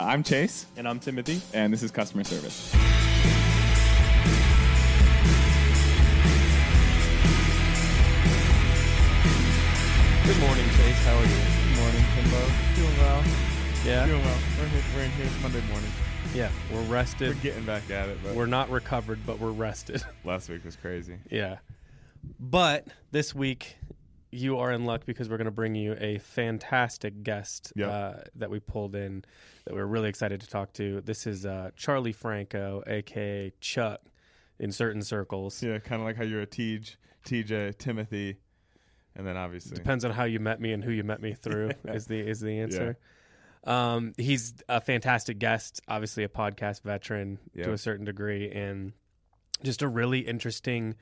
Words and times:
I'm 0.00 0.24
Chase, 0.24 0.66
And 0.76 0.88
I'm 0.88 0.98
Timothy. 0.98 1.40
and 1.52 1.72
this 1.72 1.82
is 1.84 1.92
customer 1.92 2.24
service. 2.24 2.74
Good 10.24 10.38
morning, 10.40 10.64
Chase. 10.70 11.04
How 11.04 11.14
are 11.18 11.22
you? 11.22 11.28
Good 11.28 11.76
morning, 11.76 12.04
Kimbo. 12.14 12.40
Doing 12.76 12.96
well. 12.98 13.22
Yeah. 13.84 14.06
Doing 14.06 14.22
well. 14.22 14.38
We're 14.58 14.66
here, 14.68 14.82
we're 14.96 15.02
in 15.02 15.10
here 15.10 15.26
it's 15.26 15.42
Monday 15.42 15.60
morning. 15.70 15.90
Yeah. 16.34 16.50
We're 16.72 16.80
rested. 16.84 17.28
We're 17.36 17.42
getting 17.42 17.66
back 17.66 17.90
at 17.90 18.08
it, 18.08 18.16
but 18.24 18.34
We're 18.34 18.46
not 18.46 18.70
recovered, 18.70 19.18
but 19.26 19.38
we're 19.38 19.50
rested. 19.50 20.02
last 20.24 20.48
week 20.48 20.64
was 20.64 20.76
crazy. 20.76 21.18
yeah. 21.30 21.58
But 22.40 22.86
this 23.10 23.34
week, 23.34 23.76
you 24.34 24.58
are 24.58 24.72
in 24.72 24.84
luck 24.84 25.06
because 25.06 25.28
we're 25.28 25.36
going 25.36 25.44
to 25.46 25.50
bring 25.50 25.74
you 25.74 25.96
a 26.00 26.18
fantastic 26.18 27.22
guest 27.22 27.72
Yep. 27.76 27.88
uh, 27.88 28.12
that 28.36 28.50
we 28.50 28.60
pulled 28.60 28.94
in 28.94 29.24
that 29.64 29.74
we're 29.74 29.86
really 29.86 30.08
excited 30.08 30.40
to 30.40 30.48
talk 30.48 30.72
to. 30.74 31.00
This 31.00 31.26
is 31.26 31.46
uh, 31.46 31.70
Charlie 31.76 32.12
Franco, 32.12 32.82
aka 32.86 33.52
Chuck, 33.60 34.00
in 34.58 34.70
certain 34.72 35.02
circles. 35.02 35.62
Yeah, 35.62 35.78
kind 35.78 36.00
of 36.02 36.06
like 36.06 36.16
how 36.16 36.24
you're 36.24 36.42
a 36.42 36.46
TJ, 36.46 36.96
TJ, 37.26 37.78
Timothy, 37.78 38.36
and 39.16 39.26
then 39.26 39.36
obviously. 39.36 39.76
Depends 39.76 40.04
on 40.04 40.10
how 40.10 40.24
you 40.24 40.40
met 40.40 40.60
me 40.60 40.72
and 40.72 40.82
who 40.84 40.90
you 40.90 41.04
met 41.04 41.20
me 41.22 41.34
through 41.34 41.70
is 41.88 42.06
the 42.06 42.18
is 42.18 42.40
the 42.40 42.58
answer. 42.60 42.98
Um, 43.64 44.12
he's 44.18 44.54
a 44.68 44.80
fantastic 44.80 45.38
guest, 45.38 45.80
obviously 45.88 46.22
a 46.24 46.28
podcast 46.28 46.82
veteran 46.82 47.38
to 47.62 47.72
a 47.72 47.78
certain 47.78 48.04
degree, 48.04 48.50
and 48.50 48.92
just 49.62 49.80
a 49.80 49.88
really 49.88 50.20
interesting, 50.20 50.96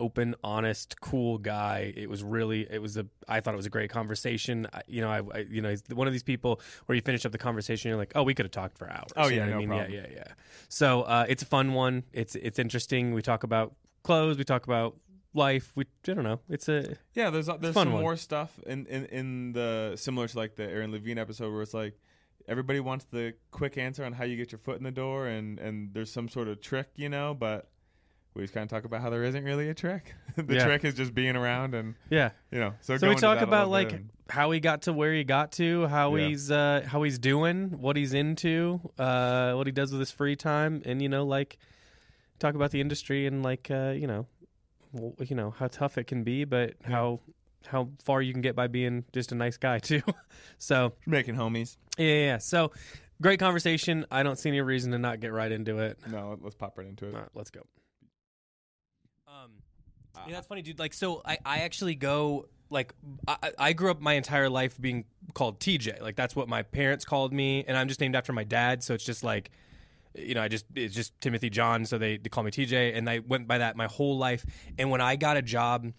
open, 0.00 0.34
honest, 0.44 1.00
cool 1.00 1.38
guy. 1.38 1.92
It 1.96 2.08
was 2.08 2.22
really, 2.22 2.66
it 2.70 2.80
was 2.80 2.96
a, 2.96 3.06
I 3.28 3.40
thought 3.40 3.54
it 3.54 3.56
was 3.56 3.66
a 3.66 3.70
great 3.70 3.90
conversation. 3.90 4.66
I, 4.72 4.82
you 4.86 5.00
know, 5.00 5.10
I, 5.10 5.22
I, 5.34 5.38
you 5.50 5.60
know, 5.60 5.70
he's 5.70 5.82
one 5.92 6.06
of 6.06 6.12
these 6.12 6.22
people 6.22 6.60
where 6.86 6.96
you 6.96 7.02
finish 7.02 7.24
up 7.26 7.32
the 7.32 7.38
conversation, 7.38 7.88
you're 7.88 7.98
like, 7.98 8.12
oh, 8.14 8.22
we 8.22 8.34
could 8.34 8.44
have 8.46 8.52
talked 8.52 8.78
for 8.78 8.90
hours. 8.90 9.08
Oh, 9.16 9.28
You 9.28 9.36
yeah, 9.36 9.44
know 9.46 9.50
no 9.50 9.56
I 9.56 9.58
mean, 9.60 9.68
problem. 9.68 9.90
yeah, 9.92 10.00
yeah, 10.08 10.14
yeah. 10.16 10.32
So 10.68 11.02
uh, 11.02 11.26
it's 11.28 11.42
a 11.42 11.46
fun 11.46 11.72
one. 11.72 12.04
It's 12.12 12.34
it's 12.36 12.58
interesting. 12.58 13.12
We 13.14 13.22
talk 13.22 13.42
about 13.42 13.74
clothes. 14.02 14.38
We 14.38 14.44
talk 14.44 14.64
about 14.64 14.96
life. 15.34 15.72
We, 15.74 15.84
I 16.08 16.12
don't 16.14 16.24
know. 16.24 16.40
It's 16.48 16.68
a 16.68 16.96
Yeah, 17.14 17.30
there's 17.30 17.46
there's 17.46 17.74
fun 17.74 17.86
some 17.86 17.92
one. 17.92 18.02
more 18.02 18.16
stuff 18.16 18.58
in, 18.66 18.86
in 18.86 19.04
in 19.06 19.52
the 19.52 19.94
similar 19.96 20.28
to 20.28 20.36
like 20.36 20.56
the 20.56 20.64
Aaron 20.64 20.92
Levine 20.92 21.18
episode 21.18 21.52
where 21.52 21.62
it's 21.62 21.74
like 21.74 21.98
everybody 22.46 22.80
wants 22.80 23.04
the 23.10 23.34
quick 23.50 23.76
answer 23.76 24.04
on 24.04 24.12
how 24.14 24.24
you 24.24 24.36
get 24.36 24.52
your 24.52 24.58
foot 24.58 24.78
in 24.78 24.84
the 24.84 24.90
door 24.90 25.26
and 25.26 25.58
and 25.58 25.92
there's 25.92 26.10
some 26.12 26.28
sort 26.28 26.48
of 26.48 26.60
trick, 26.60 26.88
you 26.96 27.08
know, 27.08 27.34
but 27.34 27.68
we 28.34 28.42
just 28.42 28.54
kind 28.54 28.62
of 28.64 28.70
talk 28.70 28.84
about 28.84 29.00
how 29.00 29.10
there 29.10 29.24
isn't 29.24 29.44
really 29.44 29.68
a 29.68 29.74
trick. 29.74 30.14
the 30.36 30.54
Yeah. 30.54 30.64
trick 30.64 30.84
is 30.84 30.94
just 30.94 31.14
being 31.14 31.34
around 31.36 31.74
and 31.74 31.94
yeah. 32.10 32.30
you 32.52 32.58
know. 32.60 32.74
So, 32.80 32.96
So 32.96 33.08
we 33.08 33.14
talk 33.16 33.40
about 33.40 33.68
like 33.68 33.92
and- 33.92 34.10
how 34.28 34.50
he 34.50 34.60
got 34.60 34.82
to 34.82 34.92
where 34.92 35.12
he 35.14 35.24
got 35.24 35.52
to, 35.52 35.86
how 35.88 36.14
Yeah. 36.16 36.28
he's 36.28 36.50
uh 36.50 36.84
how 36.86 37.02
he's 37.02 37.18
doing, 37.18 37.80
what 37.80 37.96
he's 37.96 38.14
into, 38.14 38.80
uh 38.98 39.52
what 39.54 39.66
he 39.66 39.72
does 39.72 39.90
with 39.92 40.00
his 40.00 40.10
free 40.10 40.36
time 40.36 40.82
and 40.84 41.00
you 41.02 41.08
know 41.08 41.24
like 41.24 41.58
talk 42.38 42.54
about 42.54 42.70
the 42.70 42.80
industry 42.80 43.26
and 43.26 43.42
like 43.42 43.68
uh 43.70 43.92
you 43.96 44.06
know 44.06 44.26
w- 44.94 45.14
you 45.20 45.34
know 45.34 45.50
how 45.50 45.66
tough 45.66 45.98
it 45.98 46.06
can 46.06 46.22
be 46.22 46.44
but 46.44 46.74
how 46.84 47.20
how 47.66 47.88
far 48.04 48.22
you 48.22 48.32
can 48.32 48.40
get 48.42 48.54
by 48.54 48.68
being 48.68 49.04
just 49.12 49.32
a 49.32 49.34
nice 49.34 49.56
guy 49.56 49.78
too. 49.90 50.00
so, 50.58 50.92
making 51.06 51.34
homies. 51.34 51.76
yeah, 51.98 52.06
yeah, 52.06 52.14
yeah. 52.26 52.38
So 52.38 52.70
great 53.20 53.40
conversation. 53.40 54.06
I 54.12 54.22
don't 54.22 54.38
see 54.38 54.48
any 54.50 54.60
reason 54.60 54.92
to 54.92 54.98
not 54.98 55.18
get 55.20 55.32
right 55.32 55.50
into 55.50 55.78
it. 55.80 55.98
No, 56.08 56.38
let's 56.40 56.54
pop 56.54 56.78
right 56.78 56.86
into 56.86 57.06
it. 57.08 57.14
Right, 57.14 57.28
let's 57.34 57.50
go. 57.50 57.62
Um, 60.24 60.28
yeah, 60.28 60.34
that's 60.36 60.46
funny, 60.46 60.62
dude. 60.62 60.78
Like, 60.78 60.92
so 60.94 61.22
I, 61.24 61.38
I 61.44 61.58
actually 61.60 61.94
go 61.94 62.48
like 62.70 62.92
I, 63.26 63.36
I- 63.42 63.52
I 63.58 63.72
grew 63.72 63.90
up 63.90 64.00
my 64.00 64.14
entire 64.14 64.48
life 64.50 64.80
being 64.80 65.04
called 65.34 65.58
TJ. 65.60 66.00
Like 66.02 66.16
that's 66.16 66.34
what 66.36 66.48
my 66.48 66.62
parents 66.62 67.04
called 67.04 67.32
me, 67.32 67.64
and 67.66 67.76
I'm 67.76 67.88
just 67.88 68.00
named 68.00 68.16
after 68.16 68.32
my 68.32 68.44
dad. 68.44 68.82
So 68.82 68.94
it's 68.94 69.04
just 69.04 69.22
like, 69.24 69.50
you 70.14 70.34
know, 70.34 70.42
I 70.42 70.48
just 70.48 70.66
it's 70.74 70.94
just 70.94 71.18
Timothy 71.20 71.50
John. 71.50 71.84
So 71.86 71.98
they, 71.98 72.16
they 72.16 72.28
call 72.28 72.44
me 72.44 72.50
TJ, 72.50 72.96
and 72.96 73.08
I 73.08 73.20
went 73.20 73.46
by 73.48 73.58
that 73.58 73.76
my 73.76 73.86
whole 73.86 74.18
life. 74.18 74.44
And 74.78 74.90
when 74.90 75.00
I 75.00 75.16
got 75.16 75.36
a 75.36 75.42
job 75.42 75.92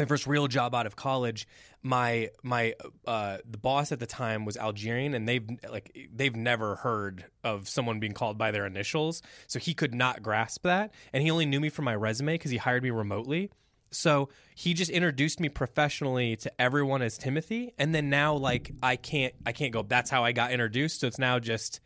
my 0.00 0.06
first 0.06 0.26
real 0.26 0.48
job 0.48 0.74
out 0.74 0.86
of 0.86 0.96
college 0.96 1.46
my 1.82 2.30
my 2.42 2.74
uh 3.06 3.38
the 3.48 3.58
boss 3.58 3.92
at 3.92 4.00
the 4.00 4.06
time 4.06 4.44
was 4.44 4.56
algerian 4.56 5.14
and 5.14 5.28
they've 5.28 5.48
like 5.70 5.96
they've 6.12 6.36
never 6.36 6.76
heard 6.76 7.24
of 7.44 7.68
someone 7.68 8.00
being 8.00 8.12
called 8.12 8.36
by 8.36 8.50
their 8.50 8.66
initials 8.66 9.22
so 9.46 9.58
he 9.58 9.74
could 9.74 9.94
not 9.94 10.22
grasp 10.22 10.62
that 10.62 10.92
and 11.12 11.22
he 11.22 11.30
only 11.30 11.46
knew 11.46 11.60
me 11.60 11.68
from 11.68 11.84
my 11.84 11.94
resume 11.94 12.34
because 12.34 12.50
he 12.50 12.56
hired 12.56 12.82
me 12.82 12.90
remotely. 12.90 13.50
So 13.92 14.28
he 14.54 14.72
just 14.72 14.90
introduced 14.90 15.40
me 15.40 15.48
professionally 15.48 16.36
to 16.36 16.60
everyone 16.60 17.02
as 17.02 17.18
timothy 17.18 17.74
and 17.78 17.94
then 17.94 18.08
now 18.08 18.34
like 18.34 18.70
i 18.82 18.96
can't 18.96 19.34
i 19.44 19.52
can't 19.52 19.72
go. 19.72 19.82
That's 19.82 20.10
how 20.10 20.24
i 20.24 20.32
got 20.32 20.52
introduced 20.52 21.00
so 21.00 21.06
it's 21.06 21.18
now 21.18 21.38
just 21.38 21.80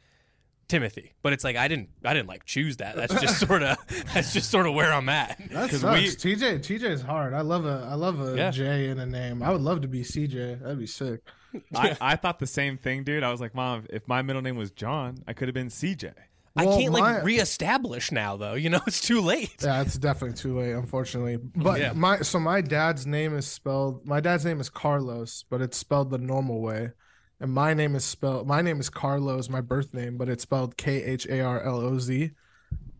timothy 0.68 1.12
but 1.22 1.32
it's 1.32 1.44
like 1.44 1.56
i 1.56 1.68
didn't 1.68 1.88
i 2.04 2.12
didn't 2.14 2.28
like 2.28 2.44
choose 2.44 2.78
that 2.78 2.96
that's 2.96 3.14
just 3.20 3.38
sort 3.46 3.62
of 3.62 3.76
that's 4.14 4.32
just 4.32 4.50
sort 4.50 4.66
of 4.66 4.74
where 4.74 4.92
i'm 4.92 5.08
at 5.08 5.38
That 5.50 5.70
'Cause 5.70 5.80
sucks. 5.82 6.24
we- 6.24 6.34
TJ 6.36 6.58
TJ 6.60 6.82
is 6.90 7.02
hard. 7.02 7.34
I 7.34 7.42
love 7.42 7.66
a 7.66 7.86
I 7.90 7.94
love 7.94 8.20
a 8.20 8.50
J 8.50 8.84
Yeah. 8.86 8.92
in 8.92 8.98
a 8.98 9.06
name. 9.06 9.42
I 9.42 9.50
would 9.50 9.60
love 9.60 9.82
to 9.82 9.88
be 9.88 10.02
CJ. 10.02 10.60
That'd 10.62 10.78
be 10.78 10.86
sick. 10.86 11.20
I, 11.74 11.96
I 12.00 12.16
thought 12.16 12.38
the 12.38 12.46
same 12.46 12.78
thing, 12.78 13.04
dude. 13.04 13.22
I 13.22 13.30
was 13.30 13.40
like, 13.40 13.54
Mom, 13.54 13.86
if 13.90 14.08
my 14.08 14.22
middle 14.22 14.42
name 14.42 14.56
was 14.56 14.70
John, 14.72 15.18
I 15.28 15.32
could 15.34 15.46
have 15.48 15.54
been 15.54 15.68
CJ. 15.68 16.12
I 16.56 16.64
can't 16.64 16.92
my- 16.92 17.16
like 17.16 17.24
reestablish 17.24 18.10
now 18.12 18.36
though. 18.36 18.54
You 18.54 18.70
know, 18.70 18.80
it's 18.86 19.00
too 19.00 19.20
late. 19.20 19.54
Yeah, 19.62 19.82
it's 19.82 19.98
definitely 19.98 20.36
too 20.36 20.58
late, 20.58 20.72
unfortunately. 20.72 21.36
But 21.36 21.80
Yeah. 21.80 21.92
my 21.94 22.20
so 22.22 22.40
my 22.40 22.60
dad's 22.60 23.06
name 23.06 23.36
is 23.36 23.46
spelled. 23.46 24.06
My 24.06 24.20
dad's 24.20 24.44
name 24.44 24.60
is 24.60 24.68
Carlos, 24.70 25.44
but 25.50 25.60
it's 25.60 25.76
spelled 25.76 26.10
the 26.10 26.18
normal 26.18 26.60
way. 26.62 26.90
And 27.40 27.52
my 27.52 27.74
name 27.74 27.94
is 27.94 28.04
spelled. 28.04 28.46
My 28.46 28.62
name 28.62 28.80
is 28.80 28.88
Carlos, 28.88 29.48
my 29.48 29.60
birth 29.60 29.92
name, 29.92 30.16
but 30.16 30.28
it's 30.28 30.42
spelled 30.44 30.76
K 30.76 31.02
H 31.02 31.26
A 31.26 31.40
R 31.40 31.62
L 31.62 31.80
O 31.80 31.98
Z. 31.98 32.30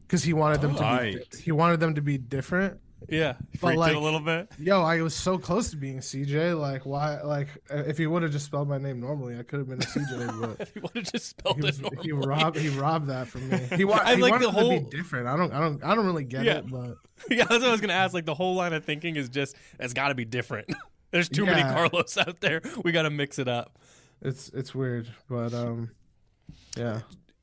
Because 0.03 0.23
he 0.23 0.33
wanted 0.33 0.61
them 0.61 0.75
to 0.77 1.01
be. 1.31 1.39
He 1.43 1.53
wanted 1.53 1.81
them 1.81 1.95
to 1.95 2.03
be 2.03 2.19
different. 2.19 2.79
Yeah. 3.09 3.35
Freaked 3.59 3.79
like- 3.79 3.93
it 3.93 3.97
a 3.97 4.01
little 4.01 4.21
bit. 4.21 4.49
Yo, 4.59 4.83
I 4.83 5.01
was 5.03 5.15
so 5.15 5.39
close 5.39 5.71
to 5.71 5.77
being 5.77 5.99
CJ. 5.99 6.59
Like, 6.59 6.87
why? 6.87 7.21
Like, 7.23 7.49
uh, 7.71 7.79
if 7.87 7.99
he 7.99 8.07
would 8.07 8.23
have 8.23 8.33
just 8.33 8.47
spelled 8.47 8.69
my 8.69 8.79
name 8.79 9.01
normally, 9.01 9.39
I 9.39 9.43
could 9.43 9.59
have 9.61 9.69
been 9.69 9.79
a 9.79 9.85
CJ. 9.85 10.41
But 10.59 10.71
you 10.75 10.83
would 10.83 10.97
have 11.05 11.13
just 11.13 11.27
spelled 11.29 11.57
he, 11.57 11.63
was, 11.63 11.81
it 11.81 11.93
he 12.03 12.13
robbed 12.13 12.57
he 12.59 12.69
robbed 12.71 13.09
that 13.09 13.29
from 13.29 13.49
me. 13.49 13.59
He, 13.77 13.85
wa- 13.85 14.01
I 14.05 14.17
he 14.17 14.23
like 14.23 14.33
wanted 14.33 14.53
the 14.55 14.59
it 14.59 14.79
to 14.81 14.85
be 14.91 14.97
different. 14.97 15.27
I 15.27 15.37
don't 15.37 15.53
I 15.53 15.61
don't 15.61 15.85
I 15.85 15.95
don't 15.95 16.07
really 16.07 16.25
get 16.25 16.45
Yeah. 16.45 16.59
it, 16.59 16.71
but 16.71 16.97
yeah, 17.31 17.45
that's 17.45 17.51
what 17.61 17.65
I 17.65 17.71
was 17.73 17.81
gonna 17.81 17.93
ask. 17.93 18.15
Like 18.15 18.27
the 18.27 18.35
whole 18.35 18.55
line 18.55 18.73
of 18.73 18.85
thinking 18.85 19.17
is 19.17 19.29
just 19.29 19.57
it's 19.79 19.93
got 19.95 20.09
to 20.09 20.15
be 20.15 20.25
different. 20.25 20.73
There's 21.11 21.29
too 21.29 21.47
many 21.47 21.63
Carlos 21.63 22.17
out 22.19 22.41
there. 22.41 22.61
We 22.85 22.91
got 22.91 23.03
to 23.03 23.11
mix 23.11 23.39
it 23.39 23.47
up. 23.47 23.79
It's 24.25 24.49
it's 24.51 24.75
weird. 24.75 25.09
But 25.29 25.53
um, 25.55 25.91
yeah. 26.77 27.01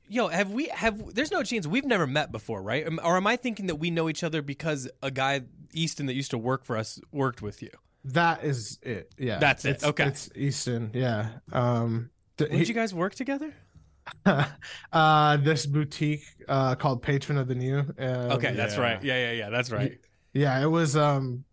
Yo, 0.09 0.27
have 0.27 0.51
we 0.51 0.67
have? 0.67 1.13
There's 1.13 1.31
no 1.31 1.41
chance 1.43 1.65
we've 1.65 1.85
never 1.85 2.05
met 2.05 2.31
before, 2.31 2.61
right? 2.61 2.85
Or 3.03 3.15
am 3.15 3.27
I 3.27 3.37
thinking 3.37 3.67
that 3.67 3.75
we 3.75 3.89
know 3.91 4.09
each 4.09 4.23
other 4.23 4.41
because 4.41 4.89
a 5.01 5.09
guy 5.09 5.41
Easton 5.73 6.07
that 6.07 6.15
used 6.15 6.31
to 6.31 6.37
work 6.37 6.65
for 6.65 6.75
us 6.75 6.99
worked 7.11 7.41
with 7.41 7.61
you? 7.61 7.69
That 8.03 8.43
is 8.43 8.79
it. 8.81 9.13
Yeah. 9.17 9.37
That's 9.39 9.63
it. 9.63 9.69
It's, 9.69 9.83
Okay. 9.85 10.07
It's 10.07 10.29
Easton. 10.35 10.91
Yeah. 10.93 11.29
Um. 11.53 12.09
th- 12.37 12.51
Did 12.51 12.67
you 12.67 12.73
guys 12.73 12.93
work 12.93 13.15
together? 13.15 13.53
uh, 14.91 15.37
this 15.37 15.65
boutique 15.65 16.23
uh 16.47 16.75
called 16.75 17.01
Patron 17.01 17.37
of 17.37 17.47
the 17.47 17.55
New. 17.55 17.79
Um, 17.79 18.31
Okay, 18.31 18.53
that's 18.53 18.75
yeah. 18.75 18.81
right. 18.81 19.03
Yeah, 19.03 19.27
yeah, 19.27 19.31
yeah. 19.31 19.49
That's 19.49 19.71
right. 19.71 19.97
Yeah, 20.33 20.61
it 20.61 20.67
was 20.67 20.97
um, 20.97 21.43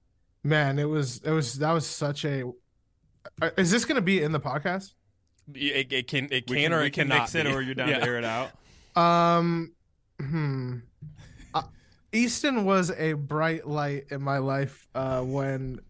man, 0.43 0.79
it 0.79 0.89
was 0.89 1.19
it 1.23 1.31
was 1.31 1.59
that 1.59 1.73
was 1.73 1.87
such 1.87 2.25
a. 2.25 2.51
Uh, 3.43 3.51
Is 3.57 3.71
this 3.71 3.85
gonna 3.85 4.01
be 4.01 4.23
in 4.23 4.33
the 4.33 4.41
podcast? 4.41 4.95
It, 5.55 5.93
it 5.93 6.07
can 6.09 6.29
it 6.31 6.49
We 6.49 6.63
can, 6.63 6.73
or 6.73 6.81
we 6.81 6.87
it 6.87 6.91
cannot 6.93 7.19
mix 7.21 7.35
it, 7.35 7.47
be. 7.47 7.53
or 7.53 7.61
you're 7.63 7.75
down 7.75 7.89
Yeah. 7.89 7.99
to 8.01 8.05
air 8.07 8.19
it 8.19 8.25
out. 8.25 8.51
Um, 8.97 9.73
hmm. 10.21 10.79
Uh, 11.55 11.63
Easton 12.13 12.65
was 12.65 12.91
a 12.91 13.13
bright 13.13 13.67
light 13.67 14.07
in 14.11 14.21
my 14.23 14.39
life 14.39 14.89
uh, 14.95 15.21
when 15.21 15.81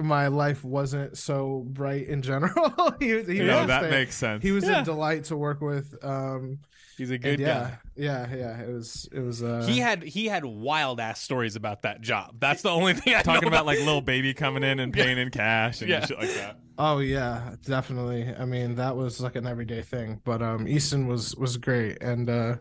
my 0.00 0.26
life 0.26 0.64
wasn't 0.64 1.16
so 1.16 1.64
bright 1.68 2.08
in 2.08 2.22
general. 2.22 2.72
he, 2.98 3.12
was- 3.14 3.28
he 3.28 3.38
no, 3.38 3.58
was 3.60 3.66
that 3.68 3.84
a- 3.84 3.88
makes 3.90 4.16
sense. 4.16 4.42
He 4.42 4.50
was 4.52 4.64
Yeah. 4.64 4.80
a 4.82 4.84
delight 4.84 5.24
to 5.24 5.36
work 5.36 5.60
with. 5.60 5.94
Um, 6.02 6.58
He's 6.98 7.10
a 7.10 7.18
good 7.18 7.38
yeah, 7.38 7.46
guy. 7.46 7.78
yeah, 7.94 8.34
yeah. 8.34 8.60
It 8.62 8.72
was, 8.72 9.06
it 9.12 9.20
was. 9.20 9.42
Uh, 9.42 9.64
He 9.68 9.78
had 9.78 10.02
he 10.02 10.26
had 10.26 10.44
wild 10.46 10.98
ass 10.98 11.20
stories 11.20 11.54
about 11.54 11.82
that 11.82 12.00
job. 12.00 12.36
That's 12.40 12.62
the 12.62 12.70
only 12.70 12.94
thing 12.94 13.14
I 13.14 13.20
Talking 13.22 13.42
know 13.42 13.48
about 13.48 13.66
like 13.66 13.78
little 13.80 14.00
baby 14.00 14.32
coming 14.34 14.62
in 14.64 14.80
and 14.80 14.92
paying 14.94 15.18
in 15.18 15.30
cash 15.30 15.82
and 15.82 15.90
Yeah. 15.90 16.04
shit 16.06 16.18
like 16.18 16.32
that. 16.34 16.58
Oh 16.78 16.98
yeah, 16.98 17.54
definitely. 17.64 18.34
I 18.38 18.44
mean, 18.44 18.74
that 18.76 18.96
was 18.96 19.20
like 19.20 19.36
an 19.36 19.46
everyday 19.46 19.82
thing. 19.82 20.20
But 20.24 20.42
um, 20.42 20.66
Easton 20.68 21.06
was 21.06 21.34
was 21.36 21.56
great, 21.56 22.02
and 22.02 22.28
uh, 22.28 22.56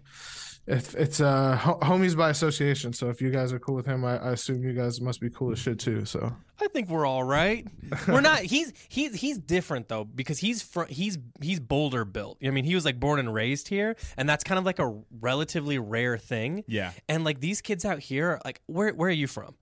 If 0.68 0.96
it's 0.96 1.22
uh 1.22 1.56
ho- 1.58 1.78
homies 1.82 2.16
by 2.18 2.30
association, 2.32 2.92
so 2.94 3.10
if 3.10 3.22
you 3.22 3.30
guys 3.30 3.54
are 3.54 3.60
cool 3.60 3.76
with 3.76 3.86
him, 3.86 4.04
I, 4.04 4.18
I 4.18 4.32
assume 4.32 4.64
you 4.64 4.74
guys 4.74 5.00
must 5.00 5.22
be 5.22 5.30
cool 5.30 5.52
as 5.52 5.60
shit 5.60 5.78
too. 5.80 6.06
So 6.06 6.34
I 6.60 6.68
think 6.70 6.90
we're 6.90 7.06
all 7.06 7.24
right. 7.24 7.68
We're 8.08 8.22
not. 8.22 8.40
He's 8.54 8.74
he's 8.90 9.14
he's 9.14 9.38
different 9.38 9.90
though 9.90 10.06
because 10.06 10.40
he's 10.40 10.64
fr- 10.64 10.86
he's 10.90 11.20
he's 11.42 11.60
Boulder 11.60 12.04
built. 12.06 12.40
I 12.44 12.50
mean, 12.50 12.64
he 12.66 12.74
was 12.74 12.84
like 12.86 13.00
born 13.00 13.20
and 13.20 13.32
raised 13.32 13.68
here, 13.68 13.96
and 14.18 14.28
that's 14.28 14.44
kind 14.44 14.58
of 14.58 14.66
like 14.66 14.80
a 14.80 14.98
relatively 15.20 15.78
rare 15.78 16.18
thing. 16.18 16.64
Yeah. 16.68 16.92
And 17.08 17.24
like 17.24 17.42
these 17.42 17.62
kids 17.62 17.86
out 17.86 18.00
here, 18.00 18.40
like 18.44 18.60
where 18.66 18.92
where 18.94 19.10
are 19.10 19.12
you 19.24 19.28
from? 19.28 19.54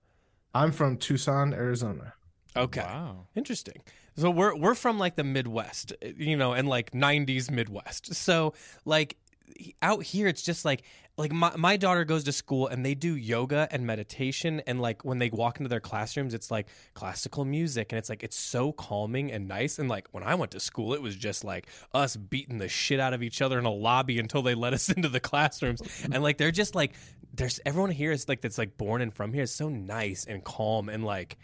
I'm 0.54 0.70
from 0.72 0.96
Tucson, 0.96 1.52
Arizona. 1.52 2.14
Okay, 2.56 2.80
Wow. 2.82 3.26
interesting. 3.34 3.82
So 4.16 4.30
we're 4.30 4.54
we're 4.54 4.74
from 4.74 4.98
like 4.98 5.16
the 5.16 5.24
Midwest, 5.24 5.92
you 6.16 6.36
know, 6.36 6.52
and 6.52 6.68
like 6.68 6.92
'90s 6.92 7.50
Midwest. 7.50 8.14
So 8.14 8.54
like 8.84 9.16
out 9.82 10.02
here, 10.02 10.26
it's 10.26 10.42
just 10.42 10.64
like 10.64 10.82
like 11.16 11.32
my 11.32 11.54
my 11.56 11.76
daughter 11.76 12.04
goes 12.04 12.24
to 12.24 12.32
school 12.32 12.66
and 12.66 12.84
they 12.84 12.94
do 12.94 13.16
yoga 13.16 13.68
and 13.70 13.86
meditation, 13.86 14.60
and 14.66 14.80
like 14.80 15.04
when 15.04 15.18
they 15.18 15.30
walk 15.30 15.58
into 15.58 15.68
their 15.68 15.80
classrooms, 15.80 16.34
it's 16.34 16.50
like 16.50 16.68
classical 16.94 17.44
music, 17.44 17.92
and 17.92 17.98
it's 17.98 18.08
like 18.08 18.22
it's 18.22 18.36
so 18.36 18.72
calming 18.72 19.30
and 19.32 19.46
nice. 19.48 19.78
And 19.78 19.88
like 19.88 20.08
when 20.12 20.22
I 20.22 20.34
went 20.34 20.52
to 20.52 20.60
school, 20.60 20.94
it 20.94 21.02
was 21.02 21.16
just 21.16 21.44
like 21.44 21.68
us 21.92 22.16
beating 22.16 22.58
the 22.58 22.68
shit 22.68 23.00
out 23.00 23.14
of 23.14 23.22
each 23.22 23.42
other 23.42 23.58
in 23.58 23.64
a 23.64 23.72
lobby 23.72 24.18
until 24.18 24.42
they 24.42 24.54
let 24.54 24.72
us 24.72 24.88
into 24.96 25.08
the 25.08 25.20
classrooms, 25.20 25.82
and 26.04 26.22
like 26.22 26.38
they're 26.38 26.50
just 26.50 26.74
like 26.74 26.94
there's 27.32 27.60
everyone 27.66 27.90
here 27.90 28.12
is 28.12 28.28
like 28.28 28.40
that's 28.40 28.58
like 28.58 28.76
born 28.76 29.02
and 29.02 29.12
from 29.12 29.32
here 29.32 29.42
is 29.42 29.52
so 29.52 29.68
nice 29.68 30.24
and 30.24 30.44
calm 30.44 30.88
and 30.88 31.04
like 31.04 31.36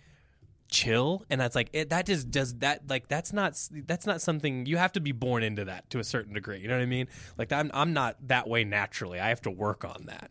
chill 0.71 1.25
and 1.31 1.41
that's 1.41 1.55
like 1.57 1.69
it, 1.73 1.91
that 1.91 2.07
just 2.07 2.31
does 2.31 2.55
that 2.59 2.89
like 2.89 3.09
that's 3.09 3.33
not 3.33 3.61
that's 3.87 4.07
not 4.07 4.21
something 4.23 4.67
you 4.67 4.77
have 4.77 4.93
to 4.93 5.01
be 5.01 5.11
born 5.13 5.43
into 5.43 5.65
that 5.65 5.89
to 5.91 5.99
a 5.99 6.05
certain 6.05 6.33
degree 6.33 6.59
you 6.61 6.69
know 6.69 6.77
what 6.77 6.83
i 6.83 6.87
mean 6.87 7.09
like 7.39 7.51
i'm, 7.53 7.71
I'm 7.75 7.93
not 7.93 8.17
that 8.29 8.49
way 8.49 8.63
naturally 8.65 9.19
i 9.19 9.29
have 9.31 9.41
to 9.43 9.51
work 9.51 9.85
on 9.85 10.05
that 10.07 10.31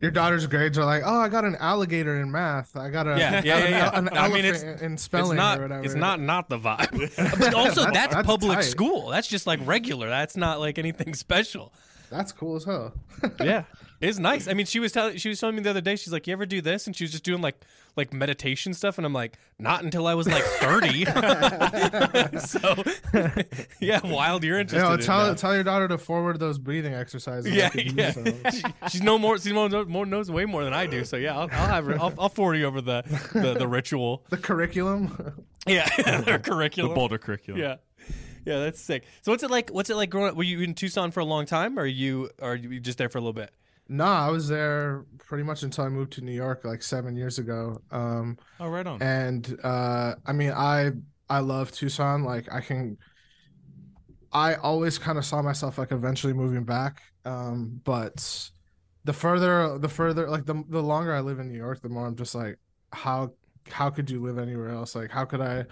Your 0.00 0.10
daughter's 0.10 0.46
grades 0.46 0.78
are 0.78 0.84
like, 0.84 1.02
oh, 1.04 1.20
I 1.20 1.28
got 1.28 1.44
an 1.44 1.54
alligator 1.56 2.20
in 2.20 2.30
math. 2.30 2.76
I 2.76 2.88
got 2.88 3.06
a 3.06 3.10
Yeah, 3.18 3.42
yeah, 3.44 3.58
yeah, 3.58 3.68
yeah. 3.68 3.98
an 3.98 4.08
I 4.12 4.28
mean, 4.28 4.44
it's- 4.44 4.80
in 4.80 4.96
spelling 4.96 5.32
it's 5.32 5.36
not 5.36 5.58
or 5.58 5.62
whatever. 5.62 5.84
it's 5.84 5.94
not 5.94 6.18
not 6.20 6.48
the 6.48 6.58
vibe 6.58 7.38
but 7.38 7.54
also 7.54 7.82
that's, 7.82 7.92
That's- 7.94 8.14
that's 8.14 8.26
public 8.26 8.58
tight. 8.58 8.64
school 8.64 9.10
that's 9.10 9.28
just 9.28 9.46
like 9.46 9.60
regular 9.64 10.08
that's 10.08 10.36
not 10.36 10.58
like 10.60 10.78
anything 10.78 11.14
special 11.26 11.72
That's 12.10 12.32
cool 12.32 12.56
as 12.56 12.64
hell. 12.64 12.94
yeah 13.40 13.64
it's 14.02 14.18
nice 14.18 14.48
i 14.48 14.52
mean 14.54 14.66
she 14.66 14.78
was 14.80 14.92
telling 14.92 15.16
she 15.16 15.28
was 15.28 15.38
telling 15.40 15.54
me 15.56 15.62
the 15.62 15.70
other 15.70 15.80
day 15.80 15.96
she's 15.96 16.12
like 16.12 16.26
you 16.26 16.32
ever 16.32 16.44
do 16.44 16.60
this 16.60 16.86
and 16.86 16.94
she 16.96 17.04
was 17.04 17.10
just 17.12 17.24
doing 17.24 17.40
like 17.40 17.56
like 17.96 18.12
meditation 18.12 18.74
stuff 18.74 18.98
and 18.98 19.06
i'm 19.06 19.12
like 19.12 19.38
not 19.58 19.82
until 19.84 20.06
i 20.06 20.14
was 20.14 20.26
like 20.28 20.42
30 20.42 21.04
so 22.38 22.74
yeah 23.80 24.00
wild 24.04 24.44
you're 24.44 24.56
You 24.56 24.60
interested 24.62 24.86
know, 24.88 24.94
in 24.94 25.00
tell 25.00 25.26
that. 25.26 25.38
tell 25.38 25.54
your 25.54 25.64
daughter 25.64 25.88
to 25.88 25.98
forward 25.98 26.38
those 26.40 26.58
breathing 26.58 26.94
exercises. 26.94 27.54
yeah, 27.54 27.64
like 27.74 27.76
you 27.84 27.92
do, 27.92 28.02
yeah. 28.02 28.10
so. 28.12 28.24
She- 28.50 28.62
she's 28.90 29.02
no 29.02 29.18
more. 29.18 29.38
She 29.38 29.52
more, 29.52 29.68
more 29.86 30.06
knows 30.06 30.30
way 30.30 30.44
more 30.44 30.64
than 30.64 30.72
I 30.74 30.86
do. 30.86 31.04
So 31.04 31.16
yeah, 31.16 31.34
I'll, 31.34 31.48
I'll 31.52 31.66
have 31.68 31.86
her. 31.86 31.94
I'll, 32.00 32.12
I'll 32.18 32.28
forward 32.28 32.56
you 32.56 32.64
over 32.66 32.80
the 32.80 33.02
the, 33.32 33.54
the 33.54 33.68
ritual. 33.68 34.24
The 34.30 34.36
curriculum. 34.36 35.44
Yeah, 35.66 35.88
their 36.22 36.38
The 36.38 36.38
curriculum. 36.38 36.94
Boulder 36.94 37.18
curriculum. 37.18 37.60
Yeah, 37.60 37.76
yeah, 38.44 38.58
that's 38.58 38.80
sick. 38.80 39.04
So 39.22 39.30
what's 39.32 39.42
it 39.42 39.50
like? 39.50 39.70
What's 39.70 39.90
it 39.90 39.96
like 39.96 40.10
growing 40.10 40.30
up? 40.30 40.36
Were 40.36 40.42
you 40.42 40.60
in 40.60 40.74
Tucson 40.74 41.10
for 41.12 41.20
a 41.20 41.24
long 41.24 41.46
time, 41.46 41.78
or 41.78 41.82
are 41.82 41.86
you 41.86 42.30
are 42.40 42.56
you 42.56 42.80
just 42.80 42.98
there 42.98 43.08
for 43.08 43.18
a 43.18 43.20
little 43.20 43.32
bit? 43.32 43.50
Nah, 43.92 44.26
I 44.26 44.30
was 44.30 44.48
there 44.48 45.04
pretty 45.18 45.44
much 45.44 45.62
until 45.62 45.84
I 45.84 45.88
moved 45.88 46.12
to 46.14 46.20
New 46.22 46.32
York 46.32 46.64
like 46.64 46.82
seven 46.82 47.14
years 47.16 47.38
ago. 47.38 47.80
Um, 47.90 48.38
Oh, 48.60 48.68
right 48.68 48.86
on. 48.86 49.00
and 49.02 49.58
uh 49.62 50.14
i 50.26 50.32
mean 50.32 50.50
i 50.52 50.90
i 51.28 51.38
love 51.40 51.72
tucson. 51.72 52.24
Like 52.24 52.46
i 52.52 52.60
can 52.60 52.98
i 54.32 54.54
always 54.56 54.98
kind 54.98 55.18
of 55.18 55.24
saw 55.24 55.42
myself 55.42 55.78
like 55.78 55.92
eventually 55.92 56.32
moving 56.32 56.64
back. 56.64 57.02
Um 57.24 57.80
but 57.84 58.50
the 59.04 59.12
further 59.12 59.78
the 59.78 59.88
further 59.88 60.28
like 60.28 60.46
the, 60.46 60.62
the 60.68 60.80
longer 60.82 61.12
i 61.14 61.20
live 61.20 61.40
in 61.40 61.48
new 61.48 61.58
york 61.58 61.82
the 61.82 61.88
more 61.88 62.06
i'm 62.06 62.14
just 62.14 62.34
like 62.36 62.56
how 62.92 63.32
how 63.68 63.90
could 63.90 64.10
you 64.10 64.20
live 64.20 64.38
anywhere 64.38 64.70
else? 64.70 64.96
Like 64.96 65.10
how 65.10 65.24
could 65.24 65.40
i 65.40 65.64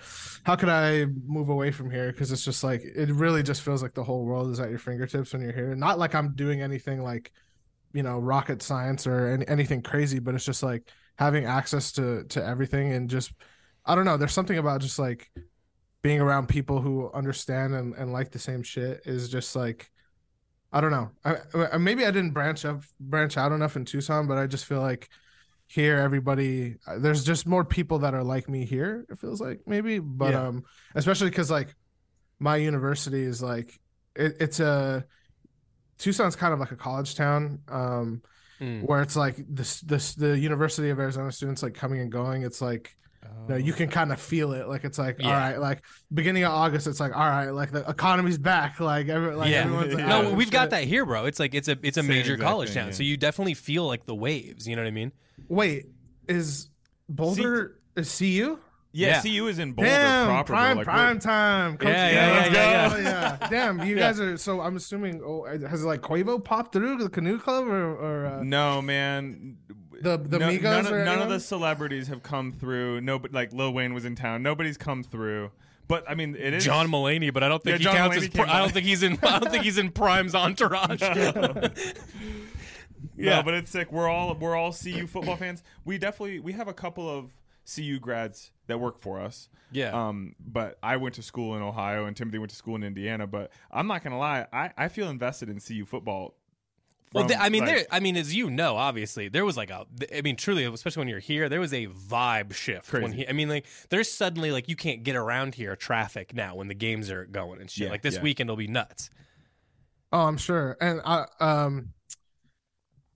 how 0.44 0.54
could 0.54 0.68
i 0.68 1.06
move 1.26 1.48
away 1.48 1.72
from 1.72 1.90
here? 1.90 2.12
Because 2.12 2.30
it's 2.30 2.44
just 2.44 2.62
like 2.62 2.82
it 2.84 3.10
really 3.10 3.42
just 3.42 3.62
feels 3.62 3.82
like 3.82 3.94
the 3.94 4.04
whole 4.04 4.24
world 4.24 4.50
is 4.52 4.60
at 4.60 4.70
your 4.70 4.78
fingertips 4.78 5.32
when 5.32 5.42
you're 5.42 5.52
here. 5.52 5.74
Not 5.74 5.98
like 5.98 6.14
i'm 6.14 6.32
doing 6.34 6.62
anything 6.62 7.02
like 7.02 7.32
you 7.92 8.02
know 8.02 8.18
rocket 8.18 8.62
science 8.62 9.06
or 9.06 9.28
any, 9.28 9.46
anything 9.48 9.82
crazy 9.82 10.18
but 10.18 10.34
it's 10.34 10.44
just 10.44 10.62
like 10.62 10.88
having 11.18 11.44
access 11.44 11.92
to 11.92 12.24
to 12.24 12.44
everything 12.44 12.92
and 12.92 13.10
just 13.10 13.32
i 13.84 13.94
don't 13.94 14.04
know 14.04 14.16
there's 14.16 14.32
something 14.32 14.58
about 14.58 14.80
just 14.80 14.98
like 14.98 15.30
being 16.02 16.20
around 16.20 16.48
people 16.48 16.80
who 16.80 17.10
understand 17.12 17.74
and, 17.74 17.94
and 17.94 18.12
like 18.12 18.30
the 18.30 18.38
same 18.38 18.62
shit 18.62 19.02
is 19.04 19.28
just 19.28 19.54
like 19.56 19.90
i 20.72 20.80
don't 20.80 20.92
know 20.92 21.10
I, 21.24 21.36
I 21.72 21.76
maybe 21.78 22.06
i 22.06 22.10
didn't 22.10 22.30
branch 22.32 22.64
up 22.64 22.82
branch 22.98 23.36
out 23.36 23.52
enough 23.52 23.76
in 23.76 23.84
tucson 23.84 24.26
but 24.26 24.38
i 24.38 24.46
just 24.46 24.64
feel 24.66 24.80
like 24.80 25.08
here 25.66 25.98
everybody 25.98 26.76
there's 26.98 27.22
just 27.24 27.46
more 27.46 27.64
people 27.64 28.00
that 28.00 28.14
are 28.14 28.24
like 28.24 28.48
me 28.48 28.64
here 28.64 29.04
it 29.08 29.18
feels 29.18 29.40
like 29.40 29.60
maybe 29.66 29.98
but 29.98 30.32
Yeah. 30.32 30.48
um 30.48 30.64
especially 30.94 31.30
because 31.30 31.50
like 31.50 31.74
my 32.38 32.56
university 32.56 33.22
is 33.22 33.42
like 33.42 33.78
it, 34.16 34.36
it's 34.40 34.58
a 34.60 35.04
tucson's 36.00 36.34
kind 36.36 36.52
of 36.54 36.58
like 36.60 36.72
a 36.72 36.76
college 36.76 37.14
town 37.14 37.60
um 37.68 38.22
Mm. 38.60 38.82
where 38.86 39.00
it's 39.00 39.16
like 39.16 39.36
this 39.48 39.80
this 39.80 40.12
the 40.14 40.38
University 40.38 40.90
of 40.90 40.98
Arizona 41.00 41.32
students 41.32 41.62
like 41.62 41.72
coming 41.72 42.00
and 42.00 42.12
going. 42.12 42.42
It's 42.42 42.60
like 42.60 42.94
you, 43.22 43.48
know, 43.48 43.56
you 43.56 43.72
can 43.72 43.88
kind 43.88 44.12
of 44.12 44.20
feel 44.20 44.52
it. 44.52 44.68
Like 44.68 44.84
it's 44.84 44.98
like 44.98 45.16
all 45.24 45.30
Yeah. 45.30 45.38
right, 45.52 45.58
like 45.58 45.82
beginning 46.12 46.44
of 46.44 46.52
August, 46.52 46.86
it's 46.86 47.00
like 47.00 47.16
all 47.16 47.24
right, 47.26 47.48
like 47.48 47.70
the 47.72 47.88
economy's 47.88 48.36
back. 48.36 48.78
Like 48.78 49.08
every 49.08 49.34
like 49.34 49.48
yeah, 49.50 49.62
everyone's 49.64 49.94
like, 49.94 50.04
no, 50.06 50.26
oh, 50.26 50.34
we've 50.34 50.50
got 50.50 50.68
that 50.70 50.84
here, 50.84 51.06
bro. 51.06 51.24
It's 51.24 51.40
like 51.40 51.54
it's 51.54 51.68
a 51.68 51.78
it's 51.82 51.96
a 51.96 52.02
Same 52.02 52.08
major 52.08 52.34
exact 52.34 52.50
college 52.50 52.68
thing, 52.68 52.82
town, 52.82 52.86
yeah. 52.88 52.94
so 52.96 53.02
you 53.02 53.16
definitely 53.16 53.54
feel 53.54 53.86
like 53.86 54.04
the 54.04 54.14
waves. 54.14 54.68
You 54.68 54.76
know 54.76 54.82
what 54.82 54.88
I 54.88 54.92
mean? 54.92 55.12
Wait, 55.48 55.86
is 56.28 56.68
Boulder 57.08 57.78
is 57.96 58.14
CU? 58.18 58.58
Yeah, 58.92 59.20
yeah. 59.24 59.38
CU 59.38 59.46
is 59.46 59.58
in 59.58 59.72
Boulder 59.72 59.90
Damn, 59.90 60.26
proper. 60.26 60.52
prime 60.52 60.76
Like, 60.78 60.84
prime 60.84 61.06
we're- 61.08 61.20
time. 61.20 61.76
Coach 61.78 61.88
Yeah, 61.88 62.10
yeah, 62.10 62.32
let's 62.32 62.50
yeah, 62.54 62.88
go. 62.90 62.96
yeah, 62.96 63.36
yeah. 63.40 63.48
Damn, 63.50 63.80
you 63.86 63.94
Yeah. 63.96 64.00
guys 64.00 64.20
are. 64.20 64.36
So 64.36 64.60
I'm 64.60 64.76
assuming. 64.76 65.22
Oh, 65.24 65.44
has 65.44 65.84
like 65.84 66.00
Quavo 66.02 66.42
popped 66.42 66.72
through 66.72 66.98
the 66.98 67.08
canoe 67.08 67.38
club 67.38 67.66
or 67.68 67.94
or 67.96 68.26
uh, 68.26 68.42
No, 68.42 68.80
man. 68.82 69.56
The- 70.02 70.16
the 70.16 70.38
no, 70.38 70.48
Migos 70.48 70.62
none, 70.62 70.86
of, 70.86 70.92
or 70.92 71.04
none 71.04 71.18
of 71.20 71.28
the 71.28 71.38
celebrities 71.40 72.08
have 72.08 72.22
come 72.22 72.52
through. 72.52 73.02
No, 73.02 73.18
but 73.18 73.32
like 73.32 73.52
Lil 73.52 73.72
Wayne 73.74 73.92
was 73.92 74.04
in 74.06 74.14
town. 74.16 74.42
Nobody's 74.42 74.76
come 74.78 75.02
through. 75.02 75.50
But 75.88 76.08
I 76.08 76.14
mean, 76.14 76.36
it 76.36 76.54
is 76.54 76.64
John 76.64 76.88
Mulaney, 76.88 77.32
but 77.34 77.42
I 77.42 77.48
don't 77.48 77.62
think 77.62 77.72
Yeah, 77.74 77.78
he 77.78 77.84
John 77.84 77.96
counts 77.96 78.16
Mulaney 78.16 78.22
as. 78.22 78.28
Pri- 78.28 78.44
came 78.46 78.54
I 78.54 78.58
don't 78.60 78.72
think 78.72 78.86
he's 78.86 79.02
in. 79.02 79.18
I 79.22 79.38
don't 79.40 79.50
think 79.50 79.64
he's 79.64 79.76
in 79.76 79.90
Prime's 79.92 80.34
entourage. 80.34 81.02
Yeah, 81.02 81.68
Yeah. 83.16 83.42
but 83.42 83.54
it's 83.54 83.70
sick. 83.70 83.92
We're 83.92 84.08
all 84.08 84.34
we're 84.34 84.56
all 84.56 84.72
CU 84.72 85.06
football 85.06 85.36
fans. 85.36 85.62
We 85.84 85.98
definitely 85.98 86.40
we 86.40 86.52
have 86.52 86.68
a 86.68 86.72
couple 86.72 87.08
of 87.08 87.30
CU 87.74 87.98
grads 87.98 88.52
that 88.66 88.78
work 88.78 89.00
for 89.00 89.20
us. 89.20 89.48
Yeah. 89.72 90.08
Um, 90.08 90.34
but 90.40 90.78
I 90.82 90.96
went 90.96 91.14
to 91.16 91.22
school 91.22 91.56
in 91.56 91.62
Ohio 91.62 92.06
and 92.06 92.16
Timothy 92.16 92.38
went 92.38 92.50
to 92.50 92.56
school 92.56 92.76
in 92.76 92.82
Indiana. 92.82 93.26
But 93.26 93.52
I'm 93.70 93.86
not 93.86 94.02
gonna 94.02 94.18
lie, 94.18 94.46
I, 94.52 94.70
I 94.76 94.88
feel 94.88 95.08
invested 95.08 95.48
in 95.48 95.60
CU 95.60 95.84
football. 95.84 96.34
Well, 97.12 97.24
from, 97.24 97.28
th- 97.28 97.40
I 97.40 97.48
mean, 97.48 97.64
like- 97.64 97.74
there. 97.74 97.86
I 97.90 97.98
mean, 97.98 98.16
as 98.16 98.34
you 98.34 98.50
know, 98.50 98.76
obviously, 98.76 99.28
there 99.28 99.44
was 99.44 99.56
like 99.56 99.70
a. 99.70 99.84
I 100.16 100.20
mean, 100.22 100.36
truly, 100.36 100.64
especially 100.64 101.00
when 101.00 101.08
you're 101.08 101.18
here, 101.18 101.48
there 101.48 101.58
was 101.58 101.74
a 101.74 101.88
vibe 101.88 102.54
shift. 102.54 102.92
When 102.92 103.12
he, 103.12 103.26
I 103.26 103.32
mean, 103.32 103.48
like, 103.48 103.66
there's 103.88 104.10
suddenly 104.10 104.52
like 104.52 104.68
you 104.68 104.76
can't 104.76 105.02
get 105.02 105.16
around 105.16 105.56
here, 105.56 105.74
traffic 105.74 106.34
now 106.34 106.54
when 106.54 106.68
the 106.68 106.74
games 106.74 107.10
are 107.10 107.24
going 107.24 107.60
and 107.60 107.68
shit. 107.68 107.86
Yeah, 107.86 107.90
like 107.90 108.02
this 108.02 108.14
yeah. 108.16 108.22
weekend 108.22 108.48
will 108.48 108.56
be 108.56 108.68
nuts. 108.68 109.10
Oh, 110.12 110.20
I'm 110.20 110.36
sure. 110.36 110.76
And 110.80 111.00
I 111.04 111.26
um 111.40 111.94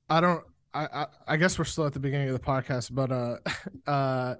I 0.09 0.21
don't 0.21 0.45
I, 0.75 0.85
I 1.02 1.07
I 1.28 1.37
guess 1.37 1.59
we're 1.59 1.64
still 1.64 1.87
at 1.87 1.93
the 1.93 2.00
beginning 2.00 2.28
of 2.28 2.35
the 2.35 2.40
podcast, 2.45 2.93
but 2.95 3.11
uh 3.12 3.37
uh 3.90 4.35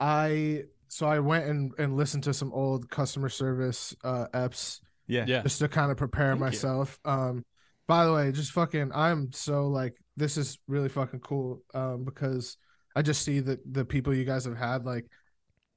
I 0.00 0.64
so 0.88 1.06
I 1.06 1.18
went 1.18 1.46
and, 1.46 1.72
and 1.78 1.96
listened 1.96 2.24
to 2.24 2.34
some 2.34 2.52
old 2.52 2.90
customer 2.90 3.28
service 3.28 3.94
uh 4.04 4.26
eps 4.34 4.80
yeah, 5.06 5.24
Yeah. 5.26 5.42
just 5.42 5.58
to 5.60 5.68
kind 5.68 5.90
of 5.90 5.96
prepare 5.96 6.28
Thank 6.32 6.38
you. 6.40 6.44
myself. 6.46 6.98
Um 7.04 7.44
by 7.86 8.04
the 8.04 8.12
way, 8.12 8.30
just 8.32 8.52
fucking 8.52 8.90
I'm 8.94 9.32
so 9.32 9.68
like 9.68 9.94
this 10.16 10.36
is 10.36 10.58
really 10.66 10.88
fucking 10.88 11.20
cool 11.20 11.62
um 11.74 12.04
because 12.04 12.56
I 12.96 13.02
just 13.02 13.22
see 13.22 13.40
that 13.40 13.60
the 13.72 13.84
people 13.84 14.14
you 14.14 14.24
guys 14.24 14.44
have 14.44 14.56
had 14.56 14.84
like 14.84 15.06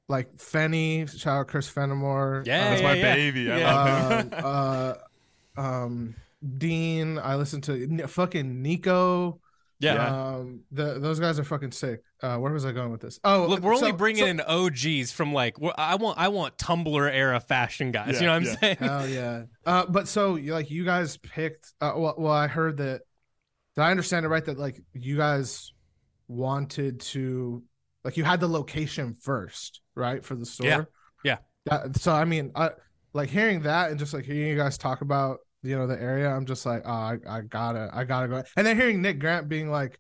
like 0.10 0.36
Fenny, 0.38 1.08
shout 1.08 1.38
out 1.41 1.48
Chris 1.48 1.70
Fenimore. 1.70 2.43
Yeah, 2.46 2.70
That's 2.72 2.81
uh, 2.81 2.84
my 2.84 2.93
yeah. 2.96 3.15
baby. 3.15 3.51
I 3.51 3.58
Yeah. 3.60 3.75
love 3.75 4.12
him. 4.24 4.34
um, 4.34 4.96
uh, 5.58 5.62
um, 5.62 6.15
Dean. 6.58 7.17
I 7.17 7.36
listened 7.36 7.63
to 7.65 7.81
N- 7.84 8.08
fucking 8.08 8.62
Nico. 8.62 9.39
Yeah. 9.82 9.96
Yeah. 9.96 10.36
Um, 10.36 10.62
the 10.72 11.00
those 11.00 11.20
guys 11.20 11.40
are 11.40 11.44
fucking 11.44 11.72
sick. 11.72 12.04
Uh, 12.22 12.38
where 12.38 12.54
was 12.54 12.66
I 12.66 12.72
going 12.72 12.92
with 12.92 13.02
this? 13.02 13.20
Oh, 13.24 13.48
Look, 13.48 13.62
we're 13.62 13.74
only 13.76 13.92
bringing 13.92 14.24
so- 14.24 14.30
in 14.30 14.42
OGs 14.42 15.12
from 15.12 15.34
like 15.34 15.58
I 15.76 15.96
want 15.96 16.18
I 16.20 16.28
want 16.28 16.58
Tumblr 16.58 17.12
era 17.12 17.40
fashion 17.40 17.92
guys. 17.92 18.14
Yeah, 18.14 18.20
you 18.20 18.26
know 18.28 18.32
what 18.34 18.36
I'm 18.38 18.44
yeah. 18.44 18.56
saying? 18.60 18.78
Hell 18.80 19.10
yeah. 19.10 19.44
Uh, 19.66 19.86
but 19.88 20.08
so 20.08 20.36
you 20.36 20.54
like 20.54 20.70
you 20.70 20.86
guys 20.86 21.18
picked. 21.18 21.74
Uh, 21.82 21.94
well, 21.96 22.16
well, 22.18 22.34
I 22.34 22.48
heard 22.48 22.78
that. 22.78 23.02
Did 23.76 23.82
I 23.82 23.92
understand 23.92 24.26
it 24.26 24.30
right? 24.30 24.46
That 24.46 24.60
like 24.60 24.82
you 24.94 25.18
guys 25.18 25.74
wanted 26.28 27.00
to, 27.00 27.64
like 28.04 28.18
you 28.18 28.24
had 28.24 28.40
the 28.40 28.48
location 28.48 29.16
first, 29.20 29.82
right, 29.96 30.24
for 30.24 30.36
the 30.36 30.46
store. 30.46 30.68
Yeah, 30.68 30.84
yeah. 31.24 31.38
That, 31.66 31.98
so 31.98 32.12
I 32.14 32.26
mean, 32.26 32.52
I 32.56 32.72
like 33.14 33.30
hearing 33.30 33.62
that 33.62 33.90
and 33.90 34.00
just 34.00 34.14
like 34.14 34.26
hearing 34.26 34.48
you 34.48 34.58
guys 34.58 34.78
talk 34.78 35.02
about 35.02 35.40
you 35.63 35.77
know 35.77 35.88
the 35.88 36.01
area. 36.01 36.30
I'm 36.30 36.46
just 36.46 36.65
like, 36.65 36.84
oh, 36.86 36.91
I, 36.91 37.18
I 37.27 37.41
gotta, 37.41 37.89
I 37.94 38.03
gotta 38.03 38.27
go. 38.27 38.44
And 38.58 38.65
then 38.65 38.75
hearing 38.75 39.01
Nick 39.01 39.20
Grant 39.20 39.48
being 39.50 39.70
like, 39.70 40.00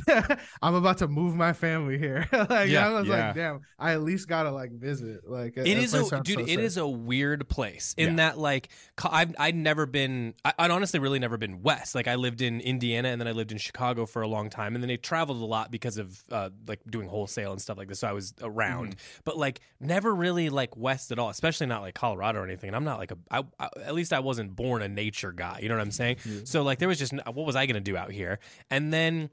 I'm 0.62 0.74
about 0.74 0.98
to 0.98 1.08
move 1.08 1.34
my 1.34 1.52
family 1.52 1.98
here. 1.98 2.26
like 2.32 2.68
Yeah. 2.68 2.88
I 2.88 2.92
was 2.92 3.06
Yeah. 3.08 3.26
like, 3.26 3.34
damn, 3.34 3.60
I 3.78 3.92
at 3.92 4.02
least 4.02 4.28
gotta 4.28 4.50
like 4.50 4.72
visit. 4.72 5.28
Like 5.28 5.56
It 5.56 5.66
is 5.66 5.94
a 5.94 6.20
dude. 6.22 6.48
It 6.48 6.58
is 6.60 6.76
a 6.76 6.86
weird 6.86 7.48
place 7.48 7.94
in 7.96 8.10
Yeah. 8.10 8.16
that 8.16 8.38
like 8.38 8.68
I've 9.04 9.34
I'd 9.38 9.54
never 9.56 9.86
been. 9.86 10.34
I, 10.44 10.52
I'd 10.58 10.70
honestly 10.70 11.00
really 11.00 11.18
never 11.18 11.36
been 11.36 11.62
west. 11.62 11.94
Like 11.94 12.08
I 12.08 12.14
lived 12.14 12.40
in 12.40 12.60
Indiana 12.60 13.08
and 13.08 13.20
then 13.20 13.28
I 13.28 13.32
lived 13.32 13.52
in 13.52 13.58
Chicago 13.58 14.06
for 14.06 14.22
a 14.22 14.28
long 14.28 14.50
time, 14.50 14.74
and 14.74 14.82
then 14.82 14.90
I 14.90 14.96
traveled 14.96 15.40
a 15.40 15.44
lot 15.44 15.70
because 15.70 15.98
of 15.98 16.22
uh, 16.30 16.50
like 16.66 16.80
doing 16.88 17.08
wholesale 17.08 17.52
and 17.52 17.60
stuff 17.60 17.76
like 17.78 17.88
this. 17.88 18.00
So 18.00 18.08
I 18.08 18.12
was 18.12 18.34
around, 18.42 18.96
but 19.24 19.36
like 19.36 19.60
never 19.80 20.14
really 20.14 20.48
like 20.48 20.76
west 20.76 21.12
at 21.12 21.18
all. 21.18 21.28
Especially 21.28 21.66
not 21.66 21.82
like 21.82 21.94
Colorado 21.94 22.40
or 22.40 22.44
anything. 22.44 22.68
And 22.68 22.76
I'm 22.76 22.84
not 22.84 22.98
like 22.98 23.10
a. 23.12 23.18
I, 23.30 23.42
I, 23.58 23.68
at 23.84 23.94
least 23.94 24.12
I 24.12 24.20
wasn't 24.20 24.54
born 24.56 24.82
a 24.82 24.88
nature 24.88 25.32
guy. 25.32 25.58
You 25.62 25.68
know 25.68 25.74
what 25.76 25.82
I'm 25.82 25.90
saying? 25.90 26.16
So 26.44 26.62
like 26.62 26.78
there 26.78 26.88
was 26.88 26.98
just 26.98 27.12
what 27.26 27.46
was 27.46 27.56
I 27.56 27.66
gonna 27.66 27.80
do 27.80 27.96
out 27.96 28.10
here? 28.12 28.38
And 28.70 28.92
then 28.92 29.30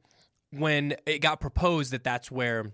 when 0.52 0.96
it 1.06 1.20
got 1.20 1.40
proposed 1.40 1.92
that 1.94 2.04
that's 2.04 2.32
where 2.32 2.72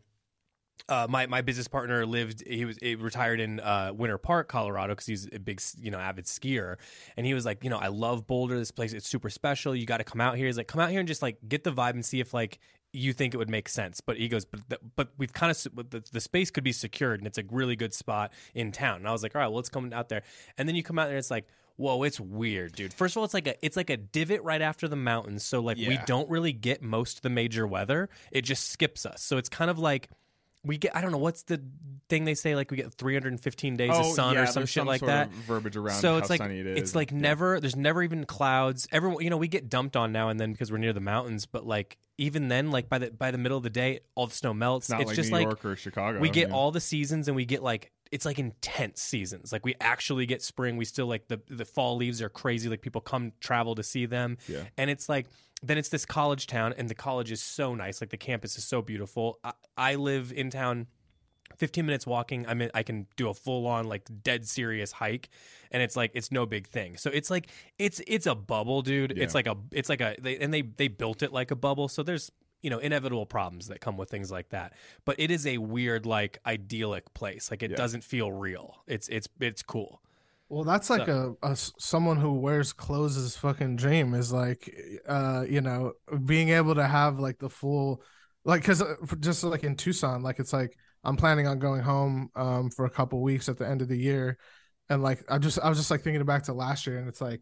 uh, 0.88 1.08
my 1.10 1.26
my 1.26 1.42
business 1.42 1.68
partner 1.68 2.06
lived. 2.06 2.44
He 2.46 2.66
was 2.66 2.78
he 2.82 2.96
retired 2.96 3.40
in 3.40 3.60
uh, 3.60 3.92
Winter 3.94 4.18
Park, 4.18 4.48
Colorado, 4.48 4.94
because 4.94 5.06
he's 5.06 5.30
a 5.34 5.40
big 5.40 5.62
you 5.80 5.92
know 5.92 5.98
avid 5.98 6.26
skier. 6.26 6.76
And 7.18 7.26
he 7.26 7.34
was 7.34 7.46
like, 7.46 7.64
you 7.64 7.70
know, 7.70 7.78
I 7.78 7.88
love 7.88 8.28
Boulder. 8.28 8.58
This 8.58 8.72
place 8.72 8.94
it's 8.94 9.08
super 9.08 9.30
special. 9.30 9.76
You 9.76 9.86
got 9.86 9.98
to 9.98 10.04
come 10.04 10.22
out 10.22 10.38
here. 10.38 10.46
He's 10.46 10.58
like, 10.58 10.68
come 10.68 10.82
out 10.82 10.92
here 10.92 11.00
and 11.00 11.08
just 11.08 11.22
like 11.22 11.38
get 11.48 11.64
the 11.64 11.72
vibe 11.72 11.92
and 11.92 12.06
see 12.06 12.20
if 12.20 12.34
like 12.34 12.60
you 12.94 13.14
think 13.14 13.34
it 13.34 13.38
would 13.38 13.50
make 13.50 13.68
sense. 13.68 14.00
But 14.00 14.18
he 14.18 14.28
goes, 14.28 14.46
but 14.46 14.62
the, 14.70 14.80
but 14.96 15.10
we've 15.18 15.34
kind 15.34 15.52
of 15.52 15.90
the, 15.90 16.04
the 16.12 16.22
space 16.22 16.52
could 16.52 16.64
be 16.64 16.72
secured 16.72 17.20
and 17.20 17.28
it's 17.28 17.38
a 17.38 17.44
really 17.50 17.76
good 17.76 17.94
spot 17.94 18.32
in 18.54 18.72
town. 18.72 18.98
And 18.98 19.08
I 19.08 19.12
was 19.12 19.24
like, 19.24 19.36
all 19.36 19.42
right, 19.42 19.48
well, 19.48 19.58
let's 19.58 19.70
come 19.70 19.92
out 19.92 20.10
there. 20.10 20.24
And 20.58 20.68
then 20.68 20.76
you 20.76 20.84
come 20.84 21.00
out 21.00 21.06
there, 21.06 21.16
and 21.16 21.20
it's 21.20 21.32
like. 21.32 21.48
Whoa, 21.78 22.04
it's 22.04 22.20
weird, 22.20 22.74
dude. 22.74 22.94
First 22.94 23.14
of 23.16 23.18
all, 23.20 23.26
it's 23.26 23.34
like 23.34 23.48
a 23.48 23.66
it's 23.66 23.76
like 23.76 23.90
a 23.90 23.98
divot 23.98 24.44
right 24.44 24.62
after 24.62 24.88
the 24.88 24.96
mountains, 24.96 25.44
so 25.44 25.60
like 25.62 25.78
we 25.78 26.00
don't 26.06 26.30
really 26.30 26.54
get 26.54 26.82
most 26.82 27.18
of 27.18 27.22
the 27.24 27.30
major 27.30 27.68
weather. 27.68 28.10
It 28.32 28.44
just 28.44 28.70
skips 28.70 29.06
us. 29.06 29.22
So 29.22 29.38
it's 29.38 29.50
kind 29.50 29.70
of 29.70 29.78
like 29.78 30.10
we 30.64 30.78
get 30.78 30.96
I 30.96 31.02
don't 31.02 31.12
know 31.12 31.18
what's 31.18 31.44
the 31.44 31.62
thing 32.10 32.26
they 32.26 32.34
say 32.34 32.56
like 32.56 32.72
we 32.72 32.78
get 32.78 32.94
315 32.94 33.76
days 33.78 33.90
of 33.92 33.98
oh, 34.06 34.14
sun 34.14 34.32
Oh, 34.32 34.40
yeah, 34.40 34.44
or 34.44 34.48
some 34.48 34.66
shit 34.66 34.86
like 34.86 35.00
sort 35.00 35.10
that. 35.10 35.30
verbiage 35.32 35.76
around 35.76 36.00
So 36.00 36.14
how 36.14 36.18
it's 36.18 36.30
like 36.30 36.40
sunny 36.40 36.60
it 36.60 36.68
is. 36.68 36.78
it's 36.80 36.96
like 36.96 37.12
Yeah. 37.12 37.18
never 37.18 37.60
there's 37.60 37.76
never 37.76 38.02
even 38.04 38.26
clouds. 38.26 38.88
Everyone 38.92 39.24
you 39.24 39.30
know 39.30 39.38
we 39.38 39.48
get 39.48 39.70
dumped 39.70 39.96
on 39.96 40.12
now 40.12 40.30
and 40.30 40.40
then 40.40 40.52
because 40.52 40.72
we're 40.72 40.78
near 40.78 40.94
the 40.94 41.00
mountains, 41.02 41.46
but 41.46 41.66
like 41.68 41.98
even 42.18 42.48
then 42.48 42.72
like 42.72 42.90
by 42.90 42.98
the 43.00 43.12
by 43.12 43.32
the 43.32 43.38
middle 43.38 43.58
of 43.58 43.64
the 43.64 43.70
day 43.70 44.00
all 44.16 44.28
the 44.28 44.34
snow 44.36 44.54
melts. 44.54 44.86
It's 44.86 44.92
not 44.92 45.06
like 45.06 45.16
just 45.16 45.30
New 45.30 45.38
like 45.38 45.46
York 45.46 45.66
or 45.66 45.76
Chicago. 45.76 46.20
we 46.20 46.30
get 46.30 46.50
yeah. 46.50 46.56
all 46.56 46.72
the 46.72 46.82
seasons 46.82 47.28
and 47.28 47.36
we 47.36 47.46
get 47.46 47.62
like 47.62 47.92
it's 48.12 48.26
like 48.26 48.40
intense 48.40 49.02
seasons. 49.02 49.52
Like 49.52 49.66
we 49.66 49.76
actually 49.80 50.26
get 50.26 50.42
spring. 50.42 50.78
We 50.78 50.86
still 50.86 51.08
like 51.08 51.28
the 51.28 51.42
the 51.50 51.66
fall 51.66 51.96
leaves 51.96 52.22
are 52.22 52.30
crazy. 52.30 52.70
Like 52.70 52.82
people 52.82 53.02
come 53.02 53.34
travel 53.40 53.76
to 53.76 53.84
see 53.84 54.06
them. 54.06 54.38
Yeah. 54.48 54.64
And 54.78 54.90
it's 54.90 55.10
like 55.10 55.28
then 55.64 55.78
it's 55.78 55.90
this 55.90 56.06
college 56.06 56.48
town 56.48 56.74
and 56.78 56.90
the 56.90 56.96
college 56.96 57.32
is 57.32 57.42
so 57.42 57.76
nice. 57.76 58.02
Like 58.02 58.10
the 58.10 58.18
campus 58.18 58.58
is 58.58 58.66
so 58.66 58.82
beautiful. 58.82 59.40
I, 59.44 59.54
I 59.78 59.96
live 59.96 60.32
in 60.32 60.50
town 60.50 60.88
15 61.58 61.86
minutes 61.86 62.08
walking 62.08 62.46
i 62.48 62.54
mean 62.54 62.70
i 62.74 62.82
can 62.82 63.06
do 63.18 63.30
a 63.30 63.34
full 63.34 63.68
on 63.68 63.86
like 63.86 64.10
dead 64.24 64.48
serious 64.48 64.92
hike 64.92 65.30
and 65.72 65.82
it's 65.82 65.96
like 65.96 66.12
it's 66.14 66.32
no 66.32 66.46
big 66.46 66.68
thing 66.68 66.98
so 66.98 67.10
it's 67.12 67.30
like 67.30 67.50
it's 67.78 68.02
it's 68.08 68.26
a 68.26 68.36
bubble 68.36 68.82
dude 68.82 69.18
it's 69.18 69.36
like 69.36 69.48
a 69.48 69.56
it's 69.72 69.88
like 69.88 70.02
a 70.02 70.16
they, 70.20 70.38
and 70.38 70.54
they 70.54 70.64
they 70.64 70.88
built 70.88 71.22
it 71.22 71.32
like 71.32 71.52
a 71.52 71.56
bubble 71.56 71.88
so 71.88 72.02
there's 72.02 72.32
you 72.62 72.70
know 72.70 72.80
inevitable 72.80 73.26
problems 73.26 73.68
that 73.68 73.82
come 73.82 73.98
with 73.98 74.10
things 74.10 74.32
like 74.32 74.50
that. 74.50 74.74
But 75.06 75.20
it 75.20 75.32
is 75.32 75.46
a 75.48 75.58
weird 75.58 76.06
like 76.06 76.40
idyllic 76.46 77.14
place. 77.14 77.52
Like 77.52 77.64
it 77.64 77.72
Yeah. 77.72 77.76
doesn't 77.76 78.04
feel 78.04 78.32
real. 78.32 78.84
It's 78.88 79.08
it's 79.10 79.28
it's 79.40 79.62
cool. 79.64 80.02
Well, 80.48 80.64
that's 80.64 80.90
like 80.92 81.08
a 81.08 81.36
someone 81.56 82.18
who 82.18 82.34
wears 82.34 82.72
clothes 82.72 83.18
is 83.18 83.36
fucking 83.36 83.78
dream 83.78 84.14
is 84.14 84.32
like, 84.32 84.70
uh, 85.08 85.44
you 85.50 85.62
know, 85.62 85.94
being 86.26 86.50
able 86.50 86.76
to 86.76 86.86
have 86.88 87.20
like 87.20 87.40
the 87.40 87.50
full, 87.50 88.04
like, 88.44 88.64
cause 88.64 88.80
uh, 88.82 88.96
just 89.20 89.44
like 89.44 89.64
in 89.64 89.76
Tucson, 89.76 90.22
like 90.22 90.38
it's 90.40 90.54
like 90.54 90.78
I'm 91.04 91.16
planning 91.18 91.48
on 91.48 91.58
going 91.60 91.82
home 91.82 92.30
um 92.36 92.70
for 92.70 92.86
a 92.86 92.90
couple 92.92 93.22
weeks 93.22 93.50
at 93.50 93.58
the 93.58 93.68
end 93.68 93.82
of 93.82 93.88
the 93.88 93.98
year, 93.98 94.38
and 94.90 95.02
like 95.02 95.24
I 95.30 95.40
just 95.40 95.60
I 95.60 95.68
was 95.70 95.80
just 95.80 95.90
like 95.90 96.02
thinking 96.02 96.24
back 96.26 96.44
to 96.44 96.54
last 96.54 96.86
year, 96.86 97.00
and 97.00 97.08
it's 97.08 97.22
like 97.22 97.42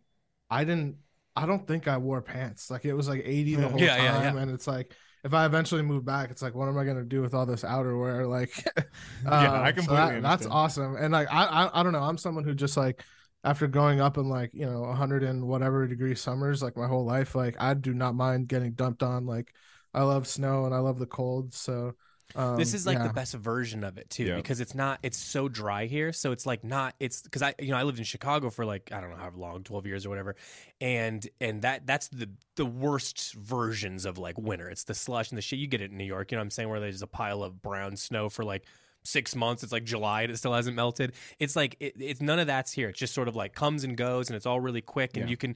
I 0.49 0.63
didn't 0.63 0.95
I 1.35 1.45
don't 1.45 1.67
think 1.67 1.87
I 1.87 1.97
wore 1.97 2.21
pants. 2.21 2.69
Like 2.69 2.85
it 2.85 2.93
was 2.93 3.07
like 3.07 3.21
80 3.25 3.55
the 3.55 3.69
whole 3.69 3.79
Yeah, 3.79 3.97
yeah, 3.97 4.11
time, 4.19 4.21
yeah. 4.21 4.37
and 4.37 4.51
it's 4.51 4.67
like. 4.67 4.93
If 5.25 5.33
I 5.33 5.45
eventually 5.45 5.83
move 5.83 6.03
back, 6.03 6.31
it's 6.31 6.41
like, 6.41 6.53
what 6.53 6.67
am 6.67 6.77
I 6.77 6.83
gonna 6.83 7.05
do 7.05 7.21
with 7.21 7.33
all 7.33 7.45
this 7.45 7.63
outerwear? 7.63 8.27
Like, 8.29 8.51
Yeah, 9.39 9.61
I 9.61 9.71
um, 9.71 9.77
so 9.77 9.81
completely 9.81 10.19
that- 10.19 10.21
that's 10.21 10.45
awesome. 10.45 10.95
And 10.97 11.13
like, 11.13 11.27
I, 11.31 11.45
I, 11.45 11.79
I 11.79 11.83
don't 11.83 11.93
know. 11.93 12.01
I'm 12.03 12.17
someone 12.17 12.43
who 12.43 12.53
just 12.53 12.75
like, 12.77 13.03
after 13.45 13.67
growing 13.67 13.99
up 14.01 14.17
in 14.17 14.27
like 14.29 14.51
you 14.53 14.65
know 14.65 14.81
100 14.81 15.23
and 15.23 15.47
whatever 15.47 15.87
degree 15.87 16.15
summers 16.15 16.61
like 16.61 16.77
my 16.77 16.87
whole 16.87 17.05
life, 17.05 17.35
like 17.35 17.55
I 17.59 17.73
do 17.73 17.93
not 17.93 18.15
mind 18.15 18.47
getting 18.47 18.73
dumped 18.73 19.03
on. 19.03 19.25
Like, 19.25 19.53
I 19.93 20.03
love 20.03 20.27
snow 20.27 20.65
and 20.65 20.73
I 20.73 20.79
love 20.79 20.99
the 20.99 21.05
cold. 21.05 21.53
So, 21.53 21.93
um, 22.35 22.57
this 22.57 22.73
is 22.73 22.85
like 22.85 22.97
yeah. 22.97 23.07
the 23.07 23.13
best 23.13 23.33
version 23.35 23.83
of 23.83 23.97
it 23.97 24.09
too 24.09 24.23
Yeah. 24.25 24.35
because 24.37 24.59
it's 24.59 24.73
not 24.73 24.99
it's 25.03 25.17
so 25.17 25.47
dry 25.47 25.85
here 25.85 26.11
so 26.13 26.31
it's 26.31 26.45
like 26.45 26.63
not 26.63 26.95
it's 26.99 27.21
because 27.21 27.41
i 27.41 27.53
you 27.59 27.69
know 27.69 27.77
i 27.77 27.83
lived 27.83 27.99
in 27.99 28.03
chicago 28.05 28.49
for 28.49 28.65
like 28.65 28.91
i 28.91 28.99
don't 29.01 29.11
know 29.11 29.17
how 29.17 29.31
long 29.35 29.63
12 29.63 29.85
years 29.85 30.05
or 30.05 30.09
whatever 30.09 30.35
and 30.81 31.27
and 31.39 31.61
that 31.61 31.85
that's 31.85 32.07
the 32.07 32.29
the 32.55 32.65
worst 32.65 33.33
versions 33.35 34.05
of 34.05 34.17
like 34.17 34.37
winter 34.37 34.69
it's 34.69 34.83
the 34.85 34.93
slush 34.95 35.29
and 35.29 35.37
the 35.37 35.41
shit 35.41 35.59
you 35.59 35.67
get 35.67 35.81
it 35.81 35.91
in 35.91 35.97
new 35.97 36.03
york 36.03 36.31
you 36.31 36.35
know 36.35 36.39
what 36.39 36.45
i'm 36.45 36.51
saying 36.51 36.69
where 36.69 36.79
there's 36.79 37.01
a 37.01 37.07
pile 37.07 37.43
of 37.43 37.61
brown 37.61 37.95
snow 37.95 38.29
for 38.29 38.43
like 38.43 38.63
six 39.03 39.35
months 39.35 39.63
it's 39.63 39.71
like 39.71 39.83
july 39.83 40.21
and 40.21 40.31
it 40.31 40.37
still 40.37 40.53
hasn't 40.53 40.75
melted 40.75 41.11
it's 41.39 41.55
like 41.55 41.75
it, 41.79 41.93
it's 41.99 42.21
none 42.21 42.39
of 42.39 42.47
that's 42.47 42.71
here 42.71 42.89
it's 42.89 42.99
just 42.99 43.13
sort 43.13 43.27
of 43.27 43.35
like 43.35 43.53
comes 43.53 43.83
and 43.83 43.97
goes 43.97 44.29
and 44.29 44.35
it's 44.37 44.45
all 44.45 44.59
really 44.61 44.81
quick 44.81 45.17
and 45.17 45.25
Yeah. 45.25 45.29
you 45.31 45.37
can 45.37 45.55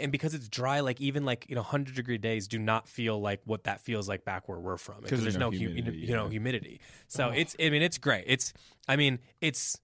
and 0.00 0.10
because 0.10 0.34
it's 0.34 0.48
dry 0.48 0.80
like 0.80 1.00
even 1.00 1.24
like 1.24 1.46
you 1.48 1.54
know 1.54 1.60
100 1.62 1.94
degree 1.94 2.18
days 2.18 2.48
do 2.48 2.58
not 2.58 2.88
feel 2.88 3.20
like 3.20 3.40
what 3.44 3.64
that 3.64 3.80
feels 3.80 4.08
like 4.08 4.24
back 4.24 4.48
where 4.48 4.58
we're 4.58 4.76
from 4.76 5.02
because 5.02 5.22
there's, 5.22 5.36
no, 5.36 5.50
hu- 5.50 5.58
humidity, 5.58 5.98
you 5.98 6.14
know 6.14 6.24
yeah. 6.24 6.30
humidity 6.30 6.80
so 7.06 7.28
Oh. 7.28 7.30
it's 7.30 7.54
i 7.60 7.70
mean 7.70 7.82
it's 7.82 7.98
great 7.98 8.24
it's 8.26 8.52
i 8.88 8.96
mean 8.96 9.18
it's 9.40 9.78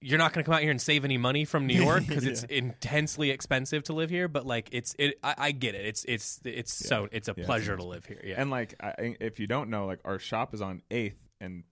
you're 0.00 0.18
not 0.18 0.34
going 0.34 0.44
to 0.44 0.46
come 0.46 0.54
out 0.54 0.60
here 0.60 0.70
and 0.70 0.82
save 0.82 1.02
any 1.06 1.16
money 1.16 1.46
from 1.46 1.66
New 1.66 1.82
York 1.82 2.06
because 2.06 2.26
it's 2.26 2.42
intensely 2.44 3.30
expensive 3.30 3.84
to 3.84 3.94
live 3.94 4.10
here. 4.10 4.28
But 4.28 4.44
like, 4.44 4.68
it's 4.70 4.94
it. 4.98 5.14
I, 5.22 5.34
I 5.38 5.52
get 5.52 5.74
it. 5.74 5.86
It's 5.86 6.04
it's 6.04 6.40
it's 6.44 6.82
Yeah. 6.82 6.88
so 6.88 7.08
it's 7.10 7.26
a 7.28 7.30
Yeah, 7.34 7.40
it's 7.40 7.46
pleasure 7.46 7.74
to 7.74 7.82
live 7.84 8.04
here. 8.04 8.20
Yeah, 8.22 8.34
And 8.36 8.50
like, 8.50 8.74
I, 8.82 9.16
if 9.18 9.40
you 9.40 9.46
don't 9.46 9.70
know, 9.70 9.86
like 9.86 10.00
our 10.04 10.18
shop 10.18 10.52
is 10.52 10.60
on 10.60 10.82
Eighth, 10.90 11.16
and 11.40 11.64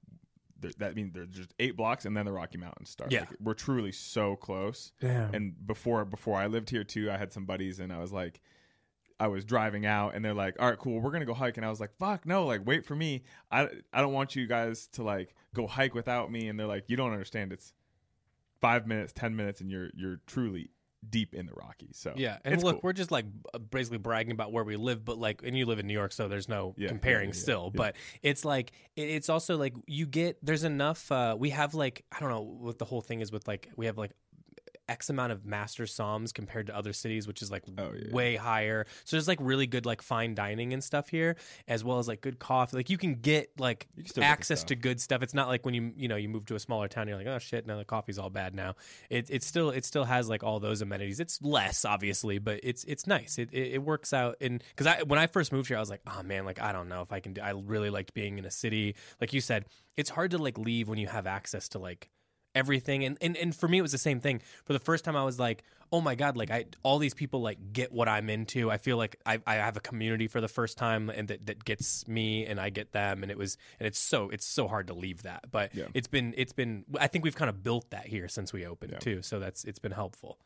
there, 0.63 0.71
that 0.79 0.95
means 0.97 1.13
there's 1.13 1.29
just 1.29 1.53
eight 1.59 1.77
blocks, 1.77 2.05
and 2.07 2.17
then 2.17 2.25
the 2.25 2.33
Rocky 2.33 2.59
Mountains 2.59 2.91
start. 2.91 3.13
Yeah. 3.13 3.21
Like, 3.21 3.37
we're 3.41 3.55
truly 3.55 3.93
so 3.93 4.37
close. 4.37 4.93
damn. 5.01 5.35
And 5.35 5.67
before 5.67 6.05
before 6.05 6.39
I 6.39 6.47
lived 6.47 6.71
here 6.71 6.85
too, 6.85 7.11
I 7.11 7.19
had 7.19 7.33
some 7.33 7.45
buddies, 7.45 7.81
and 7.81 7.93
I 7.93 7.99
was 7.99 8.13
like, 8.13 8.41
I 9.21 9.27
was 9.29 9.45
driving 9.45 9.87
out, 9.87 10.15
and 10.15 10.25
they're 10.25 10.35
like, 10.35 10.57
"All 10.59 10.69
right, 10.69 10.79
cool, 10.79 11.01
we're 11.01 11.11
gonna 11.11 11.27
go 11.27 11.35
hike," 11.35 11.57
and 11.57 11.67
I 11.67 11.71
was 11.71 11.81
like, 11.81 11.95
"Fuck 11.99 12.27
no! 12.27 12.47
Like, 12.47 12.67
wait 12.67 12.85
for 12.85 12.97
me. 12.97 13.23
I 13.51 13.69
I 13.93 14.01
don't 14.01 14.13
want 14.13 14.35
you 14.35 14.47
guys 14.47 14.87
to 14.95 15.03
like 15.03 15.35
go 15.55 15.67
hike 15.67 15.95
without 15.95 16.33
me." 16.33 16.49
And 16.49 16.59
they're 16.59 16.67
like, 16.67 16.89
"You 16.89 16.97
don't 16.97 17.13
understand. 17.13 17.53
It's 17.53 17.75
five 18.61 18.87
minutes, 18.87 19.13
ten 19.13 19.37
minutes, 19.37 19.61
and 19.61 19.71
you're 19.71 19.91
you're 19.95 20.21
truly 20.27 20.71
deep 21.09 21.35
in 21.35 21.47
the 21.47 21.53
Rockies." 21.55 21.97
So 21.97 22.13
yeah. 22.17 22.39
And 22.45 22.63
look, 22.63 22.77
cool. 22.77 22.81
we're 22.85 22.93
just 22.93 23.11
like 23.11 23.27
basically 23.71 23.99
bragging 23.99 24.33
about 24.33 24.53
where 24.53 24.65
we 24.65 24.77
live, 24.77 25.05
but 25.05 25.19
like, 25.19 25.43
and 25.45 25.57
you 25.57 25.67
live 25.67 25.79
in 25.79 25.87
New 25.87 25.93
York, 25.95 26.13
so 26.13 26.29
there's 26.29 26.49
no 26.49 26.75
Yeah, 26.77 26.89
comparing 26.89 27.31
yeah, 27.31 27.35
still. 27.35 27.71
yeah. 27.73 27.79
But 27.79 27.97
it's 28.23 28.45
like 28.45 28.73
it's 28.97 29.29
also 29.29 29.57
like 29.57 29.75
you 29.87 30.07
get 30.07 30.39
there's 30.43 30.65
enough. 30.65 31.11
uh 31.13 31.37
We 31.39 31.51
have 31.51 31.75
like 31.75 32.05
I 32.13 32.21
don't 32.21 32.31
know 32.31 32.43
what 32.43 32.79
the 32.79 32.85
whole 32.85 33.01
thing 33.03 33.21
is 33.21 33.31
with 33.33 33.47
like 33.49 33.71
we 33.77 33.87
have 33.87 33.99
like. 33.99 34.13
X 34.89 35.09
amount 35.11 35.33
of 35.33 35.45
master 35.47 35.85
somms 35.85 36.35
compared 36.35 36.67
to 36.67 36.77
other 36.77 36.93
cities, 36.93 37.27
which 37.27 37.43
is 37.43 37.51
like 37.51 37.63
Oh, 37.79 37.93
yeah. 37.95 38.13
way 38.13 38.37
higher. 38.37 38.87
So 39.05 39.17
there's 39.17 39.29
like 39.29 39.39
really 39.41 39.67
good 39.67 39.87
like 39.87 40.03
fine 40.03 40.35
dining 40.35 40.73
and 40.73 40.83
stuff 40.83 41.09
here, 41.09 41.37
as 41.69 41.85
well 41.85 41.99
as 41.99 42.09
like 42.09 42.21
good 42.21 42.39
coffee. 42.39 42.77
Like 42.77 42.91
you 42.91 42.99
can 42.99 43.15
get 43.15 43.51
like 43.59 43.87
can 43.97 44.07
still 44.07 44.23
get 44.23 44.31
access 44.31 44.65
to 44.65 44.75
good 44.77 45.01
stuff. 45.01 45.23
It's 45.23 45.35
not 45.35 45.49
like 45.49 45.65
when 45.65 45.75
you 45.75 45.93
you 45.97 46.09
know 46.09 46.17
you 46.17 46.29
move 46.29 46.47
to 46.47 46.55
a 46.55 46.61
smaller 46.61 46.89
town, 46.89 47.09
you're 47.09 47.17
like, 47.17 47.27
oh 47.27 47.39
shit, 47.39 47.67
now 47.67 47.77
the 47.79 47.85
coffee's 47.85 48.19
all 48.19 48.31
bad 48.31 48.55
now. 48.55 48.75
It 49.11 49.29
it 49.31 49.43
still 49.43 49.71
it 49.71 49.85
still 49.85 50.05
has 50.05 50.29
like 50.29 50.43
all 50.43 50.61
those 50.61 50.83
amenities. 50.83 51.21
It's 51.21 51.41
less 51.43 51.85
obviously, 51.85 52.39
but 52.39 52.61
it's 52.63 52.85
it's 52.85 53.07
nice. 53.07 53.39
It 53.39 53.51
it, 53.53 53.75
it 53.75 53.83
works 53.83 54.13
out. 54.13 54.37
And 54.41 54.63
because 54.71 54.87
I 54.87 55.03
when 55.05 55.19
I 55.19 55.27
first 55.27 55.53
moved 55.53 55.69
here, 55.69 55.77
I 55.77 55.81
was 55.81 55.91
like, 55.91 56.03
oh 56.07 56.23
man, 56.23 56.45
like 56.45 56.61
I 56.61 56.73
don't 56.73 56.89
know 56.89 57.03
if 57.03 57.13
I 57.13 57.21
can 57.21 57.35
do. 57.35 57.41
I 57.41 57.51
really 57.51 57.91
liked 57.91 58.15
being 58.15 58.39
in 58.39 58.45
a 58.45 58.51
city. 58.51 58.97
Like 59.21 59.33
you 59.33 59.41
said, 59.41 59.67
it's 59.97 60.11
hard 60.11 60.33
to 60.33 60.39
like 60.39 60.59
leave 60.59 60.89
when 60.89 60.99
you 60.99 61.07
have 61.07 61.27
access 61.27 61.69
to 61.71 61.79
like 61.79 62.09
everything 62.55 63.05
and, 63.05 63.17
and 63.21 63.37
and 63.37 63.55
for 63.55 63.67
me 63.69 63.79
it 63.79 63.83
was 63.83 63.93
the 63.93 63.99
same 63.99 64.21
thing 64.21 64.41
for 64.65 64.73
the 64.75 64.79
first 64.79 65.05
time 65.05 65.17
i 65.17 65.25
was 65.25 65.39
like 65.39 65.63
oh 65.91 66.01
my 66.01 66.15
god 66.15 66.37
like 66.37 66.51
i 66.51 66.65
all 66.83 66.99
these 66.99 67.15
people 67.15 67.41
like 67.41 67.59
get 67.73 67.91
what 67.93 68.09
i'm 68.09 68.29
into 68.29 68.71
i 68.71 68.77
feel 68.77 68.97
like 68.97 69.17
i, 69.25 69.39
I 69.47 69.55
have 69.55 69.77
a 69.77 69.81
community 69.81 70.27
for 70.29 70.41
the 70.41 70.49
first 70.49 70.77
time 70.77 71.09
and 71.09 71.29
that, 71.29 71.47
that 71.47 71.65
gets 71.65 72.07
me 72.07 72.45
and 72.45 72.61
i 72.61 72.69
get 72.69 72.93
them 72.93 73.23
and 73.23 73.31
it 73.33 73.39
was 73.39 73.57
and 73.81 73.87
it's 73.87 73.99
so 73.99 74.29
it's 74.29 74.45
so 74.45 74.69
hard 74.69 74.89
to 74.89 74.95
leave 74.95 75.23
that 75.23 75.51
but 75.51 75.75
Yeah. 75.75 75.87
it's 75.95 76.09
been 76.09 76.35
it's 76.37 76.53
been 76.53 76.85
i 77.01 77.07
think 77.07 77.25
we've 77.25 77.37
kind 77.37 77.49
of 77.49 77.63
built 77.63 77.89
that 77.91 78.07
here 78.07 78.29
since 78.29 78.53
we 78.53 78.67
opened 78.67 78.93
Yeah. 78.93 78.99
too 78.99 79.23
so 79.23 79.39
that's 79.39 79.65
it's 79.65 79.79
been 79.79 79.93
helpful 79.93 80.39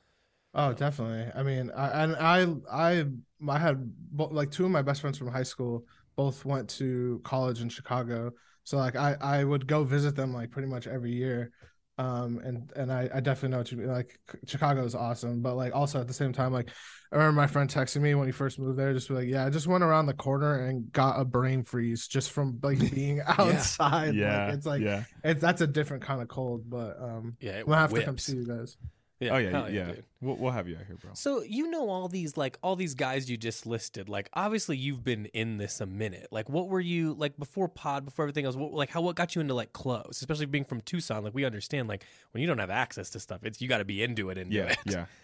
Oh, 0.59 0.73
definitely. 0.73 1.31
I 1.35 1.43
mean, 1.43 1.71
I, 1.77 2.05
and 2.05 2.17
I, 2.17 2.47
I, 2.73 3.05
I 3.47 3.59
had 3.59 3.93
bo- 4.11 4.29
like 4.29 4.51
two 4.51 4.65
of 4.65 4.71
my 4.71 4.81
best 4.81 5.03
friends 5.03 5.19
from 5.19 5.29
high 5.29 5.43
school 5.43 5.85
both 6.17 6.47
went 6.47 6.71
to 6.79 7.21
college 7.25 7.61
in 7.61 7.69
Chicago. 7.69 8.33
So 8.65 8.79
like, 8.79 8.97
I, 8.97 9.17
I 9.21 9.45
would 9.45 9.67
go 9.67 9.85
visit 9.85 10.17
them 10.17 10.33
like 10.33 10.51
pretty 10.51 10.69
much 10.69 10.87
every 10.87 11.13
year. 11.13 11.51
Um, 11.99 12.41
and 12.45 12.71
and 12.77 12.93
I, 12.93 13.09
I 13.15 13.21
definitely 13.21 13.51
know 13.51 13.59
what 13.59 13.73
you 13.73 13.79
mean. 13.79 13.89
Like 13.89 14.19
Chicago 14.47 14.85
is 14.85 14.95
awesome, 14.95 15.41
but 15.41 15.57
like 15.57 15.75
also 15.75 16.01
at 16.01 16.07
the 16.07 16.13
same 16.13 16.33
time, 16.33 16.53
like 16.53 16.69
I 17.11 17.17
remember 17.17 17.33
my 17.33 17.47
friend 17.47 17.71
texting 17.71 18.03
me 18.03 18.15
when 18.15 18.27
he 18.27 18.33
first 18.33 18.59
moved 18.59 18.79
there, 18.79 18.93
just 18.93 19.09
like, 19.09 19.29
yeah, 19.29 19.47
I 19.47 19.51
just 19.51 19.67
went 19.67 19.83
around 19.83 20.07
the 20.07 20.15
corner 20.15 20.67
and 20.67 20.93
got 20.93 21.19
a 21.19 21.25
brain 21.25 21.65
freeze 21.65 22.07
just 22.07 22.33
from 22.33 22.59
like 22.63 22.79
being 22.95 23.23
outside. 23.27 24.15
Yeah, 24.15 24.47
like, 24.47 24.55
it's 24.55 24.67
like 24.67 24.83
yeah. 24.83 25.05
it's 25.25 25.41
that's 25.41 25.63
a 25.63 25.67
different 25.67 26.03
kind 26.03 26.21
of 26.21 26.29
cold, 26.29 26.69
but 26.69 27.01
um, 27.01 27.37
Yeah, 27.41 27.53
it 27.53 27.61
I'm 27.61 27.67
gonna 27.67 27.79
have 27.79 27.95
to 27.95 28.03
come 28.03 28.19
see 28.19 28.37
you 28.37 28.47
guys. 28.47 28.77
Yeah, 29.19 29.35
oh 29.35 29.39
yeah, 29.39 29.51
hell 29.51 29.71
yeah. 29.71 29.85
dude. 29.87 30.05
We'll, 30.21 30.37
we'll 30.37 30.51
have 30.53 30.69
you 30.69 30.77
out 30.77 30.87
here, 30.87 30.97
bro. 30.97 31.11
So 31.15 31.43
you 31.43 31.71
know 31.71 31.89
all 31.89 32.09
these 32.09 32.37
like 32.37 32.59
all 32.63 32.77
these 32.77 32.95
guys 32.95 33.31
you 33.31 33.37
just 33.37 33.67
listed. 33.67 34.09
Like 34.09 34.29
obviously 34.35 34.77
you've 34.77 35.03
been 35.05 35.27
in 35.27 35.57
this 35.57 35.81
a 35.81 35.87
minute. 35.87 36.29
Like 36.31 36.49
what 36.51 36.69
were 36.69 36.81
you 36.81 37.15
like 37.15 37.37
before 37.39 37.69
pod, 37.69 38.05
before 38.05 38.25
everything 38.25 38.45
else? 38.45 38.57
What, 38.57 38.73
like 38.73 38.91
how 38.91 39.01
what 39.01 39.17
got 39.17 39.35
you 39.35 39.41
into 39.41 39.55
like 39.55 39.73
clothes, 39.73 40.19
especially 40.21 40.47
being 40.47 40.65
from 40.65 40.81
Tucson? 40.83 41.25
Like 41.25 41.35
we 41.35 41.45
understand 41.45 41.89
like 41.89 42.05
when 42.33 42.43
you 42.43 42.47
don't 42.47 42.59
have 42.59 42.71
access 42.71 43.09
to 43.11 43.21
stuff, 43.21 43.41
it's 43.43 43.61
you 43.63 43.69
got 43.69 43.79
to 43.79 43.85
be 43.87 44.03
into 44.03 44.29
it. 44.31 44.37
Into 44.39 44.55
Yeah, 44.57 44.65
it. 44.73 44.79
yeah. 44.85 45.07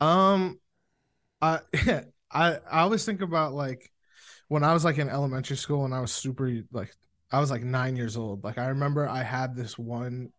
Um, 0.00 0.58
I 1.40 1.60
I 2.32 2.58
I 2.70 2.80
always 2.80 3.04
think 3.04 3.20
about 3.22 3.52
like 3.54 3.90
when 4.48 4.64
I 4.64 4.72
was 4.74 4.84
like 4.84 4.98
in 4.98 5.08
elementary 5.08 5.56
school 5.56 5.84
and 5.84 5.94
I 5.94 6.00
was 6.00 6.12
super 6.12 6.62
like 6.72 6.94
I 7.30 7.40
was 7.40 7.50
like 7.50 7.62
nine 7.64 7.96
years 7.96 8.16
old. 8.16 8.44
Like 8.44 8.58
I 8.58 8.68
remember 8.68 9.08
I 9.08 9.22
had 9.22 9.56
this 9.56 9.78
one. 9.78 10.32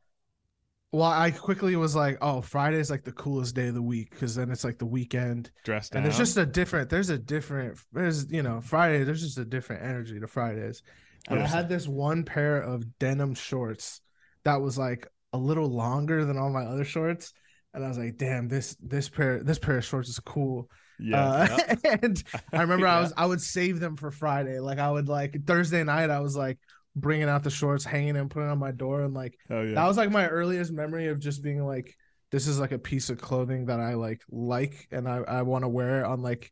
Well, 0.94 1.10
I 1.10 1.32
quickly 1.32 1.76
was 1.76 1.96
like, 1.96 2.20
"Oh, 2.22 2.42
Friday's 2.42 2.92
like 2.92 3.04
the 3.04 3.12
coolest 3.14 3.56
day 3.56 3.70
of 3.70 3.74
the 3.74 3.82
week 3.82 4.12
because 4.12 4.36
then 4.36 4.52
it's 4.52 4.64
like 4.64 4.78
the 4.78 4.86
weekend, 4.86 5.50
Dressed 5.64 5.96
and 5.96 6.06
there's 6.06 6.20
just 6.20 6.38
a 6.38 6.46
different. 6.46 6.88
There's 6.88 7.10
a 7.10 7.18
different. 7.18 7.80
There's 7.92 8.32
you 8.32 8.44
know 8.44 8.62
Friday. 8.62 9.04
There's 9.04 9.24
just 9.24 9.40
a 9.40 9.46
different 9.46 9.82
energy 9.82 10.20
to 10.20 10.28
Fridays. 10.28 10.84
And 11.30 11.42
I 11.42 11.48
had 11.48 11.68
this 11.68 11.88
one 11.88 12.24
pair 12.24 12.58
of 12.58 13.00
denim 13.00 13.34
shorts 13.34 14.02
that 14.44 14.62
was 14.62 14.78
like 14.78 15.08
a 15.32 15.38
little 15.38 15.68
longer 15.68 16.26
than 16.26 16.38
all 16.38 16.52
my 16.52 16.64
other 16.64 16.86
shorts, 16.86 17.34
and 17.74 17.84
I 17.84 17.88
was 17.88 17.98
like, 17.98 18.18
"Damn, 18.18 18.48
this 18.48 18.78
this 18.80 19.10
pair 19.10 19.42
this 19.42 19.58
pair 19.58 19.80
of 19.80 19.86
shorts 19.86 20.10
is 20.10 20.20
cool." 20.20 20.70
yeah. 21.00 21.58
Uh, 21.60 21.76
and 22.04 22.24
I 22.52 22.62
remember 22.62 22.86
I 22.86 23.00
was 23.00 23.14
I 23.18 23.26
would 23.26 23.42
save 23.42 23.80
them 23.80 23.96
for 23.98 24.12
Friday. 24.12 24.60
Like 24.60 24.78
I 24.78 24.92
would 24.92 25.10
like 25.10 25.44
Thursday 25.48 25.84
night 25.84 26.12
I 26.12 26.20
was 26.20 26.36
like 26.36 26.60
bringing 26.96 27.30
out 27.30 27.44
the 27.44 27.50
shorts, 27.50 27.84
hanging 27.86 28.14
them, 28.14 28.30
putting 28.30 28.50
it 28.50 28.52
on 28.52 28.60
my 28.60 28.72
door, 28.72 29.02
and 29.02 29.14
like 29.14 29.38
Hell 29.50 29.66
yeah. 29.66 29.76
that 29.76 29.88
was 29.88 29.98
like 29.98 30.12
my 30.12 30.28
earliest 30.28 30.72
memory 30.72 31.08
of 31.08 31.20
just 31.20 31.42
being 31.44 31.66
like, 31.66 31.96
this 32.32 32.48
is 32.48 32.60
like 32.60 32.72
a 32.72 32.80
piece 32.80 33.10
of 33.10 33.20
clothing 33.20 33.66
that 33.68 33.80
I 33.80 33.94
like 33.96 34.22
like, 34.30 34.88
and 34.92 35.08
I 35.08 35.18
I 35.18 35.42
want 35.44 35.64
to 35.64 35.70
wear 35.70 36.02
it 36.02 36.06
on 36.06 36.22
like 36.22 36.52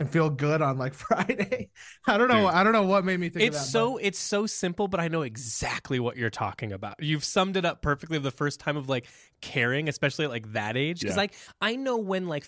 and 0.00 0.08
feel 0.08 0.30
good 0.30 0.62
on 0.62 0.78
like 0.78 0.94
Friday. 1.06 1.70
I 2.06 2.18
don't 2.18 2.28
know. 2.28 2.46
Dude. 2.46 2.54
I 2.54 2.62
don't 2.62 2.72
know 2.72 2.84
what 2.84 3.04
made 3.04 3.18
me 3.18 3.30
think 3.30 3.44
It's 3.46 3.56
of 3.56 3.62
that. 3.64 3.68
so 3.70 3.96
it's 3.96 4.18
so 4.18 4.46
simple, 4.46 4.86
but 4.88 5.00
I 5.00 5.08
know 5.08 5.22
exactly 5.22 5.98
what 5.98 6.16
you're 6.16 6.30
talking 6.30 6.72
about. 6.72 7.02
You've 7.02 7.24
summed 7.24 7.56
it 7.56 7.64
up 7.64 7.82
perfectly 7.82 8.18
the 8.18 8.30
first 8.30 8.60
time 8.60 8.76
of 8.76 8.88
like 8.88 9.08
caring, 9.40 9.88
especially 9.88 10.26
at 10.26 10.30
like 10.30 10.52
that 10.52 10.76
age. 10.76 11.00
Because 11.00 11.16
Yeah. 11.16 11.22
like 11.22 11.34
I 11.60 11.74
know 11.76 11.96
when 11.98 12.28
like 12.28 12.46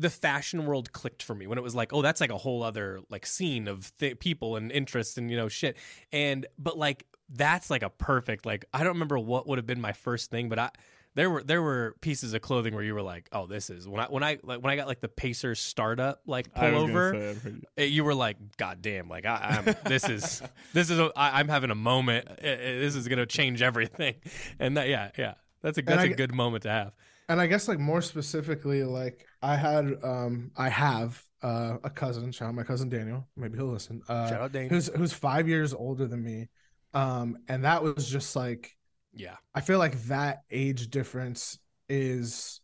the 0.00 0.10
fashion 0.10 0.66
world 0.66 0.92
clicked 0.92 1.22
for 1.22 1.34
me 1.34 1.46
when 1.46 1.58
it 1.58 1.62
was 1.62 1.74
like, 1.74 1.92
oh, 1.92 2.02
that's 2.02 2.20
like 2.20 2.30
a 2.30 2.38
whole 2.38 2.62
other 2.62 3.00
like 3.10 3.26
scene 3.26 3.68
of 3.68 3.92
th- 3.98 4.18
people 4.18 4.56
and 4.56 4.72
interests 4.72 5.16
and 5.18 5.30
you 5.30 5.36
know 5.36 5.48
shit. 5.48 5.76
And 6.12 6.46
but 6.58 6.76
like 6.78 7.04
that's 7.28 7.70
like 7.70 7.82
a 7.82 7.90
perfect 7.90 8.44
like 8.46 8.64
I 8.74 8.78
don't 8.78 8.94
remember 8.94 9.18
what 9.18 9.46
would 9.46 9.58
have 9.58 9.66
been 9.66 9.80
my 9.80 9.92
first 9.92 10.30
thing, 10.30 10.48
but 10.48 10.58
I 10.58 10.70
there 11.16 11.28
were 11.28 11.42
there 11.42 11.60
were 11.60 11.96
pieces 12.00 12.34
of 12.34 12.40
clothing 12.40 12.72
where 12.74 12.84
you 12.84 12.94
were 12.94 13.02
like, 13.02 13.28
oh, 13.32 13.46
this 13.46 13.68
is 13.68 13.86
when 13.88 14.00
I 14.00 14.06
when 14.06 14.22
I 14.22 14.38
like 14.42 14.62
when 14.62 14.72
I 14.72 14.76
got 14.76 14.86
like 14.86 15.00
the 15.00 15.08
Pacers 15.08 15.58
Starter 15.60 16.14
like 16.24 16.54
pullover 16.54 17.36
it- 17.44 17.64
eh, 17.76 17.84
you 17.84 18.04
were 18.04 18.14
like, 18.14 18.36
God 18.56 18.80
damn, 18.80 19.08
like 19.08 19.26
I, 19.26 19.62
I'm 19.66 19.74
this 19.84 20.08
is 20.08 20.40
this 20.72 20.88
is 20.88 20.98
a, 20.98 21.10
I, 21.16 21.40
I'm 21.40 21.48
having 21.48 21.70
a 21.70 21.74
moment. 21.74 22.26
I- 22.30 22.32
I- 22.32 22.56
this 22.78 22.94
is 22.94 23.06
gonna 23.08 23.26
change 23.26 23.60
everything, 23.60 24.14
and 24.58 24.76
that 24.76 24.88
yeah 24.88 25.10
yeah 25.18 25.34
that's 25.62 25.78
a 25.78 25.82
that's 25.82 26.02
I 26.02 26.06
a 26.06 26.14
good 26.14 26.32
moment 26.32 26.62
to 26.62 26.70
have. 26.70 26.92
and 27.28 27.40
I 27.40 27.48
guess 27.48 27.68
like 27.68 27.78
more 27.80 28.02
specifically, 28.02 28.82
like 28.84 29.26
I 29.42 29.56
had 29.56 29.94
um 30.02 30.50
I 30.56 30.68
have 30.68 31.22
uh 31.42 31.78
a 31.82 31.90
cousin, 31.90 32.30
shout 32.32 32.48
out 32.48 32.54
my 32.54 32.62
cousin 32.62 32.88
Daniel, 32.88 33.26
maybe 33.36 33.56
he'll 33.56 33.72
listen. 33.72 34.02
Uh 34.08 34.28
Shout 34.28 34.40
out 34.40 34.52
Dane. 34.52 34.68
who's 34.68 34.88
who's 34.94 35.12
five 35.12 35.48
years 35.48 35.72
older 35.74 36.06
than 36.06 36.22
me. 36.22 36.48
Um 36.94 37.38
and 37.48 37.64
that 37.64 37.82
was 37.82 38.08
just 38.08 38.36
like 38.36 38.76
Yeah, 39.14 39.36
I 39.54 39.60
feel 39.60 39.78
like 39.78 40.00
that 40.04 40.40
age 40.50 40.90
difference 40.90 41.58
is 41.88 42.60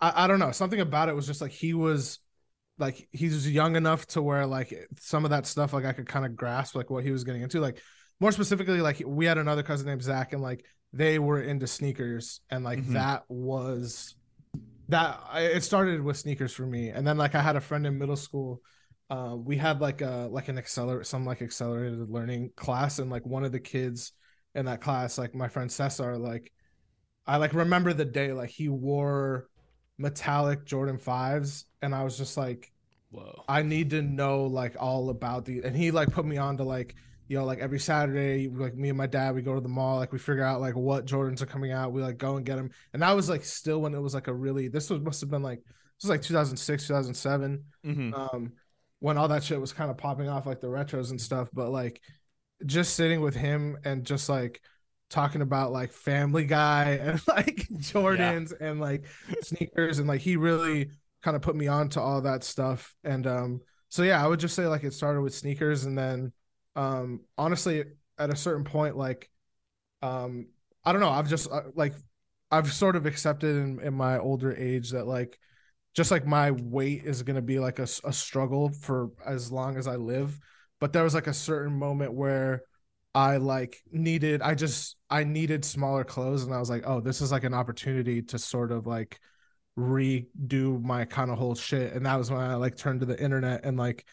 I, 0.00 0.24
I 0.24 0.26
don't 0.26 0.38
know, 0.38 0.52
something 0.52 0.80
about 0.80 1.08
it 1.08 1.14
was 1.14 1.26
just 1.26 1.40
like 1.40 1.52
he 1.52 1.74
was 1.74 2.18
like 2.78 3.08
he's 3.12 3.50
young 3.50 3.76
enough 3.76 4.06
to 4.08 4.22
where 4.22 4.46
like 4.46 4.72
some 5.00 5.24
of 5.24 5.30
that 5.30 5.46
stuff 5.46 5.72
like 5.72 5.84
I 5.84 5.92
could 5.92 6.06
kind 6.08 6.24
of 6.24 6.36
grasp 6.36 6.76
like 6.76 6.90
what 6.90 7.04
he 7.04 7.10
was 7.10 7.24
getting 7.24 7.42
into. 7.42 7.60
Like 7.60 7.80
more 8.20 8.32
specifically, 8.32 8.80
like 8.80 9.02
we 9.04 9.26
had 9.26 9.38
another 9.38 9.62
cousin 9.62 9.86
named 9.86 10.02
Zach 10.02 10.32
and 10.32 10.42
like 10.42 10.64
they 10.92 11.18
were 11.18 11.40
into 11.42 11.66
sneakers 11.66 12.40
and 12.50 12.64
like 12.64 12.80
Mhm. 12.80 12.92
that 12.94 13.24
was 13.28 14.14
that 14.88 15.20
I, 15.30 15.42
it 15.42 15.62
started 15.62 16.02
with 16.02 16.16
sneakers 16.16 16.52
for 16.52 16.66
me. 16.66 16.88
And 16.88 17.06
then 17.06 17.18
like 17.18 17.34
I 17.34 17.42
had 17.42 17.56
a 17.56 17.60
friend 17.60 17.86
in 17.86 17.98
middle 17.98 18.16
school. 18.16 18.62
Uh, 19.10 19.36
we 19.36 19.56
had 19.56 19.80
like 19.80 20.02
a 20.02 20.28
like 20.30 20.48
an 20.48 20.58
accelerate 20.58 21.06
some 21.06 21.24
like 21.24 21.40
accelerated 21.40 22.10
learning 22.10 22.50
class 22.56 22.98
and 22.98 23.10
like 23.10 23.24
one 23.24 23.42
of 23.42 23.52
the 23.52 23.60
kids 23.60 24.12
in 24.54 24.66
that 24.66 24.82
class 24.82 25.16
like 25.16 25.34
my 25.34 25.48
friend 25.48 25.72
Cesar 25.72 26.18
like 26.18 26.52
I 27.26 27.38
like 27.38 27.54
remember 27.54 27.94
the 27.94 28.04
day 28.04 28.34
like 28.34 28.50
he 28.50 28.68
wore 28.68 29.48
metallic 29.96 30.66
Jordan 30.66 30.98
5s 30.98 31.64
and 31.80 31.94
I 31.94 32.04
was 32.04 32.18
just 32.18 32.36
like 32.36 32.70
whoa, 33.10 33.44
I 33.48 33.62
need 33.62 33.90
to 33.90 34.02
know 34.02 34.44
like 34.44 34.76
all 34.78 35.08
about 35.08 35.46
the 35.46 35.62
and 35.64 35.74
he 35.74 35.90
like 35.90 36.10
put 36.12 36.26
me 36.26 36.36
on 36.36 36.58
to 36.58 36.64
like 36.64 36.94
you 37.28 37.36
know 37.38 37.44
like 37.44 37.58
every 37.60 37.78
Saturday 37.78 38.48
like 38.48 38.74
me 38.74 38.88
and 38.88 38.98
my 38.98 39.06
dad 39.06 39.34
we 39.34 39.42
go 39.42 39.54
to 39.54 39.60
the 39.60 39.68
mall 39.68 39.98
like 39.98 40.12
we 40.12 40.18
figure 40.18 40.42
out 40.42 40.60
like 40.60 40.74
what 40.76 41.06
Jordans 41.06 41.42
are 41.42 41.46
coming 41.46 41.72
out. 41.72 41.92
We 41.92 42.02
like 42.02 42.18
go 42.18 42.36
and 42.36 42.44
get 42.46 42.56
them 42.56 42.70
and 42.92 43.02
that 43.02 43.14
was 43.14 43.28
like 43.28 43.44
still 43.44 43.80
when 43.80 43.94
it 43.94 44.00
was 44.00 44.14
like 44.14 44.28
a 44.28 44.34
really 44.34 44.68
this 44.68 44.90
was 44.90 45.00
must 45.00 45.20
have 45.20 45.30
been 45.30 45.42
like 45.42 45.58
this 45.64 46.04
was 46.04 46.10
like 46.10 46.22
2006 46.22 46.86
2007 46.86 47.64
Mhm. 47.84 48.18
um 48.34 48.52
when 49.00 49.16
all 49.18 49.28
that 49.28 49.44
shit 49.44 49.60
was 49.60 49.72
kind 49.72 49.90
of 49.90 49.96
popping 49.98 50.28
off 50.28 50.46
like 50.46 50.60
the 50.60 50.66
retros 50.66 51.10
and 51.10 51.20
stuff. 51.20 51.48
But 51.52 51.70
like 51.70 52.00
just 52.66 52.94
sitting 52.94 53.20
with 53.20 53.36
him 53.36 53.76
and 53.84 54.04
just 54.04 54.28
like 54.28 54.60
talking 55.10 55.40
about 55.42 55.70
like 55.70 55.92
family 55.92 56.44
guy 56.44 56.90
and 57.00 57.20
like 57.28 57.66
jordans 57.76 58.52
and 58.60 58.80
like 58.80 59.04
sneakers 59.42 60.00
and 60.00 60.08
like 60.08 60.20
he 60.20 60.36
really 60.36 60.90
kind 61.22 61.36
of 61.36 61.42
put 61.42 61.54
me 61.56 61.66
on 61.68 61.88
to 61.90 62.00
all 62.00 62.20
that 62.22 62.42
stuff. 62.44 62.94
And 63.04 63.26
um 63.26 63.60
so 63.90 64.02
yeah 64.02 64.22
i 64.22 64.26
would 64.26 64.38
just 64.40 64.54
say 64.54 64.66
like 64.66 64.84
it 64.84 64.92
started 64.92 65.22
with 65.22 65.34
sneakers 65.34 65.84
and 65.84 65.96
then 65.96 66.30
um 66.78 67.20
honestly 67.36 67.84
at 68.18 68.30
a 68.30 68.36
certain 68.36 68.64
point 68.64 68.96
like 68.96 69.28
um 70.02 70.46
i 70.84 70.92
don't 70.92 71.00
know 71.00 71.10
i've 71.10 71.28
just 71.28 71.50
uh, 71.50 71.62
like 71.74 71.92
i've 72.52 72.72
sort 72.72 72.94
of 72.94 73.04
accepted 73.04 73.56
in, 73.56 73.80
in 73.80 73.92
my 73.92 74.18
older 74.18 74.54
age 74.54 74.90
that 74.90 75.06
like 75.06 75.38
just 75.94 76.12
like 76.12 76.24
my 76.24 76.52
weight 76.52 77.04
is 77.04 77.24
going 77.24 77.34
to 77.34 77.42
be 77.42 77.58
like 77.58 77.80
a 77.80 77.86
struggle 77.86 78.68
for 78.70 79.10
as 79.26 79.50
long 79.50 79.76
as 79.76 79.88
i 79.88 79.96
live. 79.96 80.38
But 80.78 80.92
there 80.92 81.02
was 81.02 81.12
like 81.12 81.26
a 81.26 81.34
certain 81.34 81.72
moment 81.76 82.12
where 82.12 82.62
i 83.14 83.38
like 83.38 83.82
needed 83.90 84.42
i 84.42 84.54
just 84.54 84.94
i 85.10 85.24
needed 85.24 85.64
smaller 85.64 86.04
clothes 86.04 86.44
and 86.44 86.54
i 86.54 86.60
was 86.60 86.68
like 86.68 86.84
oh 86.86 87.00
this 87.00 87.22
is 87.22 87.32
like 87.32 87.42
an 87.42 87.54
opportunity 87.54 88.20
to 88.20 88.38
sort 88.38 88.70
of 88.70 88.86
like 88.86 89.18
redo 89.78 90.80
my 90.82 91.04
kind 91.04 91.30
of 91.30 91.38
whole 91.38 91.54
shit. 91.54 91.94
And 91.94 92.06
that 92.06 92.16
was 92.16 92.30
when 92.30 92.40
i 92.40 92.54
like 92.54 92.76
turned 92.76 93.00
to 93.00 93.06
the 93.06 93.20
internet 93.20 93.64
and 93.64 93.76
like 93.76 94.06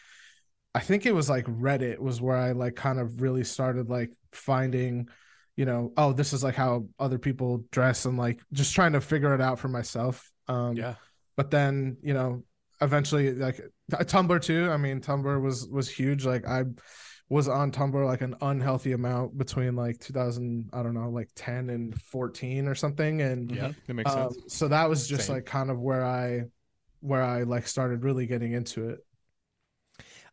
i 0.76 0.80
think 0.80 1.06
it 1.06 1.14
was 1.14 1.30
like 1.30 1.46
reddit 1.46 1.98
was 1.98 2.22
where 2.22 2.36
i 2.36 2.52
like 2.52 2.76
kind 2.76 3.00
of 3.00 3.22
really 3.22 3.44
started 3.44 3.90
like 3.90 4.12
finding 4.34 5.08
you 5.56 5.66
know 5.66 5.92
oh 5.98 6.12
this 6.12 6.34
is 6.34 6.44
like 6.44 6.56
how 6.56 6.86
other 7.00 7.18
people 7.18 7.64
dress 7.72 8.06
and 8.06 8.18
like 8.18 8.42
just 8.52 8.76
trying 8.76 8.94
to 8.94 9.02
figure 9.02 9.34
it 9.34 9.42
out 9.42 9.58
for 9.58 9.70
myself 9.70 10.30
um 10.48 10.76
yeah, 10.76 10.96
but 11.38 11.50
then 11.50 11.98
you 12.04 12.14
know 12.14 12.44
eventually 12.82 13.34
like 13.34 13.62
tumblr 13.92 14.42
too 14.42 14.70
i 14.70 14.78
mean 14.78 15.00
tumblr 15.00 15.42
was 15.42 15.68
was 15.70 15.90
huge 15.90 16.26
like 16.26 16.46
i 16.46 16.64
was 17.30 17.48
on 17.48 17.72
tumblr 17.72 18.06
like 18.06 18.22
an 18.22 18.36
unhealthy 18.42 18.92
amount 18.92 19.36
between 19.38 19.76
like 19.76 19.98
2000 20.00 20.70
i 20.74 20.84
don't 20.84 20.94
know 20.94 21.10
like 21.10 21.30
10 21.36 21.70
and 21.70 22.00
14 22.02 22.68
or 22.68 22.76
something 22.76 23.22
and 23.22 23.50
Yeah. 23.50 23.72
That 23.88 23.94
makes 23.94 24.12
um, 24.12 24.32
sense. 24.32 24.54
so 24.54 24.68
that 24.68 24.90
was 24.90 25.08
just 25.08 25.28
Same. 25.28 25.38
like 25.38 25.46
kind 25.46 25.72
of 25.72 25.80
where 25.80 26.04
i 26.04 26.44
where 27.00 27.24
i 27.24 27.44
like 27.44 27.66
started 27.68 28.04
really 28.04 28.26
getting 28.26 28.52
into 28.52 28.90
it 28.90 29.05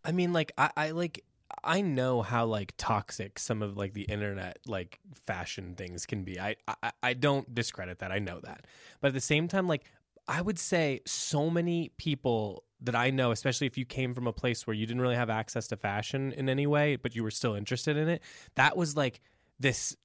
I 0.04 0.12
mean, 0.12 0.32
like 0.32 0.52
I, 0.58 0.70
I 0.76 0.90
like 0.90 1.24
I 1.64 1.80
know 1.80 2.22
how 2.22 2.46
like 2.46 2.74
toxic 2.76 3.38
some 3.38 3.62
of 3.62 3.76
like 3.76 3.94
the 3.94 4.02
internet 4.02 4.58
like 4.66 5.00
fashion 5.26 5.74
things 5.74 6.06
can 6.06 6.24
be. 6.24 6.40
I, 6.40 6.56
I 6.66 6.92
I 7.02 7.14
don't 7.14 7.54
discredit 7.54 7.98
that. 8.00 8.12
I 8.12 8.18
know 8.18 8.40
that, 8.40 8.66
but 9.00 9.08
at 9.08 9.14
the 9.14 9.20
same 9.20 9.48
time, 9.48 9.68
like 9.68 9.84
I 10.28 10.40
would 10.40 10.58
say, 10.58 11.00
so 11.06 11.50
many 11.50 11.90
people 11.98 12.64
that 12.80 12.94
I 12.94 13.10
know, 13.10 13.30
especially 13.30 13.66
if 13.66 13.76
you 13.78 13.84
came 13.84 14.14
from 14.14 14.26
a 14.26 14.32
place 14.32 14.66
where 14.66 14.74
you 14.74 14.86
didn't 14.86 15.02
really 15.02 15.16
have 15.16 15.30
access 15.30 15.68
to 15.68 15.76
fashion 15.76 16.32
in 16.32 16.48
any 16.48 16.66
way, 16.66 16.96
but 16.96 17.14
you 17.14 17.22
were 17.22 17.30
still 17.30 17.54
interested 17.54 17.96
in 17.96 18.08
it, 18.08 18.22
that 18.56 18.76
was 18.76 18.96
like 18.96 19.20
this 19.58 19.96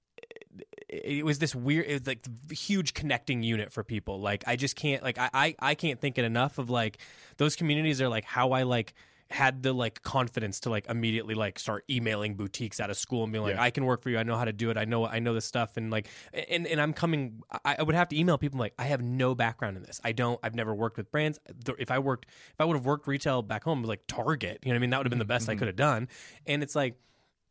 it 0.90 1.26
was 1.26 1.40
this 1.40 1.54
weird 1.54 1.86
it 1.86 1.94
was 1.94 2.08
like 2.08 2.26
huge 2.52 2.94
connecting 2.94 3.44
unit 3.44 3.72
for 3.72 3.84
people 3.84 4.20
like 4.20 4.44
i 4.48 4.56
just 4.56 4.76
can't 4.76 5.04
like 5.04 5.18
I, 5.18 5.30
I 5.34 5.56
i 5.60 5.76
can't 5.76 6.00
think 6.00 6.18
it 6.18 6.26
enough 6.26 6.58
of 6.58 6.70
like 6.70 6.98
those 7.38 7.56
communities 7.56 8.02
are 8.02 8.08
like 8.08 8.24
how 8.24 8.52
i 8.52 8.64
like 8.64 8.94
had 9.30 9.62
the 9.62 9.74
like 9.74 10.02
confidence 10.04 10.62
to 10.62 10.70
like 10.70 10.88
immediately 10.90 11.36
like 11.36 11.60
start 11.60 11.84
emailing 11.90 12.36
boutiques 12.36 12.80
out 12.80 12.90
of 12.90 12.98
school 12.98 13.24
and 13.24 13.32
being 13.32 13.44
like 13.44 13.56
Yeah. 13.56 13.62
I 13.62 13.72
can 13.72 13.86
work 13.86 14.02
for 14.02 14.10
you. 14.10 14.18
I 14.18 14.24
know 14.24 14.38
how 14.38 14.46
to 14.46 14.54
do 14.54 14.70
it. 14.70 14.78
I 14.78 14.86
know 14.86 15.06
I 15.06 15.20
know 15.20 15.34
this 15.34 15.46
stuff. 15.46 15.76
And 15.78 15.92
like 15.92 16.08
and 16.50 16.66
and 16.66 16.80
I'm 16.80 16.94
coming 16.94 17.42
I, 17.66 17.78
I 17.80 17.84
would 17.84 17.96
have 17.96 18.10
to 18.10 18.18
email 18.18 18.38
people 18.38 18.60
like 18.60 18.74
I 18.80 18.86
have 18.86 19.02
no 19.02 19.36
background 19.36 19.78
in 19.78 19.84
this. 19.84 20.00
I 20.04 20.14
don't 20.14 20.40
I've 20.44 20.56
never 20.56 20.74
worked 20.74 20.98
with 20.98 21.12
brands. 21.12 21.40
If 21.78 21.92
I 21.92 22.00
worked 22.00 22.26
if 22.28 22.60
I 22.60 22.66
would 22.66 22.76
have 22.76 22.86
worked 22.86 23.08
retail 23.08 23.42
back 23.42 23.64
home 23.64 23.84
like 23.84 24.02
Target 24.08 24.60
you 24.64 24.70
know 24.70 24.76
what 24.76 24.78
I 24.78 24.80
mean? 24.80 24.90
That 24.92 25.00
would 25.00 25.08
have 25.08 25.12
been 25.12 25.20
the 25.20 25.26
best 25.26 25.50
I 25.50 25.54
mm-hmm. 25.54 25.60
could 25.60 25.68
have 25.68 25.76
done. 25.76 26.08
And 26.46 26.64
it's 26.64 26.76
like 26.76 26.96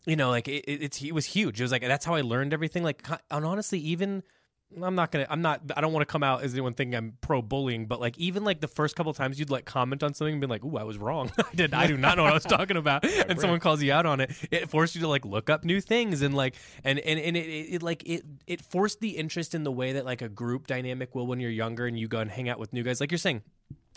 you 0.07 0.17
know 0.17 0.31
like 0.31 0.49
it, 0.49 0.65
it, 0.67 0.83
it's 0.83 1.03
it 1.03 1.13
was 1.13 1.27
huge. 1.27 1.61
It 1.61 1.65
was 1.65 1.73
like 1.73 1.83
that's 1.83 2.05
how 2.05 2.15
I 2.15 2.23
learned 2.23 2.55
everything. 2.55 2.83
Like 2.83 3.07
and 3.31 3.45
honestly 3.45 3.79
even 3.81 4.23
I'm 4.83 4.97
not 4.97 5.13
gonna. 5.13 5.27
I'm 5.31 5.43
not. 5.43 5.63
I 5.77 5.81
don't 5.81 5.93
want 5.93 6.07
to 6.07 6.13
come 6.13 6.23
out 6.23 6.43
as 6.43 6.53
anyone 6.53 6.75
thinking 6.75 6.97
I'm 6.97 7.17
pro 7.21 7.41
bullying, 7.41 7.87
but 7.87 8.01
like 8.01 8.19
even 8.19 8.45
like 8.45 8.61
the 8.61 8.69
first 8.69 8.97
couple 8.97 9.15
times 9.15 9.39
you'd 9.39 9.49
like 9.49 9.65
comment 9.65 10.03
on 10.03 10.13
something 10.13 10.35
and 10.35 10.41
be 10.41 10.47
like, 10.49 10.65
"Ooh, 10.65 10.77
I 10.77 10.83
was 10.83 10.99
wrong. 10.99 11.31
I 11.39 11.55
did. 11.55 11.73
I 11.73 11.87
do 11.87 11.97
not 11.97 12.17
know 12.17 12.25
what 12.25 12.33
I 12.33 12.35
was 12.35 12.45
talking 12.45 12.77
about," 12.77 13.05
and 13.29 13.41
someone 13.41 13.61
calls 13.61 13.83
you 13.83 13.93
out 13.93 14.07
on 14.07 14.21
it. 14.21 14.33
It 14.51 14.69
forced 14.69 14.95
you 14.97 15.01
to 15.03 15.09
like 15.09 15.25
look 15.25 15.49
up 15.49 15.65
new 15.65 15.81
things 15.81 16.21
and 16.21 16.35
like 16.35 16.57
and 16.83 16.99
and 16.99 17.19
and 17.19 17.37
it, 17.37 17.49
it, 17.49 17.75
it 17.75 17.83
like 17.83 18.03
it 18.07 18.25
it 18.47 18.61
forced 18.61 19.01
the 19.01 19.11
interest 19.11 19.55
in 19.55 19.63
the 19.63 19.73
way 19.73 19.93
that 19.93 20.05
like 20.05 20.21
a 20.21 20.29
group 20.29 20.67
dynamic 20.67 21.15
will 21.15 21.27
when 21.27 21.39
you're 21.39 21.51
younger 21.51 21.87
and 21.87 21.99
you 21.99 22.09
go 22.09 22.19
and 22.19 22.31
hang 22.31 22.49
out 22.49 22.59
with 22.59 22.73
new 22.73 22.83
guys, 22.83 23.01
like 23.01 23.13
you're 23.13 23.19
saying 23.19 23.43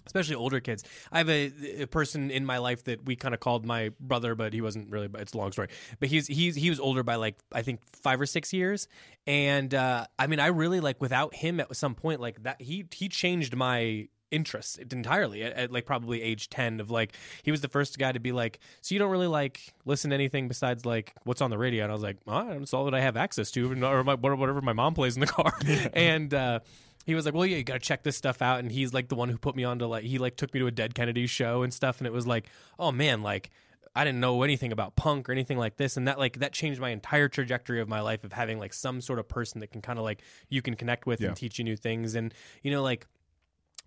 especially 0.05 0.35
older 0.35 0.59
kids. 0.59 0.83
I 1.11 1.19
have 1.19 1.29
a, 1.29 1.51
a 1.81 1.85
person 1.87 2.31
in 2.31 2.45
my 2.45 2.57
life 2.57 2.83
that 2.85 3.05
we 3.05 3.15
kind 3.15 3.33
of 3.33 3.39
called 3.39 3.65
my 3.65 3.91
brother, 3.99 4.35
but 4.35 4.53
he 4.53 4.61
wasn't 4.61 4.89
really. 4.89 5.09
It's 5.15 5.33
a 5.33 5.37
long 5.37 5.51
story. 5.51 5.69
But 5.99 6.09
he's 6.09 6.27
he's 6.27 6.55
he 6.55 6.69
was 6.69 6.79
older 6.79 7.03
by 7.03 7.15
like 7.15 7.37
I 7.51 7.61
think 7.61 7.81
five 7.95 8.19
or 8.19 8.25
six 8.25 8.53
years, 8.53 8.87
and 9.27 9.73
uh, 9.73 10.05
I 10.17 10.27
mean 10.27 10.39
I 10.39 10.47
really 10.47 10.79
like 10.79 11.01
without 11.01 11.35
him 11.35 11.59
at 11.59 11.75
some 11.75 11.95
point 11.95 12.19
like 12.19 12.43
that 12.43 12.61
he 12.61 12.85
he 12.91 13.09
changed 13.09 13.55
my 13.55 14.07
interests 14.31 14.77
entirely 14.77 15.43
at, 15.43 15.53
at 15.53 15.71
like 15.71 15.85
probably 15.85 16.21
age 16.21 16.49
10 16.49 16.79
of 16.79 16.91
like 16.91 17.15
he 17.43 17.51
was 17.51 17.61
the 17.61 17.67
first 17.67 17.97
guy 17.97 18.11
to 18.11 18.19
be 18.19 18.31
like 18.31 18.59
so 18.81 18.93
you 18.93 18.99
don't 18.99 19.09
really 19.09 19.27
like 19.27 19.73
listen 19.85 20.11
to 20.11 20.13
anything 20.13 20.47
besides 20.47 20.85
like 20.85 21.13
what's 21.23 21.41
on 21.41 21.49
the 21.49 21.57
radio 21.57 21.83
and 21.83 21.91
i 21.91 21.95
was 21.95 22.03
like 22.03 22.17
oh, 22.27 22.49
it's 22.61 22.73
all 22.73 22.85
that 22.85 22.93
i 22.93 23.01
have 23.01 23.17
access 23.17 23.49
to 23.51 23.71
or 23.83 24.03
my, 24.03 24.13
whatever 24.13 24.61
my 24.61 24.73
mom 24.73 24.93
plays 24.93 25.15
in 25.15 25.21
the 25.21 25.27
car 25.27 25.51
and 25.93 26.33
uh 26.33 26.59
he 27.05 27.15
was 27.15 27.25
like, 27.25 27.33
"Well, 27.33 27.45
yeah, 27.45 27.57
you 27.57 27.63
got 27.63 27.73
to 27.73 27.79
check 27.79 28.03
this 28.03 28.15
stuff 28.17 28.41
out." 28.41 28.59
And 28.59 28.71
he's 28.71 28.93
like 28.93 29.07
the 29.07 29.15
one 29.15 29.29
who 29.29 29.37
put 29.37 29.55
me 29.55 29.63
on 29.63 29.79
to 29.79 29.87
like 29.87 30.03
he 30.03 30.17
like 30.17 30.35
took 30.35 30.53
me 30.53 30.59
to 30.59 30.67
a 30.67 30.71
Dead 30.71 30.93
Kennedy 30.95 31.27
show 31.27 31.63
and 31.63 31.73
stuff. 31.73 31.97
And 31.99 32.07
it 32.07 32.13
was 32.13 32.27
like, 32.27 32.47
oh 32.77 32.91
man, 32.91 33.21
like 33.23 33.49
I 33.95 34.03
didn't 34.03 34.19
know 34.19 34.43
anything 34.43 34.71
about 34.71 34.95
punk 34.95 35.27
or 35.27 35.31
anything 35.31 35.57
like 35.57 35.77
this, 35.77 35.97
and 35.97 36.07
that 36.07 36.19
like 36.19 36.39
that 36.39 36.53
changed 36.53 36.79
my 36.79 36.89
entire 36.89 37.27
trajectory 37.27 37.81
of 37.81 37.87
my 37.89 38.01
life 38.01 38.23
of 38.23 38.33
having 38.33 38.59
like 38.59 38.73
some 38.73 39.01
sort 39.01 39.17
of 39.19 39.27
person 39.27 39.61
that 39.61 39.71
can 39.71 39.81
kind 39.81 39.97
of 39.97 40.05
like 40.05 40.21
you 40.49 40.61
can 40.61 40.75
connect 40.75 41.05
with 41.07 41.19
Yeah. 41.21 41.29
and 41.29 41.35
teach 41.37 41.57
you 41.57 41.63
new 41.65 41.75
things. 41.75 42.15
And 42.15 42.33
you 42.61 42.71
know, 42.71 42.83
like 42.83 43.07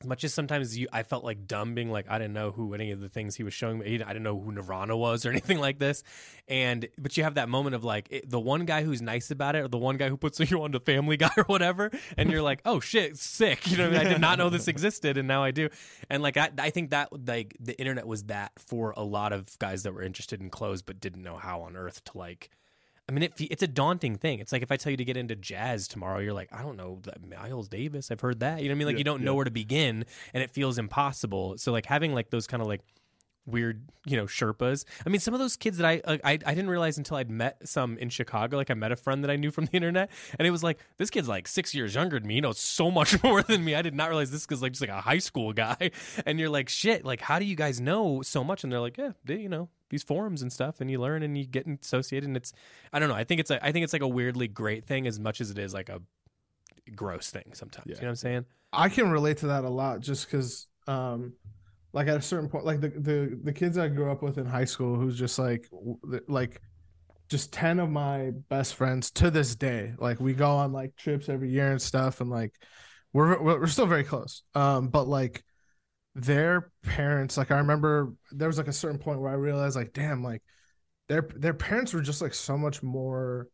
as 0.03 0.09
much 0.09 0.25
as 0.25 0.35
sometimes 0.35 0.77
you, 0.77 0.88
I 0.93 1.05
felt 1.05 1.23
like 1.23 1.47
dumb 1.47 1.75
being 1.75 1.91
like 1.91 2.07
I 2.11 2.19
didn't 2.19 2.35
know 2.35 2.51
who 2.51 2.75
any 2.75 2.91
of 2.91 3.01
the 3.01 3.09
things 3.09 3.37
he 3.37 3.45
was 3.45 3.55
showing 3.55 3.79
me. 3.79 3.95
I 4.03 4.09
didn't 4.09 4.25
know 4.25 4.38
who 4.38 4.51
Nirvana 4.51 4.97
was 4.97 5.25
or 5.25 5.31
anything 5.31 5.61
like 5.61 5.79
this. 5.79 6.03
And 6.49 6.88
but 6.99 7.17
you 7.17 7.23
have 7.23 7.35
that 7.35 7.49
moment 7.49 7.77
of 7.77 7.85
like 7.85 8.09
it, 8.11 8.29
the 8.29 8.41
one 8.41 8.65
guy 8.65 8.83
who's 8.83 9.01
nice 9.01 9.31
about 9.31 9.55
it, 9.55 9.61
or 9.61 9.69
the 9.69 9.79
one 9.79 9.97
guy 9.97 10.09
who 10.09 10.17
puts 10.17 10.41
you 10.51 10.62
on 10.62 10.73
to 10.73 10.81
Family 10.81 11.17
Guy 11.17 11.31
or 11.37 11.45
whatever, 11.45 11.91
and 12.17 12.31
you're 12.31 12.43
like, 12.43 12.62
oh 12.65 12.81
shit, 12.81 13.17
sick. 13.17 13.71
You 13.71 13.77
know, 13.77 13.87
I, 13.87 13.91
mean? 13.91 14.01
I 14.01 14.05
did 14.05 14.21
not 14.21 14.38
know 14.38 14.51
this 14.51 14.67
existed, 14.67 15.17
and 15.17 15.29
now 15.29 15.45
I 15.45 15.53
do. 15.53 15.69
And 16.11 16.23
like 16.23 16.37
I, 16.37 16.51
I 16.59 16.71
think 16.71 16.91
that 16.91 17.11
like 17.27 17.57
the 17.61 17.79
internet 17.79 18.07
was 18.07 18.25
that 18.25 18.53
for 18.59 18.93
a 18.97 19.05
lot 19.05 19.33
of 19.33 19.57
guys 19.61 19.85
that 19.85 19.95
were 19.95 20.03
interested 20.03 20.41
in 20.41 20.51
clothes 20.51 20.83
but 20.83 20.99
didn't 20.99 21.23
know 21.23 21.37
how 21.37 21.61
on 21.61 21.77
earth 21.77 22.03
to 22.05 22.19
like. 22.19 22.51
I 23.12 23.14
mean, 23.14 23.25
it, 23.25 23.35
it's 23.38 23.62
a 23.62 23.68
daunting 23.68 24.16
thing. 24.16 24.38
It's 24.38 24.53
like 24.53 24.62
if 24.62 24.72
I 24.72 24.77
tell 24.79 24.90
you 24.90 24.96
to 24.96 25.05
get 25.05 25.18
into 25.18 25.37
jazz 25.37 25.87
tomorrow, 25.87 26.18
you're 26.20 26.33
like, 26.33 26.48
I 26.51 26.62
don't 26.62 26.79
know, 26.79 26.98
Miles 27.29 27.68
Davis. 27.68 28.11
I've 28.11 28.20
heard 28.20 28.40
that. 28.40 28.62
You 28.62 28.68
know 28.68 28.72
what 28.72 28.77
I 28.77 28.79
mean? 28.79 28.87
Like 28.87 28.94
Yeah, 28.94 28.98
you 28.98 29.05
don't 29.05 29.22
know 29.22 29.35
where 29.35 29.44
to 29.44 29.51
begin, 29.51 30.07
and 30.33 30.42
it 30.42 30.51
feels 30.51 30.79
impossible. 30.79 31.59
So 31.59 31.72
like 31.72 31.85
having 31.85 32.14
like 32.14 32.31
those 32.31 32.46
kind 32.46 32.62
of 32.62 32.68
like 32.68 32.81
weird, 33.44 33.83
you 34.07 34.16
know, 34.16 34.25
Sherpas. 34.25 34.87
I 35.05 35.11
mean, 35.11 35.20
some 35.20 35.35
of 35.35 35.40
those 35.40 35.57
kids 35.57 35.77
that 35.77 35.87
I, 35.87 36.01
I 36.07 36.18
I 36.25 36.55
didn't 36.55 36.70
realize 36.70 36.96
until 36.96 37.18
I'd 37.18 37.31
met 37.31 37.68
some 37.68 37.98
in 37.98 38.09
Chicago. 38.09 38.57
Like 38.57 38.70
I 38.70 38.75
met 38.75 38.92
a 38.92 38.96
friend 38.96 39.22
that 39.25 39.31
I 39.31 39.37
knew 39.37 39.51
from 39.51 39.66
the 39.66 39.72
internet, 39.72 40.11
and 40.38 40.48
it 40.48 40.51
was 40.51 40.62
like 40.62 40.79
this 40.96 41.11
kid's 41.11 41.29
like 41.29 41.48
six 41.48 41.75
years 41.75 41.94
younger 41.94 42.18
than 42.18 42.27
me. 42.27 42.37
You 42.37 42.40
know, 42.40 42.53
so 42.53 42.90
much 42.90 43.22
more 43.25 43.42
than 43.42 43.62
me. 43.62 43.75
I 43.75 43.83
did 43.83 43.94
not 43.94 44.09
realize 44.09 44.31
this 44.31 44.46
kid's 44.46 44.62
like 44.62 44.72
just 44.72 44.81
like 44.81 44.90
a 44.90 45.03
high 45.03 45.18
school 45.18 45.53
guy. 45.53 45.90
And 46.25 46.38
you're 46.38 46.48
like, 46.48 46.68
shit. 46.68 47.05
Like, 47.05 47.20
how 47.20 47.38
do 47.38 47.44
you 47.44 47.57
guys 47.57 47.81
know 47.81 48.22
so 48.22 48.42
much? 48.42 48.64
And 48.64 48.72
they're 48.72 48.81
like, 48.81 48.96
yeah, 48.96 49.11
they, 49.25 49.37
you 49.37 49.48
know. 49.48 49.68
These 49.92 50.02
forums 50.02 50.42
and 50.42 50.52
stuff, 50.52 50.81
and 50.81 50.90
you 50.90 51.00
learn 51.00 51.22
and 51.22 51.38
you 51.38 51.46
get 51.46 51.66
associated, 51.68 52.26
and 52.26 52.37
it's 52.37 52.52
I 52.92 52.98
don't 52.98 53.09
know. 53.09 53.14
I 53.14 53.22
think 53.22 53.40
it's 53.40 53.50
a, 53.52 53.64
I 53.64 53.70
think 53.70 53.85
it's 53.85 53.92
like 53.92 54.02
a 54.02 54.09
weirdly 54.09 54.48
great 54.48 54.87
thing 54.87 55.07
as 55.07 55.20
much 55.20 55.40
as 55.40 55.50
it 55.50 55.59
is 55.59 55.72
like 55.72 55.88
a 55.88 56.00
gross 56.96 57.31
thing 57.31 57.52
sometimes. 57.52 57.87
Yeah. 57.87 57.96
You 57.96 58.00
know 58.00 58.07
what 58.07 58.11
I'm 58.11 58.16
saying? 58.16 58.44
I 58.72 58.88
can 58.88 59.11
relate 59.11 59.37
to 59.38 59.46
that 59.48 59.64
a 59.64 59.68
lot 59.68 60.00
just 60.00 60.26
because 60.26 60.66
um 60.88 61.35
like 61.92 62.09
at 62.09 62.16
a 62.16 62.22
certain 62.22 62.48
point 62.48 62.64
like 62.64 62.81
the 62.81 62.88
the 62.88 63.38
the 63.44 63.52
kids 63.52 63.78
I 63.78 63.88
grew 63.88 64.11
up 64.11 64.22
with 64.22 64.38
in 64.38 64.46
high 64.46 64.64
school 64.64 64.96
who's 64.96 65.18
just 65.18 65.38
like 65.38 65.68
like 66.26 66.61
just 67.28 67.52
10 67.52 67.78
of 67.81 67.90
my 67.90 68.33
best 68.48 68.74
friends 68.74 69.11
to 69.12 69.31
this 69.31 69.55
day 69.55 69.92
like 69.98 70.20
we 70.20 70.33
go 70.33 70.50
on 70.50 70.72
like 70.72 70.96
trips 70.96 71.28
every 71.28 71.50
year 71.50 71.70
and 71.70 71.81
stuff 71.81 72.20
and 72.20 72.31
like 72.31 72.55
we're 73.12 73.40
we're 73.42 73.61
we're 73.61 73.66
still 73.66 73.87
very 73.87 74.05
close 74.05 74.42
um 74.55 74.88
but 74.88 75.07
like 75.07 75.44
their 76.14 76.70
parents 76.83 77.37
like 77.37 77.51
I 77.51 77.59
remember 77.59 78.12
there 78.33 78.48
was 78.48 78.59
like 78.59 78.68
a 78.68 78.72
certain 78.72 78.98
point 78.98 79.20
where 79.20 79.31
I 79.31 79.35
realized 79.37 79.77
like 79.77 79.92
damn 79.92 80.22
like 80.22 80.42
their 81.09 81.22
their 81.37 81.55
parents 81.55 81.92
were 81.94 82.03
just 82.03 82.22
like 82.22 82.35
so 82.35 82.57
much 82.57 82.83
more 82.83 83.48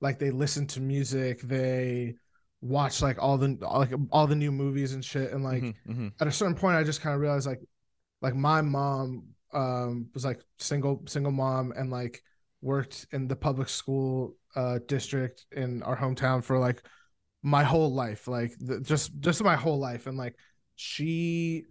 like 0.00 0.18
they 0.18 0.30
listened 0.30 0.68
to 0.70 0.80
music 0.80 1.40
they 1.42 2.14
watched 2.60 3.02
like 3.02 3.20
all 3.22 3.38
the 3.38 3.56
like 3.60 3.92
all 4.10 4.26
the 4.26 4.36
new 4.36 4.52
movies 4.52 4.92
and 4.92 5.04
shit 5.04 5.32
and 5.32 5.42
like 5.42 5.62
Mhm, 5.62 5.74
mhm. 5.88 6.12
at 6.20 6.28
a 6.28 6.32
certain 6.32 6.54
point 6.54 6.76
i 6.76 6.84
just 6.84 7.00
kind 7.00 7.14
of 7.14 7.20
realized 7.20 7.46
like 7.46 7.60
like 8.20 8.34
my 8.34 8.62
mom 8.62 9.24
um 9.52 10.06
was 10.14 10.24
like 10.24 10.40
single 10.58 11.02
single 11.06 11.32
mom 11.32 11.72
and 11.76 11.90
like 11.90 12.22
worked 12.60 13.06
in 13.12 13.26
the 13.26 13.36
public 13.36 13.68
school 13.68 14.36
uh 14.54 14.78
district 14.86 15.46
in 15.52 15.82
our 15.82 15.96
hometown 15.96 16.42
for 16.42 16.58
like 16.58 16.82
my 17.42 17.64
whole 17.64 17.92
life 17.92 18.28
like 18.28 18.52
the, 18.60 18.80
just 18.80 19.18
just 19.20 19.42
my 19.42 19.56
whole 19.56 19.78
life 19.78 20.06
and 20.06 20.16
like 20.16 20.36
she 20.76 21.64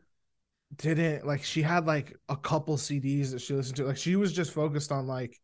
didn't 0.78 1.26
like 1.26 1.44
she 1.44 1.62
had 1.62 1.86
like 1.86 2.16
a 2.30 2.36
couple 2.38 2.78
CDs 2.78 3.32
that 3.32 3.42
she 3.42 3.54
listened 3.54 3.76
to 3.78 3.86
like 3.86 3.98
she 3.98 4.16
was 4.16 4.32
just 4.34 4.54
focused 4.54 4.92
on 4.92 5.06
like 5.08 5.38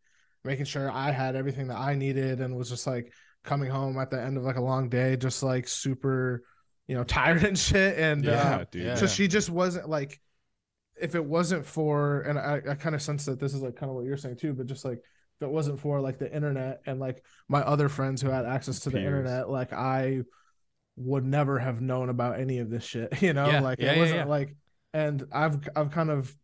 making 0.43 0.65
sure 0.65 0.89
I 0.91 1.11
had 1.11 1.35
everything 1.35 1.67
that 1.67 1.77
I 1.77 1.95
needed 1.95 2.39
and 2.39 2.55
was 2.55 2.69
just 2.69 2.87
like 2.87 3.11
coming 3.43 3.69
home 3.69 3.97
at 3.97 4.09
the 4.09 4.21
end 4.21 4.37
of 4.37 4.43
like 4.43 4.55
a 4.55 4.61
long 4.61 4.89
day 4.89 5.17
just 5.17 5.43
like 5.43 5.67
super 5.67 6.43
you 6.87 6.95
know 6.95 7.03
tired 7.05 7.43
and 7.43 7.57
shit 7.57 7.97
and 7.97 8.23
Yeah, 8.23 8.55
uh, 8.57 8.65
dude. 8.71 8.85
yeah. 8.85 8.95
so 8.95 9.07
she 9.07 9.27
just 9.27 9.49
wasn't 9.49 9.89
like 9.89 10.19
if 10.99 11.13
it 11.15 11.23
wasn't 11.23 11.65
for 11.65 12.21
and 12.21 12.39
I, 12.39 12.61
I 12.71 12.75
kind 12.75 12.95
of 12.95 13.01
sense 13.01 13.25
that 13.25 13.39
this 13.39 13.53
is 13.53 13.61
like 13.61 13.75
kind 13.75 13.89
of 13.89 13.95
what 13.95 14.05
you're 14.05 14.17
saying 14.17 14.37
too 14.37 14.53
but 14.53 14.65
just 14.65 14.85
like 14.85 14.97
if 14.99 15.41
it 15.41 15.49
wasn't 15.51 15.79
for 15.79 15.99
like 16.01 16.17
the 16.17 16.33
internet 16.33 16.81
and 16.87 16.99
like 16.99 17.23
my 17.49 17.61
other 17.61 17.89
friends 17.89 18.21
who 18.21 18.29
had 18.29 18.45
access 18.45 18.79
to 18.81 18.89
the 18.89 18.97
internet 18.99 19.49
like 19.49 19.73
I 19.73 20.21
would 20.95 21.25
never 21.25 21.59
have 21.59 21.79
known 21.81 22.09
about 22.09 22.39
any 22.39 22.59
of 22.59 22.69
this 22.69 22.83
shit 22.83 23.21
you 23.21 23.33
know 23.33 23.45
Yeah, 23.47 23.59
like 23.59 23.79
yeah, 23.79 23.91
it 23.91 23.95
yeah, 23.95 24.01
wasn't 24.01 24.19
yeah. 24.19 24.25
like 24.25 24.55
and 24.93 25.25
I've 25.31 25.59
I've 25.75 25.91
kind 25.91 26.09
of 26.09 26.35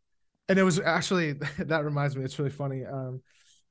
and 0.49 0.59
it 0.59 0.63
was 0.63 0.79
actually 0.79 1.33
that 1.59 1.85
reminds 1.85 2.15
me 2.15 2.23
it's 2.23 2.37
really 2.39 2.51
funny 2.51 2.85
um 2.85 3.21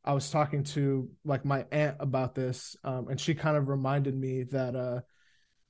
I 0.05 0.15
was 0.15 0.31
talking 0.31 0.65
to 0.65 1.09
like 1.25 1.45
my 1.45 1.65
aunt 1.71 1.97
about 2.01 2.35
this 2.35 2.77
um 2.85 3.09
and 3.09 3.21
she 3.21 3.35
kind 3.35 3.57
of 3.57 3.69
reminded 3.69 4.17
me 4.17 4.45
that 4.45 4.75
uh 4.75 5.01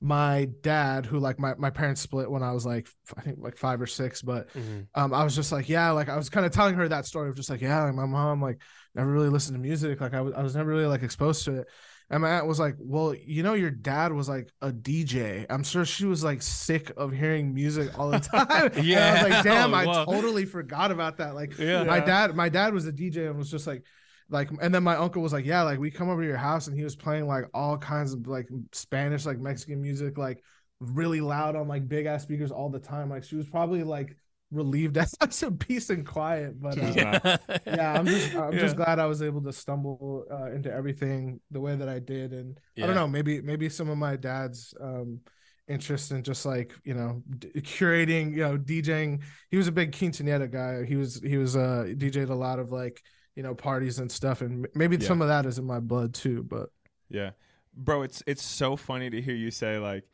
my 0.01 0.49
dad 0.61 1.05
who 1.05 1.17
like 1.17 1.39
my, 1.39 1.53
my 1.55 1.69
parents 1.69 2.01
split 2.01 2.29
when 2.29 2.43
I 2.43 2.51
was 2.51 2.65
like 2.65 2.89
i 3.15 3.21
think 3.21 3.37
like 3.39 3.55
5 3.55 3.81
or 3.81 3.87
6 3.87 4.21
but 4.21 4.49
um 4.95 5.13
I 5.13 5.23
was 5.23 5.33
just 5.33 5.51
like 5.51 5.69
yeah 5.69 5.91
like 5.91 6.09
I 6.09 6.17
was 6.17 6.29
kind 6.29 6.45
of 6.45 6.51
telling 6.51 6.75
her 6.75 6.89
that 6.89 7.05
story 7.05 7.29
of 7.29 7.35
just 7.35 7.49
like 7.49 7.61
yeah 7.61 7.83
like 7.83 7.93
my 7.93 8.05
mom 8.05 8.41
like 8.41 8.61
never 8.95 9.09
really 9.09 9.29
listened 9.29 9.55
to 9.55 9.61
music 9.61 10.01
like 10.01 10.13
I 10.13 10.21
was 10.21 10.33
I 10.33 10.43
was 10.43 10.55
never 10.55 10.69
really 10.69 10.87
like 10.87 11.03
exposed 11.03 11.45
to 11.45 11.59
it 11.61 11.67
and 12.13 12.21
my 12.21 12.29
aunt 12.37 12.47
was 12.47 12.59
like 12.59 12.75
well 12.79 13.13
you 13.15 13.43
know 13.43 13.53
your 13.55 13.71
dad 13.71 14.13
was 14.13 14.29
like 14.29 14.49
a 14.61 14.71
DJ 14.71 15.45
I'm 15.49 15.63
sure 15.63 15.85
she 15.85 16.05
was 16.05 16.23
like 16.23 16.41
sick 16.41 16.91
of 16.97 17.11
hearing 17.11 17.53
music 17.53 17.89
all 17.97 18.11
the 18.11 18.19
time 18.21 18.71
And 18.93 19.03
I 19.03 19.11
Yeah. 19.11 19.11
was 19.11 19.21
like 19.23 19.41
damn 19.41 19.73
Oh, 19.73 19.73
I 19.73 19.87
wow. 19.87 20.05
totally 20.05 20.45
forgot 20.45 20.91
about 20.91 21.17
that 21.17 21.35
like 21.35 21.53
Yeah. 21.57 21.83
my 21.85 21.99
dad 21.99 22.35
my 22.35 22.49
dad 22.49 22.73
was 22.73 22.85
a 22.85 22.91
DJ 22.91 23.27
and 23.27 23.37
was 23.37 23.51
just 23.51 23.67
like 23.67 23.83
like 24.29 24.49
and 24.61 24.73
then 24.73 24.83
my 24.83 24.95
uncle 24.95 25.21
was 25.21 25.33
like 25.33 25.45
yeah 25.45 25.63
like 25.63 25.79
we 25.79 25.91
come 25.91 26.09
over 26.09 26.21
to 26.21 26.27
your 26.27 26.37
house 26.37 26.67
and 26.67 26.77
he 26.77 26.83
was 26.83 26.95
playing 26.95 27.27
like 27.27 27.45
all 27.53 27.77
kinds 27.77 28.13
of 28.13 28.27
like 28.27 28.47
Spanish 28.71 29.25
like 29.25 29.39
Mexican 29.39 29.81
music 29.81 30.17
like 30.17 30.43
really 30.79 31.21
loud 31.21 31.55
on 31.55 31.67
like 31.67 31.87
big 31.87 32.05
ass 32.05 32.23
speakers 32.23 32.51
all 32.51 32.69
the 32.69 32.79
time 32.79 33.09
like 33.09 33.23
she 33.23 33.35
was 33.35 33.47
probably 33.47 33.83
like 33.83 34.17
relieved 34.53 34.97
at 35.21 35.33
some 35.33 35.57
peace 35.57 35.89
and 35.89 36.05
quiet 36.05 36.61
but 36.61 36.81
uh, 36.81 36.95
Yeah. 36.95 37.37
yeah 37.65 37.97
i'm 37.97 38.09
just 38.09 38.35
i'm 38.35 38.57
Yeah. 38.57 38.59
just 38.59 38.75
glad 38.75 38.99
i 38.99 39.05
was 39.05 39.21
able 39.21 39.41
to 39.41 39.53
stumble 39.53 40.25
uh, 40.31 40.51
into 40.51 40.71
everything 40.71 41.39
the 41.51 41.59
way 41.61 41.75
that 41.75 41.89
i 41.89 41.99
did. 41.99 42.33
And 42.33 42.59
i 42.81 42.85
don't 42.85 42.95
know 42.95 43.07
maybe 43.07 43.41
maybe 43.41 43.69
some 43.69 43.89
of 43.89 43.97
my 43.97 44.15
dad's 44.15 44.73
um 44.81 45.19
interest 45.67 46.11
in 46.11 46.23
just 46.23 46.45
like 46.45 46.73
you 46.83 46.93
know 46.93 47.23
d- 47.39 47.49
curating 47.61 48.31
you 48.31 48.39
know 48.43 48.57
djing. 48.57 49.21
He 49.49 49.57
was 49.57 49.67
a 49.67 49.71
big 49.71 49.91
quinceanera 49.93 50.51
guy. 50.51 50.83
He 50.85 50.95
was 50.97 51.21
he 51.23 51.37
was 51.37 51.55
uh 51.55 51.85
dj'd 51.95 52.29
a 52.29 52.35
lot 52.35 52.59
of 52.59 52.71
like 52.71 53.01
you 53.35 53.43
know 53.43 53.55
parties 53.55 53.99
and 53.99 54.11
stuff. 54.11 54.41
And 54.41 54.67
maybe 54.75 54.99
Yeah. 54.99 55.05
some 55.05 55.21
of 55.21 55.29
that 55.29 55.45
is 55.45 55.57
in 55.59 55.65
my 55.65 55.79
blood 55.79 56.13
too 56.13 56.43
but 56.43 56.69
Yeah, 57.09 57.31
bro, 57.75 58.01
it's 58.03 58.23
it's 58.27 58.43
so 58.43 58.75
funny 58.75 59.09
to 59.09 59.21
hear 59.21 59.35
you 59.35 59.51
say 59.51 59.77
like 59.77 60.05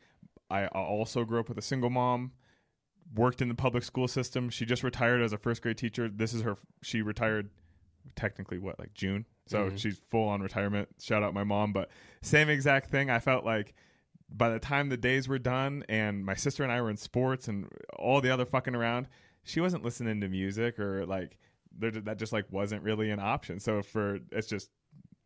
I 0.50 0.62
I 0.64 0.68
also 0.68 1.24
grew 1.24 1.40
up 1.40 1.48
with 1.48 1.58
a 1.58 1.62
single 1.62 1.90
mom, 1.90 2.32
worked 3.14 3.42
in 3.42 3.48
the 3.48 3.54
public 3.54 3.82
school 3.82 4.06
system. 4.08 4.50
She 4.50 4.64
just 4.64 4.82
retired 4.84 5.20
as 5.22 5.32
a 5.32 5.38
first 5.38 5.62
grade 5.62 5.78
teacher. 5.78 6.08
This 6.08 6.32
is 6.32 6.42
her. 6.42 6.56
She 6.82 7.02
retired 7.02 7.50
technically 8.16 8.58
what 8.58 8.78
like 8.78 8.94
June, 8.94 9.26
so 9.46 9.70
Mhm. 9.70 9.78
she's 9.78 9.98
full 10.10 10.28
on 10.28 10.40
retirement. 10.40 10.88
Shout 11.00 11.22
out 11.22 11.34
my 11.34 11.44
mom, 11.44 11.72
but 11.72 11.90
same 12.22 12.48
exact 12.48 12.88
thing. 12.90 13.10
I 13.10 13.18
felt 13.18 13.44
like 13.44 13.74
by 14.28 14.48
the 14.48 14.58
time 14.60 14.88
the 14.88 14.96
days 14.96 15.28
were 15.28 15.38
done 15.38 15.84
and 15.88 16.24
my 16.24 16.34
sister 16.34 16.62
and 16.62 16.70
I 16.72 16.80
were 16.80 16.90
in 16.90 16.96
sports 16.96 17.48
and 17.48 17.68
all 17.98 18.20
the 18.20 18.30
other 18.30 18.46
fucking 18.46 18.74
around, 18.76 19.08
she 19.42 19.60
wasn't 19.60 19.82
listening 19.84 20.20
to 20.20 20.28
music 20.28 20.78
or 20.78 21.04
like 21.04 21.36
that 21.78 22.16
just 22.18 22.32
like 22.32 22.50
wasn't 22.52 22.82
really 22.82 23.10
an 23.10 23.18
option. 23.20 23.58
So 23.60 23.82
for 23.82 24.20
it's 24.32 24.46
just 24.48 24.70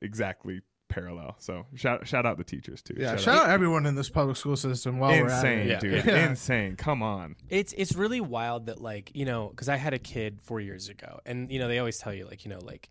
exactly 0.02 0.60
parallel. 0.94 1.34
So 1.38 1.66
shout 1.74 2.06
shout 2.06 2.24
out 2.26 2.38
the 2.38 2.44
teachers 2.44 2.80
too. 2.82 2.94
Yeah, 2.96 3.16
shout 3.16 3.36
out 3.44 3.50
everyone 3.50 3.86
in 3.86 3.94
this 3.94 4.08
public 4.08 4.36
school 4.36 4.56
system 4.56 4.98
while 4.98 5.10
we're 5.10 5.28
at 5.28 5.44
insane, 5.44 5.70
it. 5.70 5.80
Dude, 5.80 6.04
Yeah. 6.04 6.28
insane. 6.28 6.76
Come 6.76 7.02
on. 7.02 7.36
It's 7.48 7.72
it's 7.76 7.94
really 7.94 8.20
wild 8.20 8.66
that 8.66 8.80
like 8.80 9.10
you 9.14 9.24
know 9.24 9.48
because 9.48 9.68
I 9.68 9.76
had 9.76 9.92
a 9.94 9.98
kid 9.98 10.40
four 10.42 10.60
years 10.60 10.88
ago, 10.88 11.20
and 11.26 11.50
you 11.50 11.58
know 11.58 11.68
they 11.68 11.78
always 11.78 11.98
tell 11.98 12.14
you 12.14 12.26
like 12.26 12.44
you 12.44 12.50
know 12.50 12.60
like 12.62 12.88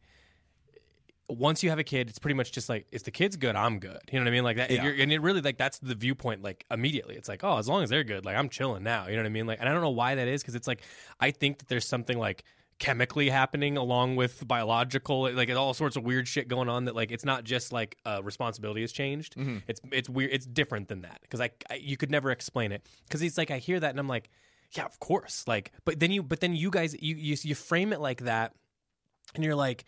once 1.30 1.64
you 1.64 1.70
have 1.70 1.80
a 1.80 1.84
kid, 1.84 2.10
it's 2.10 2.20
pretty 2.20 2.36
much 2.36 2.52
just 2.52 2.68
like 2.70 2.86
if 2.92 3.04
the 3.06 3.12
kid's 3.12 3.38
good, 3.38 3.56
I'm 3.56 3.80
good. 3.80 3.98
You 4.12 4.20
know 4.20 4.26
what 4.26 4.28
I 4.30 4.32
mean? 4.32 4.44
Like 4.44 4.58
that, 4.58 4.70
Yeah. 4.70 4.84
you're, 4.84 4.94
and 5.02 5.12
it 5.12 5.22
really 5.22 5.42
like 5.42 5.58
that's 5.58 5.80
the 5.80 5.96
viewpoint. 5.96 6.44
Like 6.44 6.66
immediately, 6.70 7.16
it's 7.16 7.30
like 7.30 7.44
oh, 7.44 7.58
as 7.58 7.68
long 7.68 7.82
as 7.82 7.90
they're 7.90 8.04
good, 8.04 8.26
like 8.26 8.36
I'm 8.36 8.50
chilling 8.50 8.84
now. 8.84 9.08
You 9.08 9.16
know 9.16 9.22
what 9.24 9.28
I 9.28 9.30
mean? 9.30 9.48
Like, 9.48 9.60
and 9.60 9.70
I 9.70 9.72
don't 9.72 9.82
know 9.82 9.90
why 9.90 10.16
that 10.16 10.28
is 10.28 10.42
because 10.42 10.56
it's 10.56 10.68
like 10.68 10.82
I 11.20 11.32
think 11.32 11.60
that 11.60 11.70
there's 11.70 11.88
something 11.88 12.18
like 12.20 12.44
chemically 12.80 13.30
happening 13.30 13.78
along 13.78 14.16
with 14.16 14.46
biological 14.48 15.32
like 15.34 15.50
all 15.52 15.74
sorts 15.74 15.96
of 15.96 16.04
weird 16.04 16.28
shit 16.28 16.48
going 16.48 16.70
on 16.70 16.86
that 16.86 16.96
like 16.96 17.12
it's 17.12 17.26
not 17.26 17.44
just 17.44 17.72
like 17.72 17.98
uh, 18.06 18.22
responsibility 18.24 18.82
has 18.82 18.92
changed. 18.92 19.36
Mm-hmm. 19.36 19.58
it's 19.68 19.80
it's 19.92 20.10
weird 20.10 20.32
it's 20.32 20.46
different 20.46 20.88
than 20.88 21.02
that. 21.02 21.20
Because 21.22 21.40
I, 21.42 21.52
I 21.70 21.76
you 21.76 21.98
could 21.98 22.12
never 22.12 22.32
explain 22.32 22.72
it. 22.72 22.88
Because 23.08 23.22
it's 23.22 23.38
like 23.38 23.52
i 23.52 23.58
hear 23.58 23.80
that 23.80 23.92
and 23.92 24.00
i'm 24.00 24.08
like 24.08 24.30
yeah 24.76 24.86
of 24.86 25.00
course. 25.00 25.44
Like 25.48 25.72
but 25.86 26.00
then 26.00 26.12
you 26.12 26.24
but 26.24 26.40
then 26.40 26.56
you 26.56 26.70
guys 26.70 26.96
you 27.00 27.16
you, 27.16 27.38
you 27.42 27.56
frame 27.56 27.94
it 27.94 28.02
like 28.02 28.22
that 28.22 28.54
and 29.36 29.44
you're 29.44 29.56
like 29.56 29.86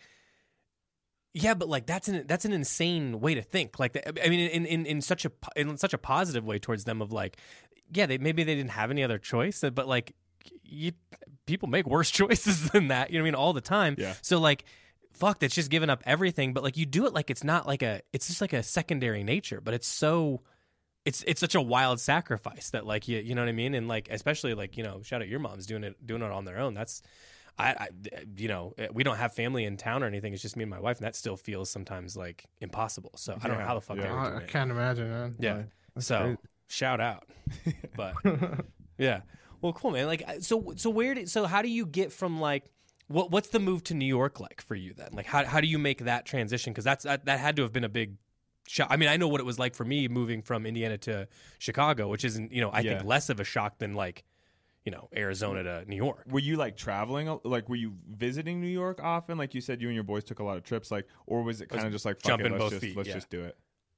yeah 1.34 1.54
but 1.54 1.68
like 1.68 1.86
that's 1.86 2.08
an 2.08 2.24
that's 2.26 2.44
an 2.44 2.52
insane 2.52 3.20
way 3.20 3.34
to 3.34 3.42
think. 3.42 3.78
Like 3.78 3.96
i 4.24 4.28
mean 4.28 4.48
in, 4.48 4.64
in 4.64 4.86
in 4.86 5.00
such 5.00 5.24
a 5.24 5.32
in 5.54 5.76
such 5.76 5.92
a 5.92 5.98
positive 5.98 6.44
way 6.44 6.58
towards 6.58 6.84
them 6.84 7.02
of 7.02 7.12
like 7.12 7.36
yeah 7.92 8.06
they 8.06 8.18
maybe 8.18 8.44
they 8.44 8.54
didn't 8.54 8.70
have 8.70 8.90
any 8.90 9.02
other 9.02 9.18
choice 9.18 9.62
but 9.74 9.86
like 9.86 10.14
you 10.64 10.92
people 11.46 11.68
make 11.68 11.86
worse 11.86 12.10
choices 12.22 12.70
than 12.70 12.88
that 12.88 13.10
you 13.10 13.18
know 13.18 13.22
what 13.22 13.28
i 13.28 13.30
mean 13.30 13.34
all 13.34 13.52
the 13.52 13.60
time. 13.60 13.94
Yeah. 13.98 14.14
so 14.22 14.38
like 14.38 14.64
fuck 15.12 15.40
that's 15.40 15.54
just 15.54 15.70
giving 15.70 15.88
up 15.88 16.02
everything 16.04 16.52
but 16.52 16.62
like 16.62 16.76
you 16.76 16.84
do 16.84 17.06
it 17.06 17.14
like 17.14 17.30
it's 17.30 17.42
not 17.42 17.66
like 17.66 17.82
a 17.82 18.02
it's 18.12 18.26
just 18.26 18.40
like 18.40 18.52
a 18.52 18.62
secondary 18.62 19.24
nature 19.24 19.62
but 19.62 19.72
it's 19.72 19.86
so 19.86 20.42
it's 21.06 21.22
it's 21.26 21.40
such 21.40 21.54
a 21.54 21.62
wild 21.62 22.00
sacrifice 22.00 22.70
that 22.70 22.84
like 22.84 23.06
you 23.08 23.18
you 23.18 23.34
know 23.34 23.40
what 23.42 23.48
I 23.48 23.52
mean? 23.52 23.74
And 23.74 23.86
like 23.86 24.08
especially 24.10 24.54
like 24.54 24.76
you 24.76 24.82
know 24.82 25.00
shout 25.02 25.22
out 25.22 25.28
your 25.28 25.38
mom's 25.38 25.64
doing 25.64 25.84
it 25.84 26.04
doing 26.04 26.20
it 26.20 26.32
on 26.32 26.44
their 26.44 26.58
own. 26.58 26.74
That's 26.74 27.00
I, 27.56 27.70
I 27.70 27.88
you 28.36 28.48
know 28.48 28.74
eh, 28.76 28.88
we 28.92 29.04
don't 29.04 29.16
have 29.16 29.32
family 29.32 29.64
in 29.64 29.76
town 29.76 30.02
or 30.02 30.06
anything. 30.06 30.34
It's 30.34 30.42
just 30.42 30.56
me 30.56 30.64
and 30.64 30.70
my 30.70 30.80
wife 30.80 30.98
and 30.98 31.06
that 31.06 31.14
still 31.14 31.36
feels 31.36 31.70
sometimes 31.70 32.16
like 32.16 32.44
impossible. 32.60 33.12
So 33.16 33.38
I 33.40 33.46
don't 33.46 33.56
know 33.56 33.64
how 33.64 33.76
the 33.76 33.80
fuck 33.80 33.98
yeah. 33.98 34.02
they 34.02 34.10
were 34.10 34.18
I, 34.18 34.24
doing 34.24 34.38
I 34.40 34.42
it. 34.42 34.48
can't 34.48 34.70
imagine, 34.72 35.08
man. 35.08 35.36
yeah. 35.38 35.62
So 36.00 36.36
shout 36.66 37.00
out. 37.00 37.28
But 37.96 38.16
yeah 38.98 39.20
well 39.60 39.72
cool 39.72 39.90
man 39.90 40.06
like 40.06 40.22
so 40.40 40.72
so 40.76 40.90
where 40.90 41.14
did 41.14 41.28
so 41.28 41.46
how 41.46 41.62
do 41.62 41.68
you 41.68 41.86
get 41.86 42.12
from 42.12 42.40
like 42.40 42.70
what 43.08 43.30
what's 43.30 43.48
the 43.48 43.60
move 43.60 43.84
to 43.84 43.94
New 43.94 44.06
York 44.06 44.40
like 44.40 44.60
for 44.60 44.74
you 44.74 44.92
then 44.94 45.08
like 45.12 45.26
how 45.26 45.44
how 45.44 45.60
do 45.60 45.66
you 45.66 45.78
make 45.78 45.98
that 46.00 46.26
transition 46.26 46.72
because 46.72 46.84
that's 46.84 47.04
that, 47.04 47.24
that 47.26 47.38
had 47.40 47.56
to 47.56 47.62
have 47.62 47.72
been 47.72 47.84
a 47.84 47.88
big 47.88 48.16
shock 48.66 48.88
I 48.90 48.96
mean 48.96 49.08
I 49.08 49.16
know 49.16 49.28
what 49.28 49.40
it 49.40 49.44
was 49.44 49.58
like 49.58 49.74
for 49.74 49.84
me 49.84 50.08
moving 50.08 50.42
from 50.42 50.66
Indiana 50.66 50.98
to 50.98 51.28
Chicago 51.58 52.08
which 52.08 52.24
isn't 52.24 52.52
you 52.52 52.60
know 52.60 52.70
I 52.70 52.80
Yeah. 52.80 52.98
think 52.98 53.08
less 53.08 53.28
of 53.28 53.38
a 53.40 53.44
shock 53.44 53.78
than 53.78 53.94
like 53.94 54.24
you 54.84 54.92
know 54.92 55.08
Arizona 55.16 55.62
to 55.62 55.84
New 55.88 55.96
York 55.96 56.24
Were 56.30 56.38
you 56.40 56.56
like 56.56 56.76
traveling? 56.76 57.38
Like, 57.42 57.68
were 57.68 57.76
you 57.76 57.94
visiting 58.08 58.60
New 58.60 58.68
York 58.68 59.00
often? 59.02 59.36
Like 59.36 59.52
you 59.52 59.60
said, 59.60 59.82
you 59.82 59.88
and 59.88 59.94
your 59.96 60.04
boys 60.04 60.22
took 60.22 60.38
a 60.38 60.44
lot 60.44 60.56
of 60.56 60.62
trips. 60.62 60.92
Like, 60.92 61.08
or 61.26 61.42
was 61.42 61.60
it 61.60 61.68
kind 61.68 61.84
of 61.84 61.92
just 61.92 62.04
like 62.04 62.20
fuck 62.20 62.28
jumping 62.28 62.46
it, 62.46 62.52
let's 62.52 62.62
both 62.62 62.70
just 62.70 62.80
feet, 62.82 62.96
let's 62.96 63.08
yeah. 63.08 63.14
just 63.14 63.28
do 63.28 63.42
it? 63.42 63.56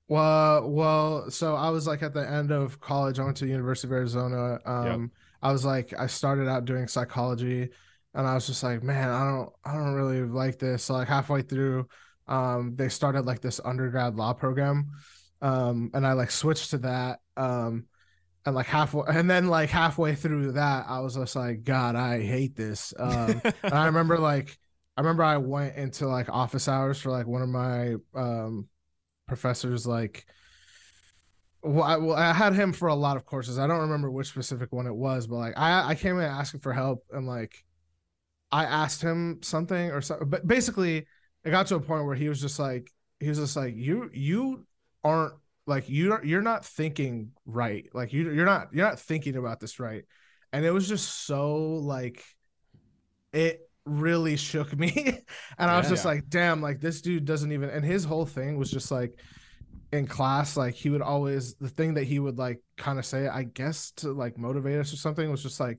Well, 0.08 0.66
well, 0.70 1.30
so 1.30 1.54
I 1.54 1.68
was 1.68 1.86
like 1.86 2.02
at 2.02 2.14
the 2.14 2.26
end 2.26 2.50
of 2.50 2.80
college. 2.80 3.18
I 3.18 3.24
went 3.24 3.36
to 3.36 3.44
the 3.44 3.50
University 3.50 3.88
of 3.88 3.92
Arizona. 3.92 4.58
Um, 4.64 5.12
I 5.42 5.52
was 5.52 5.64
like, 5.64 5.94
I 5.98 6.06
started 6.06 6.48
out 6.48 6.64
doing 6.64 6.88
psychology, 6.88 7.70
and 8.14 8.26
I 8.26 8.34
was 8.34 8.46
just 8.46 8.62
like, 8.62 8.82
man, 8.82 9.08
I 9.08 9.24
don't, 9.30 9.50
I 9.64 9.74
don't 9.74 9.94
really 9.94 10.22
like 10.22 10.58
this. 10.58 10.84
So 10.84 10.94
like 10.94 11.08
halfway 11.08 11.42
through, 11.42 11.88
um, 12.26 12.74
they 12.76 12.88
started 12.88 13.26
like 13.26 13.40
this 13.40 13.60
undergrad 13.64 14.16
law 14.16 14.32
program, 14.32 14.90
um, 15.42 15.90
and 15.94 16.06
I 16.06 16.12
like 16.12 16.30
switched 16.30 16.70
to 16.70 16.78
that. 16.78 17.20
Um, 17.36 17.86
and 18.46 18.54
like 18.54 18.66
halfway, 18.66 19.04
and 19.08 19.30
then 19.30 19.48
like 19.48 19.68
halfway 19.68 20.14
through 20.14 20.52
that, 20.52 20.86
I 20.88 21.00
was 21.00 21.16
just 21.16 21.36
like, 21.36 21.64
God, 21.64 21.96
I 21.96 22.20
hate 22.22 22.56
this. 22.56 22.94
Um, 22.98 23.40
and 23.44 23.74
I 23.74 23.86
remember 23.86 24.18
like 24.18 24.56
I 24.96 25.00
remember 25.00 25.22
I 25.22 25.36
went 25.36 25.76
into 25.76 26.08
like 26.08 26.28
office 26.28 26.66
hours 26.66 27.00
for 27.00 27.10
like 27.10 27.26
one 27.26 27.42
of 27.42 27.48
my 27.48 27.94
um 28.14 28.68
professors 29.28 29.86
like 29.86 30.26
well 31.62 31.82
I, 31.84 31.96
well 31.96 32.16
I 32.16 32.32
had 32.32 32.54
him 32.54 32.72
for 32.72 32.88
a 32.88 32.94
lot 32.94 33.16
of 33.16 33.24
courses. 33.26 33.58
I 33.58 33.66
don't 33.66 33.80
remember 33.80 34.10
which 34.10 34.28
specific 34.28 34.72
one 34.72 34.86
it 34.86 34.94
was, 34.94 35.26
but 35.26 35.36
like 35.36 35.54
I 35.58 35.90
I 35.90 35.94
came 35.94 36.16
in 36.18 36.24
asking 36.24 36.60
for 36.60 36.72
help 36.72 37.04
and 37.12 37.26
like 37.26 37.64
I 38.50 38.64
asked 38.64 39.02
him 39.02 39.40
something 39.42 39.90
or 39.90 40.00
something 40.00 40.28
but 40.30 40.46
basically 40.46 41.06
it 41.44 41.50
got 41.50 41.66
to 41.68 41.76
a 41.76 41.80
point 41.80 42.06
where 42.06 42.16
he 42.16 42.28
was 42.28 42.40
just 42.40 42.58
like 42.58 42.90
he 43.20 43.28
was 43.28 43.38
just 43.38 43.56
like 43.56 43.74
you 43.76 44.10
you 44.14 44.66
aren't 45.04 45.34
like 45.66 45.88
you 45.88 46.18
you're 46.24 46.42
not 46.42 46.64
thinking 46.64 47.32
right. 47.46 47.88
Like 47.94 48.12
you 48.12 48.30
you're 48.32 48.46
not 48.46 48.68
you're 48.72 48.86
not 48.86 49.00
thinking 49.00 49.36
about 49.36 49.60
this 49.60 49.80
right. 49.80 50.04
And 50.52 50.64
it 50.64 50.70
was 50.70 50.88
just 50.88 51.26
so 51.26 51.56
like 51.76 52.24
it 53.32 53.60
really 53.84 54.36
shook 54.36 54.76
me 54.76 54.92
and 55.58 55.70
i 55.70 55.78
was 55.78 55.86
Yeah. 55.86 55.90
just 55.90 56.04
like 56.04 56.28
damn 56.28 56.60
like 56.60 56.80
this 56.80 57.00
dude 57.00 57.24
doesn't 57.24 57.52
even 57.52 57.70
and 57.70 57.84
his 57.84 58.04
whole 58.04 58.26
thing 58.26 58.58
was 58.58 58.70
just 58.70 58.90
like 58.90 59.18
in 59.92 60.06
class 60.06 60.56
like 60.56 60.74
he 60.74 60.90
would 60.90 61.02
always 61.02 61.54
the 61.54 61.68
thing 61.68 61.94
that 61.94 62.04
he 62.04 62.18
would 62.18 62.38
like 62.38 62.60
kind 62.76 62.98
of 62.98 63.06
say 63.06 63.26
i 63.26 63.42
guess 63.42 63.90
to 63.92 64.12
like 64.12 64.36
motivate 64.36 64.78
us 64.78 64.92
or 64.92 64.96
something 64.96 65.30
was 65.30 65.42
just 65.42 65.60
like 65.60 65.78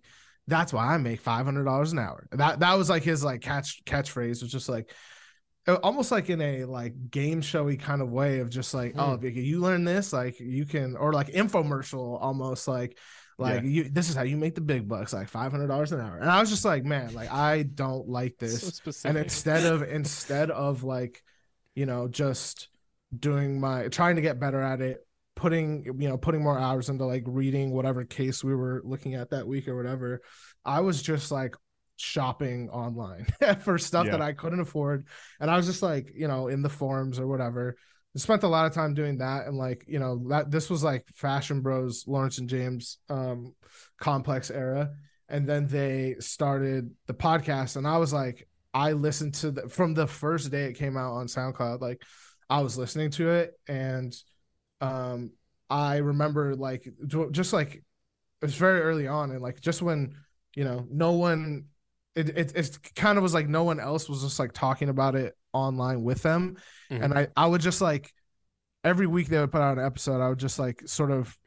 that's 0.50 0.74
why 0.74 0.94
i 0.94 0.98
make 0.98 1.24
$500 1.24 1.92
an 1.92 2.00
hour. 2.00 2.28
That 2.32 2.60
that 2.60 2.74
was 2.74 2.90
like 2.90 3.04
his 3.04 3.24
like 3.24 3.42
catch 3.42 3.84
catchphrase 3.86 4.42
was 4.42 4.52
just 4.52 4.68
like 4.68 4.92
almost 5.84 6.12
like 6.12 6.30
in 6.30 6.42
a 6.42 6.66
like 6.66 7.12
game 7.12 7.42
showy 7.42 7.78
kind 7.78 8.02
of 8.02 8.10
way 8.10 8.40
of 8.40 8.50
just 8.50 8.74
like 8.74 8.96
oh 8.98 9.18
hmm. 9.18 9.26
if 9.26 9.36
you 9.38 9.60
learn 9.60 9.84
this 9.84 10.12
like 10.12 10.40
you 10.40 10.66
can 10.66 10.98
or 10.98 11.14
like 11.14 11.28
infomercial 11.28 12.18
almost 12.20 12.68
like 12.68 12.98
like 13.38 13.64
you 13.64 13.88
this 13.90 14.10
is 14.10 14.16
how 14.16 14.24
you 14.24 14.36
make 14.36 14.56
the 14.56 14.62
big 14.62 14.88
bucks 14.88 15.14
like 15.14 15.32
$500 15.32 15.92
an 15.92 16.02
hour. 16.02 16.18
And 16.18 16.30
i 16.30 16.40
was 16.40 16.50
just 16.50 16.66
like 16.66 16.84
man 16.84 17.14
like 17.14 17.32
i 17.32 17.64
don't 17.64 18.10
like 18.10 18.38
this. 18.40 18.82
So 18.84 19.08
and 19.08 19.18
instead 19.18 19.66
of 19.66 19.84
instead 19.84 20.50
of 20.50 20.84
like 20.84 21.22
you 21.76 21.86
know 21.86 22.08
just 22.08 22.68
doing 23.18 23.60
my 23.60 23.88
trying 23.88 24.16
to 24.16 24.22
get 24.22 24.40
better 24.40 24.62
at 24.62 24.82
it 24.82 25.06
putting 25.36 25.86
you 26.00 26.08
know 26.10 26.18
putting 26.18 26.44
more 26.44 26.60
hours 26.60 26.90
into 26.90 27.06
like 27.06 27.24
reading 27.26 27.72
whatever 27.72 28.04
case 28.04 28.44
we 28.44 28.54
were 28.54 28.82
looking 28.84 29.16
at 29.16 29.30
that 29.30 29.48
week 29.48 29.68
or 29.68 29.76
whatever 29.76 30.22
i 30.66 30.80
was 30.82 31.02
just 31.02 31.32
like 31.32 31.56
shopping 31.96 32.70
online 32.70 33.26
for 33.62 33.78
stuff 33.78 34.06
Yeah. 34.06 34.12
that 34.14 34.22
i 34.22 34.32
couldn't 34.34 34.60
afford. 34.60 35.06
And 35.40 35.50
i 35.50 35.58
was 35.58 35.66
just 35.66 35.82
like 35.82 36.12
you 36.16 36.28
know 36.28 36.48
in 36.48 36.62
the 36.62 36.70
forums 36.70 37.20
or 37.20 37.28
whatever. 37.28 37.76
I 38.16 38.20
spent 38.20 38.44
a 38.44 38.48
lot 38.48 38.66
of 38.66 38.74
time 38.74 38.94
doing 38.96 39.18
that 39.20 39.46
and 39.48 39.58
like 39.58 39.86
you 39.88 40.00
know 40.00 40.22
that 40.30 40.50
this 40.50 40.70
was 40.70 40.84
like 40.84 41.06
fashion 41.16 41.62
bros 41.62 42.06
lawrence 42.08 42.38
and 42.38 42.50
james 42.50 42.98
um 43.10 43.54
complex 44.00 44.50
era. 44.52 44.92
And 45.28 45.48
then 45.48 45.68
they 45.68 46.16
started 46.20 46.90
the 47.08 47.14
podcast 47.14 47.76
and 47.76 47.88
i 47.88 47.98
was 47.98 48.12
like 48.14 48.48
i 48.74 48.94
listened 48.94 49.34
to 49.36 49.52
the 49.52 49.70
from 49.70 49.94
the 49.94 50.08
first 50.08 50.52
day 50.52 50.66
it 50.66 50.74
came 50.74 50.98
out 50.98 51.14
on 51.14 51.28
soundcloud 51.28 51.82
like 51.82 52.02
i 52.50 52.62
was 52.62 52.78
listening 52.78 53.10
to 53.12 53.30
it 53.30 53.54
and 53.68 54.16
um 54.82 55.32
i 55.70 55.98
remember 55.98 56.56
like 56.56 56.88
just 57.32 57.54
like 57.54 57.76
it 58.42 58.46
was 58.46 58.56
very 58.56 58.82
early 58.82 59.08
on 59.08 59.32
and 59.32 59.42
like 59.42 59.60
just 59.60 59.82
when 59.82 60.16
you 60.56 60.64
know 60.64 60.86
no 60.90 61.12
one 61.14 61.66
it, 62.16 62.30
it 62.30 62.52
it's 62.56 62.78
kind 62.96 63.18
of 63.18 63.22
was 63.22 63.34
like 63.34 63.48
no 63.48 63.64
one 63.64 63.80
else 63.80 64.10
was 64.10 64.22
just 64.24 64.40
like 64.40 64.52
talking 64.54 64.90
about 64.90 65.16
it 65.16 65.36
online 65.54 66.04
with 66.04 66.22
them 66.24 66.58
Mhm. 66.92 67.04
and 67.04 67.14
i 67.18 67.28
i 67.36 67.46
would 67.46 67.62
just 67.62 67.82
like 67.82 68.14
every 68.84 69.08
week 69.08 69.28
they 69.28 69.40
would 69.40 69.52
put 69.52 69.62
out 69.62 69.78
an 69.78 69.86
episode 69.86 70.22
i 70.22 70.30
would 70.30 70.40
just 70.40 70.58
like 70.60 70.82
sort 70.88 71.12
of 71.12 71.38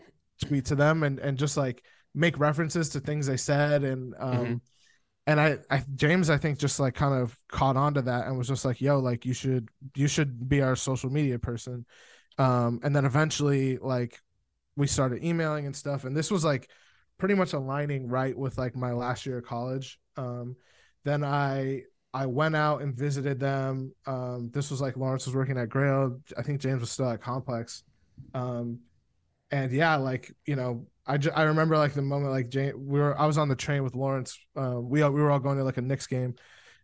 tweet 0.45 0.67
to 0.67 0.75
them 0.75 1.03
and 1.03 1.19
and 1.19 1.39
just 1.39 1.57
like 1.57 1.83
make 2.15 2.39
references 2.39 2.91
to 2.91 3.01
things 3.01 3.27
they 3.27 3.37
said 3.37 3.83
and 3.85 4.15
um 4.21 4.37
Mhm. 4.47 4.61
And 5.27 5.41
I, 5.41 5.59
I 5.71 5.85
james 5.95 6.31
i 6.31 6.37
think 6.37 6.59
just 6.59 6.81
like 6.81 6.95
kind 6.95 7.15
of 7.15 7.39
caught 7.49 7.77
on 7.77 7.95
to 7.95 8.03
that 8.03 8.27
and 8.27 8.37
was 8.37 8.49
just 8.49 8.65
like 8.65 8.81
yo 8.81 8.99
like 8.99 9.25
you 9.25 9.33
should 9.35 9.69
you 9.95 10.09
should 10.09 10.49
be 10.49 10.61
our 10.63 10.77
social 10.77 11.11
media 11.11 11.39
person. 11.39 11.87
Um 12.39 12.81
and 12.83 12.95
then 12.95 13.05
eventually 13.05 13.79
like 13.79 14.19
we 14.77 14.87
started 14.87 15.23
emailing 15.25 15.67
and 15.67 15.77
stuff 15.77 16.05
and 16.05 16.17
this 16.17 16.31
was 16.31 16.45
like 16.45 16.69
pretty 17.19 17.35
much 17.35 17.53
aligning 17.53 18.09
right 18.09 18.37
with 18.37 18.59
like 18.59 18.75
my 18.75 18.93
last 18.93 19.27
year 19.27 19.39
of 19.39 19.45
college. 19.45 20.01
Um 20.17 20.57
then 21.05 21.23
i 21.25 21.83
i 22.15 22.27
went 22.27 22.57
out 22.57 22.83
and 22.83 22.95
visited 22.95 23.39
them. 23.39 23.95
Um 24.07 24.51
this 24.53 24.71
was 24.71 24.81
like 24.81 24.97
lawrence 24.97 25.27
was 25.27 25.37
working 25.37 25.59
at 25.59 25.69
Grailed. 25.69 26.21
I 26.37 26.43
think 26.43 26.61
james 26.61 26.81
was 26.81 26.91
still 26.91 27.11
at 27.11 27.23
complex. 27.23 27.85
Um 28.35 28.81
and 29.53 29.71
yeah 29.71 29.97
like 29.97 30.33
you 30.47 30.57
know 30.57 30.87
I, 31.07 31.19
ju- 31.19 31.33
I 31.35 31.43
remember 31.45 31.77
like 31.77 31.95
the 31.95 32.03
moment 32.03 32.33
like 32.33 32.49
Jane, 32.49 32.73
we 32.77 33.01
were 33.01 33.19
I 33.19 33.27
was 33.27 33.39
on 33.39 33.49
the 33.49 33.57
train 33.57 33.83
with 33.83 33.95
Lawrence. 33.95 34.39
Um, 34.57 34.89
we 34.89 35.03
we 35.03 35.21
were 35.23 35.31
all 35.31 35.41
going 35.41 35.59
to 35.59 35.65
like 35.65 35.77
a 35.77 35.83
Knicks 35.83 36.07
game. 36.07 36.35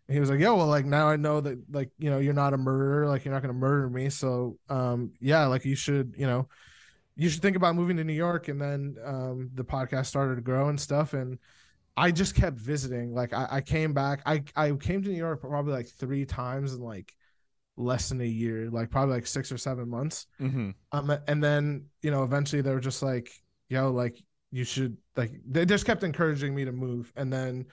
And 0.08 0.14
he 0.14 0.20
was 0.20 0.30
like, 0.30 0.40
"Yo, 0.40 0.56
well, 0.56 0.66
like 0.66 0.86
now 0.86 1.06
I 1.08 1.16
know 1.16 1.40
that 1.40 1.58
like 1.70 1.90
you 1.98 2.10
know 2.10 2.18
you're 2.18 2.32
not 2.32 2.54
a 2.54 2.56
murderer, 2.56 3.06
like 3.06 3.24
you're 3.24 3.34
not 3.34 3.42
gonna 3.42 3.52
murder 3.52 3.88
me. 3.90 4.08
So 4.08 4.58
um, 4.68 5.12
yeah, 5.20 5.46
like 5.46 5.64
you 5.64 5.76
should 5.76 6.14
you 6.16 6.26
know 6.26 6.48
you 7.14 7.28
should 7.28 7.42
think 7.42 7.56
about 7.56 7.76
moving 7.76 7.98
to 7.98 8.04
New 8.04 8.14
York." 8.14 8.48
And 8.48 8.60
then 8.60 8.96
um, 9.04 9.50
the 9.54 9.64
podcast 9.64 10.06
started 10.06 10.36
to 10.36 10.40
grow 10.40 10.68
and 10.68 10.80
stuff, 10.80 11.12
and 11.12 11.38
I 11.96 12.10
just 12.10 12.34
kept 12.34 12.56
visiting. 12.56 13.12
Like 13.12 13.32
I, 13.32 13.48
I 13.50 13.60
came 13.60 13.92
back. 13.92 14.22
I 14.24 14.42
I 14.56 14.72
came 14.72 15.02
to 15.02 15.08
New 15.08 15.16
York 15.16 15.42
probably 15.42 15.72
like 15.72 15.88
three 15.88 16.24
times 16.24 16.72
in 16.72 16.80
like 16.80 17.12
less 17.76 18.08
than 18.08 18.20
a 18.20 18.26
year, 18.26 18.70
like 18.70 18.90
probably 18.90 19.16
like 19.16 19.26
six 19.26 19.52
or 19.52 19.58
seven 19.58 19.88
months. 19.88 20.26
Mm-hmm. 20.40 20.70
Um, 20.92 21.18
and 21.26 21.42
then 21.42 21.86
you 22.02 22.10
know 22.10 22.22
eventually 22.22 22.62
they 22.62 22.72
were 22.72 22.80
just 22.80 23.02
like, 23.02 23.30
"Yo, 23.68 23.90
like 23.90 24.22
you 24.50 24.64
should 24.64 24.96
like." 25.16 25.32
They 25.48 25.64
just 25.66 25.84
kept 25.86 26.02
encouraging 26.04 26.54
me 26.54 26.64
to 26.64 26.72
move, 26.72 27.12
and 27.16 27.32
then. 27.32 27.66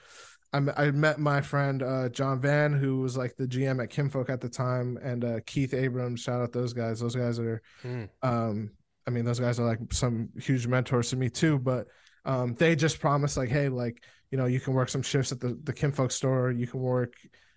I, 0.52 0.90
met 0.90 1.18
my 1.18 1.42
friend 1.42 1.82
uh, 1.82 2.08
John 2.08 2.40
Van, 2.40 2.72
who 2.72 3.00
was 3.00 3.14
like 3.14 3.36
the 3.36 3.46
GM 3.46 3.82
at 3.82 3.90
Kinfolk 3.90 4.30
at 4.30 4.40
the 4.40 4.48
time, 4.48 4.98
and 5.02 5.22
uh, 5.22 5.40
Keith 5.44 5.74
Abrams. 5.74 6.20
Shout 6.20 6.40
out 6.40 6.50
those 6.50 6.72
guys. 6.72 6.98
Those 6.98 7.14
guys 7.14 7.38
are 7.38 7.60
Mm. 7.84 8.08
um 8.22 8.70
i 9.06 9.10
mean 9.10 9.24
those 9.26 9.38
guys 9.38 9.60
are 9.60 9.66
like 9.66 9.80
some 9.92 10.30
huge 10.38 10.66
mentors 10.66 11.10
to 11.10 11.16
me 11.16 11.28
too 11.28 11.58
but 11.58 11.88
um 12.24 12.54
they 12.54 12.74
just 12.74 12.98
promised 13.00 13.36
like 13.36 13.50
hey 13.50 13.68
like 13.68 14.02
you 14.30 14.38
know 14.38 14.46
you 14.46 14.58
can 14.58 14.72
work 14.72 14.88
some 14.88 15.02
shifts 15.02 15.30
at 15.30 15.40
the 15.40 15.58
the 15.64 15.72
kinfolk 15.74 16.10
store 16.10 16.50
you 16.50 16.66
can 16.66 16.80
work 16.80 17.14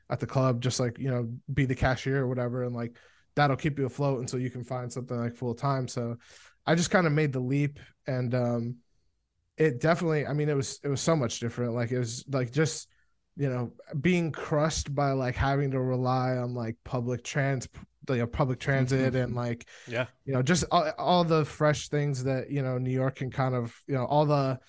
at 0.10 0.20
the 0.20 0.28
club 0.28 0.62
just 0.62 0.80
like 0.80 1.00
you 1.00 1.10
know 1.10 1.30
be 1.54 1.66
the 1.66 1.74
cashier 1.76 2.18
or 2.24 2.28
whatever 2.28 2.64
and 2.64 2.76
like 2.76 2.98
that'll 3.36 3.56
keep 3.56 3.80
you 3.80 3.86
afloat 3.86 4.20
until 4.20 4.40
you 4.40 4.50
can 4.50 4.64
find 4.64 4.92
something 4.92 5.18
like 5.18 5.36
full 5.36 5.56
time 5.56 5.88
so 5.88 6.18
i 6.70 6.76
just 6.76 6.92
kind 6.92 7.08
of 7.08 7.14
made 7.14 7.34
the 7.34 7.40
leap 7.40 7.80
and 8.08 8.34
um 8.36 8.76
it 9.58 9.82
definitely 9.82 10.26
i 10.26 10.34
mean 10.34 10.50
it 10.50 10.56
was 10.56 10.80
it 10.84 10.88
was 10.90 11.02
so 11.02 11.16
much 11.16 11.40
different 11.40 11.74
like 11.74 11.92
it 11.92 12.00
was 12.00 12.24
like 12.30 12.52
just 12.52 12.88
you 13.38 13.50
know 13.50 13.72
being 14.00 14.32
crushed 14.32 14.94
by 14.94 15.12
like 15.12 15.36
having 15.36 15.72
to 15.72 15.80
rely 15.80 16.38
on 16.38 16.54
like 16.54 16.76
public 16.84 17.24
trans 17.24 17.68
you 18.10 18.16
know, 18.18 18.28
public 18.28 18.60
transit 18.68 19.16
and 19.16 19.36
like 19.36 19.68
Yeah. 19.88 20.06
you 20.26 20.34
know 20.34 20.42
just 20.42 20.66
all, 20.72 20.92
all 20.98 21.24
the 21.24 21.46
fresh 21.46 21.90
things 21.90 22.24
that 22.24 22.50
you 22.50 22.62
know 22.62 22.78
new 22.78 22.92
york 22.92 23.16
can 23.18 23.32
kind 23.32 23.56
of 23.56 23.76
you 23.88 23.96
know 23.96 24.06
all 24.06 24.26
the 24.26 24.60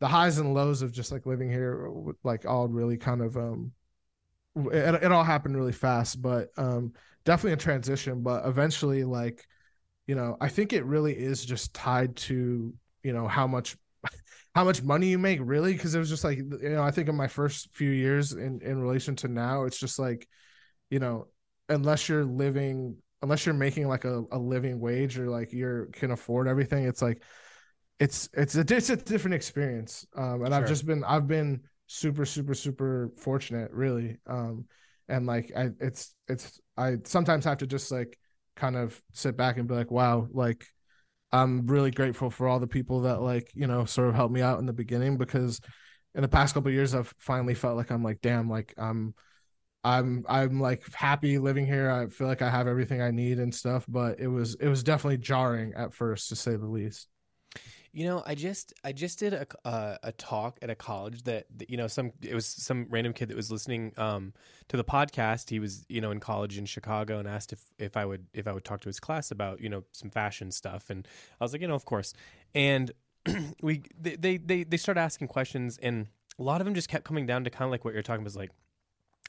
the 0.00 0.08
highs 0.08 0.38
and 0.38 0.54
lows 0.54 0.82
of 0.82 0.92
just 0.92 1.12
like 1.12 1.26
living 1.26 1.50
here 1.50 1.90
like 2.22 2.46
all 2.46 2.68
really 2.68 2.96
kind 2.96 3.22
of 3.22 3.36
um 3.36 3.72
it, 4.72 5.02
it 5.02 5.12
all 5.12 5.24
happened 5.24 5.56
really 5.56 5.72
fast 5.72 6.20
but 6.22 6.48
um 6.56 6.92
definitely 7.24 7.52
a 7.52 7.56
transition 7.56 8.22
but 8.22 8.46
eventually 8.46 9.04
like 9.04 9.46
you 10.06 10.14
know 10.14 10.36
i 10.40 10.48
think 10.48 10.72
it 10.72 10.84
really 10.84 11.12
is 11.12 11.44
just 11.44 11.74
tied 11.74 12.14
to 12.16 12.72
you 13.02 13.12
know 13.12 13.26
how 13.26 13.46
much 13.46 13.76
how 14.54 14.64
much 14.64 14.82
money 14.82 15.08
you 15.08 15.18
make 15.18 15.40
really 15.42 15.72
because 15.72 15.94
it 15.94 15.98
was 15.98 16.08
just 16.08 16.24
like 16.24 16.38
you 16.38 16.68
know 16.70 16.82
i 16.82 16.90
think 16.90 17.08
in 17.08 17.16
my 17.16 17.28
first 17.28 17.68
few 17.74 17.90
years 17.90 18.32
in 18.32 18.60
in 18.62 18.80
relation 18.80 19.14
to 19.16 19.28
now 19.28 19.64
it's 19.64 19.78
just 19.78 19.98
like 19.98 20.26
you 20.90 20.98
know 20.98 21.26
unless 21.68 22.08
you're 22.08 22.24
living 22.24 22.96
unless 23.22 23.44
you're 23.44 23.54
making 23.54 23.88
like 23.88 24.04
a, 24.04 24.22
a 24.32 24.38
living 24.38 24.78
wage 24.78 25.18
or 25.18 25.28
like 25.28 25.52
you're 25.52 25.86
can 25.86 26.10
afford 26.10 26.46
everything 26.48 26.84
it's 26.84 27.02
like 27.02 27.22
it's 27.98 28.28
it's 28.34 28.56
a 28.56 28.60
it's 28.60 28.90
a 28.90 28.96
different 28.96 29.34
experience. 29.34 30.06
Um 30.16 30.44
and 30.44 30.54
i've 30.54 30.66
just 30.66 30.86
been 30.86 31.02
i've 31.04 31.26
been 31.26 31.62
super 31.86 32.24
super 32.24 32.54
super 32.54 33.12
fortunate 33.16 33.70
really. 33.72 34.18
Um 34.26 34.66
and 35.08 35.26
like 35.26 35.52
i 35.56 35.70
it's 35.80 36.14
it's 36.28 36.60
i 36.76 36.96
sometimes 37.04 37.44
have 37.44 37.58
to 37.58 37.66
just 37.66 37.90
like 37.90 38.18
kind 38.56 38.76
of 38.76 39.00
sit 39.12 39.36
back 39.36 39.58
and 39.58 39.68
be 39.68 39.74
like 39.74 39.90
wow 39.90 40.26
like 40.32 40.66
i'm 41.32 41.66
really 41.66 41.90
grateful 41.90 42.30
for 42.30 42.48
all 42.48 42.58
the 42.58 42.66
people 42.66 43.02
that 43.02 43.20
like 43.20 43.50
you 43.54 43.66
know 43.66 43.84
sort 43.84 44.08
of 44.08 44.14
helped 44.14 44.34
me 44.34 44.40
out 44.40 44.58
in 44.58 44.66
the 44.66 44.72
beginning 44.72 45.16
because 45.16 45.60
in 46.14 46.22
the 46.22 46.28
past 46.28 46.54
couple 46.54 46.70
years 46.70 46.94
i've 46.94 47.12
finally 47.18 47.54
felt 47.54 47.76
like 47.76 47.90
i'm 47.90 48.02
like 48.02 48.20
damn 48.20 48.48
like 48.48 48.72
i'm 48.78 49.14
i'm 49.84 50.24
i'm 50.28 50.60
like 50.60 50.82
happy 50.94 51.38
living 51.38 51.66
here. 51.66 51.90
I 51.90 52.08
feel 52.08 52.26
like 52.26 52.42
i 52.42 52.50
have 52.50 52.66
everything 52.66 53.02
i 53.02 53.10
need 53.10 53.38
and 53.38 53.54
stuff 53.54 53.84
but 53.88 54.18
it 54.18 54.28
was 54.28 54.54
it 54.56 54.68
was 54.68 54.82
definitely 54.82 55.18
jarring 55.18 55.74
at 55.76 55.92
first 55.92 56.30
to 56.30 56.36
say 56.36 56.56
the 56.56 56.66
least 56.66 57.08
You 57.96 58.04
know, 58.04 58.22
I 58.26 58.34
just 58.34 58.74
I 58.84 58.92
just 58.92 59.18
did 59.18 59.32
a 59.32 59.46
uh, 59.64 59.96
a 60.02 60.12
talk 60.12 60.58
at 60.60 60.68
a 60.68 60.74
college 60.74 61.22
that, 61.22 61.46
that 61.56 61.70
you 61.70 61.78
know 61.78 61.86
some 61.86 62.12
it 62.20 62.34
was 62.34 62.44
some 62.44 62.88
random 62.90 63.14
kid 63.14 63.30
that 63.30 63.36
was 63.38 63.50
listening 63.50 63.94
um, 63.96 64.34
to 64.68 64.76
the 64.76 64.84
podcast. 64.84 65.48
He 65.48 65.58
was 65.58 65.86
you 65.88 66.02
know 66.02 66.10
in 66.10 66.20
college 66.20 66.58
in 66.58 66.66
Chicago 66.66 67.18
and 67.18 67.26
asked 67.26 67.54
if 67.54 67.64
if 67.78 67.96
I 67.96 68.04
would 68.04 68.26
if 68.34 68.46
I 68.46 68.52
would 68.52 68.66
talk 68.66 68.82
to 68.82 68.90
his 68.90 69.00
class 69.00 69.30
about 69.30 69.62
you 69.62 69.70
know 69.70 69.82
some 69.92 70.10
fashion 70.10 70.50
stuff, 70.50 70.90
and 70.90 71.08
I 71.40 71.44
was 71.44 71.52
like 71.52 71.62
you 71.62 71.68
know 71.68 71.74
of 71.74 71.86
course. 71.86 72.12
And 72.54 72.92
we 73.62 73.82
they 73.98 74.16
they 74.16 74.36
they, 74.36 74.64
they 74.64 74.76
started 74.76 75.00
asking 75.00 75.28
questions, 75.28 75.78
and 75.78 76.08
a 76.38 76.42
lot 76.42 76.60
of 76.60 76.66
them 76.66 76.74
just 76.74 76.90
kept 76.90 77.04
coming 77.04 77.24
down 77.24 77.44
to 77.44 77.50
kind 77.50 77.64
of 77.64 77.70
like 77.70 77.86
what 77.86 77.94
you're 77.94 78.02
talking 78.02 78.20
about. 78.20 78.28
Is 78.28 78.36
like 78.36 78.50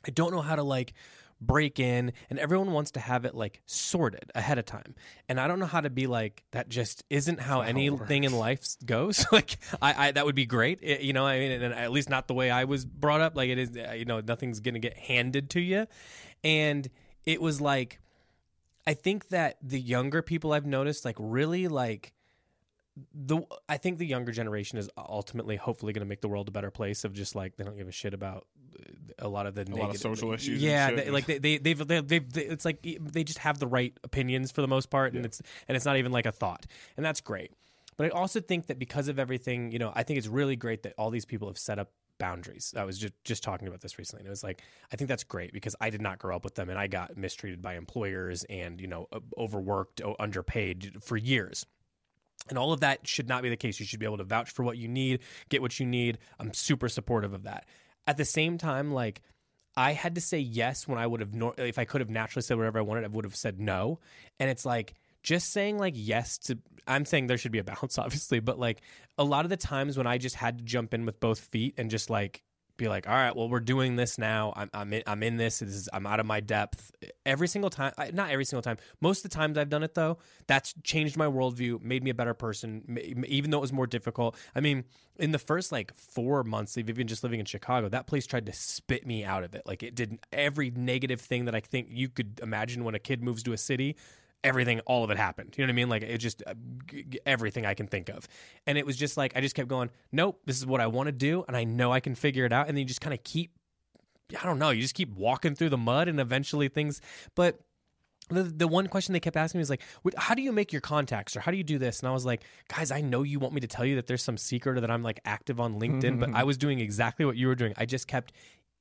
I 0.06 0.12
don't 0.12 0.34
know 0.34 0.41
how 0.41 0.58
to 0.58 0.63
like 0.63 0.93
break 1.39 1.80
in 1.80 2.13
and 2.30 2.39
everyone 2.39 2.71
wants 2.71 2.91
to 2.91 3.00
have 3.00 3.23
it 3.26 3.36
like 3.36 3.62
sorted 3.65 4.32
ahead 4.34 4.58
of 4.58 4.65
time. 4.65 4.95
And 5.30 5.39
i 5.39 5.47
don't 5.47 5.60
know 5.60 5.65
how 5.67 5.82
to 5.82 5.89
be 5.89 6.08
like 6.08 6.43
that 6.52 6.69
just 6.69 7.04
isn't 7.10 7.39
how 7.39 7.62
That's 7.62 7.73
not 7.73 7.80
how 7.82 7.88
anything 7.88 8.23
in 8.23 8.34
life 8.34 8.65
goes. 8.86 9.26
Like 9.32 9.58
I, 9.82 10.08
I 10.08 10.12
that 10.13 10.26
would 10.26 10.36
be 10.36 10.45
great 10.45 10.80
It- 10.82 11.02
you 11.02 11.13
know 11.13 11.26
i 11.26 11.39
mean 11.39 11.52
and 11.62 11.73
at 11.73 11.91
least 11.91 12.10
not 12.10 12.28
the 12.28 12.34
way 12.34 12.50
i 12.50 12.63
was 12.63 12.86
brought 12.86 13.21
up. 13.21 13.36
Like 13.38 13.50
it 13.50 13.58
is 13.58 13.71
uh, 13.78 13.93
you 13.93 14.06
know 14.06 14.19
nothing's 14.19 14.60
gonna 14.60 14.80
get 14.80 14.97
handed 14.97 15.50
to 15.52 15.60
you. 15.62 15.86
And 16.43 16.89
it 17.26 17.41
was 17.41 17.62
like 17.62 18.00
i 18.88 18.93
think 18.93 19.28
that 19.30 19.58
the 19.62 19.80
younger 19.80 20.21
people 20.21 20.54
i've 20.54 20.65
noticed 20.65 21.04
like 21.06 21.15
really 21.19 21.67
like 21.67 22.13
the 23.13 23.41
I 23.67 23.77
think 23.77 23.97
the 23.97 24.05
younger 24.05 24.31
generation 24.31 24.77
is 24.77 24.89
ultimately 24.97 25.55
hopefully 25.55 25.93
going 25.93 26.05
to 26.05 26.07
make 26.07 26.21
the 26.21 26.27
world 26.27 26.47
a 26.47 26.51
better 26.51 26.71
place 26.71 27.03
of 27.03 27.13
just 27.13 27.36
like 27.36 27.55
they 27.57 27.63
don't 27.63 27.77
give 27.77 27.88
a 27.88 27.91
shit 27.91 28.13
about 28.13 28.47
uh, 28.79 29.25
a 29.25 29.27
lot 29.27 29.45
of 29.45 29.55
the 29.55 29.62
a 29.62 29.63
lot 29.63 29.71
of 29.71 29.77
negative, 29.77 30.01
social 30.01 30.33
issues 30.33 30.62
Yeah, 30.62 30.91
they, 30.91 31.10
like 31.10 31.25
they 31.25 31.38
they 31.38 31.57
they've, 31.57 31.88
they've, 31.88 32.07
they've, 32.07 32.33
they 32.33 32.41
it's 32.43 32.65
like 32.65 32.81
they 32.81 33.23
just 33.23 33.39
have 33.39 33.60
the 33.60 33.67
right 33.67 33.97
opinions 34.03 34.51
for 34.51 34.62
the 34.62 34.67
most 34.67 34.89
part, 34.89 35.13
and 35.13 35.25
it's 35.25 35.41
and 35.67 35.75
it's 35.75 35.86
not 35.86 35.97
even 35.97 36.12
like 36.12 36.25
a 36.25 36.31
thought, 36.31 36.65
and 36.95 37.05
that's 37.05 37.21
great. 37.21 37.51
But 37.97 38.07
I 38.07 38.10
also 38.10 38.39
think 38.39 38.67
that 38.67 38.77
because 38.77 39.07
of 39.07 39.17
everything, 39.17 39.71
you 39.71 39.79
know, 39.79 39.91
I 39.95 40.03
think 40.03 40.17
it's 40.17 40.27
really 40.27 40.55
great 40.55 40.83
that 40.83 40.93
all 40.97 41.10
these 41.10 41.25
people 41.25 41.47
have 41.47 41.57
set 41.57 41.79
up 41.79 41.91
boundaries. 42.19 42.73
I 42.75 42.83
was 42.83 42.97
just 42.97 43.13
just 43.23 43.43
talking 43.43 43.67
about 43.67 43.81
this 43.81 43.97
recently, 43.97 44.21
and 44.21 44.27
it 44.27 44.31
was 44.31 44.43
like 44.43 44.62
I 44.91 44.95
think 44.95 45.07
that's 45.07 45.23
great 45.23 45.53
because 45.53 45.75
I 45.81 45.89
did 45.89 46.01
not 46.01 46.19
grow 46.19 46.36
up 46.36 46.43
with 46.43 46.55
them, 46.55 46.69
and 46.69 46.79
I 46.79 46.88
got 46.88 47.17
mistreated 47.17 47.62
by 47.62 47.75
employers 47.75 48.43
and 48.45 48.79
you 48.79 48.88
know 48.88 49.07
overworked, 49.38 50.01
underpaid 50.19 50.97
for 51.01 51.17
years. 51.17 51.65
And 52.49 52.57
all 52.57 52.73
of 52.73 52.81
that 52.81 53.07
should 53.07 53.27
not 53.27 53.43
be 53.43 53.49
the 53.49 53.57
case. 53.57 53.79
You 53.79 53.86
should 53.86 53.99
be 53.99 54.05
able 54.05 54.17
to 54.17 54.23
vouch 54.23 54.51
for 54.51 54.63
what 54.63 54.77
you 54.77 54.88
need, 54.88 55.19
get 55.49 55.62
what 55.62 55.79
you 55.79 55.86
need. 55.86 56.17
I'm 56.39 56.53
super 56.53 56.89
supportive 56.89 57.33
of 57.33 57.43
that. 57.43 57.65
At 58.05 58.17
the 58.17 58.25
same 58.25 58.57
time, 58.57 58.91
like 58.91 59.21
I 59.75 59.93
had 59.93 60.15
to 60.15 60.21
say 60.21 60.39
yes 60.39 60.88
when 60.88 60.97
I 60.97 61.05
would 61.05 61.19
have, 61.19 61.53
if 61.57 61.77
I 61.77 61.86
could 61.86 62.01
have 62.01 62.10
naturally 62.10 62.41
said 62.41 62.57
whatever 62.57 62.79
I 62.79 62.83
wanted, 62.83 63.03
I 63.03 63.07
would 63.07 63.25
have 63.25 63.36
said 63.36 63.60
no. 63.60 63.99
And 64.39 64.49
it's 64.49 64.65
like 64.65 64.95
just 65.23 65.51
saying 65.51 65.77
like 65.77 65.93
yes 65.95 66.38
to, 66.39 66.57
I'm 66.88 67.05
saying 67.05 67.27
there 67.27 67.38
should 67.38 67.51
be 67.51 67.60
a 67.60 67.63
balance, 67.63 67.97
obviously, 67.97 68.39
but 68.39 68.57
like 68.57 68.81
a 69.17 69.23
lot 69.23 69.45
of 69.45 69.49
the 69.49 69.57
times 69.57 69.97
when 69.97 70.07
I 70.07 70.17
just 70.17 70.36
had 70.36 70.60
to 70.60 70.63
jump 70.63 70.93
in 70.93 71.05
with 71.05 71.19
both 71.19 71.39
feet 71.39 71.75
and 71.77 71.91
just 71.91 72.10
like 72.10 72.41
be 72.77 72.87
like, 72.87 73.07
all 73.07 73.15
right, 73.15 73.35
well, 73.35 73.49
we're 73.49 73.59
doing 73.59 73.95
this 73.95 74.17
now. 74.17 74.53
I'm 74.55 74.69
I'm 74.73 74.93
in, 74.93 75.03
I'm 75.07 75.23
in 75.23 75.37
this. 75.37 75.59
this 75.59 75.69
is, 75.69 75.89
I'm 75.91 76.05
out 76.05 76.19
of 76.19 76.25
my 76.25 76.39
depth. 76.39 76.91
Every 77.25 77.47
single 77.47 77.69
time, 77.69 77.93
not 78.13 78.29
every 78.29 78.45
single 78.45 78.61
time. 78.61 78.77
Most 79.01 79.25
of 79.25 79.31
the 79.31 79.35
times 79.35 79.57
I've 79.57 79.69
done 79.69 79.83
it 79.83 79.95
though, 79.95 80.19
that's 80.47 80.73
changed 80.83 81.17
my 81.17 81.25
worldview, 81.25 81.81
made 81.81 82.03
me 82.03 82.11
a 82.11 82.13
better 82.13 82.33
person. 82.33 82.97
Even 83.27 83.51
though 83.51 83.57
it 83.57 83.61
was 83.61 83.73
more 83.73 83.87
difficult. 83.87 84.35
I 84.55 84.59
mean, 84.59 84.85
in 85.17 85.31
the 85.31 85.39
first 85.39 85.71
like 85.71 85.93
four 85.93 86.43
months 86.43 86.77
of 86.77 86.89
even 86.89 87.07
just 87.07 87.23
living 87.23 87.39
in 87.39 87.45
Chicago, 87.45 87.89
that 87.89 88.07
place 88.07 88.27
tried 88.27 88.45
to 88.45 88.53
spit 88.53 89.05
me 89.05 89.23
out 89.23 89.43
of 89.43 89.55
it. 89.55 89.63
Like 89.65 89.83
it 89.83 89.95
did 89.95 90.19
every 90.31 90.71
negative 90.71 91.21
thing 91.21 91.45
that 91.45 91.55
I 91.55 91.59
think 91.59 91.87
you 91.89 92.09
could 92.09 92.39
imagine 92.41 92.83
when 92.83 92.95
a 92.95 92.99
kid 92.99 93.23
moves 93.23 93.43
to 93.43 93.53
a 93.53 93.57
city 93.57 93.95
everything 94.47 94.79
all 94.81 95.03
of 95.03 95.12
it 95.12 95.17
happened. 95.17 95.53
You 95.57 95.63
know 95.63 95.67
what 95.69 95.73
i 95.73 95.75
mean? 95.75 95.89
Like 95.89 96.03
it 96.03 96.17
just 96.17 96.41
uh, 96.47 96.53
g- 96.89 97.05
g- 97.10 97.19
everything 97.25 97.65
i 97.65 97.73
can 97.73 97.88
think 97.88 98.10
of. 98.10 98.27
And 98.65 98.77
it 98.77 98.86
was 98.86 98.95
just 98.97 99.17
like 99.17 99.33
i 99.36 99.41
just 99.41 99.55
kept 99.55 99.67
going 99.67 99.89
nope 100.12 100.39
this 100.45 100.57
is 100.57 100.65
what 100.65 100.81
i 100.81 100.88
want 100.88 101.07
to 101.07 101.12
do 101.12 101.43
and 101.47 101.55
i 101.57 101.63
know 101.63 101.91
i 101.91 101.99
can 101.99 102.15
figure 102.15 102.45
it 102.45 102.53
out. 102.53 102.67
And 102.67 102.75
then 102.75 102.79
you 102.81 102.86
just 102.86 103.01
kind 103.01 103.13
of 103.13 103.23
keep 103.23 103.51
i 104.41 104.45
don't 104.45 104.60
know 104.60 104.71
you 104.71 104.81
just 104.81 104.95
keep 104.95 105.13
walking 105.15 105.55
through 105.55 105.69
the 105.69 105.77
mud 105.77 106.07
and 106.07 106.19
eventually 106.19 106.67
things 106.67 106.99
but 107.36 107.60
the, 108.29 108.43
the 108.43 108.67
one 108.67 108.88
question 108.88 109.13
they 109.13 109.21
kept 109.21 109.38
asking 109.38 109.60
me 109.60 109.62
was 109.62 109.69
like, 109.69 109.81
how 110.17 110.36
do 110.36 110.41
you 110.41 110.51
make 110.51 110.73
your 110.73 110.81
contacts 110.81 111.38
or 111.38 111.39
how 111.39 111.49
do 111.49 111.55
you 111.55 111.63
do 111.63 111.77
this? 111.77 112.01
And 112.01 112.10
I 112.10 112.12
was 112.12 112.25
like, 112.25 112.43
guys, 112.67 112.91
I 112.91 112.99
know 112.99 113.23
you 113.23 113.39
want 113.39 113.53
me 113.53 113.62
to 113.62 113.67
tell 113.67 113.86
you 113.86 113.95
that 113.95 114.07
there's 114.07 114.21
some 114.21 114.36
secret 114.38 114.77
or 114.77 114.81
that 114.81 114.91
I'm 114.91 115.01
like 115.01 115.21
active 115.23 115.62
on 115.62 115.79
LinkedIn, 115.79 116.19
but 116.19 116.33
I 116.33 116.43
was 116.43 116.57
doing 116.57 116.81
exactly 116.81 117.23
what 117.25 117.38
you 117.38 117.47
were 117.47 117.55
doing. 117.55 117.73
I 117.77 117.86
just 117.86 118.05
kept 118.05 118.33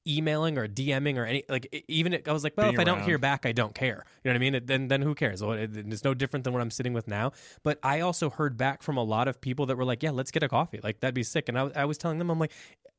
emailing 0.07 0.59
or 0.59 0.67
DMing 0.69 1.17
or 1.17 1.25
any 1.25 1.45
like 1.49 1.85
even 1.89 2.13
it, 2.15 2.29
I 2.29 2.33
was 2.33 2.45
like, 2.45 2.55
well, 2.57 2.67
Being 2.67 2.75
if 2.75 2.81
I 2.81 2.85
don't 2.85 2.99
around. 2.99 3.07
hear 3.09 3.19
back, 3.19 3.47
I 3.47 3.53
don't 3.53 3.75
care. 3.75 4.05
You 4.25 4.31
know 4.31 4.33
what 4.33 4.37
I 4.37 4.39
mean? 4.39 4.55
It- 4.55 4.67
Then 4.67 4.89
then 4.89 5.03
who 5.03 5.15
cares? 5.15 5.43
It's 5.43 6.05
no 6.05 6.15
different 6.15 6.45
than 6.45 6.53
what 6.53 6.63
I'm 6.63 6.71
sitting 6.71 6.93
with 6.93 7.09
now. 7.09 7.33
But 7.63 7.79
I 7.83 8.01
also 8.01 8.31
heard 8.31 8.57
back 8.57 8.83
from 8.83 8.97
a 8.97 9.03
lot 9.05 9.29
of 9.29 9.41
people 9.41 9.67
that 9.67 9.77
were 9.77 9.85
like, 9.85 10.03
yeah, 10.03 10.11
let's 10.11 10.31
get 10.31 10.43
a 10.43 10.49
coffee. 10.49 10.81
Like 10.83 11.01
that'd 11.01 11.15
be 11.15 11.23
sick. 11.23 11.49
And 11.49 11.59
I, 11.59 11.71
I 11.75 11.85
was 11.85 11.99
telling 11.99 12.19
them, 12.19 12.31
I'm 12.31 12.39
like, 12.39 12.53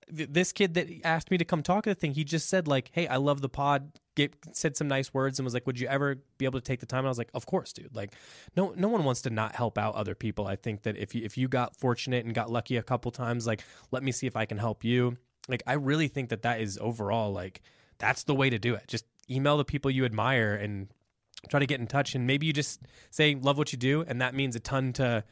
this 0.10 0.54
kid 0.54 0.74
that 0.76 0.88
asked 1.04 1.32
me 1.32 1.38
to 1.38 1.43
come 1.43 1.62
talk 1.62 1.86
at 1.86 1.91
the 1.98 2.00
thing, 2.00 2.13
he 2.13 2.24
just 2.24 2.48
said 2.48 2.65
like, 2.67 2.89
hey, 2.93 3.08
I 3.08 3.17
love 3.17 3.41
the 3.41 3.50
pod. 3.50 3.91
get, 4.15 4.34
said 4.54 4.78
some 4.78 4.88
nice 4.88 5.13
words 5.13 5.38
and 5.38 5.43
was 5.46 5.54
like, 5.54 5.67
"Would 5.67 5.80
you 5.80 5.88
ever 5.88 6.15
be 6.38 6.46
able 6.46 6.60
to 6.60 6.63
take 6.63 6.80
the 6.80 6.86
time?" 6.86 7.00
And 7.00 7.08
I 7.08 7.10
was 7.10 7.17
like, 7.17 7.30
"Of 7.34 7.46
course, 7.46 7.74
dude. 7.74 7.93
Like, 7.93 8.13
no, 8.56 8.74
no 8.78 8.88
one 8.88 9.04
wants 9.04 9.22
to 9.24 9.30
not 9.30 9.56
help 9.56 9.78
out 9.78 9.96
other 9.96 10.15
people. 10.15 10.48
I 10.48 10.56
think 10.56 10.84
that 10.84 10.96
if 10.98 11.13
you 11.13 11.23
if 11.25 11.38
you 11.38 11.48
got 11.50 11.75
fortunate 11.75 12.23
and 12.25 12.34
got 12.34 12.50
lucky 12.50 12.77
a 12.77 12.84
couple 12.84 13.12
times, 13.12 13.46
like, 13.46 13.63
let 13.92 14.02
me 14.02 14.12
see 14.13 14.25
if 14.25 14.36
I 14.38 14.46
can 14.46 14.58
help 14.58 14.84
you. 14.86 15.17
Like, 15.48 15.63
I 15.65 15.73
really 15.73 16.08
think 16.08 16.29
that 16.29 16.41
that 16.43 16.62
is 16.62 16.77
overall 16.81 17.31
like 17.31 17.62
that's 17.98 18.23
the 18.23 18.35
way 18.35 18.50
to 18.50 18.60
do 18.60 18.75
it. 18.75 18.83
Just 18.87 19.06
email 19.29 19.58
the 19.58 19.65
people 19.65 19.89
you 19.91 20.06
admire 20.06 20.56
and 20.56 20.87
try 21.50 21.60
to 21.60 21.65
get 21.65 21.79
in 21.79 21.87
touch, 21.87 22.15
and 22.15 22.27
maybe 22.27 22.45
you 22.45 22.54
just 22.54 22.81
say 23.10 23.35
love 23.35 23.58
what 23.58 23.71
you 23.71 23.77
do, 23.77 24.04
and 24.08 24.21
that 24.21 24.35
means 24.35 24.56
a 24.56 24.60
ton 24.60 24.93
to 24.93 25.23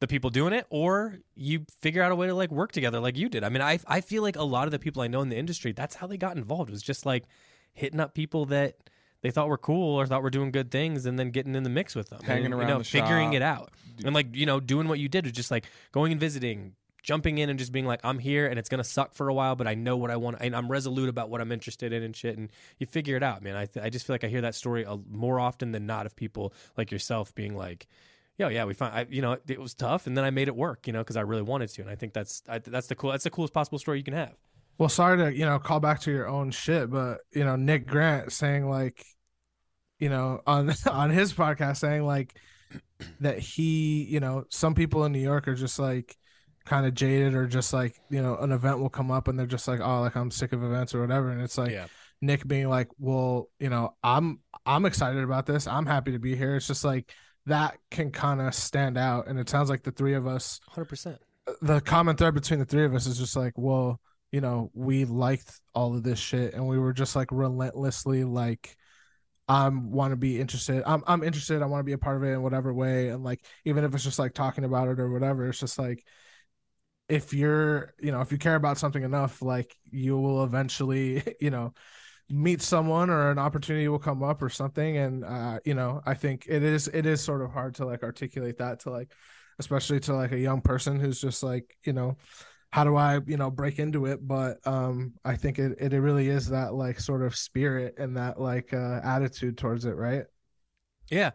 the 0.00 0.08
people 0.08 0.28
doing 0.28 0.52
it 0.52 0.66
or 0.70 1.18
you 1.34 1.64
figure 1.80 2.02
out 2.02 2.12
a 2.12 2.16
way 2.16 2.26
to 2.26 2.34
like 2.34 2.50
work 2.50 2.72
together 2.72 3.00
like 3.00 3.16
you 3.16 3.28
did. 3.28 3.44
I 3.44 3.48
mean, 3.48 3.62
I 3.62 3.78
I 3.86 4.00
feel 4.00 4.22
like 4.22 4.36
a 4.36 4.42
lot 4.42 4.66
of 4.66 4.70
the 4.70 4.78
people 4.78 5.02
I 5.02 5.06
know 5.06 5.22
in 5.22 5.28
the 5.28 5.36
industry, 5.36 5.72
that's 5.72 5.94
how 5.94 6.06
they 6.06 6.16
got 6.16 6.36
involved. 6.36 6.70
Was 6.70 6.82
just 6.82 7.06
like 7.06 7.24
hitting 7.72 8.00
up 8.00 8.14
people 8.14 8.46
that 8.46 8.76
they 9.22 9.30
thought 9.30 9.48
were 9.48 9.58
cool 9.58 9.98
or 9.98 10.06
thought 10.06 10.22
were 10.22 10.30
doing 10.30 10.50
good 10.50 10.70
things 10.70 11.06
and 11.06 11.18
then 11.18 11.30
getting 11.30 11.54
in 11.54 11.62
the 11.62 11.70
mix 11.70 11.94
with 11.94 12.10
them. 12.10 12.22
Hanging 12.22 12.46
and, 12.46 12.54
around 12.54 12.68
you 12.68 12.74
know, 12.74 12.82
figuring 12.82 13.28
shop. 13.30 13.36
it 13.36 13.42
out. 13.42 13.70
And 14.04 14.14
like, 14.14 14.34
you 14.36 14.44
know, 14.44 14.60
doing 14.60 14.86
what 14.86 14.98
you 14.98 15.08
did 15.08 15.24
was 15.24 15.32
just 15.32 15.50
like 15.50 15.64
going 15.92 16.12
and 16.12 16.20
visiting, 16.20 16.74
jumping 17.04 17.38
in 17.38 17.50
and 17.50 17.58
just 17.58 17.70
being 17.70 17.86
like, 17.86 18.00
I'm 18.02 18.18
here 18.18 18.48
and 18.48 18.58
it's 18.58 18.68
gonna 18.68 18.82
suck 18.82 19.14
for 19.14 19.28
a 19.28 19.34
while, 19.34 19.54
but 19.54 19.68
I 19.68 19.74
know 19.74 19.96
what 19.96 20.10
I 20.10 20.16
want 20.16 20.38
and 20.40 20.56
I'm 20.56 20.68
resolute 20.68 21.08
about 21.08 21.30
what 21.30 21.40
I'm 21.40 21.52
interested 21.52 21.92
in 21.92 22.02
and 22.02 22.16
shit. 22.16 22.36
And 22.36 22.50
you 22.78 22.86
figure 22.86 23.16
it 23.16 23.22
out, 23.22 23.42
man. 23.42 23.54
I 23.54 23.66
th- 23.66 23.84
I 23.84 23.90
just 23.90 24.06
feel 24.06 24.14
like 24.14 24.24
I 24.24 24.28
hear 24.28 24.40
that 24.40 24.56
story 24.56 24.82
a, 24.82 24.96
more 25.08 25.38
often 25.38 25.70
than 25.70 25.86
not 25.86 26.06
of 26.06 26.16
people 26.16 26.52
like 26.76 26.90
yourself 26.90 27.32
being 27.36 27.54
like, 27.54 27.86
Yo, 28.36 28.48
yeah, 28.48 28.64
we 28.64 28.74
found, 28.74 28.92
I, 28.92 29.06
you 29.08 29.22
know, 29.22 29.38
it 29.46 29.60
was 29.60 29.74
tough, 29.74 30.08
and 30.08 30.16
then 30.16 30.24
I 30.24 30.30
made 30.30 30.48
it 30.48 30.56
work, 30.56 30.88
you 30.88 30.92
know, 30.92 30.98
because 30.98 31.16
I 31.16 31.20
really 31.20 31.42
wanted 31.42 31.68
to, 31.68 31.82
and 31.82 31.90
I 31.90 31.94
think 31.94 32.14
that's 32.14 32.42
I, 32.48 32.58
that's 32.58 32.88
the 32.88 32.96
cool, 32.96 33.12
that's 33.12 33.22
the 33.22 33.30
coolest 33.30 33.54
possible 33.54 33.78
story 33.78 33.98
you 33.98 34.04
can 34.04 34.14
have. 34.14 34.34
Well, 34.76 34.88
sorry 34.88 35.18
to 35.18 35.36
you 35.36 35.44
know 35.44 35.58
call 35.58 35.78
back 35.80 36.00
to 36.00 36.10
your 36.10 36.26
own 36.26 36.50
shit, 36.50 36.90
but 36.90 37.20
you 37.32 37.44
know 37.44 37.56
Nick 37.56 37.86
Grant 37.86 38.32
saying 38.32 38.68
like, 38.68 39.04
you 39.98 40.08
know 40.08 40.40
on 40.46 40.72
on 40.90 41.10
his 41.10 41.32
podcast 41.32 41.76
saying 41.76 42.04
like 42.04 42.34
that 43.20 43.38
he 43.38 44.04
you 44.04 44.20
know 44.20 44.46
some 44.48 44.74
people 44.74 45.04
in 45.04 45.12
New 45.12 45.20
York 45.20 45.46
are 45.46 45.54
just 45.54 45.78
like 45.78 46.16
kind 46.64 46.86
of 46.86 46.94
jaded 46.94 47.34
or 47.34 47.46
just 47.46 47.72
like 47.72 48.00
you 48.10 48.22
know 48.22 48.36
an 48.38 48.52
event 48.52 48.78
will 48.78 48.88
come 48.88 49.10
up 49.10 49.28
and 49.28 49.38
they're 49.38 49.46
just 49.46 49.68
like 49.68 49.80
oh 49.80 50.00
like 50.00 50.16
I'm 50.16 50.30
sick 50.30 50.52
of 50.52 50.62
events 50.62 50.94
or 50.94 51.00
whatever 51.00 51.30
and 51.30 51.42
it's 51.42 51.58
like 51.58 51.70
yeah, 51.70 51.86
Nick 52.20 52.46
being 52.46 52.68
like 52.68 52.88
well 52.98 53.48
you 53.58 53.68
know 53.68 53.94
I'm 54.02 54.40
I'm 54.64 54.86
excited 54.86 55.22
about 55.22 55.46
this 55.46 55.66
I'm 55.66 55.86
happy 55.86 56.12
to 56.12 56.18
be 56.18 56.34
here 56.36 56.56
it's 56.56 56.66
just 56.66 56.84
like 56.84 57.12
that 57.46 57.78
can 57.90 58.10
kind 58.10 58.40
of 58.40 58.54
stand 58.54 58.96
out 58.96 59.26
and 59.26 59.38
it 59.38 59.48
sounds 59.48 59.68
like 59.68 59.82
the 59.82 59.92
three 59.92 60.14
of 60.14 60.26
us 60.26 60.60
hundred 60.68 60.86
percent. 60.86 61.18
Uh, 61.46 61.52
the 61.62 61.80
common 61.80 62.16
thread 62.16 62.34
between 62.34 62.58
the 62.58 62.64
three 62.64 62.84
of 62.84 62.94
us 62.94 63.06
is 63.06 63.18
just 63.18 63.36
like, 63.36 63.52
well, 63.56 64.00
you 64.32 64.40
know, 64.40 64.70
we 64.72 65.04
liked 65.04 65.60
all 65.74 65.94
of 65.94 66.02
this 66.02 66.18
shit 66.18 66.54
and 66.54 66.66
we 66.66 66.78
were 66.78 66.92
just 66.92 67.14
like 67.14 67.28
relentlessly 67.30 68.24
like 68.24 68.76
I'm 69.46 69.90
want 69.90 70.12
to 70.12 70.16
be 70.16 70.40
interested. 70.40 70.82
I'm 70.86 71.04
I'm 71.06 71.22
interested. 71.22 71.60
I 71.60 71.66
want 71.66 71.80
to 71.80 71.84
be 71.84 71.92
a 71.92 71.98
part 71.98 72.16
of 72.16 72.22
it 72.22 72.32
in 72.32 72.42
whatever 72.42 72.72
way 72.72 73.08
and 73.08 73.22
like 73.22 73.44
even 73.64 73.84
if 73.84 73.94
it's 73.94 74.04
just 74.04 74.18
like 74.18 74.32
talking 74.32 74.64
about 74.64 74.88
it 74.88 74.98
or 74.98 75.10
whatever, 75.10 75.46
it's 75.48 75.60
just 75.60 75.78
like 75.78 76.04
if 77.08 77.32
you're, 77.34 77.94
you 78.00 78.12
know, 78.12 78.20
if 78.20 78.32
you 78.32 78.38
care 78.38 78.54
about 78.56 78.78
something 78.78 79.02
enough, 79.02 79.42
like 79.42 79.76
you 79.90 80.16
will 80.18 80.44
eventually, 80.44 81.22
you 81.40 81.50
know, 81.50 81.72
meet 82.30 82.62
someone 82.62 83.10
or 83.10 83.30
an 83.30 83.38
opportunity 83.38 83.86
will 83.88 83.98
come 83.98 84.22
up 84.22 84.42
or 84.42 84.48
something. 84.48 84.96
And 84.96 85.24
uh 85.24 85.60
you 85.64 85.74
know, 85.74 86.00
I 86.06 86.14
think 86.14 86.46
it 86.48 86.62
is 86.62 86.88
it 86.88 87.06
is 87.06 87.20
sort 87.22 87.42
of 87.42 87.50
hard 87.52 87.74
to 87.76 87.86
like 87.86 88.02
articulate 88.02 88.58
that 88.58 88.80
to 88.80 88.90
like 88.90 89.12
especially 89.58 90.00
to 90.00 90.14
like 90.14 90.32
a 90.32 90.38
young 90.38 90.60
person 90.60 90.98
who's 90.98 91.20
just 91.20 91.42
like 91.42 91.76
you 91.84 91.92
know 91.92 92.16
how 92.72 92.82
do 92.82 92.96
i 92.96 93.20
you 93.26 93.36
know 93.36 93.50
break 93.50 93.78
into 93.78 94.06
it? 94.06 94.26
But 94.26 94.58
um 94.66 95.14
i 95.24 95.36
think 95.36 95.58
it, 95.58 95.76
it 95.80 95.92
really 95.98 96.28
is 96.28 96.48
that 96.48 96.74
like 96.74 96.98
sort 97.00 97.22
of 97.22 97.36
spirit 97.36 97.94
and 97.98 98.16
that 98.16 98.40
like 98.40 98.72
uh 98.72 99.00
attitude 99.04 99.58
towards 99.58 99.84
it 99.84 99.96
right? 99.96 100.24
Yeah. 101.10 101.32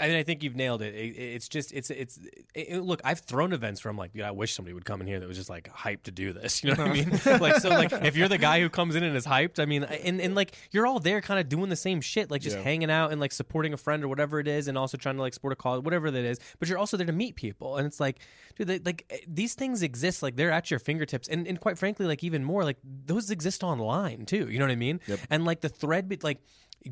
I, 0.00 0.08
mean, 0.08 0.16
I 0.16 0.22
think 0.22 0.42
you've 0.42 0.56
nailed 0.56 0.82
it. 0.82 0.94
it 0.94 1.16
it's 1.16 1.48
just, 1.48 1.72
it's, 1.72 1.90
it's, 1.90 2.18
it, 2.54 2.82
look, 2.82 3.00
I've 3.04 3.20
thrown 3.20 3.52
events 3.52 3.84
where 3.84 3.90
I'm 3.90 3.96
like, 3.96 4.12
dude, 4.12 4.22
I 4.22 4.30
wish 4.32 4.52
somebody 4.54 4.74
would 4.74 4.84
come 4.84 5.00
in 5.00 5.06
here 5.06 5.20
that 5.20 5.28
was 5.28 5.36
just 5.36 5.48
like 5.50 5.72
hyped 5.72 6.04
to 6.04 6.10
do 6.10 6.32
this. 6.32 6.62
You 6.66 6.74
know 6.74 6.82
what 6.84 6.90
I 6.90 6.94
mean? 6.94 7.10
like, 7.40 7.56
so 7.56 7.68
like, 7.68 7.92
if 7.92 8.16
you're 8.16 8.28
the 8.28 8.38
guy 8.38 8.60
who 8.60 8.68
comes 8.68 8.96
in 8.96 9.04
and 9.04 9.16
is 9.16 9.24
hyped, 9.26 9.58
I 9.60 9.66
mean, 9.66 9.84
and, 9.84 10.20
and 10.20 10.34
like, 10.34 10.56
you're 10.72 10.86
all 10.86 10.98
there 10.98 11.20
kind 11.20 11.38
of 11.38 11.48
doing 11.48 11.68
the 11.68 11.76
same 11.76 12.00
shit, 12.00 12.30
like 12.30 12.40
just 12.42 12.56
Yeah. 12.56 12.62
hanging 12.62 12.90
out 12.90 13.12
and 13.12 13.20
like 13.20 13.30
supporting 13.32 13.72
a 13.72 13.76
friend 13.76 14.02
or 14.02 14.08
whatever 14.08 14.40
it 14.40 14.48
is, 14.48 14.66
and 14.68 14.76
also 14.76 14.96
trying 14.96 15.16
to 15.16 15.22
like 15.22 15.34
support 15.34 15.52
a 15.52 15.56
cause, 15.56 15.82
whatever 15.82 16.10
that 16.10 16.24
is. 16.24 16.40
But 16.58 16.68
you're 16.68 16.78
also 16.78 16.96
there 16.96 17.06
to 17.06 17.12
meet 17.12 17.36
people. 17.36 17.76
And 17.76 17.86
it's 17.86 18.00
like, 18.00 18.18
dude, 18.56 18.66
they, 18.66 18.78
like, 18.80 19.04
eh, 19.10 19.18
these 19.28 19.54
things 19.54 19.82
exist, 19.82 20.22
like, 20.22 20.34
they're 20.36 20.50
at 20.50 20.70
your 20.70 20.80
fingertips. 20.80 21.28
And, 21.28 21.46
and 21.46 21.60
quite 21.60 21.78
frankly, 21.78 22.06
like, 22.06 22.24
even 22.24 22.42
more, 22.42 22.64
like, 22.64 22.78
those 22.82 23.30
exist 23.30 23.62
online 23.62 24.26
too. 24.26 24.48
You 24.50 24.58
know 24.58 24.64
what 24.64 24.72
I 24.72 24.76
mean? 24.76 25.00
Yep. 25.06 25.20
And 25.30 25.44
like, 25.44 25.60
the 25.60 25.68
thread, 25.68 26.08
be- 26.08 26.18
like, 26.22 26.38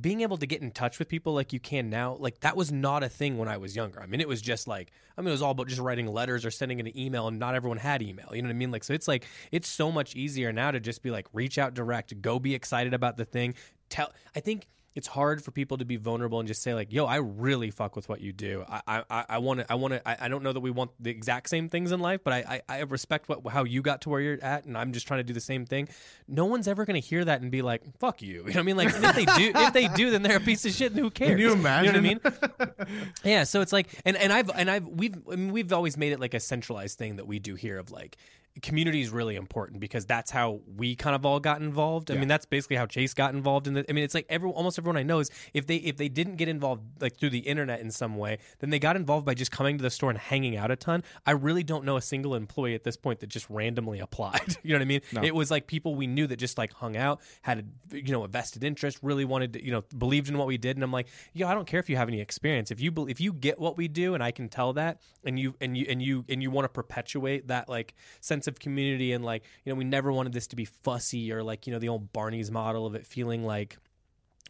being 0.01 0.22
able 0.22 0.37
to 0.39 0.47
get 0.47 0.61
in 0.61 0.70
touch 0.70 0.99
with 0.99 1.09
people 1.09 1.35
like 1.35 1.53
you 1.53 1.61
can 1.61 1.89
now, 1.89 2.16
like 2.18 2.41
that 2.41 2.57
was 2.57 2.72
not 2.72 3.03
a 3.03 3.09
thing 3.09 3.39
when 3.39 3.49
I 3.49 3.57
was 3.57 3.76
younger. 3.76 4.03
I 4.03 4.07
mean, 4.07 4.20
it 4.20 4.28
was 4.28 4.43
just 4.43 4.66
like, 4.66 4.91
I 5.16 5.20
mean, 5.20 5.28
it 5.28 5.32
was 5.32 5.43
all 5.43 5.53
about 5.53 5.68
just 5.68 5.80
writing 5.80 6.07
letters 6.07 6.45
or 6.45 6.51
sending 6.51 6.80
an 6.80 6.99
email, 6.99 7.28
and 7.28 7.39
not 7.39 7.55
everyone 7.55 7.78
had 7.78 8.03
email. 8.03 8.28
You 8.32 8.43
know 8.43 8.49
what 8.49 8.55
I 8.55 8.59
mean? 8.59 8.72
Like, 8.72 8.85
so 8.85 8.93
it's 8.93 9.07
like, 9.07 9.26
it's 9.53 9.68
so 9.68 9.93
much 9.93 10.16
easier 10.16 10.53
now 10.53 10.70
to 10.70 10.80
just 10.80 11.03
be 11.03 11.11
like, 11.11 11.28
reach 11.32 11.59
out 11.59 11.74
direct, 11.74 12.20
go 12.20 12.39
be 12.39 12.55
excited 12.55 12.93
about 12.93 13.16
the 13.16 13.24
thing. 13.24 13.55
Tell, 13.89 14.12
I 14.35 14.41
think 14.41 14.66
it's 14.95 15.09
hard 15.09 15.42
for 15.42 15.51
people 15.51 15.78
to 15.78 15.84
be 15.84 15.97
vulnerable 15.97 16.38
and 16.38 16.47
just 16.47 16.62
say 16.62 16.72
like, 16.72 16.92
"Yo, 16.92 17.05
I 17.05 17.16
really 17.16 17.70
fuck 17.70 17.97
with 17.97 18.09
what 18.09 18.20
you 18.20 18.32
do. 18.32 18.64
I 18.68 19.03
I 19.09 19.24
I 19.28 19.38
want 19.38 19.61
to. 19.61 19.70
I 19.70 19.74
want 19.74 19.95
to. 19.95 20.09
I, 20.09 20.26
I 20.26 20.28
don't 20.28 20.45
know 20.45 20.53
that 20.53 20.61
we 20.61 20.70
want 20.70 20.92
the 21.01 21.11
exact 21.11 21.49
same 21.49 21.68
things 21.68 21.90
in 21.90 21.99
life, 21.99 22.20
but 22.22 22.32
I, 22.32 22.62
I 22.68 22.76
I 22.76 22.80
respect 22.82 23.28
what 23.28 23.47
how 23.49 23.64
you 23.64 23.82
got 23.82 24.03
to 24.03 24.09
where 24.09 24.20
you're 24.20 24.42
at, 24.42 24.66
and 24.66 24.78
I'm 24.78 24.92
just 24.92 25.09
trying 25.09 25.18
to 25.18 25.24
do 25.24 25.32
the 25.32 25.40
same 25.40 25.66
thing. 25.66 25.88
No 26.28 26.45
one's 26.45 26.68
ever 26.68 26.84
gonna 26.84 27.01
hear 27.01 27.24
that 27.24 27.40
and 27.40 27.51
be 27.51 27.62
like, 27.62 27.82
"Fuck 27.99 28.22
you." 28.22 28.45
You 28.55 28.61
know 28.61 28.61
what 28.61 28.74
I 28.74 28.74
mean? 28.74 28.76
Like, 28.76 28.88
if 28.95 29.14
they 29.16 29.24
do, 29.24 29.53
if 29.55 29.72
they 29.72 29.88
do, 29.88 30.11
then 30.12 30.22
they're 30.22 30.36
a 30.36 30.40
piece 30.40 30.64
of 30.64 30.70
shit. 30.70 30.92
And 30.92 31.01
who 31.01 31.11
cares? 31.11 31.30
Can 31.30 31.38
you 31.38 31.53
imagine? 31.53 31.95
You 31.97 32.03
know 32.03 32.22
what 32.22 32.36
I 32.38 32.84
mean? 32.86 33.09
yeah. 33.24 33.45
So 33.45 33.62
it's 33.62 33.72
like, 33.72 33.88
and 34.05 34.16
and 34.16 34.32
I've 34.32 34.49
and 34.51 34.70
I've 34.70 34.86
we've 34.86 35.16
I 35.30 35.34
mean, 35.34 35.53
we've 35.53 35.72
always 35.72 35.97
made 35.97 36.12
it 36.12 36.20
like 36.20 36.34
a 36.34 36.40
centralized 36.40 36.99
thing 36.99 37.16
that 37.16 37.26
we 37.26 37.40
do 37.40 37.57
here 37.57 37.78
of 37.78 37.90
like 37.90 38.16
community 38.62 39.00
is 39.00 39.11
really 39.11 39.34
important 39.34 39.80
because 39.80 40.07
that's 40.07 40.30
how 40.30 40.61
we 40.76 40.94
kind 40.94 41.16
of 41.16 41.26
all 41.26 41.40
got 41.40 41.61
involved. 41.61 42.11
I 42.11 42.14
mean, 42.14 42.28
that's 42.28 42.46
basically 42.46 42.76
how 42.76 42.86
Chase 42.86 43.12
got 43.12 43.34
involved 43.34 43.66
in 43.66 43.74
the. 43.74 43.84
I 43.88 43.92
mean, 43.92 44.05
it's 44.05 44.14
like 44.14 44.26
every 44.28 44.48
almost 44.48 44.78
everyone 44.78 44.96
I 44.96 45.02
know 45.02 45.18
is 45.18 45.30
if 45.52 45.66
they 45.66 45.76
if 45.76 45.96
they 45.96 46.09
didn't 46.09 46.36
get 46.36 46.48
involved 46.48 46.82
like 47.00 47.16
through 47.16 47.30
the 47.30 47.40
internet 47.40 47.80
in 47.80 47.90
some 47.90 48.16
way, 48.16 48.38
then 48.61 48.70
they 48.70 48.78
got 48.78 48.94
involved 48.94 49.26
by 49.26 49.34
just 49.34 49.50
coming 49.50 49.76
to 49.76 49.82
the 49.82 49.90
store 49.90 50.11
and 50.11 50.18
hanging 50.18 50.57
out 50.57 50.70
a 50.70 50.76
ton. 50.76 51.02
I 51.26 51.32
really 51.32 51.64
don't 51.64 51.84
know 51.84 51.96
a 51.96 52.02
single 52.02 52.34
employee 52.34 52.74
at 52.74 52.84
this 52.84 52.96
point 52.96 53.20
that 53.20 53.26
just 53.26 53.50
randomly 53.50 53.98
applied. 54.00 54.57
you 54.62 54.70
know 54.70 54.76
what 54.76 54.82
I 54.82 54.86
mean? 54.86 55.00
It 55.22 55.34
was 55.34 55.50
like 55.50 55.66
people 55.66 55.96
we 55.96 56.07
knew 56.07 56.26
that 56.28 56.36
just 56.36 56.57
like 56.57 56.72
hung 56.72 56.96
out, 56.96 57.20
had 57.42 57.66
a, 57.92 57.96
you 57.96 58.12
know 58.12 58.22
a 58.22 58.28
vested 58.28 58.62
interest, 58.62 58.98
really 59.02 59.24
wanted 59.24 59.55
to 59.55 59.64
you 59.64 59.72
know 59.72 59.82
believed 59.96 60.28
in 60.28 60.38
what 60.38 60.46
we 60.46 60.59
did, 60.59 60.76
and 60.76 60.84
I'm 60.84 60.92
like, 60.92 61.09
yo, 61.32 61.48
I 61.48 61.55
don't 61.55 61.66
care 61.66 61.80
if 61.80 61.90
you 61.90 61.96
have 61.96 62.09
any 62.09 62.20
experience. 62.20 62.70
If 62.70 62.80
you 62.80 62.92
bel 62.92 63.07
if 63.07 63.20
you 63.20 63.32
get 63.32 63.59
what 63.59 63.76
we 63.76 63.88
do, 63.88 64.14
and 64.14 64.22
I 64.22 64.30
can 64.30 64.48
tell 64.48 64.74
that, 64.74 65.00
and 65.24 65.38
you 65.38 65.57
and 65.61 65.76
you 65.76 65.86
and 65.88 66.00
you 66.00 66.24
and 66.28 66.40
you 66.40 66.50
want 66.52 66.66
to 66.66 66.68
perpetuate 66.68 67.48
that 67.48 67.68
like 67.68 67.94
sense 68.20 68.43
of 68.49 68.59
community 68.59 69.12
and 69.12 69.24
like 69.24 69.42
you 69.64 69.72
know 69.72 69.76
we 69.76 69.84
never 69.84 70.12
wanted 70.12 70.32
this 70.32 70.47
to 70.49 70.57
be 70.57 70.64
fussy 70.64 71.32
or 71.32 71.42
like 71.42 71.66
you 71.66 71.72
know 71.72 71.78
the 71.78 71.88
old 71.88 72.12
Barney's 72.12 72.51
model 72.51 72.86
of 72.86 72.95
it 72.95 73.07
feeling 73.07 73.45
like 73.45 73.78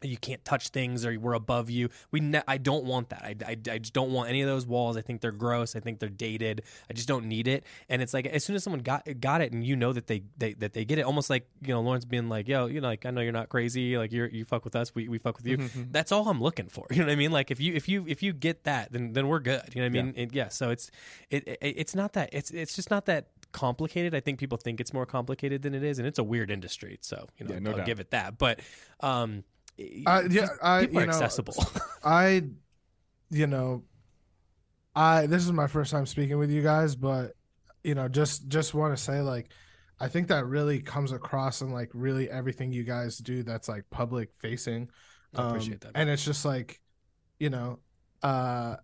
you 0.02 0.18
can't 0.18 0.44
touch 0.44 0.68
things 0.68 1.06
or 1.06 1.18
we're 1.18 1.32
above 1.32 1.70
you. 1.70 1.88
We 2.10 2.20
ne- 2.20 2.42
I 2.46 2.58
don't 2.58 2.84
want 2.84 3.08
that. 3.08 3.22
I, 3.22 3.36
I, 3.46 3.50
I 3.52 3.78
just 3.78 3.94
don't 3.94 4.12
want 4.12 4.28
any 4.28 4.42
of 4.42 4.48
those 4.48 4.66
walls. 4.66 4.98
I 4.98 5.00
think 5.00 5.22
they're 5.22 5.32
gross. 5.32 5.76
I 5.76 5.80
think 5.80 5.98
they're 5.98 6.10
dated. 6.10 6.62
I 6.90 6.92
just 6.92 7.08
don't 7.08 7.24
need 7.24 7.48
it. 7.48 7.64
And 7.88 8.02
it's 8.02 8.12
like 8.12 8.26
as 8.26 8.44
soon 8.44 8.54
as 8.54 8.62
someone 8.64 8.80
got 8.82 9.06
got 9.20 9.40
it 9.40 9.52
and 9.52 9.64
you 9.64 9.76
know 9.76 9.94
that 9.94 10.06
they, 10.06 10.24
they 10.36 10.52
that 10.54 10.74
they 10.74 10.84
get 10.84 10.98
it, 10.98 11.02
almost 11.02 11.30
like 11.30 11.48
you 11.62 11.68
know 11.72 11.80
Lawrence 11.80 12.04
being 12.04 12.28
like, 12.28 12.48
yo, 12.48 12.66
you 12.66 12.82
know, 12.82 12.88
like 12.88 13.06
I 13.06 13.10
know 13.12 13.22
you're 13.22 13.32
not 13.32 13.48
crazy. 13.48 13.96
Like 13.96 14.12
you're 14.12 14.26
you 14.28 14.44
fuck 14.44 14.64
with 14.64 14.76
us. 14.76 14.94
We, 14.94 15.08
we 15.08 15.16
fuck 15.16 15.38
with 15.38 15.46
you. 15.46 15.56
Mm-hmm. 15.58 15.82
That's 15.92 16.12
all 16.12 16.28
I'm 16.28 16.42
looking 16.42 16.66
for. 16.68 16.86
You 16.94 16.98
know 17.00 17.06
what 17.06 17.12
I 17.12 17.16
mean? 17.16 17.32
Like 17.32 17.50
if 17.50 17.60
you 17.60 17.72
if 17.74 17.88
you 17.88 18.04
if 18.06 18.22
you 18.22 18.32
get 18.34 18.64
that, 18.64 18.92
then 18.92 19.14
then 19.14 19.26
we're 19.28 19.40
good. 19.40 19.62
You 19.74 19.80
know 19.80 19.88
what 19.88 19.98
I 19.98 20.02
mean? 20.02 20.14
It- 20.16 20.34
yeah. 20.34 20.48
So 20.48 20.68
it's 20.70 20.90
it, 21.30 21.48
it 21.48 21.58
it's 21.62 21.94
not 21.94 22.12
that 22.12 22.28
it's 22.32 22.50
it's 22.50 22.76
just 22.76 22.90
not 22.90 23.06
that 23.06 23.28
complicated. 23.54 24.14
I 24.14 24.20
think 24.20 24.38
people 24.38 24.58
think 24.58 24.80
it's 24.80 24.92
more 24.92 25.06
complicated 25.06 25.62
than 25.62 25.74
it 25.74 25.82
is, 25.82 25.98
and 25.98 26.06
it's 26.06 26.18
a 26.18 26.24
weird 26.24 26.50
industry. 26.50 26.98
So 27.00 27.26
you 27.38 27.46
know, 27.46 27.54
Yeah, 27.54 27.60
no 27.60 27.70
I'll 27.70 27.76
doubt. 27.78 27.86
give 27.86 28.00
it 28.00 28.10
that. 28.10 28.36
But 28.36 28.60
um, 29.00 29.44
Uh, 30.06 30.22
yeah, 30.28 30.48
I- 30.62 30.80
people 30.82 30.96
you 30.96 31.00
are 31.00 31.06
know, 31.06 31.12
accessible. 31.12 31.54
I, 32.04 32.44
you 33.30 33.46
know, 33.46 33.84
I 34.94 35.26
this 35.26 35.42
is 35.44 35.52
my 35.52 35.66
first 35.66 35.90
time 35.90 36.04
speaking 36.06 36.36
with 36.38 36.50
you 36.50 36.62
guys, 36.62 36.94
but 36.94 37.32
you 37.82 37.94
know, 37.94 38.08
just 38.08 38.46
just 38.48 38.74
want 38.74 38.96
to 38.96 39.02
say 39.02 39.20
like, 39.20 39.50
I 40.00 40.08
think 40.08 40.28
that 40.28 40.46
really 40.46 40.80
comes 40.80 41.12
across 41.12 41.62
in 41.62 41.70
like 41.70 41.90
really 41.94 42.30
everything 42.30 42.72
you 42.72 42.84
guys 42.84 43.18
do 43.18 43.42
that's 43.42 43.68
like 43.68 43.84
public 43.90 44.30
facing. 44.38 44.90
I 45.34 45.48
appreciate 45.48 45.80
that. 45.80 45.92
And 45.96 46.08
it's 46.08 46.24
just 46.24 46.44
like, 46.44 46.80
you 47.40 47.50
know, 47.50 47.80
uh, 48.22 48.76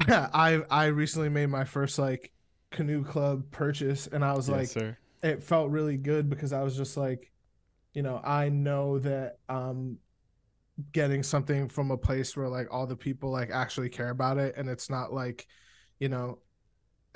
I 0.00 0.62
I 0.70 0.86
recently 0.86 1.28
made 1.28 1.46
my 1.46 1.64
first 1.64 1.98
like 1.98 2.32
canoe 2.76 3.04
club 3.04 3.44
purchase, 3.50 4.06
and 4.06 4.24
I 4.24 4.34
was 4.34 4.48
yes, 4.48 4.56
like, 4.56 4.68
sir. 4.68 4.98
it 5.22 5.42
felt 5.42 5.70
really 5.70 5.96
good 5.96 6.28
because 6.28 6.52
I 6.52 6.62
was 6.62 6.76
just 6.76 6.96
like, 6.96 7.32
you 7.94 8.02
know, 8.02 8.20
I 8.22 8.48
know 8.48 8.98
that 9.00 9.38
um 9.48 9.98
getting 10.92 11.22
something 11.22 11.68
from 11.68 11.90
a 11.90 11.96
place 11.96 12.36
where 12.36 12.48
like 12.48 12.68
all 12.70 12.86
the 12.86 12.96
people 12.96 13.30
like 13.30 13.50
actually 13.50 13.88
care 13.88 14.10
about 14.10 14.36
it 14.36 14.54
and 14.56 14.68
it's 14.68 14.90
not 14.90 15.12
like, 15.12 15.46
you 15.98 16.08
know, 16.08 16.38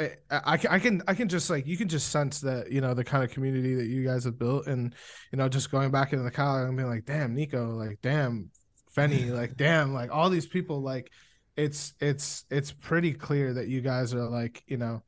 I, 0.01 0.13
I 0.31 0.59
I 0.71 0.79
can 0.79 1.03
I 1.07 1.15
can 1.15 1.29
just 1.29 1.51
like 1.51 1.67
you 1.67 1.77
can 1.77 1.89
just 1.89 2.09
sense 2.09 2.41
that 2.41 2.73
you 2.73 2.81
know 2.81 2.95
the 2.95 3.05
kind 3.05 3.23
of 3.23 3.31
community 3.31 3.75
that 3.75 3.87
you 3.87 4.05
guys 4.05 4.25
have 4.25 4.39
built 4.39 4.67
and 4.67 4.95
you 5.31 5.37
know 5.37 5.49
just 5.49 5.71
going 5.71 5.91
back 5.91 6.13
into 6.13 6.25
the 6.25 6.31
college 6.31 6.67
and 6.67 6.77
being 6.77 6.89
like 6.89 7.05
damn 7.05 7.35
Nico 7.35 7.73
like 7.73 7.99
damn 8.03 8.51
Fenny 8.97 9.31
like 9.35 9.57
damn 9.57 9.93
like 9.93 10.11
all 10.11 10.31
these 10.31 10.47
people 10.47 10.81
like 10.81 11.11
it's 11.57 11.93
it's 12.01 12.45
it's 12.51 12.73
pretty 12.73 13.13
clear 13.13 13.53
that 13.55 13.69
you 13.69 13.81
guys 13.81 14.15
are 14.15 14.29
like 14.29 14.63
you 14.67 14.79
know 14.79 15.03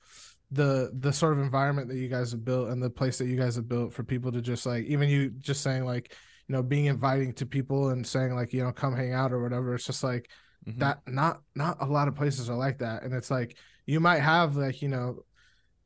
the 0.52 0.90
the 0.98 1.12
sort 1.12 1.32
of 1.32 1.38
environment 1.38 1.88
that 1.88 1.96
you 1.96 2.08
guys 2.08 2.30
have 2.30 2.44
built 2.44 2.68
and 2.68 2.82
the 2.82 2.90
place 2.90 3.16
that 3.18 3.26
you 3.26 3.36
guys 3.36 3.56
have 3.56 3.68
built 3.68 3.92
for 3.92 4.04
people 4.04 4.30
to 4.30 4.42
just 4.42 4.66
like 4.66 4.84
even 4.84 5.08
you 5.08 5.30
just 5.38 5.62
saying 5.62 5.84
like 5.84 6.14
you 6.46 6.54
know 6.54 6.62
being 6.62 6.84
inviting 6.84 7.32
to 7.32 7.46
people 7.46 7.88
and 7.88 8.06
saying 8.06 8.34
like 8.34 8.52
you 8.52 8.62
know 8.62 8.70
come 8.70 8.94
hang 8.94 9.14
out 9.14 9.32
or 9.32 9.42
whatever 9.42 9.74
it's 9.74 9.86
just 9.86 10.04
like 10.04 10.30
mm-hmm. 10.66 10.78
that 10.78 11.00
not 11.06 11.40
not 11.54 11.78
a 11.80 11.86
lot 11.86 12.06
of 12.06 12.14
places 12.14 12.50
are 12.50 12.56
like 12.56 12.78
that 12.78 13.02
and 13.02 13.14
it's 13.14 13.30
like 13.30 13.56
you 13.86 13.98
might 13.98 14.18
have 14.18 14.54
like 14.54 14.82
you 14.82 14.88
know 14.88 15.24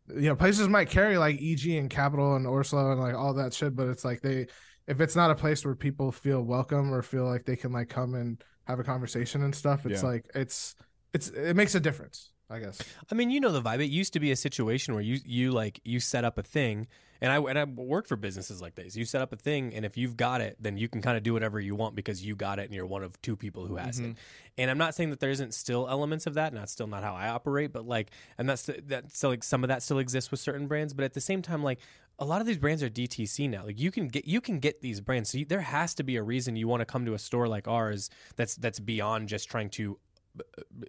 you 0.08 0.28
know 0.28 0.36
places 0.36 0.68
might 0.68 0.90
carry 0.90 1.16
like 1.16 1.40
eg 1.40 1.64
and 1.68 1.88
Kapital 1.88 2.34
and 2.34 2.46
orSlow 2.46 2.90
and 2.90 3.00
like 3.00 3.14
all 3.14 3.34
that 3.34 3.54
shit 3.54 3.76
but 3.76 3.86
it's 3.86 4.04
like 4.04 4.20
they 4.20 4.48
if 4.88 5.00
it's 5.00 5.16
not 5.16 5.30
a 5.30 5.34
place 5.36 5.64
where 5.64 5.76
people 5.76 6.10
feel 6.10 6.42
welcome 6.42 6.92
or 6.92 7.02
feel 7.02 7.24
like 7.24 7.44
they 7.44 7.56
can 7.56 7.72
like 7.72 7.88
come 7.88 8.14
and 8.14 8.42
have 8.64 8.80
a 8.80 8.84
conversation 8.84 9.44
and 9.44 9.54
stuff 9.54 9.86
it's 9.86 10.02
yeah. 10.02 10.08
like 10.08 10.26
it's 10.34 10.74
it's 11.12 11.28
it 11.28 11.54
makes 11.54 11.76
a 11.76 11.80
difference 11.80 12.32
I 12.48 12.60
guess. 12.60 12.80
I 13.10 13.14
mean, 13.14 13.30
you 13.30 13.40
know 13.40 13.50
the 13.50 13.62
vibe. 13.62 13.80
It 13.80 13.90
used 13.90 14.12
to 14.12 14.20
be 14.20 14.30
a 14.30 14.36
situation 14.36 14.94
where 14.94 15.02
you 15.02 15.18
you 15.24 15.52
like 15.52 15.80
you 15.84 16.00
set 16.00 16.24
up 16.24 16.38
a 16.38 16.42
thing 16.42 16.86
and 17.20 17.32
I 17.32 17.38
and 17.38 17.58
I 17.58 17.64
worked 17.64 18.08
for 18.08 18.16
businesses 18.16 18.60
like 18.60 18.74
this. 18.74 18.96
You 18.96 19.04
set 19.04 19.22
up 19.22 19.32
a 19.32 19.36
thing, 19.36 19.74
and 19.74 19.84
if 19.84 19.96
you've 19.96 20.16
got 20.16 20.40
it, 20.40 20.56
then 20.60 20.76
you 20.76 20.88
can 20.88 21.00
kind 21.00 21.16
of 21.16 21.22
do 21.22 21.32
whatever 21.32 21.58
you 21.58 21.74
want 21.74 21.94
because 21.94 22.24
you 22.24 22.36
got 22.36 22.58
it, 22.58 22.64
and 22.64 22.74
you're 22.74 22.86
one 22.86 23.02
of 23.02 23.20
two 23.22 23.36
people 23.36 23.66
who 23.66 23.76
has 23.76 23.98
mm-hmm. 23.98 24.10
it. 24.10 24.16
And 24.58 24.70
I'm 24.70 24.78
not 24.78 24.94
saying 24.94 25.10
that 25.10 25.20
there 25.20 25.30
isn't 25.30 25.54
still 25.54 25.88
elements 25.88 26.26
of 26.26 26.34
that, 26.34 26.52
and 26.52 26.60
that's 26.60 26.72
still 26.72 26.86
not 26.86 27.02
how 27.02 27.14
I 27.14 27.28
operate. 27.28 27.72
But 27.72 27.86
like, 27.86 28.10
and 28.38 28.48
that's 28.48 28.68
that 28.86 29.12
still 29.12 29.30
like 29.30 29.44
some 29.44 29.64
of 29.64 29.68
that 29.68 29.82
still 29.82 29.98
exists 29.98 30.30
with 30.30 30.40
certain 30.40 30.66
brands. 30.66 30.92
But 30.92 31.04
at 31.04 31.14
the 31.14 31.20
same 31.20 31.42
time, 31.42 31.62
like 31.62 31.80
a 32.18 32.24
lot 32.24 32.40
of 32.40 32.46
these 32.46 32.58
brands 32.58 32.82
are 32.82 32.90
DTC 32.90 33.48
now. 33.48 33.64
Like 33.64 33.80
you 33.80 33.90
can 33.90 34.08
get 34.08 34.26
you 34.26 34.40
can 34.40 34.58
get 34.58 34.82
these 34.82 35.00
brands. 35.00 35.30
So 35.30 35.38
you, 35.38 35.44
there 35.46 35.60
has 35.60 35.94
to 35.94 36.04
be 36.04 36.16
a 36.16 36.22
reason 36.22 36.56
you 36.56 36.68
want 36.68 36.80
to 36.80 36.86
come 36.86 37.06
to 37.06 37.14
a 37.14 37.18
store 37.18 37.48
like 37.48 37.66
ours 37.66 38.10
that's 38.36 38.56
that's 38.56 38.80
beyond 38.80 39.28
just 39.28 39.48
trying 39.48 39.70
to 39.70 39.98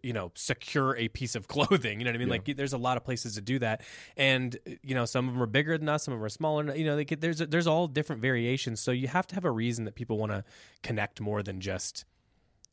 you 0.03 0.13
know 0.13 0.31
secure 0.35 0.95
a 0.97 1.07
piece 1.09 1.35
of 1.35 1.47
clothing 1.47 1.99
you 1.99 2.05
know 2.05 2.11
what 2.11 2.15
i 2.15 2.17
mean 2.17 2.27
yeah. 2.27 2.33
like 2.33 2.57
there's 2.57 2.73
a 2.73 2.77
lot 2.77 2.97
of 2.97 3.03
places 3.03 3.35
to 3.35 3.41
do 3.41 3.59
that 3.59 3.81
and 4.15 4.57
you 4.83 4.95
know 4.95 5.05
some 5.05 5.27
of 5.27 5.33
them 5.33 5.41
are 5.41 5.47
bigger 5.47 5.77
than 5.77 5.89
us 5.89 6.03
some 6.03 6.13
of 6.13 6.19
them 6.19 6.25
are 6.25 6.29
smaller 6.29 6.75
you 6.75 6.85
know 6.85 7.01
get, 7.03 7.21
there's 7.21 7.39
there's 7.39 7.67
all 7.67 7.87
different 7.87 8.21
variations 8.21 8.79
so 8.79 8.91
you 8.91 9.07
have 9.07 9.27
to 9.27 9.35
have 9.35 9.45
a 9.45 9.51
reason 9.51 9.85
that 9.85 9.95
people 9.95 10.17
want 10.17 10.31
to 10.31 10.43
connect 10.83 11.21
more 11.21 11.43
than 11.43 11.59
just 11.59 12.05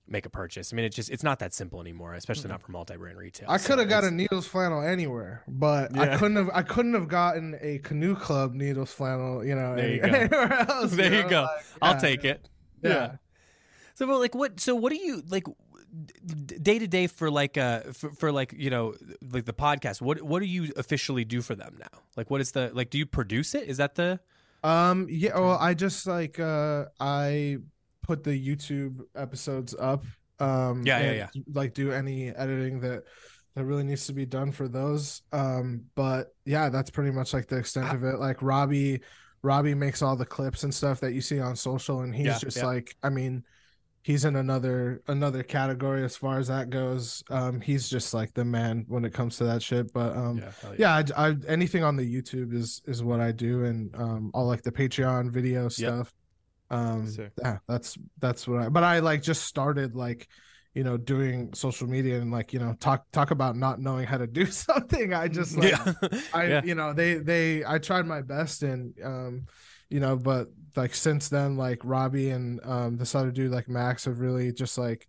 make 0.07 0.27
a 0.27 0.31
purchase 0.31 0.71
i 0.71 0.77
mean 0.77 0.85
it's 0.85 0.97
just 0.97 1.09
it's 1.09 1.23
not 1.23 1.39
that 1.39 1.55
simple 1.55 1.81
anymore 1.81 2.13
especially 2.13 2.43
mm-hmm. 2.43 2.51
not 2.53 2.63
for 2.63 2.73
multi-brand 2.73 3.17
retail 3.17 3.49
i 3.49 3.57
could 3.57 3.79
have 3.79 3.89
got 3.89 4.05
a 4.05 4.11
needles 4.11 4.47
flannel 4.47 4.83
anywhere 4.83 5.43
but 5.49 5.95
yeah. 5.95 6.03
i 6.03 6.17
couldn't 6.19 6.37
have 6.37 6.51
i 6.53 6.61
couldn't 6.61 6.93
have 6.93 7.09
gotten 7.09 7.57
a 7.63 7.79
canoe 7.79 8.15
club 8.15 8.53
needles 8.53 8.93
flannel 8.93 9.43
you 9.43 9.55
know 9.55 9.75
there 9.75 9.95
you 9.95 10.01
go 10.01 10.09
else, 10.69 10.91
there 10.93 11.15
you, 11.15 11.23
know? 11.23 11.29
go 11.29 11.43
like, 11.43 11.65
i'll 11.81 11.99
take 11.99 12.25
it 12.25 12.51
yeah. 12.83 12.91
yeah. 12.91 13.13
So, 13.95 14.07
but 14.07 14.19
like, 14.19 14.35
what? 14.35 14.59
So, 14.61 14.75
what 14.75 14.91
do 14.91 14.99
you 14.99 15.23
like? 15.29 15.45
Day 16.25 16.79
to 16.79 16.87
day 16.87 17.07
for 17.07 17.31
like 17.31 17.57
uh 17.57 17.81
for, 17.93 18.11
for, 18.13 18.33
like 18.33 18.55
you 18.57 18.71
know 18.71 18.95
like 19.31 19.45
the 19.45 19.53
podcast 19.53 20.01
what 20.01 20.21
what 20.23 20.41
do 20.41 20.47
you 20.47 20.73
officially 20.77 21.25
do 21.25 21.43
for 21.43 21.55
them 21.55 21.77
now? 21.79 22.01
Like 22.17 22.31
what 22.31 22.41
is 22.41 22.53
the 22.53 22.71
like 22.75 22.91
do 22.91 22.99
you 22.99 23.07
produce 23.07 23.55
it? 23.55 23.69
Is 23.69 23.77
that 23.79 23.95
the? 23.95 24.21
Um 24.63 25.07
yeah 25.11 25.39
well 25.39 25.59
i 25.61 25.75
just 25.75 26.07
like 26.07 26.41
uh 26.41 26.87
i 26.99 27.59
put 28.01 28.25
the 28.25 28.31
youtube 28.31 29.03
episodes 29.15 29.75
up 29.79 30.07
um 30.41 30.87
yeah 30.87 31.01
yeah 31.01 31.13
yeah. 31.13 31.43
like 31.53 31.75
do 31.75 31.93
any 31.93 32.31
editing 32.31 32.81
that 32.81 33.05
that 33.55 33.65
really 33.65 33.85
needs 33.85 34.07
to 34.07 34.15
be 34.15 34.27
done 34.27 34.51
for 34.51 34.67
those. 34.67 35.23
Um 35.33 35.85
but 35.95 36.35
yeah 36.45 36.71
that's 36.71 36.91
pretty 36.91 37.11
much 37.11 37.35
like 37.35 37.47
the 37.47 37.57
extent 37.57 37.93
of 37.93 38.05
it. 38.05 38.19
Like 38.19 38.41
robbie 38.41 39.03
robbie 39.43 39.75
makes 39.75 40.01
all 40.01 40.17
the 40.17 40.25
clips 40.25 40.65
and 40.65 40.75
stuff 40.75 40.99
that 41.01 41.13
you 41.13 41.21
see 41.21 41.39
on 41.39 41.55
social 41.55 42.01
and 42.01 42.15
he's 42.15 42.27
yeah, 42.27 42.39
just 42.39 42.57
yeah. 42.57 42.65
like 42.67 42.97
i 43.03 43.11
mean 43.11 43.45
he's 44.05 44.27
in 44.27 44.37
another 44.37 45.03
another 45.09 45.43
category 45.43 46.05
as 46.05 46.15
far 46.15 46.39
as 46.39 46.49
that 46.49 46.69
goes. 46.69 47.25
Um, 47.31 47.61
he's 47.61 47.89
just 47.89 48.13
like 48.13 48.35
the 48.35 48.45
man 48.45 48.85
when 48.87 49.05
it 49.05 49.15
comes 49.15 49.39
to 49.39 49.45
that 49.45 49.63
shit. 49.63 49.93
But 49.93 50.15
um, 50.15 50.39
yeah, 50.39 50.53
yeah, 50.63 50.75
yeah 50.79 51.13
I, 51.17 51.29
I, 51.29 51.37
anything 51.49 51.83
on 51.83 51.97
the 51.97 52.05
YouTube 52.05 52.55
is 52.55 52.83
is 52.87 53.03
what 53.03 53.21
I 53.21 53.33
do, 53.33 53.65
and 53.65 53.93
um, 53.97 54.31
all 54.35 54.47
like 54.47 54.63
the 54.63 54.71
Patreon 54.71 55.33
video 55.33 55.69
stuff. 55.69 56.13
Yep. 56.71 56.79
Um, 56.79 57.13
yeah, 57.43 57.59
that's 57.67 57.97
that's 58.21 58.47
what 58.47 58.63
I. 58.63 58.69
But 58.69 58.85
I 58.85 59.01
like 59.01 59.23
just 59.23 59.43
started 59.45 59.97
like 59.97 60.29
you 60.75 60.85
know 60.85 60.97
doing 60.97 61.55
social 61.55 61.89
media 61.89 62.21
and 62.21 62.31
like 62.31 62.53
you 62.53 62.59
know 62.59 62.75
talk 62.81 63.11
talk 63.11 63.31
about 63.31 63.57
not 63.57 63.81
knowing 63.81 64.07
how 64.07 64.19
to 64.19 64.27
do 64.27 64.45
something 64.67 65.15
i 65.15 65.29
just 65.29 65.57
like 65.57 65.71
yeah. 65.71 65.93
i 66.35 66.47
yeah. 66.47 66.63
you 66.65 66.75
know 66.75 66.93
they 66.93 67.15
they 67.15 67.65
i 67.65 67.79
tried 67.79 68.05
my 68.07 68.21
best 68.21 68.65
and 68.65 68.93
um 69.05 69.47
you 69.91 70.01
know 70.01 70.17
but 70.17 70.49
like 70.77 70.95
since 70.95 71.29
then, 71.29 71.57
like 71.57 71.81
Robbie 71.85 72.31
and 72.31 72.61
um 72.65 72.97
this 72.97 73.15
other 73.15 73.31
dude 73.31 73.53
like 73.53 73.69
Max 73.69 74.05
have 74.05 74.21
really 74.21 74.53
just 74.53 74.79
like, 74.79 75.07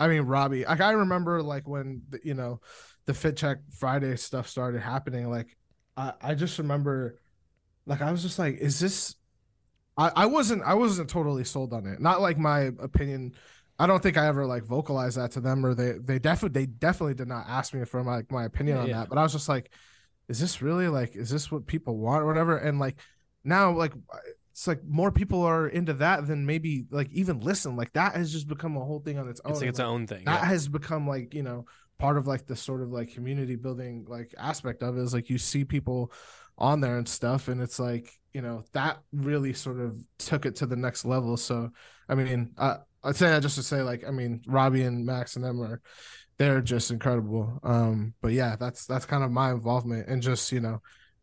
I 0.00 0.08
mean 0.08 0.22
Robbie. 0.22 0.64
Like 0.64 0.80
I 0.80 0.92
remember 0.92 1.42
like 1.42 1.68
when 1.68 2.02
the, 2.08 2.20
you 2.24 2.34
know 2.34 2.60
the 3.06 3.14
Fit 3.14 3.36
Check 3.36 3.58
Friday 3.78 4.16
stuff 4.16 4.48
started 4.48 4.80
happening. 4.80 5.28
Like 5.30 5.56
I 5.96 6.12
I 6.20 6.34
just 6.34 6.58
remember, 6.58 7.18
like 7.86 8.00
I 8.00 8.10
was 8.10 8.22
just 8.22 8.38
like, 8.38 8.58
is 8.58 8.80
this? 8.80 9.16
I 9.96 10.10
I 10.16 10.26
wasn't 10.26 10.62
I 10.62 10.74
wasn't 10.74 11.10
totally 11.10 11.44
sold 11.44 11.72
on 11.72 11.86
it. 11.86 12.00
Not 12.00 12.20
like 12.20 12.38
my 12.38 12.70
opinion. 12.80 13.34
I 13.78 13.86
don't 13.86 14.02
think 14.02 14.16
I 14.16 14.26
ever 14.28 14.46
like 14.46 14.64
vocalized 14.64 15.18
that 15.18 15.32
to 15.32 15.40
them, 15.40 15.66
or 15.66 15.74
they 15.74 15.92
they 15.92 16.18
definitely 16.18 16.60
they 16.60 16.66
definitely 16.66 17.14
did 17.14 17.28
not 17.28 17.46
ask 17.48 17.74
me 17.74 17.84
for 17.84 18.02
my 18.02 18.22
my 18.30 18.44
opinion 18.44 18.76
yeah, 18.76 18.82
on 18.82 18.88
yeah. 18.88 18.98
that. 19.00 19.08
But 19.08 19.18
I 19.18 19.22
was 19.22 19.32
just 19.32 19.48
like, 19.48 19.72
is 20.28 20.38
this 20.38 20.62
really 20.62 20.88
like 20.88 21.16
is 21.16 21.28
this 21.30 21.50
what 21.50 21.66
people 21.66 21.98
want 21.98 22.22
or 22.22 22.26
whatever? 22.26 22.56
And 22.56 22.78
like 22.78 22.96
now 23.44 23.72
like 23.72 23.92
it's 24.52 24.66
like 24.66 24.84
more 24.84 25.10
people 25.10 25.42
are 25.42 25.66
into 25.66 25.94
that 25.94 26.26
than 26.26 26.44
maybe 26.44 26.84
like 26.90 27.10
even 27.10 27.40
listen. 27.40 27.74
Like 27.74 27.92
that 27.94 28.14
has 28.14 28.30
just 28.30 28.48
become 28.48 28.76
a 28.76 28.84
whole 28.84 29.00
thing 29.00 29.18
on 29.18 29.28
its 29.28 29.40
own. 29.44 29.52
It's 29.52 29.60
like 29.60 29.70
its 29.70 29.78
like, 29.78 29.88
own 29.88 30.06
thing. 30.06 30.24
That 30.24 30.42
yeah. 30.42 30.46
has 30.46 30.68
become 30.68 31.08
like 31.08 31.34
you 31.34 31.42
know 31.42 31.64
part 31.98 32.18
of 32.18 32.26
like 32.26 32.46
the 32.46 32.56
sort 32.56 32.82
of 32.82 32.90
like 32.90 33.14
community 33.14 33.56
building 33.56 34.04
like 34.08 34.34
aspect 34.36 34.82
of 34.82 34.98
it 34.98 35.00
is 35.00 35.14
like 35.14 35.30
you 35.30 35.38
see 35.38 35.64
people 35.64 36.12
on 36.58 36.80
there 36.80 36.98
and 36.98 37.08
stuff, 37.08 37.48
and 37.48 37.62
it's 37.62 37.78
like 37.78 38.12
you 38.34 38.42
know 38.42 38.62
that 38.72 38.98
really 39.12 39.54
sort 39.54 39.80
of 39.80 39.98
took 40.18 40.44
it 40.44 40.56
to 40.56 40.66
the 40.66 40.76
next 40.76 41.06
level. 41.06 41.36
So 41.38 41.70
I 42.08 42.14
mean, 42.14 42.50
I, 42.58 42.76
I'd 43.02 43.16
say 43.16 43.28
that 43.28 43.42
just 43.42 43.56
to 43.56 43.62
say 43.62 43.80
like 43.82 44.04
I 44.06 44.10
mean 44.10 44.42
Robbie 44.46 44.82
and 44.82 45.06
Max 45.06 45.36
and 45.36 45.44
them 45.44 45.62
are 45.62 45.80
they're 46.36 46.60
just 46.60 46.90
incredible. 46.90 47.58
Um, 47.62 48.12
but 48.20 48.32
yeah, 48.32 48.56
that's 48.56 48.84
that's 48.84 49.06
kind 49.06 49.24
of 49.24 49.30
my 49.30 49.50
involvement 49.52 50.08
and 50.08 50.22
just 50.22 50.52
you 50.52 50.60
know 50.60 50.82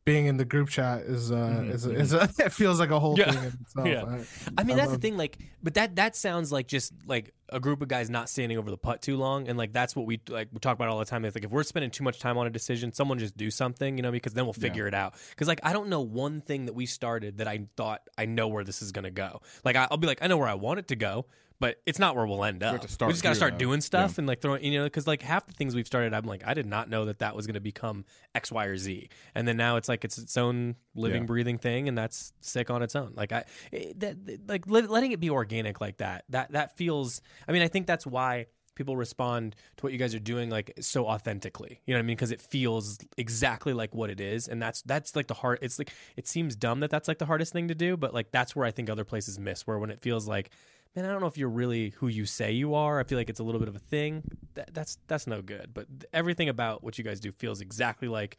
being 0.10 0.26
in 0.26 0.38
the 0.38 0.45
group 0.45 0.70
chat 0.70 1.01
is 1.01 1.32
uh 1.32 1.36
mm-hmm. 1.36 1.72
is, 1.72 1.86
a, 1.86 1.91
is 1.91 2.14
a, 2.14 2.24
it 2.39 2.51
feels 2.51 2.80
like 2.80 2.89
a 2.89 2.99
whole 2.99 3.16
yeah. 3.16 3.32
thing 3.32 3.53
itself. 3.62 3.88
yeah. 3.88 4.03
I, 4.03 4.62
I 4.62 4.64
mean 4.64 4.74
I 4.74 4.82
that's 4.82 4.89
love... 4.89 4.99
the 4.99 5.07
thing 5.07 5.18
like 5.18 5.38
but 5.62 5.76
that 5.76 5.97
that 5.97 6.16
sounds 6.16 6.51
like 6.51 6.68
just 6.68 6.93
like 7.05 7.32
a 7.49 7.60
group 7.60 7.84
of 7.84 7.89
guys 7.89 8.10
not 8.10 8.28
standing 8.28 8.57
over 8.57 8.72
the 8.72 8.78
putt 8.78 9.03
too 9.03 9.18
long 9.18 9.47
and 9.47 9.55
like 9.55 9.72
that's 9.72 9.95
what 9.95 10.07
we 10.07 10.20
like 10.28 10.47
we 10.51 10.57
talk 10.57 10.74
about 10.74 10.88
all 10.88 10.97
the 10.97 11.05
time 11.05 11.26
it's 11.26 11.36
like 11.36 11.43
if 11.43 11.51
we're 11.51 11.62
spending 11.62 11.91
too 11.91 12.03
much 12.03 12.18
time 12.18 12.39
on 12.39 12.47
a 12.47 12.49
decision 12.49 12.91
someone 12.91 13.20
just 13.20 13.38
do 13.38 13.51
something 13.51 13.97
you 13.97 14.01
know 14.01 14.12
because 14.12 14.34
then 14.34 14.45
we'll 14.45 14.53
figure 14.53 14.86
yeah. 14.86 14.88
it 14.88 14.93
out 14.95 15.14
because 15.30 15.47
like 15.47 15.60
I 15.62 15.74
don't 15.74 15.89
know 15.89 16.01
one 16.01 16.41
thing 16.41 16.66
that 16.66 16.74
we 16.74 16.88
started 16.88 17.38
that 17.38 17.47
I 17.47 17.68
thought 17.78 18.01
I 18.18 18.26
know 18.26 18.47
where 18.47 18.64
this 18.64 18.82
is 18.82 18.91
gonna 18.91 19.12
go 19.12 19.41
like 19.64 19.76
I'll 19.76 19.97
be 19.97 20.07
like 20.07 20.24
I 20.24 20.28
know 20.28 20.38
where 20.38 20.47
I 20.47 20.55
want 20.55 20.80
it 20.80 20.88
to 20.88 20.95
go 20.95 21.28
but 21.60 21.82
it's 21.86 21.99
not 21.99 22.16
where 22.16 22.26
we'll 22.26 22.43
end 22.43 22.64
up. 22.64 22.74
We, 22.74 23.07
we 23.07 23.12
just 23.14 23.24
got 23.24 23.30
to 23.30 23.36
start 23.36 23.57
doing 23.57 23.82
stuff 23.82 24.12
yeah. 24.12 24.16
and 24.20 24.28
like 24.28 24.41
throwing, 24.41 24.64
you 24.64 24.80
know, 24.80 24.86
because 24.86 25.07
like 25.07 25.22
half 25.22 25.45
the 25.45 25.53
things 25.53 25.76
we've 25.76 25.88
started, 25.88 26.14
I'm 26.14 26.26
like, 26.26 26.43
I 26.45 26.53
did 26.53 26.66
not 26.66 26.89
know 26.89 27.05
that 27.05 27.20
that 27.20 27.36
was 27.36 27.45
going 27.47 27.55
to 27.55 27.60
become 27.60 28.05
X, 28.34 28.51
Y, 28.51 28.66
or 28.66 28.78
Z, 28.78 29.10
and 29.36 29.47
then 29.47 29.57
now 29.57 29.76
it's 29.76 29.89
like 29.89 30.05
it's 30.05 30.18
its 30.18 30.38
own 30.38 30.76
living, 30.95 31.24
yeah. 31.24 31.28
breathing 31.28 31.57
thing, 31.57 31.88
and 31.88 31.97
that's 31.97 32.34
sick 32.39 32.70
on 32.70 32.82
its 32.82 32.95
own. 32.95 33.14
Like 33.16 33.32
I, 33.32 33.43
it, 33.72 33.99
that, 33.99 34.18
like 34.47 34.64
letting 34.68 35.12
it 35.12 35.20
be 35.20 35.30
organic 35.30 35.82
like 35.82 35.97
that, 35.97 36.26
that 36.30 36.53
that 36.53 36.78
feels. 36.78 37.22
I 37.47 37.51
mean, 37.51 37.62
I 37.62 37.68
think 37.68 37.88
that's 37.88 38.07
why 38.07 38.47
people 38.80 38.95
respond 38.95 39.57
to 39.76 39.84
what 39.84 39.91
you 39.91 39.99
guys 39.99 40.16
are 40.16 40.20
doing 40.20 40.49
like 40.49 40.72
so 40.80 41.05
authentically 41.05 41.82
you 41.86 41.93
know 41.93 41.97
what 41.97 42.03
i 42.03 42.07
mean 42.07 42.16
because 42.16 42.32
it 42.32 42.39
feels 42.39 42.97
exactly 43.18 43.74
like 43.74 43.93
what 43.93 44.10
it 44.10 44.22
is 44.22 44.47
and 44.47 44.62
that's 44.62 44.82
that's 44.84 45.18
like 45.18 45.28
the 45.28 45.34
hard 45.34 45.60
it's 45.62 45.78
like 45.78 45.91
it 46.16 46.26
seems 46.26 46.55
dumb 46.55 46.80
that 46.80 46.89
that's 46.89 47.10
like 47.10 47.18
the 47.18 47.26
hardest 47.26 47.51
thing 47.51 47.68
to 47.68 47.76
do 47.76 47.97
but 47.97 48.14
like 48.14 48.32
that's 48.32 48.55
where 48.55 48.66
i 48.66 48.72
think 48.72 48.89
other 48.89 49.03
places 49.03 49.38
miss 49.38 49.68
where 49.68 49.78
when 49.78 49.89
it 49.89 50.01
feels 50.01 50.30
like 50.30 50.49
man, 50.96 51.06
I 51.06 51.12
don't 51.12 51.22
know 51.22 51.28
if 51.28 51.38
you're 51.38 51.50
really 51.50 51.92
who 51.98 52.08
you 52.08 52.26
say 52.26 52.52
you 52.52 52.74
are. 52.74 53.00
I 53.00 53.04
feel 53.04 53.18
like 53.18 53.30
it's 53.30 53.40
a 53.40 53.44
little 53.44 53.60
bit 53.60 53.70
of 53.70 53.76
a 53.76 53.80
thing. 53.80 54.24
That, 54.56 54.74
that's 54.74 54.98
that's 55.08 55.28
no 55.28 55.42
good. 55.42 55.72
But 55.74 55.88
everything 56.14 56.50
about 56.50 56.84
what 56.84 56.98
you 56.98 57.04
guys 57.04 57.20
do 57.20 57.32
feels 57.32 57.62
exactly 57.62 58.08
like 58.08 58.38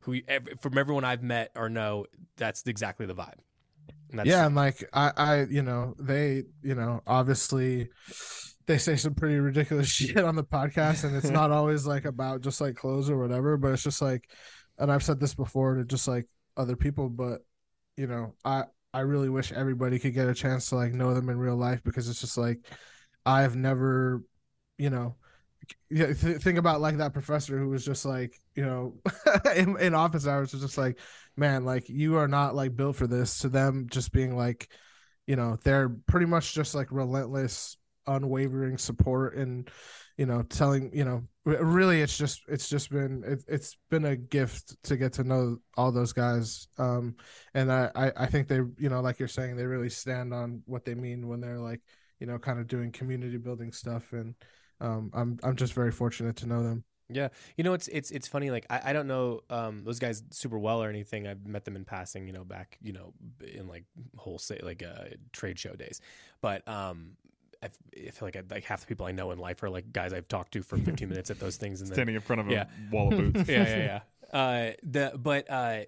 who 0.00 0.12
you, 0.14 0.22
from 0.60 0.78
everyone 0.78 1.04
I've 1.04 1.22
met 1.22 1.50
or 1.56 1.68
know. 1.68 2.06
That's 2.36 2.66
exactly 2.66 3.06
the 3.06 3.14
vibe. 3.14 3.38
And 4.10 4.26
yeah, 4.26 4.46
and 4.46 4.54
like 4.54 4.88
I, 4.92 5.12
I, 5.16 5.42
you 5.44 5.62
know, 5.62 5.94
they, 5.98 6.44
you 6.62 6.74
know, 6.74 7.02
obviously 7.06 7.90
they 8.66 8.78
say 8.78 8.96
some 8.96 9.14
pretty 9.14 9.36
ridiculous 9.36 9.88
shit 9.88 10.18
on 10.18 10.36
the 10.36 10.44
podcast, 10.44 11.04
and 11.04 11.16
it's 11.16 11.30
not 11.30 11.50
always 11.52 11.86
like 11.86 12.04
about 12.04 12.40
just 12.40 12.60
like 12.60 12.76
clothes 12.76 13.10
or 13.10 13.18
whatever, 13.18 13.56
but 13.56 13.72
it's 13.72 13.82
just 13.82 14.00
like, 14.00 14.28
and 14.78 14.90
I've 14.90 15.02
said 15.02 15.20
this 15.20 15.34
before 15.34 15.74
to 15.74 15.84
just 15.84 16.08
like 16.08 16.26
other 16.56 16.76
people, 16.76 17.08
but 17.08 17.42
you 17.96 18.06
know, 18.06 18.34
I 18.44 18.64
I 18.94 19.00
really 19.00 19.28
wish 19.28 19.52
everybody 19.52 19.98
could 19.98 20.14
get 20.14 20.28
a 20.28 20.34
chance 20.34 20.68
to 20.70 20.76
like 20.76 20.92
know 20.92 21.14
them 21.14 21.28
in 21.28 21.38
real 21.38 21.56
life 21.56 21.82
because 21.84 22.08
it's 22.08 22.20
just 22.20 22.38
like 22.38 22.60
I've 23.26 23.56
never, 23.56 24.22
you 24.78 24.90
know, 24.90 25.16
th- 25.92 26.16
think 26.16 26.58
about 26.58 26.80
like 26.80 26.98
that 26.98 27.12
professor 27.12 27.58
who 27.58 27.68
was 27.68 27.84
just 27.84 28.04
like, 28.04 28.38
you 28.54 28.64
know, 28.64 28.94
in, 29.54 29.78
in 29.78 29.94
office 29.94 30.26
hours 30.26 30.52
was 30.52 30.62
just 30.62 30.78
like, 30.78 30.98
man, 31.36 31.64
like 31.64 31.88
you 31.88 32.16
are 32.16 32.28
not 32.28 32.54
like 32.54 32.76
built 32.76 32.96
for 32.96 33.06
this. 33.06 33.40
To 33.40 33.48
them, 33.48 33.86
just 33.90 34.12
being 34.12 34.36
like, 34.36 34.68
you 35.26 35.36
know, 35.36 35.58
they're 35.64 35.90
pretty 36.06 36.26
much 36.26 36.54
just 36.54 36.74
like 36.74 36.88
relentless, 36.90 37.76
unwavering 38.06 38.78
support 38.78 39.36
and, 39.36 39.70
you 40.18 40.26
know, 40.26 40.42
telling, 40.42 40.90
you 40.92 41.04
know, 41.04 41.22
really, 41.44 42.02
it's 42.02 42.18
just, 42.18 42.42
it's 42.48 42.68
just 42.68 42.90
been, 42.90 43.24
it, 43.26 43.42
it's 43.48 43.78
been 43.88 44.04
a 44.04 44.16
gift 44.16 44.76
to 44.82 44.98
get 44.98 45.14
to 45.14 45.24
know 45.24 45.56
all 45.78 45.90
those 45.90 46.12
guys. 46.12 46.68
Um, 46.76 47.16
and 47.54 47.72
I, 47.72 47.90
I, 47.94 48.12
I 48.16 48.26
think 48.26 48.48
they, 48.48 48.60
you 48.78 48.90
know, 48.90 49.00
like 49.00 49.18
you're 49.18 49.28
saying, 49.28 49.56
they 49.56 49.64
really 49.64 49.88
stand 49.88 50.34
on 50.34 50.62
what 50.66 50.84
they 50.84 50.94
mean 50.94 51.28
when 51.28 51.40
they're 51.40 51.60
like, 51.60 51.80
you 52.20 52.26
know, 52.26 52.38
kind 52.38 52.58
of 52.58 52.66
doing 52.66 52.92
community 52.92 53.38
building 53.38 53.72
stuff 53.72 54.12
and 54.12 54.34
um, 54.80 55.10
I'm 55.12 55.38
I'm 55.42 55.56
just 55.56 55.72
very 55.72 55.90
fortunate 55.90 56.36
to 56.36 56.46
know 56.46 56.62
them. 56.62 56.84
Yeah, 57.10 57.28
you 57.56 57.64
know 57.64 57.72
it's 57.72 57.88
it's 57.88 58.10
it's 58.10 58.28
funny. 58.28 58.50
Like 58.50 58.66
I, 58.68 58.80
I 58.86 58.92
don't 58.92 59.06
know 59.06 59.40
um, 59.50 59.82
those 59.84 59.98
guys 59.98 60.22
super 60.30 60.58
well 60.58 60.82
or 60.82 60.88
anything. 60.88 61.26
I've 61.26 61.46
met 61.46 61.64
them 61.64 61.74
in 61.74 61.84
passing, 61.84 62.26
you 62.26 62.32
know, 62.32 62.44
back 62.44 62.78
you 62.82 62.92
know 62.92 63.12
in 63.40 63.66
like 63.66 63.84
wholesale 64.16 64.60
like 64.62 64.82
uh, 64.82 65.16
trade 65.32 65.58
show 65.58 65.72
days. 65.74 66.00
But 66.40 66.66
um, 66.68 67.12
I 67.62 67.68
feel 68.10 68.28
like 68.28 68.36
I, 68.36 68.42
like 68.48 68.64
half 68.64 68.82
the 68.82 68.86
people 68.86 69.06
I 69.06 69.12
know 69.12 69.30
in 69.32 69.38
life 69.38 69.62
are 69.62 69.70
like 69.70 69.92
guys 69.92 70.12
I've 70.12 70.28
talked 70.28 70.52
to 70.52 70.62
for 70.62 70.76
15 70.76 71.08
minutes 71.08 71.30
at 71.30 71.40
those 71.40 71.56
things 71.56 71.80
and 71.80 71.88
standing 71.88 72.14
then, 72.14 72.16
in 72.16 72.20
front 72.20 72.40
of 72.40 72.50
a 72.50 72.68
wall 72.92 73.12
of 73.12 73.18
boots. 73.18 73.48
yeah, 73.48 73.62
yeah, 73.62 74.00
yeah. 74.32 74.38
Uh, 74.38 74.72
the 74.82 75.12
but 75.18 75.50
uh, 75.50 75.80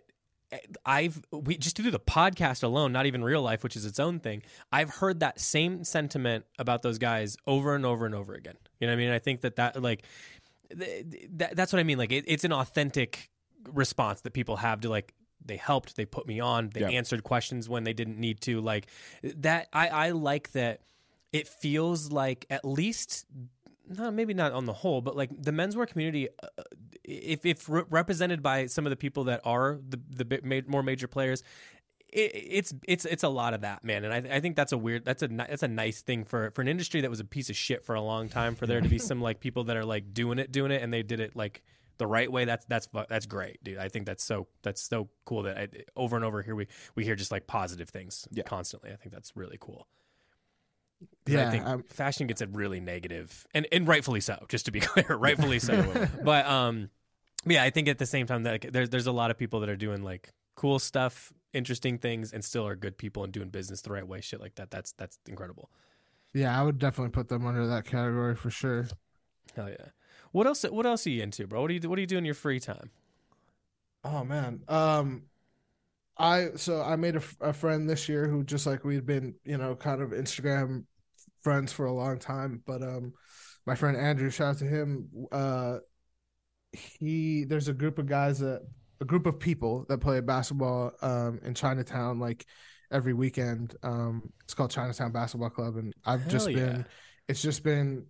I've 0.84 1.22
we 1.30 1.56
just 1.56 1.76
to 1.76 1.82
do 1.82 1.90
the 1.90 2.00
podcast 2.00 2.62
alone, 2.64 2.92
not 2.92 3.06
even 3.06 3.22
real 3.22 3.42
life, 3.42 3.62
which 3.62 3.76
is 3.76 3.84
its 3.84 4.00
own 4.00 4.18
thing. 4.18 4.42
I've 4.72 4.90
heard 4.90 5.20
that 5.20 5.38
same 5.38 5.84
sentiment 5.84 6.44
about 6.58 6.82
those 6.82 6.98
guys 6.98 7.36
over 7.46 7.74
and 7.74 7.86
over 7.86 8.06
and 8.06 8.14
over 8.14 8.34
again. 8.34 8.56
You 8.80 8.86
know 8.86 8.92
what 8.92 8.98
I 8.98 9.04
mean? 9.04 9.10
I 9.12 9.18
think 9.20 9.42
that 9.42 9.56
that 9.56 9.80
like 9.80 10.04
that, 10.70 11.54
that's 11.54 11.72
what 11.72 11.78
I 11.78 11.84
mean. 11.84 11.98
Like 11.98 12.12
it, 12.12 12.24
it's 12.26 12.44
an 12.44 12.52
authentic 12.52 13.30
response 13.72 14.22
that 14.22 14.32
people 14.32 14.56
have 14.56 14.80
to 14.80 14.88
like 14.88 15.14
they 15.44 15.56
helped, 15.56 15.96
they 15.96 16.04
put 16.04 16.26
me 16.26 16.40
on, 16.40 16.70
they 16.70 16.96
answered 16.96 17.22
questions 17.22 17.68
when 17.68 17.84
they 17.84 17.92
didn't 17.92 18.18
need 18.18 18.40
to. 18.42 18.60
Like 18.60 18.88
that, 19.22 19.68
I 19.72 19.88
I 19.88 20.10
like 20.10 20.52
that. 20.52 20.80
It 21.32 21.46
feels 21.48 22.10
like 22.10 22.46
at 22.50 22.64
least 22.64 23.26
no, 23.90 24.10
maybe 24.10 24.34
not 24.34 24.52
on 24.52 24.66
the 24.66 24.72
whole, 24.72 25.00
but 25.00 25.16
like 25.16 25.30
the 25.36 25.50
menswear 25.50 25.86
community, 25.86 26.28
uh, 26.42 26.62
if 27.02 27.44
if 27.44 27.68
re- 27.68 27.82
represented 27.90 28.42
by 28.42 28.66
some 28.66 28.86
of 28.86 28.90
the 28.90 28.96
people 28.96 29.24
that 29.24 29.40
are 29.44 29.80
the 29.88 30.00
the 30.08 30.24
bit 30.24 30.44
ma- 30.44 30.60
more 30.66 30.82
major 30.82 31.08
players, 31.08 31.42
it, 32.08 32.30
it's 32.34 32.74
it's 32.86 33.04
it's 33.04 33.22
a 33.24 33.28
lot 33.28 33.52
of 33.52 33.62
that, 33.62 33.84
man. 33.84 34.04
And 34.04 34.14
I, 34.14 34.36
I 34.36 34.40
think 34.40 34.54
that's 34.54 34.72
a 34.72 34.78
weird, 34.78 35.04
that's 35.04 35.22
a 35.22 35.28
that's 35.28 35.64
a 35.64 35.68
nice 35.68 36.02
thing 36.02 36.24
for 36.24 36.52
for 36.52 36.62
an 36.62 36.68
industry 36.68 37.00
that 37.00 37.10
was 37.10 37.20
a 37.20 37.24
piece 37.24 37.50
of 37.50 37.56
shit 37.56 37.84
for 37.84 37.96
a 37.96 38.00
long 38.00 38.28
time. 38.28 38.54
For 38.54 38.66
there 38.66 38.80
to 38.80 38.88
be 38.88 38.98
some 39.10 39.20
like 39.20 39.40
people 39.40 39.64
that 39.64 39.76
are 39.76 39.84
like 39.84 40.14
doing 40.14 40.38
it, 40.38 40.52
doing 40.52 40.70
it, 40.70 40.82
and 40.82 40.92
they 40.92 41.02
did 41.02 41.18
it 41.18 41.34
like 41.34 41.62
the 41.98 42.06
right 42.06 42.30
way. 42.30 42.44
That's 42.44 42.64
that's 42.66 42.88
that's 43.08 43.26
great, 43.26 43.62
dude. 43.64 43.78
I 43.78 43.88
think 43.88 44.06
that's 44.06 44.22
so 44.22 44.46
that's 44.62 44.82
so 44.82 45.08
cool 45.24 45.42
that 45.44 45.58
I, 45.58 45.68
over 45.96 46.14
and 46.14 46.24
over 46.24 46.42
here 46.42 46.54
we 46.54 46.68
we 46.94 47.04
hear 47.04 47.16
just 47.16 47.32
like 47.32 47.48
positive 47.48 47.88
things 47.88 48.28
yeah. 48.30 48.44
constantly. 48.44 48.92
I 48.92 48.96
think 48.96 49.12
that's 49.12 49.36
really 49.36 49.58
cool. 49.60 49.88
Yeah, 51.26 51.48
I 51.48 51.50
think 51.50 51.66
um, 51.66 51.82
fashion 51.84 52.26
gets 52.26 52.40
it 52.40 52.48
really 52.52 52.80
negative, 52.80 53.46
and 53.54 53.66
and 53.72 53.86
rightfully 53.86 54.20
so. 54.20 54.44
Just 54.48 54.66
to 54.66 54.72
be 54.72 54.80
clear, 54.80 55.16
rightfully 55.16 55.58
so. 55.58 56.08
but 56.24 56.46
um, 56.46 56.90
yeah, 57.46 57.62
I 57.62 57.70
think 57.70 57.88
at 57.88 57.98
the 57.98 58.06
same 58.06 58.26
time 58.26 58.42
that 58.44 58.50
like, 58.50 58.72
there's 58.72 58.90
there's 58.90 59.06
a 59.06 59.12
lot 59.12 59.30
of 59.30 59.38
people 59.38 59.60
that 59.60 59.68
are 59.68 59.76
doing 59.76 60.02
like 60.02 60.32
cool 60.56 60.78
stuff, 60.78 61.32
interesting 61.52 61.98
things, 61.98 62.32
and 62.32 62.44
still 62.44 62.66
are 62.66 62.76
good 62.76 62.98
people 62.98 63.24
and 63.24 63.32
doing 63.32 63.48
business 63.48 63.80
the 63.82 63.92
right 63.92 64.06
way. 64.06 64.20
Shit 64.20 64.40
like 64.40 64.56
that. 64.56 64.70
That's 64.70 64.92
that's 64.92 65.18
incredible. 65.28 65.70
Yeah, 66.32 66.58
I 66.58 66.62
would 66.62 66.78
definitely 66.78 67.10
put 67.10 67.28
them 67.28 67.46
under 67.46 67.66
that 67.66 67.84
category 67.84 68.36
for 68.36 68.50
sure. 68.50 68.88
Hell 69.54 69.68
yeah. 69.68 69.86
What 70.32 70.46
else? 70.46 70.62
What 70.62 70.86
else 70.86 71.06
are 71.06 71.10
you 71.10 71.22
into, 71.22 71.46
bro? 71.46 71.62
What 71.62 71.68
do 71.68 71.74
you 71.74 71.88
What 71.88 71.96
do 71.96 72.02
you 72.02 72.06
do 72.06 72.18
in 72.18 72.24
your 72.24 72.34
free 72.34 72.60
time? 72.60 72.90
Oh 74.04 74.24
man, 74.24 74.62
um, 74.68 75.24
I 76.16 76.50
so 76.56 76.82
I 76.82 76.96
made 76.96 77.16
a, 77.16 77.22
a 77.40 77.52
friend 77.52 77.88
this 77.88 78.08
year 78.08 78.28
who 78.28 78.44
just 78.44 78.66
like 78.66 78.84
we'd 78.84 79.06
been 79.06 79.34
you 79.44 79.58
know 79.58 79.74
kind 79.74 80.00
of 80.00 80.10
Instagram 80.10 80.84
friends 81.42 81.72
for 81.72 81.86
a 81.86 81.92
long 81.92 82.18
time. 82.18 82.62
But 82.66 82.82
um, 82.82 83.12
my 83.66 83.74
friend 83.74 83.96
Andrew, 83.96 84.30
shout 84.30 84.54
out 84.54 84.58
to 84.58 84.64
him. 84.64 85.08
Uh, 85.30 85.78
he 86.72 87.44
there's 87.44 87.68
a 87.68 87.74
group 87.74 87.98
of 87.98 88.06
guys 88.06 88.38
that 88.38 88.62
a 89.00 89.04
group 89.04 89.26
of 89.26 89.40
people 89.40 89.86
that 89.88 89.98
play 89.98 90.20
basketball 90.20 90.92
um 91.02 91.40
in 91.42 91.54
Chinatown 91.54 92.20
like 92.20 92.46
every 92.90 93.12
weekend. 93.12 93.74
Um, 93.82 94.32
it's 94.44 94.54
called 94.54 94.70
Chinatown 94.70 95.12
Basketball 95.12 95.50
Club, 95.50 95.76
and 95.76 95.92
I've 96.04 96.22
Hell 96.22 96.30
just 96.30 96.50
yeah. 96.50 96.56
been. 96.56 96.86
It's 97.28 97.42
just 97.42 97.62
been 97.62 98.06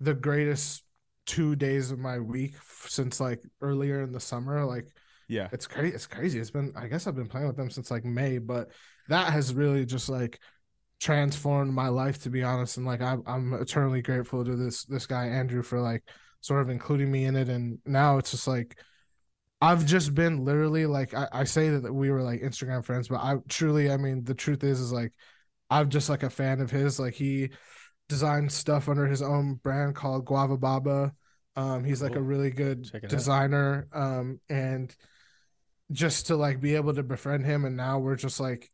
the 0.00 0.14
greatest 0.14 0.82
two 1.26 1.56
days 1.56 1.90
of 1.90 1.98
my 1.98 2.18
week 2.18 2.54
since 2.86 3.20
like 3.20 3.42
earlier 3.60 4.02
in 4.02 4.12
the 4.12 4.20
summer. 4.20 4.64
Like, 4.64 4.86
yeah, 5.28 5.48
it's 5.52 5.66
crazy. 5.66 5.94
It's 5.94 6.06
crazy. 6.06 6.38
It's 6.38 6.50
been. 6.50 6.72
I 6.76 6.86
guess 6.88 7.06
I've 7.06 7.16
been 7.16 7.28
playing 7.28 7.46
with 7.46 7.56
them 7.56 7.70
since 7.70 7.90
like 7.90 8.04
May, 8.04 8.38
but 8.38 8.70
that 9.08 9.32
has 9.32 9.54
really 9.54 9.84
just 9.86 10.08
like 10.08 10.40
transformed 11.00 11.72
my 11.72 11.88
life 11.88 12.22
to 12.22 12.30
be 12.30 12.42
honest 12.42 12.76
and 12.76 12.86
like 12.86 13.02
I'm, 13.02 13.22
I'm 13.26 13.52
eternally 13.54 14.00
grateful 14.00 14.44
to 14.44 14.56
this 14.56 14.84
this 14.84 15.06
guy 15.06 15.26
andrew 15.26 15.62
for 15.62 15.80
like 15.80 16.02
sort 16.40 16.62
of 16.62 16.70
including 16.70 17.10
me 17.10 17.24
in 17.24 17.36
it 17.36 17.48
and 17.48 17.78
now 17.84 18.18
it's 18.18 18.30
just 18.30 18.46
like 18.46 18.78
i've 19.60 19.84
just 19.84 20.14
been 20.14 20.44
literally 20.44 20.86
like 20.86 21.12
i, 21.14 21.26
I 21.32 21.44
say 21.44 21.70
that 21.70 21.92
we 21.92 22.10
were 22.10 22.22
like 22.22 22.40
instagram 22.40 22.84
friends 22.84 23.08
but 23.08 23.16
i 23.16 23.36
truly 23.48 23.90
i 23.90 23.96
mean 23.96 24.24
the 24.24 24.34
truth 24.34 24.64
is 24.64 24.80
is 24.80 24.92
like 24.92 25.12
i'm 25.70 25.88
just 25.88 26.08
like 26.08 26.22
a 26.22 26.30
fan 26.30 26.60
of 26.60 26.70
his. 26.70 26.98
Like 26.98 27.14
he 27.14 27.50
designed 28.08 28.52
stuff 28.52 28.88
under 28.88 29.06
his 29.06 29.22
own 29.22 29.54
brand 29.54 29.94
called 29.94 30.24
guava 30.24 30.56
baba. 30.56 31.12
Um 31.56 31.84
he's 31.84 32.02
like 32.02 32.16
a 32.16 32.22
really 32.22 32.50
good 32.50 32.88
designer 33.08 33.88
out. 33.92 34.02
um 34.02 34.40
and 34.48 34.94
just 35.92 36.26
to 36.26 36.36
like 36.36 36.60
be 36.60 36.74
able 36.76 36.94
to 36.94 37.02
befriend 37.02 37.44
him 37.44 37.64
and 37.64 37.76
now 37.76 37.98
we're 37.98 38.16
just 38.16 38.40
like 38.40 38.70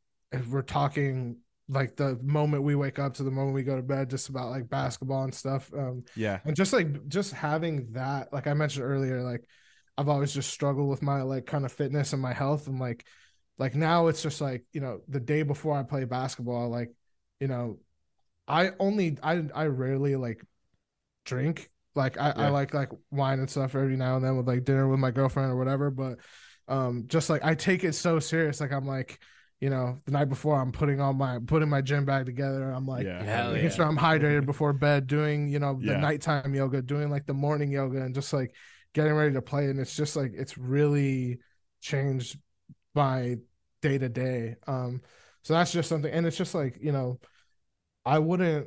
we're 0.49 0.63
talking 0.63 1.39
like 1.71 1.97
the 1.97 2.19
moment 2.23 2.65
we 2.65 2.75
wake 2.75 2.99
up 2.99 3.15
to 3.15 3.23
the 3.23 3.31
moment 3.31 3.55
we 3.55 3.63
go 3.63 3.77
to 3.77 3.83
bed 3.83 4.11
just 4.11 4.29
about 4.29 4.51
like 4.51 4.69
basketball 4.69 5.23
and 5.23 5.35
stuff 5.35 5.71
um 5.75 6.03
yeah 6.17 6.41
and 6.45 6.57
just 6.57 6.73
like 6.73 7.07
just 7.09 7.33
having 7.33 7.91
that 7.93 8.33
like 8.33 8.49
i 8.49 8.55
mentioned 8.55 8.85
earlier 8.85 9.23
like 9.23 9.45
i've 9.97 10.09
always 10.09 10.35
just 10.35 10.51
struggled 10.51 10.91
with 10.91 11.01
my 11.01 11.23
like 11.23 11.47
kind 11.47 11.65
of 11.65 11.73
fitness 11.73 12.13
and 12.13 12.21
my 12.21 12.33
health 12.33 12.67
and 12.67 12.81
like 12.81 13.07
like 13.57 13.77
now 13.77 14.09
it's 14.09 14.23
just 14.23 14.41
like 14.41 14.65
you 14.73 14.81
know 14.81 15.01
the 15.09 15.21
day 15.21 15.43
before 15.43 15.79
i 15.79 15.83
play 15.83 16.05
basketball 16.05 16.69
like 16.69 16.91
you 17.39 17.47
know 17.47 17.79
i 18.49 18.73
only 18.81 19.17
i 19.23 19.45
i 19.55 19.67
rarely 19.67 20.17
like 20.17 20.45
drink 21.25 21.71
like 21.95 22.19
i, 22.19 22.29
yeah. 22.29 22.47
I 22.47 22.49
like 22.49 22.75
like 22.75 22.91
wine 23.13 23.39
and 23.39 23.49
stuff 23.49 23.77
every 23.77 23.97
now 23.97 24.17
and 24.17 24.25
then 24.25 24.37
with 24.37 24.49
like 24.49 24.65
dinner 24.65 24.89
with 24.89 24.99
my 24.99 25.13
girlfriend 25.13 25.53
or 25.53 25.57
whatever 25.57 25.91
but 25.91 26.19
um 26.67 27.05
just 27.07 27.31
like 27.31 27.45
i 27.45 27.55
take 27.55 27.85
it 27.85 27.93
so 27.93 28.19
serious 28.19 28.61
like 28.61 28.73
i'm 28.73 28.87
like 28.87 29.21
you 29.61 29.69
know, 29.69 29.99
the 30.07 30.13
night 30.13 30.31
before 30.31 30.59
I'm 30.59 30.73
putting 30.73 31.01
on 31.01 31.17
my 31.19 31.39
putting 31.47 31.69
my 31.69 31.83
gym 31.83 32.07
bag 32.07 32.25
together. 32.25 32.71
I'm 32.71 32.87
like 32.87 33.05
yeah. 33.05 33.51
making 33.51 33.65
yeah. 33.65 33.71
sure 33.71 33.85
I'm 33.85 33.99
hydrated 33.99 34.47
before 34.47 34.73
bed, 34.73 35.07
doing, 35.07 35.49
you 35.49 35.59
know, 35.59 35.79
the 35.79 35.93
yeah. 35.93 36.01
nighttime 36.01 36.55
yoga, 36.55 36.81
doing 36.81 37.11
like 37.11 37.27
the 37.27 37.35
morning 37.35 37.71
yoga 37.71 38.01
and 38.01 38.15
just 38.15 38.33
like 38.33 38.55
getting 38.95 39.13
ready 39.13 39.35
to 39.35 39.43
play. 39.43 39.67
And 39.67 39.79
it's 39.79 39.95
just 39.95 40.17
like 40.17 40.33
it's 40.35 40.57
really 40.57 41.41
changed 41.83 42.39
by 42.95 43.37
day 43.83 43.99
to 43.99 44.09
day. 44.09 44.57
Um, 44.67 45.03
so 45.43 45.53
that's 45.53 45.73
just 45.73 45.91
something 45.91 46.11
and 46.11 46.27
it's 46.27 46.39
just 46.39 46.55
like, 46.55 46.79
you 46.81 46.93
know, 46.93 47.21
I 48.07 48.19
wouldn't 48.19 48.67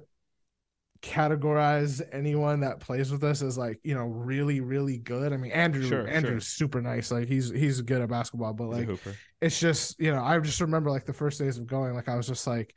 categorize 1.04 2.02
anyone 2.14 2.62
that 2.62 2.80
plays 2.80 3.12
with 3.12 3.26
us 3.26 3.42
as 3.42 3.58
like 3.58 3.78
you 3.84 3.94
know 3.94 4.06
really 4.06 4.62
really 4.62 4.98
good. 4.98 5.34
I 5.34 5.38
mean 5.38 5.52
Andrew 5.52 5.86
sure, 5.86 6.08
Andrew's 6.08 6.46
sure. 6.46 6.66
super 6.66 6.82
nice. 6.82 7.12
Like 7.12 7.28
he's 7.28 7.50
he's 7.50 7.82
good 7.82 8.02
at 8.02 8.10
basketball, 8.10 8.54
but 8.54 8.70
like 8.70 8.90
it's 9.42 9.60
just 9.60 10.00
you 10.00 10.12
know 10.12 10.24
I 10.24 10.40
just 10.40 10.62
remember 10.62 10.90
like 10.90 11.06
the 11.06 11.14
first 11.14 11.40
days 11.40 11.58
of 11.58 11.68
going 11.68 11.94
like 11.94 12.08
I 12.08 12.16
was 12.16 12.26
just 12.26 12.48
like 12.48 12.74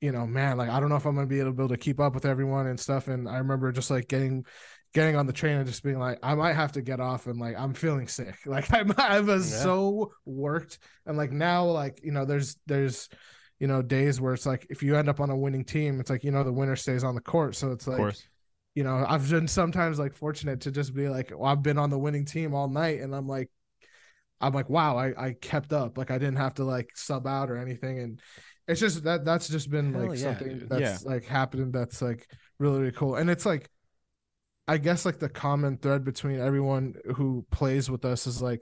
you 0.00 0.10
know 0.10 0.26
man 0.26 0.58
like 0.58 0.68
I 0.68 0.80
don't 0.80 0.88
know 0.88 0.96
if 0.96 1.06
I'm 1.06 1.14
gonna 1.14 1.28
be 1.28 1.38
able 1.38 1.50
to, 1.50 1.56
be 1.56 1.62
able 1.62 1.68
to 1.68 1.76
keep 1.76 2.00
up 2.00 2.14
with 2.14 2.26
everyone 2.26 2.66
and 2.66 2.80
stuff. 2.80 3.06
And 3.06 3.28
I 3.28 3.38
remember 3.38 3.70
just 3.70 3.92
like 3.92 4.08
getting 4.08 4.44
getting 4.92 5.14
on 5.14 5.26
the 5.26 5.32
train 5.32 5.56
and 5.56 5.66
just 5.66 5.84
being 5.84 6.00
like 6.00 6.18
I 6.24 6.34
might 6.34 6.54
have 6.54 6.72
to 6.72 6.82
get 6.82 6.98
off 6.98 7.28
and 7.28 7.38
like 7.38 7.54
I'm 7.56 7.74
feeling 7.74 8.08
sick. 8.08 8.36
Like 8.46 8.72
I 8.72 8.84
I 8.98 9.20
was 9.20 9.52
yeah. 9.52 9.58
so 9.58 10.12
worked 10.24 10.80
and 11.06 11.16
like 11.16 11.30
now 11.30 11.66
like 11.66 12.00
you 12.02 12.10
know 12.10 12.24
there's 12.24 12.56
there's 12.66 13.08
you 13.58 13.66
know, 13.66 13.82
days 13.82 14.20
where 14.20 14.34
it's 14.34 14.46
like 14.46 14.66
if 14.68 14.82
you 14.82 14.96
end 14.96 15.08
up 15.08 15.20
on 15.20 15.30
a 15.30 15.36
winning 15.36 15.64
team, 15.64 16.00
it's 16.00 16.10
like, 16.10 16.24
you 16.24 16.30
know, 16.30 16.44
the 16.44 16.52
winner 16.52 16.76
stays 16.76 17.04
on 17.04 17.14
the 17.14 17.20
court. 17.20 17.56
So 17.56 17.72
it's 17.72 17.86
like, 17.86 18.14
you 18.74 18.84
know, 18.84 19.04
I've 19.08 19.28
been 19.30 19.48
sometimes 19.48 19.98
like 19.98 20.14
fortunate 20.14 20.60
to 20.62 20.70
just 20.70 20.94
be 20.94 21.08
like, 21.08 21.32
well, 21.34 21.50
I've 21.50 21.62
been 21.62 21.78
on 21.78 21.90
the 21.90 21.98
winning 21.98 22.26
team 22.26 22.54
all 22.54 22.68
night. 22.68 23.00
And 23.00 23.14
I'm 23.14 23.26
like, 23.26 23.50
I'm 24.40 24.52
like, 24.52 24.68
wow, 24.68 24.98
I, 24.98 25.28
I 25.28 25.32
kept 25.32 25.72
up. 25.72 25.96
Like 25.96 26.10
I 26.10 26.18
didn't 26.18 26.36
have 26.36 26.54
to 26.54 26.64
like 26.64 26.90
sub 26.94 27.26
out 27.26 27.50
or 27.50 27.56
anything. 27.56 27.98
And 28.00 28.20
it's 28.68 28.80
just 28.80 29.04
that 29.04 29.24
that's 29.24 29.48
just 29.48 29.70
been 29.70 29.94
Hell 29.94 30.08
like 30.08 30.18
yeah, 30.18 30.24
something 30.24 30.58
dude. 30.58 30.68
that's 30.68 31.04
yeah. 31.04 31.10
like 31.10 31.24
happened 31.24 31.72
that's 31.72 32.02
like 32.02 32.28
really, 32.58 32.80
really 32.80 32.92
cool. 32.92 33.14
And 33.16 33.30
it's 33.30 33.46
like, 33.46 33.70
I 34.68 34.76
guess 34.78 35.06
like 35.06 35.18
the 35.18 35.28
common 35.30 35.78
thread 35.78 36.04
between 36.04 36.40
everyone 36.40 36.94
who 37.14 37.46
plays 37.50 37.88
with 37.88 38.04
us 38.04 38.26
is 38.26 38.42
like, 38.42 38.60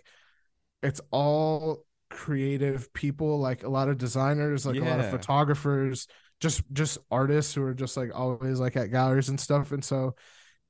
it's 0.83 1.01
all 1.11 1.85
creative 2.15 2.93
people 2.95 3.39
like 3.39 3.65
a 3.65 3.69
lot 3.69 3.89
of 3.89 3.99
designers 3.99 4.65
like 4.65 4.77
yeah. 4.77 4.83
a 4.83 4.89
lot 4.89 5.01
of 5.01 5.11
photographers 5.11 6.07
just 6.41 6.63
just 6.73 6.97
artists 7.11 7.53
who 7.55 7.63
are 7.63 7.75
just 7.75 7.97
like 7.97 8.11
always 8.15 8.61
like 8.61 8.77
at 8.77 8.91
galleries 8.91 9.29
and 9.29 9.41
stuff 9.41 9.73
and 9.73 9.85
so 9.85 10.15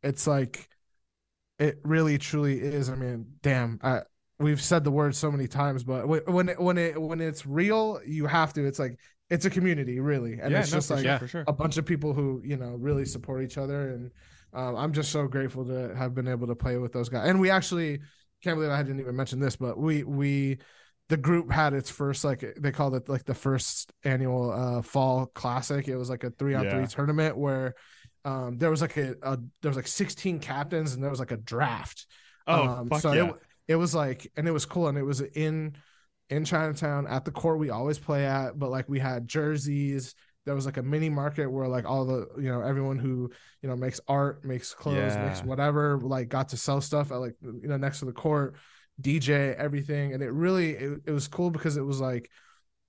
it's 0.02 0.26
like 0.26 0.68
it 1.58 1.78
really 1.84 2.18
truly 2.18 2.60
is. 2.60 2.90
I 2.90 2.94
mean, 2.94 3.26
damn, 3.42 3.78
I 3.82 4.02
we've 4.38 4.60
said 4.60 4.84
the 4.84 4.90
word 4.90 5.14
so 5.14 5.30
many 5.30 5.46
times, 5.46 5.84
but 5.84 6.06
when 6.06 6.48
it, 6.48 6.60
when 6.60 6.78
it 6.78 7.00
when 7.00 7.20
it's 7.20 7.46
real, 7.46 8.00
you 8.06 8.26
have 8.26 8.52
to. 8.54 8.66
It's 8.66 8.78
like 8.78 8.98
it's 9.30 9.44
a 9.44 9.50
community, 9.50 10.00
really, 10.00 10.38
and 10.40 10.52
yeah, 10.52 10.60
it's 10.60 10.72
no, 10.72 10.78
just 10.78 10.90
like 10.90 11.28
sure, 11.28 11.44
a 11.46 11.52
bunch 11.52 11.76
of 11.76 11.86
people 11.86 12.12
who 12.12 12.40
you 12.44 12.56
know 12.56 12.76
really 12.78 13.04
support 13.04 13.42
each 13.42 13.58
other, 13.58 13.90
and 13.90 14.10
um, 14.52 14.76
I'm 14.76 14.92
just 14.92 15.12
so 15.12 15.26
grateful 15.26 15.64
to 15.66 15.94
have 15.96 16.14
been 16.14 16.28
able 16.28 16.46
to 16.48 16.54
play 16.54 16.76
with 16.76 16.92
those 16.92 17.08
guys. 17.08 17.28
And 17.28 17.40
we 17.40 17.50
actually 17.50 18.00
can't 18.42 18.56
believe 18.56 18.70
I 18.70 18.82
didn't 18.82 19.00
even 19.00 19.16
mention 19.16 19.38
this, 19.38 19.56
but 19.56 19.78
we 19.78 20.02
we 20.02 20.58
the 21.08 21.16
group 21.16 21.50
had 21.50 21.74
its 21.74 21.90
first 21.90 22.24
like 22.24 22.54
they 22.58 22.72
called 22.72 22.94
it 22.94 23.08
like 23.08 23.24
the 23.24 23.34
first 23.34 23.92
annual 24.04 24.50
uh 24.50 24.82
fall 24.82 25.26
classic. 25.26 25.88
It 25.88 25.96
was 25.96 26.08
like 26.10 26.24
a 26.24 26.30
three 26.30 26.54
on 26.54 26.64
Yeah. 26.64 26.70
three 26.70 26.86
tournament 26.86 27.36
where 27.36 27.74
um 28.24 28.56
there 28.58 28.70
was 28.70 28.80
like 28.80 28.96
a, 28.96 29.14
a 29.22 29.38
there 29.60 29.68
was 29.70 29.76
like 29.76 29.86
16 29.86 30.38
captains 30.40 30.94
and 30.94 31.02
there 31.02 31.10
was 31.10 31.20
like 31.20 31.32
a 31.32 31.36
draft. 31.36 32.06
Oh, 32.46 32.64
um, 32.64 32.88
fuck 32.88 33.00
so 33.02 33.12
yeah. 33.12 33.28
it, 33.30 33.34
it 33.68 33.76
was 33.76 33.94
like 33.94 34.30
and 34.36 34.48
it 34.48 34.52
was 34.52 34.64
cool 34.66 34.88
and 34.88 34.96
it 34.98 35.02
was 35.02 35.20
in 35.20 35.76
in 36.30 36.44
Chinatown 36.44 37.06
at 37.06 37.24
the 37.24 37.30
court 37.30 37.58
we 37.58 37.70
always 37.70 37.98
play 37.98 38.24
at, 38.26 38.58
but 38.58 38.70
like 38.70 38.88
we 38.88 38.98
had 38.98 39.28
jerseys. 39.28 40.14
There 40.46 40.54
was 40.54 40.66
like 40.66 40.76
a 40.76 40.82
mini 40.82 41.08
market 41.08 41.46
where 41.50 41.68
like 41.68 41.86
all 41.86 42.04
the 42.04 42.28
you 42.36 42.48
know 42.50 42.60
everyone 42.60 42.98
who 42.98 43.30
you 43.62 43.68
know 43.68 43.76
makes 43.76 44.00
art, 44.08 44.44
makes 44.44 44.74
clothes, 44.74 45.16
makes 45.18 45.42
whatever, 45.42 45.98
like 45.98 46.28
got 46.28 46.50
to 46.50 46.56
sell 46.56 46.80
stuff 46.80 47.12
at 47.12 47.16
like 47.16 47.34
you 47.42 47.68
know 47.68 47.76
next 47.78 48.00
to 48.00 48.04
the 48.04 48.12
court, 48.12 48.56
DJ 49.00 49.54
everything, 49.56 50.14
and 50.14 50.22
it 50.22 50.30
really 50.30 50.70
it, 50.70 51.00
it 51.06 51.10
was 51.10 51.28
cool 51.28 51.50
because 51.50 51.76
it 51.76 51.82
was 51.82 52.00
like 52.00 52.30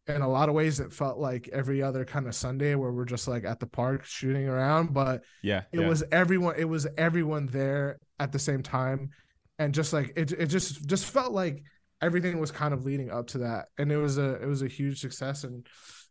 in 0.07 0.21
a 0.21 0.27
lot 0.29 0.49
of 0.49 0.55
ways 0.55 0.79
it 0.79 0.93
felt 0.93 1.17
like 1.17 1.49
every 1.51 1.81
other 1.81 2.05
kind 2.05 2.27
of 2.27 2.35
Sunday 2.35 2.75
where 2.75 2.91
we're 2.91 3.05
just 3.05 3.27
like 3.27 3.43
at 3.43 3.59
the 3.59 3.65
park 3.65 4.05
shooting 4.05 4.47
around, 4.47 4.93
but 4.93 5.23
yeah, 5.41 5.63
it 5.71 5.79
yeah. 5.79 5.87
was 5.87 6.03
everyone 6.11 6.55
it 6.57 6.65
was 6.65 6.87
everyone 6.97 7.47
there 7.47 7.97
at 8.19 8.31
the 8.31 8.39
same 8.39 8.61
time 8.61 9.09
and 9.59 9.73
just 9.73 9.93
like 9.93 10.13
it, 10.15 10.31
it 10.31 10.47
just 10.47 10.85
just 10.85 11.05
felt 11.05 11.31
like 11.33 11.63
everything 12.01 12.39
was 12.39 12.51
kind 12.51 12.73
of 12.73 12.85
leading 12.85 13.09
up 13.09 13.27
to 13.27 13.39
that 13.39 13.67
and 13.77 13.91
it 13.91 13.97
was 13.97 14.17
a 14.17 14.35
it 14.41 14.47
was 14.47 14.61
a 14.61 14.67
huge 14.67 14.99
success 14.99 15.43
and 15.43 15.67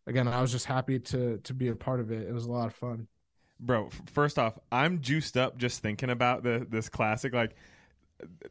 again 0.07 0.27
i 0.27 0.41
was 0.41 0.51
just 0.51 0.67
happy 0.67 0.99
to 0.99 1.39
to 1.39 1.55
be 1.55 1.69
a 1.69 1.75
part 1.75 2.01
of 2.01 2.11
it 2.11 2.27
it 2.27 2.33
was 2.33 2.47
a 2.47 2.51
lot 2.51 2.67
of 2.67 2.75
fun 2.75 3.07
bro 3.61 3.89
first 4.13 4.39
off 4.39 4.59
i'm 4.73 5.01
juiced 5.01 5.37
up 5.37 5.57
just 5.59 5.83
thinking 5.83 6.11
about 6.11 6.43
the 6.43 6.67
this 6.71 6.89
classic 6.89 7.35
like 7.35 7.55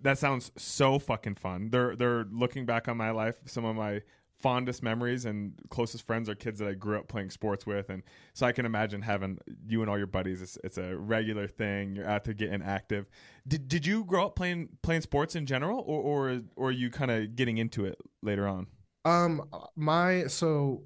that 0.02 0.18
sounds 0.18 0.52
so 0.58 1.00
fucking 1.00 1.36
fun. 1.36 1.70
They're 1.70 1.96
they're 1.96 2.26
looking 2.32 2.66
back 2.66 2.88
on 2.88 2.98
my 2.98 3.12
life 3.12 3.36
some 3.46 3.66
of 3.66 3.76
my 3.76 4.02
fondest 4.44 4.84
memories 4.84 5.24
and 5.24 5.54
closest 5.70 6.06
friends 6.06 6.28
are 6.28 6.36
kids 6.36 6.60
that 6.60 6.68
i 6.68 6.74
grew 6.74 6.98
up 6.98 7.08
playing 7.08 7.30
sports 7.30 7.66
with. 7.66 7.90
And 7.90 8.04
so 8.34 8.46
i 8.46 8.52
can 8.52 8.66
imagine 8.66 9.02
having 9.02 9.38
you 9.66 9.82
and 9.82 9.90
all 9.90 9.98
your 9.98 10.08
buddies 10.08 10.42
it's, 10.42 10.58
it's 10.64 10.78
a 10.78 10.96
regular 10.98 11.48
thing. 11.48 11.96
You're 11.96 12.08
out 12.08 12.26
there 12.26 12.34
getting 12.34 12.62
active. 12.62 13.10
Did, 13.48 13.68
did 13.68 13.86
you 13.86 14.04
grow 14.04 14.26
up 14.26 14.36
playing 14.36 14.70
playing 14.82 15.02
sports 15.02 15.36
in 15.36 15.46
general 15.46 15.80
or 15.88 16.02
or, 16.02 16.42
or 16.56 16.68
are 16.68 16.72
you 16.72 16.90
kind 16.90 17.10
of 17.10 17.36
getting 17.36 17.58
into 17.58 17.86
it 17.86 17.98
later 18.22 18.48
on? 18.48 18.68
Um 19.06 19.48
my 19.76 20.28
so 20.28 20.84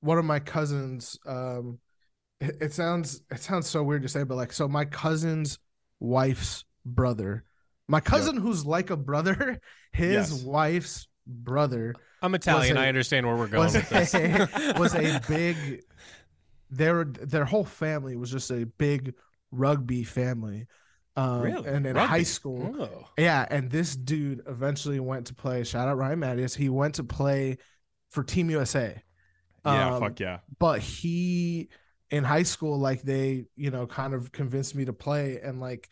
one 0.00 0.18
of 0.18 0.24
my 0.24 0.38
cousins 0.38 1.18
um 1.26 1.78
it, 2.40 2.56
it 2.60 2.72
sounds 2.72 3.22
it 3.30 3.40
sounds 3.40 3.66
so 3.66 3.82
weird 3.82 4.02
to 4.02 4.08
say 4.08 4.22
but 4.22 4.36
like 4.36 4.52
so 4.52 4.66
my 4.66 4.86
cousin's 4.86 5.58
wife's 6.00 6.64
brother 6.86 7.44
my 7.88 8.00
cousin 8.00 8.36
who's 8.36 8.64
like 8.66 8.90
a 8.90 8.96
brother 8.96 9.60
his 9.92 10.12
Yes. 10.30 10.42
wife's 10.42 11.06
brother 11.26 11.94
I'm 12.22 12.34
Italian. 12.34 12.76
a- 12.76 12.80
I 12.80 12.88
understand 12.88 13.26
where 13.26 13.36
we're 13.36 13.48
going 13.48 13.64
was 13.64 13.74
with 13.74 13.88
this. 13.88 14.14
a, 14.14 14.74
was 14.78 14.94
a 14.94 15.20
big 15.28 15.82
their 16.70 17.04
their 17.04 17.44
whole 17.44 17.64
family 17.64 18.16
was 18.16 18.30
just 18.30 18.50
a 18.50 18.66
big 18.66 19.14
rugby 19.50 20.02
family 20.04 20.66
um 21.16 21.42
Really? 21.42 21.68
and 21.68 21.86
in 21.86 21.94
Rugby? 21.94 22.08
high 22.08 22.22
school 22.24 22.74
Oh. 22.80 23.08
yeah 23.16 23.46
and 23.48 23.70
this 23.70 23.94
dude 23.94 24.42
eventually 24.48 24.98
went 25.00 25.26
to 25.26 25.34
play 25.34 25.62
shout 25.64 25.86
out 25.88 25.96
ryan 25.96 26.20
matyas 26.20 26.54
he 26.56 26.68
went 26.68 26.96
to 26.96 27.04
play 27.04 27.58
for 28.10 28.24
team 28.24 28.50
usa 28.50 29.02
yeah 29.64 29.94
Um, 29.94 30.00
fuck 30.00 30.18
yeah 30.20 30.38
but 30.58 30.80
he 30.80 31.68
in 32.10 32.24
high 32.24 32.42
school 32.42 32.78
like 32.78 33.02
they 33.02 33.44
you 33.56 33.70
know 33.70 33.86
kind 33.86 34.12
of 34.14 34.32
convinced 34.32 34.74
me 34.74 34.84
to 34.86 34.92
play 34.92 35.40
and 35.42 35.60
like 35.60 35.88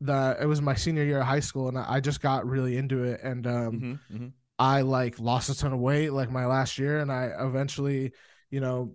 the 0.00 0.36
it 0.40 0.46
was 0.46 0.62
my 0.62 0.74
senior 0.74 1.04
year 1.04 1.20
of 1.20 1.26
high 1.26 1.40
school 1.40 1.68
and 1.68 1.76
i 1.78 2.00
just 2.00 2.20
got 2.20 2.46
really 2.46 2.76
into 2.76 3.04
it 3.04 3.20
and 3.22 3.46
um 3.46 3.98
hmm 4.08 4.16
hmm 4.16 4.26
I 4.58 4.82
like 4.82 5.18
lost 5.18 5.48
a 5.48 5.56
ton 5.56 5.72
of 5.72 5.80
weight 5.80 6.10
like 6.12 6.30
my 6.30 6.44
last 6.44 6.78
year 6.78 6.98
and 6.98 7.10
I 7.10 7.30
eventually, 7.40 8.12
you 8.50 8.60
know, 8.60 8.94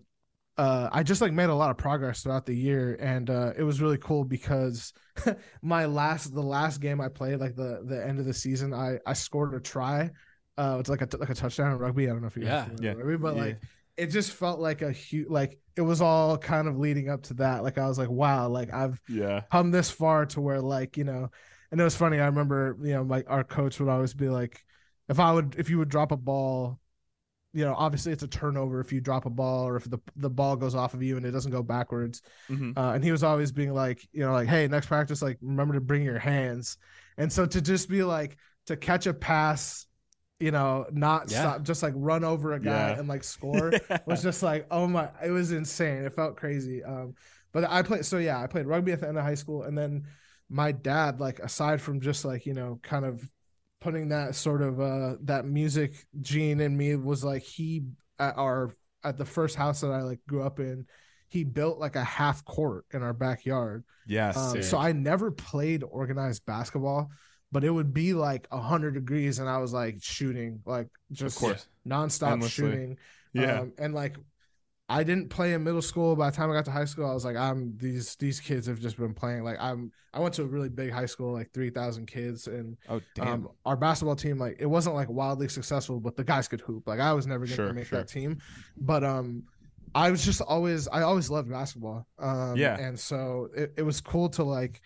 uh 0.59 0.89
I 0.91 1.01
just 1.01 1.21
like 1.21 1.33
made 1.33 1.49
a 1.49 1.55
lot 1.55 1.71
of 1.71 1.77
progress 1.77 2.21
throughout 2.21 2.45
the 2.45 2.53
year 2.55 2.95
and 2.99 3.27
uh 3.31 3.53
it 3.57 3.63
was 3.63 3.81
really 3.81 3.97
cool 3.97 4.23
because 4.23 4.93
my 5.63 5.85
last 5.85 6.35
the 6.35 6.43
last 6.43 6.81
game 6.81 7.01
I 7.01 7.07
played 7.09 7.39
like 7.39 7.55
the 7.55 7.81
the 7.83 8.05
end 8.05 8.19
of 8.19 8.25
the 8.25 8.33
season 8.33 8.75
I 8.75 8.99
I 9.07 9.13
scored 9.13 9.55
a 9.55 9.59
try. 9.59 10.11
Uh 10.55 10.77
it's 10.79 10.87
like 10.89 11.01
a 11.01 11.07
like 11.17 11.31
a 11.31 11.33
touchdown 11.33 11.71
in 11.71 11.79
rugby. 11.79 12.07
I 12.07 12.11
don't 12.11 12.21
know 12.21 12.27
if 12.27 12.37
you 12.37 12.43
Yeah. 12.43 12.67
Yeah. 12.79 12.91
yeah. 12.91 12.91
rugby, 12.91 13.17
but 13.17 13.33
Yeah. 13.35 13.41
like 13.41 13.57
it 13.97 14.07
just 14.07 14.33
felt 14.33 14.59
like 14.59 14.83
a 14.83 14.91
huge 14.91 15.29
like 15.29 15.57
it 15.75 15.81
was 15.81 16.01
all 16.01 16.37
kind 16.37 16.67
of 16.67 16.77
leading 16.77 17.09
up 17.09 17.23
to 17.23 17.33
that. 17.35 17.63
Like 17.63 17.77
I 17.77 17.87
was 17.87 17.97
like, 17.97 18.09
wow, 18.09 18.47
like 18.47 18.73
I've 18.73 18.99
yeah. 19.07 19.41
come 19.51 19.71
this 19.71 19.91
far 19.91 20.25
to 20.27 20.41
where 20.41 20.61
like 20.61 20.97
you 20.97 21.03
know 21.03 21.29
and 21.71 21.81
it 21.81 21.83
was 21.83 21.95
funny 21.95 22.19
i 22.19 22.25
remember 22.25 22.77
you 22.81 22.93
know 22.93 23.01
like 23.01 23.25
our 23.27 23.43
coach 23.43 23.79
would 23.79 23.89
always 23.89 24.13
be 24.13 24.29
like 24.29 24.63
if 25.09 25.19
i 25.19 25.31
would 25.31 25.55
if 25.57 25.69
you 25.69 25.77
would 25.77 25.89
drop 25.89 26.11
a 26.11 26.17
ball 26.17 26.79
you 27.55 27.63
know 27.63 27.73
obviously 27.77 28.11
it's 28.11 28.21
a 28.21 28.27
turnover 28.27 28.81
if 28.81 28.91
you 28.91 28.99
drop 28.99 29.25
a 29.25 29.29
ball 29.29 29.65
or 29.65 29.77
if 29.77 29.89
the 29.89 29.97
the 30.17 30.29
ball 30.29 30.57
goes 30.57 30.75
off 30.75 30.93
of 30.93 31.01
you 31.01 31.15
and 31.15 31.25
it 31.25 31.31
doesn't 31.31 31.53
go 31.53 31.63
backwards. 31.63 32.21
Hmm 32.47 32.71
uh, 32.75 32.91
and 32.91 33.03
he 33.03 33.11
was 33.11 33.23
always 33.23 33.51
being 33.51 33.73
like 33.73 34.05
you 34.11 34.19
know 34.21 34.33
like 34.33 34.49
hey 34.49 34.67
next 34.67 34.87
practice 34.87 35.21
like 35.21 35.37
remember 35.41 35.73
to 35.73 35.81
bring 35.81 36.03
your 36.03 36.19
hands. 36.19 36.77
And 37.17 37.31
so 37.31 37.45
to 37.45 37.61
just 37.61 37.87
be 37.89 38.03
like 38.03 38.37
to 38.67 38.75
catch 38.75 39.07
a 39.07 39.13
pass 39.13 39.87
you 40.39 40.51
know 40.51 40.85
not 40.91 41.31
Yeah. 41.31 41.41
stop 41.41 41.63
just 41.63 41.81
like 41.83 41.93
run 41.95 42.23
over 42.23 42.53
a 42.53 42.59
guy 42.59 42.89
Yeah. 42.91 42.99
and 42.99 43.07
like 43.07 43.23
score 43.35 43.71
was 44.05 44.21
just 44.21 44.43
like 44.43 44.67
oh 44.71 44.87
my 44.87 45.09
it 45.23 45.31
was 45.31 45.51
insane. 45.51 46.03
It 46.03 46.15
felt 46.15 46.35
crazy. 46.37 46.83
Um 46.83 47.15
but 47.53 47.63
i 47.69 47.81
played 47.81 48.05
so 48.05 48.17
yeah 48.17 48.41
i 48.41 48.47
played 48.47 48.65
rugby 48.65 48.91
at 48.91 48.99
the 48.99 49.07
end 49.07 49.17
of 49.17 49.23
high 49.23 49.35
school 49.35 49.63
and 49.63 49.77
then 49.77 50.03
my 50.49 50.71
dad 50.73 51.19
like 51.21 51.39
aside 51.39 51.81
from 51.81 52.01
just 52.01 52.25
like 52.25 52.45
you 52.45 52.53
know 52.53 52.79
kind 52.83 53.05
of 53.05 53.29
putting 53.79 54.09
that 54.09 54.35
sort 54.35 54.61
of 54.61 54.79
uh 54.81 55.15
that 55.21 55.45
music 55.45 55.93
gene 56.21 56.59
in 56.59 56.75
me 56.75 56.95
was 56.95 57.23
like 57.23 57.43
he 57.43 57.83
at 58.19 58.37
our 58.37 58.75
at 59.03 59.17
the 59.17 59.23
first 59.25 59.55
house 59.55 59.81
that 59.81 59.91
i 59.91 60.01
like 60.01 60.19
grew 60.27 60.43
up 60.43 60.59
in 60.59 60.85
he 61.29 61.43
built 61.43 61.79
like 61.79 61.95
a 61.95 62.03
half 62.03 62.45
court 62.45 62.85
in 62.93 63.01
our 63.01 63.11
backyard. 63.13 63.83
Yes 64.05 64.37
um, 64.37 64.61
so 64.61 64.77
I 64.77 64.91
never 64.91 65.31
played 65.31 65.83
organized 65.83 66.45
basketball, 66.45 67.09
but 67.51 67.63
it 67.63 67.69
would 67.71 67.93
be 67.93 68.13
like 68.13 68.47
hundred 68.51 68.93
degrees, 68.95 69.39
and 69.39 69.49
I 69.49 69.57
was 69.59 69.73
like 69.73 69.97
shooting, 70.01 70.61
like 70.65 70.87
just 71.11 71.37
of 71.37 71.41
course 71.41 71.67
nonstop 71.87 72.33
Endlessly. 72.33 72.71
shooting. 72.71 72.97
yeah 73.33 73.61
Um, 73.61 73.73
and 73.77 73.93
like 73.93 74.17
I 74.87 75.03
didn't 75.03 75.29
play 75.29 75.53
in 75.53 75.63
middle 75.63 75.81
school. 75.81 76.15
By 76.15 76.29
the 76.29 76.35
time 76.35 76.51
I 76.51 76.53
got 76.53 76.65
to 76.65 76.71
high 76.71 76.85
school, 76.85 77.09
I 77.09 77.13
was 77.13 77.25
like, 77.25 77.35
I'm 77.35 77.75
these 77.77 78.15
these 78.17 78.39
kids 78.39 78.67
have 78.67 78.79
just 78.79 78.97
been 78.97 79.13
playing. 79.15 79.43
Like 79.43 79.57
I'm 79.59 79.91
I 80.13 80.19
went 80.19 80.35
to 80.35 80.43
a 80.43 80.45
really 80.45 80.69
big 80.69 80.91
high 80.91 81.07
school, 81.07 81.33
like 81.33 81.51
three 81.53 81.71
thousand 81.71 82.05
kids, 82.05 82.47
and 82.47 82.77
oh 82.87 83.01
um, 83.19 83.49
our 83.65 83.75
basketball 83.75 84.15
team 84.15 84.37
like 84.37 84.57
it 84.59 84.67
wasn't 84.67 84.95
like 84.95 85.09
wildly 85.09 85.47
successful, 85.47 85.99
but 85.99 86.15
the 86.15 86.23
guys 86.23 86.47
could 86.47 86.61
hoop. 86.61 86.87
Like 86.87 86.99
I 86.99 87.13
was 87.13 87.25
never 87.25 87.45
going 87.47 87.49
to 87.49 87.55
Sure, 87.55 87.73
make 87.73 87.87
sure. 87.87 87.99
that 87.99 88.07
team, 88.07 88.37
but 88.77 89.03
um, 89.03 89.43
I 89.95 90.11
was 90.11 90.23
just 90.23 90.41
always 90.41 90.87
I 90.87 91.01
always 91.01 91.31
loved 91.31 91.49
basketball. 91.49 92.05
Um, 92.19 92.55
Yeah. 92.55 92.77
and 92.77 92.99
so 92.99 93.49
it, 93.55 93.73
it 93.77 93.81
was 93.81 94.01
cool 94.01 94.29
to 94.29 94.43
like, 94.43 94.81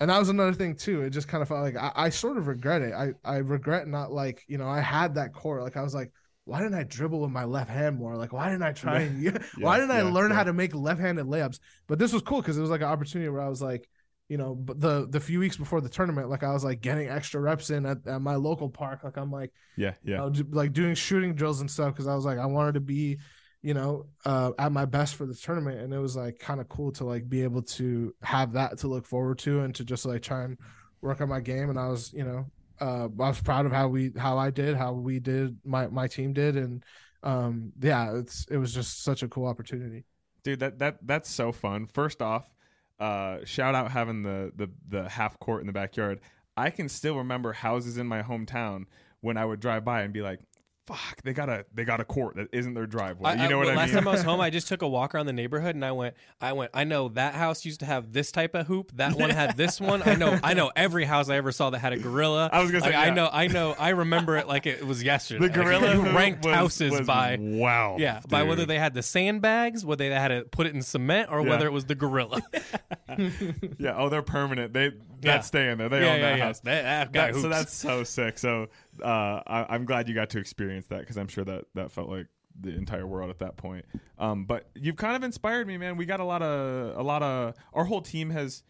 and 0.00 0.10
that 0.10 0.18
was 0.18 0.28
another 0.28 0.52
thing 0.52 0.76
too. 0.76 1.02
It 1.02 1.10
just 1.10 1.28
kind 1.28 1.42
of 1.42 1.48
felt 1.48 1.62
like 1.62 1.76
I, 1.76 1.92
I 1.94 2.08
sort 2.08 2.36
of 2.36 2.46
regret 2.46 2.82
it. 2.82 2.92
I 2.92 3.12
I 3.24 3.36
regret 3.38 3.86
not 3.88 4.12
like 4.12 4.44
you 4.48 4.58
know 4.58 4.68
I 4.68 4.80
had 4.80 5.14
that 5.14 5.32
core. 5.32 5.62
Like 5.62 5.76
I 5.76 5.82
was 5.82 5.94
like. 5.94 6.12
Why 6.46 6.60
didn't 6.60 6.74
I 6.74 6.82
dribble 6.82 7.20
with 7.20 7.30
my 7.30 7.44
left 7.44 7.70
hand 7.70 7.96
more? 7.96 8.16
Like, 8.18 8.34
why 8.34 8.50
didn't 8.50 8.64
I 8.64 8.72
try 8.72 9.00
and 9.00 9.42
why 9.56 9.78
didn't 9.78 9.92
I 9.92 10.02
learn 10.02 10.30
yeah. 10.30 10.36
how 10.36 10.44
to 10.44 10.52
make 10.52 10.74
left-handed 10.74 11.24
layups? 11.24 11.58
But 11.86 11.98
this 11.98 12.12
was 12.12 12.20
cool 12.20 12.42
because 12.42 12.58
it 12.58 12.60
was 12.60 12.68
like 12.68 12.82
an 12.82 12.86
opportunity 12.88 13.30
where 13.30 13.40
I 13.40 13.48
was 13.48 13.62
like, 13.62 13.88
you 14.28 14.36
know, 14.36 14.54
but 14.54 14.80
the 14.80 15.06
the 15.08 15.20
few 15.20 15.38
weeks 15.38 15.56
before 15.56 15.80
the 15.80 15.88
tournament, 15.88 16.28
like 16.28 16.42
I 16.42 16.52
was 16.52 16.64
like 16.64 16.82
getting 16.82 17.08
extra 17.08 17.40
reps 17.40 17.70
in 17.70 17.86
at, 17.86 18.06
at 18.06 18.20
my 18.20 18.34
local 18.34 18.68
park. 18.68 19.04
Like 19.04 19.16
I'm 19.16 19.30
like, 19.30 19.52
yeah 19.76 19.94
you 20.02 20.12
yeah 20.12 20.16
know, 20.16 20.32
like 20.50 20.72
doing 20.72 20.94
shooting 20.94 21.34
drills 21.34 21.60
and 21.60 21.70
stuff 21.70 21.94
because 21.94 22.06
I 22.06 22.14
was 22.14 22.24
like, 22.26 22.38
I 22.38 22.46
wanted 22.46 22.74
to 22.74 22.80
be, 22.80 23.18
you 23.64 23.74
know, 23.74 24.06
uh, 24.26 24.52
at 24.58 24.72
my 24.72 24.84
best 24.84 25.14
for 25.16 25.26
the 25.26 25.34
tournament, 25.34 25.80
and 25.80 25.92
it 25.94 25.98
was 25.98 26.16
like 26.16 26.38
kind 26.38 26.60
of 26.60 26.68
cool 26.68 26.92
to 26.92 27.04
like 27.04 27.28
be 27.28 27.42
able 27.42 27.62
to 27.62 28.14
have 28.22 28.52
that 28.52 28.78
to 28.78 28.88
look 28.88 29.06
forward 29.06 29.38
to 29.40 29.60
and 29.60 29.74
to 29.76 29.84
just 29.84 30.04
like 30.06 30.22
try 30.22 30.44
and 30.44 30.58
work 31.00 31.20
on 31.22 31.28
my 31.30 31.40
game. 31.40 31.70
And 31.70 31.78
I 31.78 31.88
was, 31.88 32.12
you 32.12 32.24
know, 32.24 32.46
uh, 32.80 33.04
I 33.06 33.28
was 33.28 33.40
proud 33.40 33.66
of 33.66 33.72
how 33.72 33.88
we 33.88 34.12
how 34.18 34.38
I 34.38 34.50
did, 34.50 34.76
how 34.76 34.92
we 34.92 35.18
did, 35.20 35.58
my 35.64 35.86
my 35.88 36.06
team 36.08 36.32
did, 36.34 36.56
and 36.56 36.84
um, 37.22 37.72
yeah, 37.80 38.16
it's 38.16 38.46
it 38.50 38.58
was 38.58 38.74
just 38.74 39.02
such 39.02 39.22
a 39.22 39.28
cool 39.28 39.46
opportunity. 39.46 40.04
dude 40.42 40.60
that 40.60 40.78
that 40.78 40.98
that's 41.06 41.30
so 41.30 41.52
fun 41.52 41.86
first 41.86 42.20
off 42.22 42.50
uh 43.00 43.38
shout 43.44 43.74
out 43.74 43.90
having 43.90 44.22
the 44.22 44.52
the 44.56 44.70
the 44.88 45.08
half 45.08 45.38
court 45.40 45.60
in 45.60 45.66
the 45.66 45.72
backyard 45.72 46.20
i 46.56 46.70
can 46.70 46.88
still 46.88 47.16
remember 47.16 47.52
houses 47.52 47.98
in 47.98 48.06
my 48.06 48.22
hometown 48.22 48.84
when 49.20 49.36
i 49.36 49.44
would 49.44 49.60
drive 49.60 49.84
by 49.84 50.02
and 50.02 50.12
be 50.12 50.22
like 50.22 50.38
fuck, 50.86 51.22
they 51.22 51.32
got 51.32 51.48
a 51.48 51.64
they 51.74 51.84
got 51.84 52.00
a 52.00 52.04
court 52.04 52.36
that 52.36 52.48
isn't 52.52 52.74
their 52.74 52.86
driveway. 52.86 53.30
I- 53.30 53.42
you 53.44 53.48
know 53.48 53.56
I- 53.62 53.64
what 53.64 53.72
I 53.72 53.76
last 53.76 53.86
mean? 53.88 53.94
Last 53.96 54.04
time 54.04 54.08
I 54.08 54.12
was 54.12 54.22
home, 54.22 54.40
I 54.40 54.50
just 54.50 54.68
took 54.68 54.82
a 54.82 54.88
walk 54.88 55.14
around 55.14 55.26
the 55.26 55.32
neighborhood 55.32 55.74
and 55.74 55.84
I 55.84 55.92
went, 55.92 56.14
I 56.40 56.52
went, 56.52 56.70
I 56.74 56.84
know 56.84 57.08
that 57.10 57.34
house 57.34 57.64
used 57.64 57.80
to 57.80 57.86
have 57.86 58.12
this 58.12 58.30
type 58.32 58.54
of 58.54 58.66
hoop. 58.66 58.92
That 58.96 59.14
one 59.14 59.30
had 59.30 59.56
this 59.56 59.80
one. 59.80 60.02
I 60.04 60.14
know, 60.14 60.38
I 60.42 60.54
know 60.54 60.70
every 60.76 61.04
house 61.04 61.28
I 61.28 61.36
ever 61.36 61.52
saw 61.52 61.70
that 61.70 61.78
had 61.78 61.92
a 61.92 61.98
Goalrilla. 61.98 62.50
I 62.52 62.60
was 62.60 62.70
gonna 62.70 62.82
say, 62.84 62.94
Like, 62.94 63.08
I 63.08 63.10
know, 63.10 63.28
I 63.32 63.46
know, 63.46 63.74
I 63.78 63.90
remember 63.90 64.36
it 64.36 64.46
like 64.46 64.66
it 64.66 64.86
was 64.86 65.02
yesterday. 65.02 65.48
the 65.48 65.54
Goalrilla 65.58 65.94
You 65.94 66.02
hoop 66.02 66.14
ranked 66.14 66.44
was- 66.44 66.54
houses 66.54 66.90
was 66.92 67.06
by 67.06 67.38
wow, 67.40 67.96
yeah 67.98 68.20
by 68.28 68.42
whether 68.42 68.66
they 68.66 68.78
had 68.78 68.94
the 68.94 69.02
sandbags, 69.02 69.84
whether 69.84 70.08
they 70.08 70.14
had 70.14 70.28
to 70.28 70.42
put 70.44 70.66
it 70.66 70.74
in 70.74 70.82
cement, 70.82 71.30
or 71.30 71.40
Yeah. 71.42 71.48
whether 71.50 71.66
it 71.66 71.72
was 71.72 71.86
the 71.86 71.96
Goalrilla. 71.96 72.42
yeah 73.78 73.94
oh 73.96 74.08
they're 74.08 74.22
permanent 74.22 74.72
they 74.72 74.84
Yeah. 74.86 74.90
that's 75.22 75.46
staying 75.46 75.78
there 75.78 75.88
they 75.88 76.00
yeah, 76.02 76.12
own 76.12 76.20
yeah, 76.20 76.30
that 76.30 76.38
yeah. 76.38 76.44
house. 76.44 76.60
That, 76.60 76.82
that 76.82 77.12
guy 77.12 77.32
That- 77.32 77.40
so 77.40 77.48
that's 77.48 77.72
so 77.74 78.04
sick. 78.04 78.38
So 78.38 78.68
uh, 79.02 79.06
I, 79.46 79.66
I'm 79.70 79.84
glad 79.84 80.08
you 80.08 80.14
got 80.14 80.30
to 80.30 80.38
experience 80.38 80.86
that 80.88 81.00
because 81.00 81.16
I'm 81.16 81.28
sure 81.28 81.44
that 81.44 81.64
that 81.74 81.90
felt 81.92 82.08
like 82.08 82.26
the 82.60 82.70
entire 82.76 83.06
world 83.06 83.30
at 83.30 83.38
that 83.40 83.56
point. 83.56 83.84
Um, 84.18 84.44
but 84.44 84.68
you've 84.74 84.96
kind 84.96 85.16
of 85.16 85.24
inspired 85.24 85.66
me, 85.66 85.76
man. 85.76 85.96
We 85.96 86.06
got 86.06 86.20
a 86.20 86.24
lot 86.24 86.42
of 86.42 86.96
a 86.96 87.02
lot 87.02 87.22
of 87.22 87.54
our 87.72 87.84
whole 87.84 88.00
team 88.00 88.30
has 88.30 88.62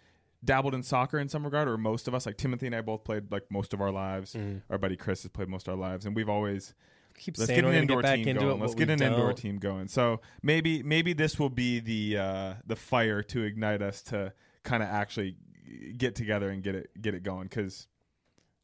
dabbled 0.44 0.74
in 0.74 0.82
soccer 0.82 1.18
in 1.18 1.28
some 1.28 1.44
regard, 1.44 1.68
or 1.68 1.76
most 1.76 2.08
of 2.08 2.14
us. 2.14 2.24
Like 2.26 2.36
Timothy 2.36 2.66
and 2.66 2.74
I 2.74 2.80
both 2.80 3.04
played 3.04 3.30
like 3.30 3.44
most 3.50 3.74
of 3.74 3.80
our 3.80 3.90
lives. 3.90 4.34
Mm. 4.34 4.62
Our 4.70 4.78
buddy 4.78 4.96
Chris 4.96 5.22
has 5.22 5.30
played 5.30 5.48
most 5.48 5.68
of 5.68 5.74
our 5.74 5.80
lives, 5.80 6.06
and 6.06 6.14
we've 6.16 6.28
always 6.28 6.74
Keep 7.16 7.38
let's 7.38 7.46
saying 7.46 7.58
get 7.58 7.64
we're 7.64 7.70
an 7.70 7.74
gonna 7.74 7.82
indoor 7.82 8.02
get 8.02 8.08
back 8.08 8.16
team 8.16 8.28
into 8.28 8.40
going. 8.42 8.56
it. 8.56 8.60
Let's 8.60 8.74
but 8.74 8.78
get 8.78 8.88
we 8.88 8.94
an 8.94 9.02
indoor 9.02 9.26
don't. 9.28 9.36
team 9.36 9.58
going. 9.58 9.88
So 9.88 10.20
maybe 10.42 10.82
maybe 10.82 11.12
this 11.12 11.38
will 11.38 11.50
be 11.50 11.80
the 11.80 12.18
uh, 12.18 12.54
the 12.66 12.76
fire 12.76 13.22
to 13.24 13.42
ignite 13.42 13.82
us 13.82 14.02
to 14.04 14.32
kind 14.64 14.82
of 14.82 14.88
actually 14.88 15.36
get 15.96 16.14
together 16.14 16.50
and 16.50 16.62
get 16.62 16.74
it 16.74 16.90
get 17.00 17.14
it 17.14 17.22
going 17.22 17.44
because 17.44 17.86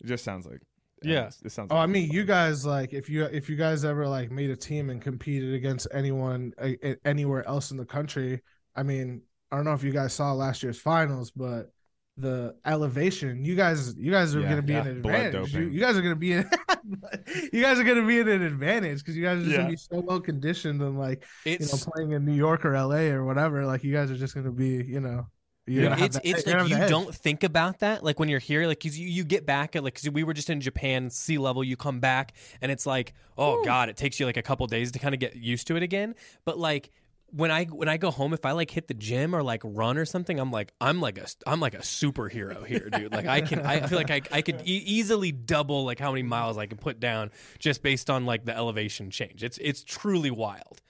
it 0.01 0.07
just 0.07 0.25
sounds 0.25 0.47
like 0.47 0.61
Yeah. 1.03 1.31
it 1.45 1.53
sounds. 1.53 1.69
Oh, 1.71 1.77
like 1.77 1.85
I 1.85 1.87
mean, 1.87 2.11
you 2.11 2.25
guys 2.25 2.67
like 2.67 2.93
if 2.93 3.09
you 3.09 3.25
if 3.25 3.49
you 3.49 3.57
guys 3.57 3.85
ever 3.85 4.07
like 4.09 4.31
made 4.31 4.51
a 4.51 4.57
team 4.57 4.91
and 4.91 5.01
competed 5.01 5.55
against 5.55 5.87
anyone 5.93 6.53
a, 6.61 6.77
a- 6.87 6.97
anywhere 7.07 7.47
else 7.47 7.71
in 7.71 7.77
the 7.77 7.85
country. 7.87 8.41
I 8.77 8.83
mean, 8.83 9.23
I 9.53 9.57
don't 9.57 9.65
know 9.65 9.73
if 9.75 9.83
you 9.85 9.93
guys 9.93 10.13
saw 10.13 10.33
last 10.33 10.63
year's 10.63 10.79
finals, 10.81 11.31
but 11.31 11.73
the 12.21 12.55
elevation, 12.67 13.45
you 13.45 13.55
guys, 13.55 13.95
you 13.97 14.11
guys 14.11 14.35
are 14.37 14.41
Yeah, 14.41 14.49
gonna 14.51 14.63
be 14.63 14.73
yeah. 14.75 14.81
in 14.83 14.87
an 14.89 14.97
advantage. 14.99 15.55
You, 15.55 15.69
you 15.69 15.81
guys 15.81 15.97
are 15.97 16.03
gonna 16.03 16.15
be 16.17 16.33
in, 16.33 16.49
you 17.53 17.63
guys 17.63 17.79
are 17.79 17.85
gonna 17.85 18.07
be 18.07 18.19
in 18.21 18.29
an 18.29 18.43
advantage 18.43 18.99
because 18.99 19.17
you 19.17 19.23
guys 19.25 19.39
are 19.39 19.43
just 19.43 19.51
Yeah. 19.53 19.57
gonna 19.59 19.71
be 19.71 19.77
so 19.77 20.01
well 20.01 20.21
conditioned 20.21 20.81
and 20.83 20.99
like 20.99 21.25
you 21.45 21.59
know 21.61 21.67
playing 21.95 22.13
in 22.13 22.25
New 22.25 22.35
York 22.35 22.65
or 22.65 22.75
LA 22.77 23.09
or 23.11 23.25
whatever. 23.25 23.65
Like 23.67 23.85
you 23.85 23.93
guys 23.93 24.11
are 24.11 24.17
just 24.17 24.35
gonna 24.35 24.51
be, 24.51 24.83
you 24.85 25.01
know, 25.01 25.27
you're 25.67 25.85
Yeah. 25.85 26.05
it's 26.05 26.17
that- 26.17 26.27
it's 26.27 26.47
you're 26.47 26.61
like 26.61 26.71
you 26.71 26.77
edge. 26.77 26.91
don't 26.91 27.15
think 27.15 27.45
about 27.45 27.79
that 27.81 28.03
like 28.03 28.19
when 28.19 28.29
you're 28.29 28.41
here 28.41 28.67
like 28.67 28.81
'cause 28.81 28.97
you, 28.97 29.07
you 29.09 29.25
get 29.25 29.47
back 29.47 29.77
at 29.77 29.85
like 29.85 29.95
because 29.95 30.11
we 30.11 30.25
were 30.25 30.33
just 30.35 30.51
in 30.51 30.61
japan 30.61 31.11
sea 31.11 31.39
level 31.39 31.63
you 31.63 31.77
come 31.77 32.01
back 32.01 32.33
and 32.61 32.73
it's 32.73 32.87
like 32.87 33.13
oh 33.39 33.63
god 33.63 33.89
it 33.89 33.97
takes 33.97 34.19
you 34.19 34.27
like 34.27 34.39
a 34.39 34.43
couple 34.43 34.67
days 34.67 34.91
to 34.91 34.99
kind 34.99 35.15
of 35.15 35.21
get 35.21 35.37
used 35.37 35.67
to 35.69 35.77
it 35.77 35.83
again 35.83 36.15
but 36.45 36.59
like 36.59 36.91
when 37.33 37.51
I 37.51 37.65
when 37.65 37.89
I 37.89 37.97
go 37.97 38.11
home, 38.11 38.33
if 38.33 38.45
I 38.45 38.53
like 38.53 38.71
hit 38.71 38.89
the 38.89 38.95
gym 38.95 39.35
or 39.35 39.43
like 39.43 39.63
run 39.65 39.99
or 39.99 40.05
something, 40.05 40.39
I'm 40.39 40.51
like 40.51 40.73
I'm 40.81 41.01
like 41.01 41.19
a 41.19 41.27
I'm 41.47 41.61
like 41.61 41.75
a 41.75 41.79
superhero 41.79 42.65
here, 42.67 42.89
dude. 42.91 43.13
Like 43.13 43.27
I 43.27 43.41
can 43.41 43.61
I 43.61 43.87
feel 43.87 43.99
like 43.99 44.11
I 44.11 44.21
I 44.33 44.43
could 44.43 44.63
e- 44.67 44.83
easily 44.87 45.33
double 45.33 45.85
like 45.85 45.99
how 45.99 46.11
many 46.11 46.23
miles 46.23 46.59
I 46.59 46.67
can 46.67 46.79
put 46.79 47.01
down 47.01 47.31
just 47.59 47.83
based 47.83 48.11
on 48.11 48.27
like 48.27 48.45
the 48.45 48.57
elevation 48.57 49.11
change. 49.11 49.43
It's 49.43 49.59
it's 49.59 49.83
truly 49.83 50.31
wild. 50.31 50.81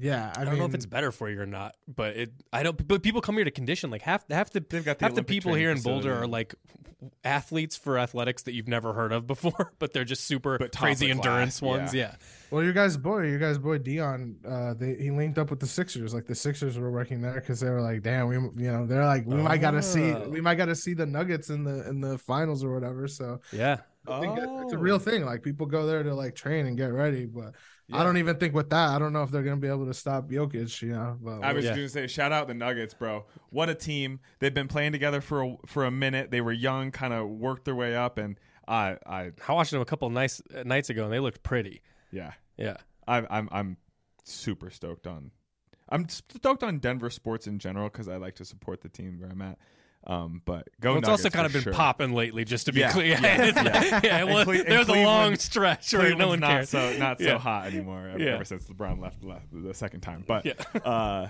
Yeah, 0.00 0.32
I, 0.36 0.40
I, 0.40 0.44
don't 0.44 0.54
mean, 0.54 0.60
know 0.60 0.66
if 0.66 0.74
it's 0.74 0.86
better 0.86 1.10
for 1.12 1.28
you 1.28 1.40
or 1.40 1.46
not, 1.46 1.74
but 1.88 2.16
it. 2.16 2.32
I 2.52 2.62
don't. 2.62 2.86
But 2.86 3.02
people 3.02 3.20
come 3.20 3.34
here 3.34 3.44
to 3.44 3.50
condition. 3.50 3.90
Like 3.90 4.02
half 4.02 4.24
half 4.30 4.50
the 4.50 4.60
got 4.60 4.98
the 4.98 5.04
half 5.04 5.14
the 5.14 5.22
people 5.24 5.54
here 5.54 5.70
in 5.70 5.80
Boulder 5.80 6.10
facility. 6.10 6.24
are 6.24 6.26
like 6.28 6.54
athletes 7.24 7.76
for 7.76 7.98
athletics 7.98 8.42
that 8.42 8.52
you've 8.54 8.68
never 8.68 8.92
heard 8.92 9.12
of 9.12 9.26
before, 9.26 9.72
but 9.78 9.92
they're 9.92 10.04
just 10.04 10.24
super 10.24 10.58
But 10.58 10.76
crazy 10.76 11.10
endurance 11.10 11.60
class, 11.60 11.78
ones. 11.78 11.94
yeah. 11.94 11.98
Yeah. 12.10 12.14
Well, 12.50 12.62
your 12.64 12.72
guys' 12.72 12.96
boy, 12.96 13.24
your 13.26 13.38
guys' 13.38 13.58
boy 13.58 13.78
Dion, 13.78 14.36
uh, 14.48 14.74
they 14.74 14.94
he 14.94 15.10
linked 15.10 15.36
up 15.38 15.50
with 15.50 15.60
the 15.60 15.66
Sixers. 15.66 16.14
Like 16.14 16.26
the 16.26 16.34
Sixers 16.34 16.78
were 16.78 16.90
working 16.90 17.20
there 17.20 17.34
because 17.34 17.60
they 17.60 17.68
were 17.68 17.82
like, 17.82 18.02
"Damn, 18.02 18.28
we, 18.28 18.36
you 18.36 18.72
know, 18.72 18.86
they're 18.86 19.04
like, 19.04 19.26
we 19.26 19.34
might 19.36 19.60
gotta 19.60 19.82
see, 19.82 20.12
Oh. 20.12 20.28
we 20.28 20.40
might 20.40 20.54
gotta 20.56 20.74
see 20.74 20.94
the 20.94 21.06
Nuggets 21.06 21.50
in 21.50 21.64
the 21.64 21.86
in 21.88 22.00
the 22.00 22.16
finals 22.18 22.64
or 22.64 22.72
whatever." 22.72 23.06
So 23.08 23.40
Yeah. 23.52 23.78
I 24.10 24.20
think 24.20 24.38
it's, 24.38 24.46
it's 24.62 24.72
a 24.72 24.76
Oh. 24.76 24.80
real 24.80 24.98
thing. 24.98 25.24
Like 25.24 25.42
people 25.42 25.66
go 25.66 25.86
there 25.86 26.02
to 26.02 26.14
like 26.14 26.34
train 26.34 26.66
and 26.66 26.76
get 26.76 26.92
ready, 26.92 27.26
but 27.26 27.54
I 27.92 28.04
don't 28.04 28.18
even 28.18 28.36
think 28.36 28.54
with 28.54 28.68
that, 28.70 28.90
I 28.90 28.98
don't 28.98 29.12
know 29.12 29.22
if 29.22 29.30
they're 29.30 29.42
gonna 29.42 29.56
be 29.56 29.68
able 29.68 29.86
to 29.86 29.94
stop 29.94 30.28
Jokic. 30.28 30.82
You 30.82 30.92
know, 30.92 31.16
but 31.20 31.42
I 31.42 31.52
was 31.52 31.64
Yeah. 31.64 31.70
going 31.74 31.86
to 31.86 31.88
say, 31.88 32.06
shout 32.06 32.32
out 32.32 32.46
the 32.48 32.54
Nuggets, 32.54 32.92
bro. 32.94 33.24
What 33.50 33.68
a 33.70 33.74
team! 33.74 34.20
They've 34.40 34.52
been 34.52 34.68
playing 34.68 34.92
together 34.92 35.20
for 35.20 35.42
a, 35.42 35.56
for 35.66 35.84
a 35.86 35.90
minute. 35.90 36.30
They 36.30 36.40
were 36.40 36.52
young, 36.52 36.90
kind 36.90 37.14
of 37.14 37.28
worked 37.28 37.64
their 37.64 37.74
way 37.74 37.96
up, 37.96 38.18
and 38.18 38.38
I, 38.66 38.98
I, 39.06 39.30
I 39.48 39.52
watched 39.52 39.70
them 39.70 39.80
a 39.80 39.86
couple 39.86 40.10
nights 40.10 40.42
uh, 40.54 40.62
nights 40.64 40.90
ago, 40.90 41.04
and 41.04 41.12
they 41.12 41.20
looked 41.20 41.42
pretty. 41.42 41.80
yeah, 42.10 42.32
Yeah. 42.58 42.76
I'm, 43.06 43.26
I'm, 43.30 43.48
I'm 43.50 43.76
super 44.24 44.68
stoked 44.68 45.06
on. 45.06 45.30
I'm 45.88 46.06
stoked 46.10 46.62
on 46.62 46.78
Denver 46.80 47.08
sports 47.08 47.46
in 47.46 47.58
general 47.58 47.88
because 47.88 48.06
I 48.08 48.16
like 48.18 48.34
to 48.34 48.44
support 48.44 48.82
the 48.82 48.90
team 48.90 49.18
where 49.18 49.30
I'm 49.30 49.40
at. 49.40 49.58
Um, 50.06 50.40
but 50.46 50.68
go. 50.80 50.90
Well, 50.90 50.98
it's 50.98 51.06
Nuggets 51.08 51.24
also 51.24 51.30
kind 51.30 51.44
of 51.46 51.52
been 51.52 51.62
sure. 51.62 51.72
popping 51.74 52.12
lately, 52.14 52.44
just 52.44 52.66
to 52.66 52.72
be 52.72 52.80
Yeah, 52.80 52.92
clear. 52.92 53.06
yeah, 53.20 53.42
It's- 53.48 53.64
yeah. 53.64 54.00
yeah, 54.02 54.16
And 54.18 54.28
well, 54.28 54.44
Cle- 54.44 54.54
and 54.54 54.66
there 54.66 54.78
was 54.78 54.88
a 54.88 55.02
long 55.04 55.36
stretch 55.36 55.92
where 55.92 56.14
no 56.14 56.28
one 56.28 56.40
not 56.40 56.50
cared. 56.50 56.68
so 56.68 56.96
not 56.98 57.18
so 57.18 57.24
Yeah. 57.26 57.38
hot 57.38 57.66
anymore 57.66 58.08
ever, 58.08 58.18
Yeah. 58.22 58.34
ever 58.36 58.44
since 58.44 58.64
LeBron 58.68 59.00
left, 59.00 59.22
left 59.22 59.46
the 59.52 59.74
second 59.74 60.00
time. 60.00 60.24
But 60.26 60.46
Yeah. 60.46 60.52
uh, 60.84 61.28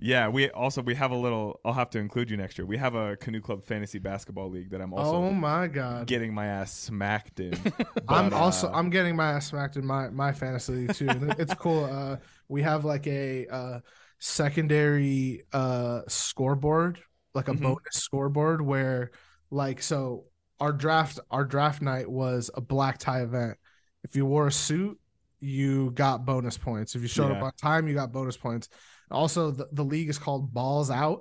yeah, 0.00 0.28
we 0.28 0.48
also 0.50 0.80
we 0.82 0.94
have 0.96 1.10
a 1.10 1.16
little. 1.16 1.60
I'll 1.64 1.72
have 1.72 1.90
to 1.90 1.98
include 1.98 2.30
you 2.30 2.36
next 2.36 2.56
year. 2.58 2.66
We 2.66 2.76
have 2.78 2.94
a 2.94 3.16
canoe 3.16 3.40
club 3.40 3.64
fantasy 3.64 3.98
basketball 3.98 4.48
league 4.48 4.70
that 4.70 4.80
I'm 4.80 4.94
also 4.94 5.16
oh 5.16 5.32
my 5.32 5.66
god, 5.66 6.06
getting 6.06 6.32
my 6.32 6.46
ass 6.46 6.72
smacked 6.72 7.40
in. 7.40 7.54
I'm 8.08 8.32
also 8.32 8.68
uh, 8.68 8.72
I'm 8.74 8.90
getting 8.90 9.16
my 9.16 9.32
ass 9.32 9.48
smacked 9.48 9.76
in 9.76 9.84
my 9.84 10.08
my 10.08 10.32
fantasy 10.32 10.72
league 10.72 10.94
too. 10.94 11.08
It's 11.38 11.54
cool. 11.54 11.84
Uh, 11.84 12.16
we 12.48 12.62
have 12.62 12.84
like 12.84 13.06
a 13.08 13.46
uh, 13.48 13.80
secondary 14.20 15.42
uh 15.52 16.02
scoreboard, 16.06 17.00
like 17.38 17.48
a 17.48 17.52
Mhm. 17.54 17.62
bonus 17.62 17.94
scoreboard 17.94 18.60
where 18.60 19.10
like 19.50 19.80
so 19.82 20.24
our 20.60 20.72
draft 20.72 21.20
our 21.30 21.44
draft 21.44 21.80
night 21.82 22.10
was 22.10 22.50
a 22.54 22.60
black 22.60 22.98
tie 22.98 23.22
event. 23.22 23.56
If 24.04 24.14
you 24.16 24.26
wore 24.26 24.46
a 24.48 24.52
suit, 24.52 24.98
you 25.40 25.90
got 25.92 26.24
bonus 26.24 26.58
points. 26.58 26.94
If 26.94 27.02
you 27.02 27.08
showed 27.08 27.30
up 27.32 27.42
on 27.42 27.52
time, 27.60 27.88
you 27.88 27.94
got 27.94 28.12
bonus 28.12 28.36
points. 28.36 28.68
Also, 29.10 29.50
the, 29.52 29.68
the 29.72 29.84
league 29.84 30.08
is 30.08 30.18
called 30.18 30.52
Balls 30.52 30.90
Out. 30.90 31.20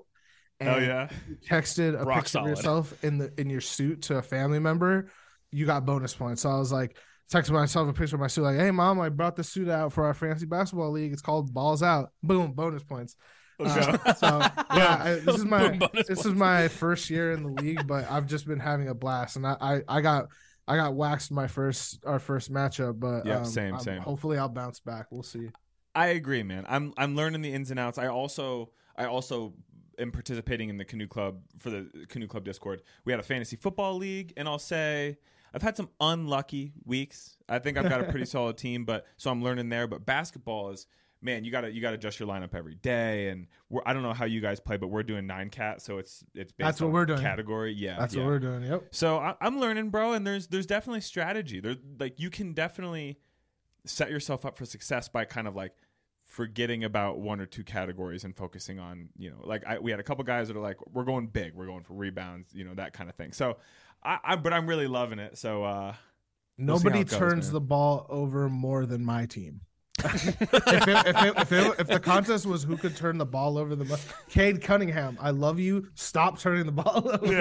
oh 0.61 0.77
yeah, 0.77 1.07
you 1.29 1.35
texted 1.35 1.93
a 1.99 2.03
Rock 2.03 2.17
picture 2.23 2.29
solid. 2.31 2.51
of 2.51 2.57
yourself 2.57 3.03
in 3.03 3.19
the 3.19 3.31
in 3.39 3.49
your 3.49 3.61
suit 3.61 4.01
to 4.03 4.17
a 4.17 4.21
family 4.23 4.59
member, 4.59 5.09
you 5.51 5.65
got 5.67 5.85
bonus 5.85 6.13
points. 6.15 6.41
So 6.41 6.49
I 6.49 6.57
was 6.57 6.71
like, 6.71 6.97
texting 7.31 7.51
myself 7.51 7.87
a 7.87 7.93
picture 7.93 8.15
of 8.15 8.19
my 8.21 8.27
suit, 8.27 8.41
like, 8.41 8.57
"Hey 8.57 8.71
mom, 8.71 8.99
I 8.99 9.09
brought 9.09 9.35
the 9.35 9.43
suit 9.43 9.69
out 9.69 9.93
for 9.93 10.05
our 10.05 10.13
fantasy 10.15 10.47
basketball 10.47 10.91
league. 10.91 11.13
It's 11.13 11.21
called 11.21 11.53
Balls 11.53 11.83
Out. 11.83 12.09
Boom, 12.23 12.53
bonus 12.53 12.83
points." 12.83 13.15
Uh, 13.59 14.13
so 14.13 14.27
yeah, 14.75 15.01
I, 15.03 15.13
this 15.25 15.35
is 15.35 15.45
my 15.45 15.79
this 16.07 16.25
is 16.25 16.33
my 16.33 16.67
first 16.67 17.09
year 17.09 17.31
in 17.31 17.43
the 17.43 17.61
league, 17.61 17.87
but 17.87 18.09
I've 18.09 18.27
just 18.27 18.47
been 18.47 18.59
having 18.59 18.89
a 18.89 18.93
blast, 18.93 19.35
and 19.35 19.45
I 19.47 19.57
I, 19.59 19.81
I 19.87 20.01
got. 20.01 20.27
I 20.69 20.75
got 20.75 20.95
waxed 20.95 21.31
my 21.31 21.47
first 21.47 22.03
our 22.05 22.19
first 22.19 22.51
matchup, 22.51 22.99
but 22.99 23.25
Yep, 23.25 23.37
um, 23.37 23.45
same, 23.45 23.73
I'm- 23.75 23.83
same. 23.83 24.01
Hopefully, 24.01 24.37
I'll 24.37 24.49
bounce 24.49 24.81
back. 24.81 25.05
We'll 25.11 25.23
see. 25.23 25.47
I 25.95 26.07
agree, 26.07 26.43
man. 26.43 26.65
I'm 26.67 26.93
I'm 26.97 27.15
learning 27.15 27.41
the 27.41 27.53
ins 27.53 27.71
and 27.71 27.79
outs. 27.79 27.97
I 27.97 28.07
also 28.07 28.71
I 28.97 29.05
also 29.05 29.53
am 29.97 30.11
participating 30.11 30.67
in 30.69 30.75
the 30.75 30.83
canoe 30.83 31.07
club 31.07 31.39
for 31.57 31.69
the 31.69 31.89
canoe 32.09 32.27
club 32.27 32.43
Discord. 32.43 32.81
We 33.05 33.13
had 33.13 33.19
a 33.21 33.23
fantasy 33.23 33.55
football 33.55 33.95
league, 33.95 34.33
and 34.35 34.45
I'll 34.45 34.59
say 34.59 35.17
I've 35.53 35.61
had 35.61 35.77
some 35.77 35.89
unlucky 36.01 36.73
weeks. 36.83 37.37
I 37.47 37.59
think 37.59 37.77
I've 37.77 37.87
got 37.87 38.01
a 38.01 38.11
pretty 38.11 38.25
solid 38.35 38.57
team, 38.57 38.83
but 38.83 39.05
so 39.15 39.31
I'm 39.31 39.41
learning 39.41 39.69
there. 39.69 39.87
But 39.87 40.05
basketball 40.05 40.71
is 40.71 40.85
man, 41.21 41.43
you 41.43 41.51
gotta 41.51 41.71
you 41.71 41.81
gotta 41.81 41.95
adjust 41.95 42.19
your 42.19 42.27
lineup 42.29 42.53
every 42.53 42.75
day. 42.75 43.29
And 43.29 43.47
we're, 43.69 43.81
I 43.85 43.93
don't 43.93 44.03
know 44.03 44.13
how 44.13 44.25
you 44.25 44.41
guys 44.41 44.59
play, 44.59 44.77
but 44.77 44.87
we're 44.87 45.03
doing 45.03 45.27
nine 45.27 45.49
cat, 45.49 45.81
so 45.81 45.97
it's 45.97 46.23
it's 46.33 46.53
That's 46.57 46.81
what 46.81 46.91
we're 46.91 47.05
doing. 47.05 47.19
category. 47.19 47.73
Yeah, 47.73 47.97
That's 47.99 48.13
yeah. 48.13 48.21
what 48.21 48.27
we're 48.27 48.39
doing. 48.39 48.63
Yep. 48.63 48.87
So 48.91 49.17
I, 49.17 49.35
I'm 49.41 49.59
learning, 49.59 49.89
bro, 49.89 50.13
and 50.13 50.25
there's 50.25 50.47
there's 50.47 50.65
definitely 50.65 51.01
strategy. 51.01 51.59
There, 51.59 51.75
like 51.99 52.19
you 52.19 52.29
can 52.29 52.53
definitely 52.53 53.19
set 53.85 54.09
yourself 54.09 54.45
up 54.45 54.57
for 54.57 54.65
success 54.65 55.07
by 55.07 55.25
kind 55.25 55.47
of 55.47 55.55
like 55.55 55.73
forgetting 56.23 56.83
about 56.83 57.19
one 57.19 57.39
or 57.39 57.45
two 57.45 57.63
categories 57.63 58.25
and 58.25 58.35
focusing 58.35 58.79
on 58.79 59.09
you 59.17 59.29
know 59.29 59.37
like 59.43 59.65
I, 59.65 59.79
we 59.79 59.91
had 59.91 59.99
a 59.99 60.03
couple 60.03 60.23
guys 60.25 60.49
that 60.49 60.57
are 60.57 60.61
like 60.61 60.77
we're 60.93 61.05
going 61.05 61.27
big, 61.27 61.53
we're 61.55 61.67
going 61.67 61.83
for 61.83 61.93
rebounds, 61.93 62.53
you 62.53 62.63
know 62.63 62.73
that 62.75 62.93
kind 62.93 63.09
of 63.09 63.15
thing. 63.15 63.31
So 63.31 63.57
I, 64.03 64.19
I 64.23 64.35
but 64.35 64.53
I'm 64.53 64.67
really 64.67 64.87
loving 64.87 65.19
it. 65.19 65.37
So 65.37 65.63
uh, 65.63 65.93
We'll 66.57 66.77
Nobody 66.77 67.03
goes, 67.03 67.19
turns 67.19 67.51
the 67.51 67.61
ball 67.61 68.07
over 68.09 68.49
more 68.49 68.87
than 68.87 69.05
my 69.05 69.27
team. 69.27 69.61
If, 69.99 70.27
it, 70.27 70.51
if, 70.51 70.87
it, 70.87 71.37
if, 71.37 71.51
it, 71.51 71.75
if 71.79 71.87
the 71.87 71.99
contest 71.99 72.45
was 72.45 72.63
who 72.63 72.77
could 72.77 72.95
turn 72.95 73.17
the 73.17 73.25
ball 73.25 73.57
over 73.57 73.75
the 73.75 73.85
most, 73.85 74.07
Cade 74.29 74.61
Cunningham, 74.61 75.17
I 75.19 75.31
love 75.31 75.59
you. 75.59 75.87
Stop 75.95 76.39
turning 76.39 76.65
the 76.65 76.71
ball 76.71 77.09
over. 77.09 77.33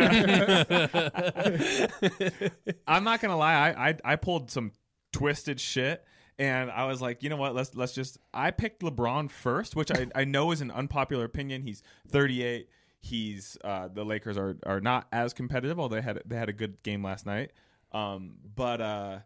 I'm 2.86 3.04
not 3.04 3.20
gonna 3.20 3.36
lie, 3.36 3.54
I, 3.54 3.88
I 3.88 3.94
I 4.04 4.16
pulled 4.16 4.50
some 4.50 4.72
twisted 5.12 5.61
shit. 5.61 6.04
And 6.38 6.70
I 6.70 6.84
was 6.84 7.00
like, 7.00 7.22
you 7.22 7.30
know 7.30 7.36
what? 7.36 7.54
Let's 7.54 7.74
let's 7.74 7.94
just. 7.94 8.18
I 8.34 8.50
picked 8.50 8.82
LeBron 8.82 9.30
first, 9.30 9.74
which 9.74 9.90
I, 9.90 10.07
I 10.14 10.24
know 10.24 10.50
is 10.50 10.61
an 10.61 10.70
unpopular 10.70 11.24
opinion. 11.24 11.62
He's 11.62 11.82
38. 12.09 12.68
He's 13.00 13.57
uh, 13.64 13.88
the 13.88 14.04
Lakers 14.04 14.36
are 14.36 14.57
are 14.66 14.80
not 14.80 15.07
as 15.12 15.32
competitive, 15.32 15.80
although 15.80 15.96
they 15.96 16.02
had 16.02 16.22
they 16.26 16.36
had 16.36 16.50
a 16.50 16.52
good 16.52 16.82
game 16.82 17.02
last 17.02 17.24
night. 17.24 17.52
Um, 17.92 18.34
but 18.54 18.80
uh, 18.82 19.18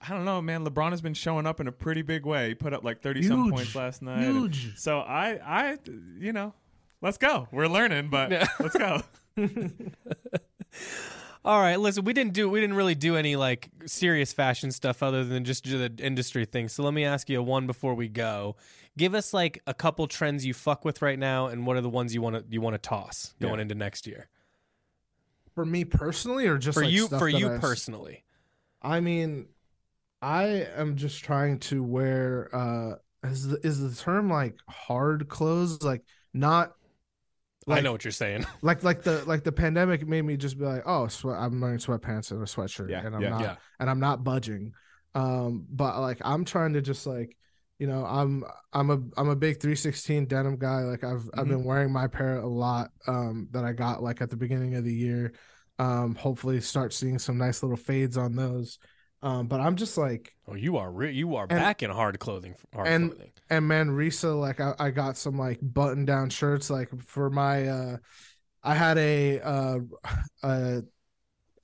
I 0.00 0.10
don't 0.10 0.24
know, 0.24 0.40
man. 0.40 0.64
LeBron 0.64 0.90
has 0.92 1.00
been 1.00 1.14
showing 1.14 1.46
up 1.46 1.58
in 1.60 1.66
a 1.66 1.72
pretty 1.72 2.02
big 2.02 2.24
way. 2.24 2.48
He 2.48 2.54
put 2.54 2.72
up 2.72 2.84
like 2.84 3.00
thirty 3.02 3.22
some 3.22 3.44
Huge. 3.44 3.54
points 3.54 3.74
last 3.74 4.00
night. 4.02 4.22
and- 4.22 4.36
Huge. 4.54 4.78
so 4.78 5.00
I, 5.00 5.38
I, 5.44 5.78
you 6.18 6.32
know, 6.32 6.54
let's 7.02 7.18
go. 7.18 7.48
We're 7.50 7.66
learning, 7.66 8.08
but 8.10 8.30
Yeah. 8.30 8.46
let's 8.60 8.76
go. 8.76 9.02
All 11.44 11.60
right, 11.60 11.76
listen, 11.80 12.04
we 12.04 12.12
didn't 12.12 12.32
do 12.34 12.48
we 12.50 12.60
didn't 12.60 12.76
really 12.76 12.94
do 12.96 13.16
any 13.16 13.36
like 13.36 13.70
serious 13.86 14.32
fashion 14.32 14.70
stuff 14.70 15.02
other 15.02 15.24
than 15.24 15.44
just 15.44 15.64
do 15.64 15.88
the 15.88 16.04
industry 16.04 16.44
thing. 16.44 16.68
So 16.68 16.82
let 16.82 16.92
me 16.92 17.04
ask 17.04 17.28
you 17.30 17.38
a 17.38 17.42
one 17.42 17.66
before 17.66 17.94
we 17.94 18.08
go. 18.08 18.56
Give 18.98 19.14
us 19.14 19.32
like 19.32 19.62
a 19.66 19.72
couple 19.72 20.06
trends 20.08 20.44
you 20.44 20.52
fuck 20.52 20.84
with 20.84 21.00
right 21.00 21.18
now, 21.18 21.46
and 21.46 21.64
what 21.66 21.76
are 21.76 21.80
the 21.80 21.88
ones 21.88 22.12
you 22.14 22.20
want 22.20 22.36
to 22.36 22.44
you 22.50 22.60
want 22.60 22.74
to 22.74 22.78
toss 22.78 23.34
going 23.40 23.54
Yeah. 23.56 23.62
into 23.62 23.74
next 23.76 24.06
year 24.06 24.28
For 25.54 25.64
me 25.64 25.84
personally, 25.84 26.46
or 26.48 26.58
just 26.58 26.76
for 26.76 26.84
like 26.84 26.92
you 26.92 27.06
stuff 27.06 27.20
for 27.20 27.30
that 27.32 27.38
you 27.38 27.48
I 27.48 27.54
s- 27.54 27.60
personally? 27.60 28.24
I 28.82 29.00
mean, 29.00 29.46
I 30.20 30.66
am 30.76 30.96
just 30.96 31.22
trying 31.22 31.58
to 31.60 31.82
wear. 31.82 32.54
uh 32.54 32.94
Is 33.24 33.46
the 33.48 33.58
is 33.66 33.80
the 33.80 34.02
term 34.02 34.30
like 34.30 34.56
hard 34.68 35.28
clothes? 35.28 35.82
Like 35.82 36.02
not. 36.34 36.72
I 37.68 37.80
know 37.80 37.92
what 37.92 38.04
you're 38.04 38.12
saying. 38.12 38.46
like 38.62 38.82
like 38.82 39.02
the 39.02 39.24
like 39.26 39.44
the 39.44 39.52
pandemic 39.52 40.06
made 40.06 40.22
me 40.22 40.36
just 40.36 40.58
be 40.58 40.64
like, 40.64 40.82
oh, 40.86 41.08
sweat, 41.08 41.38
I'm 41.38 41.60
wearing 41.60 41.78
sweatpants 41.78 42.30
and 42.30 42.40
a 42.42 42.46
sweatshirt, 42.46 42.90
Yeah, 42.90 43.04
and 43.04 43.14
I'm 43.14 43.22
yeah. 43.22 43.28
not 43.28 43.42
Yeah. 43.42 43.56
and 43.80 43.90
I'm 43.90 44.00
not 44.00 44.24
budging. 44.24 44.72
Um, 45.14 45.66
but 45.70 46.00
like 46.00 46.18
I'm 46.24 46.44
trying 46.44 46.72
to 46.74 46.80
just 46.82 47.06
like, 47.06 47.36
you 47.78 47.86
know, 47.86 48.04
I'm 48.04 48.44
I'm 48.72 48.90
a 48.90 49.00
I'm 49.16 49.28
a 49.28 49.36
big 49.36 49.60
316 49.60 50.26
denim 50.26 50.56
guy. 50.56 50.80
Like 50.80 51.04
I've 51.04 51.28
I've 51.36 51.46
Mhm. 51.46 51.48
been 51.48 51.64
wearing 51.64 51.92
my 51.92 52.06
pair 52.08 52.38
a 52.38 52.46
lot 52.46 52.90
um 53.06 53.48
that 53.52 53.64
I 53.64 53.72
got 53.72 54.02
like 54.02 54.20
at 54.22 54.30
the 54.30 54.36
beginning 54.36 54.74
of 54.74 54.84
the 54.84 54.94
year. 54.94 55.32
Um, 55.78 56.16
hopefully 56.16 56.60
start 56.60 56.92
seeing 56.92 57.18
some 57.20 57.38
nice 57.38 57.62
little 57.62 57.76
fades 57.76 58.16
on 58.16 58.34
those. 58.34 58.78
Um, 59.22 59.48
but 59.48 59.60
I'm 59.60 59.74
just 59.76 59.98
like 59.98 60.34
Oh, 60.46 60.54
you 60.54 60.76
are 60.76 60.90
re- 60.90 61.12
you 61.12 61.34
are 61.36 61.46
And- 61.50 61.58
back 61.58 61.82
in 61.82 61.90
hard 61.90 62.18
clothing. 62.20 62.54
Hard 62.74 62.86
and- 62.88 63.10
clothing. 63.10 63.30
and 63.50 63.66
man, 63.68 63.88
Risa, 63.90 64.38
like 64.38 64.60
I, 64.60 64.74
I 64.78 64.90
got 64.90 65.16
some 65.16 65.36
like 65.38 65.58
button 65.62 66.04
down 66.04 66.30
shirts 66.30 66.70
like 66.70 66.88
for 67.02 67.28
my 67.30 67.66
uh 67.68 67.96
I 68.62 68.74
had 68.74 68.98
a 68.98 69.40
uh 69.40 69.78
uh 70.42 70.80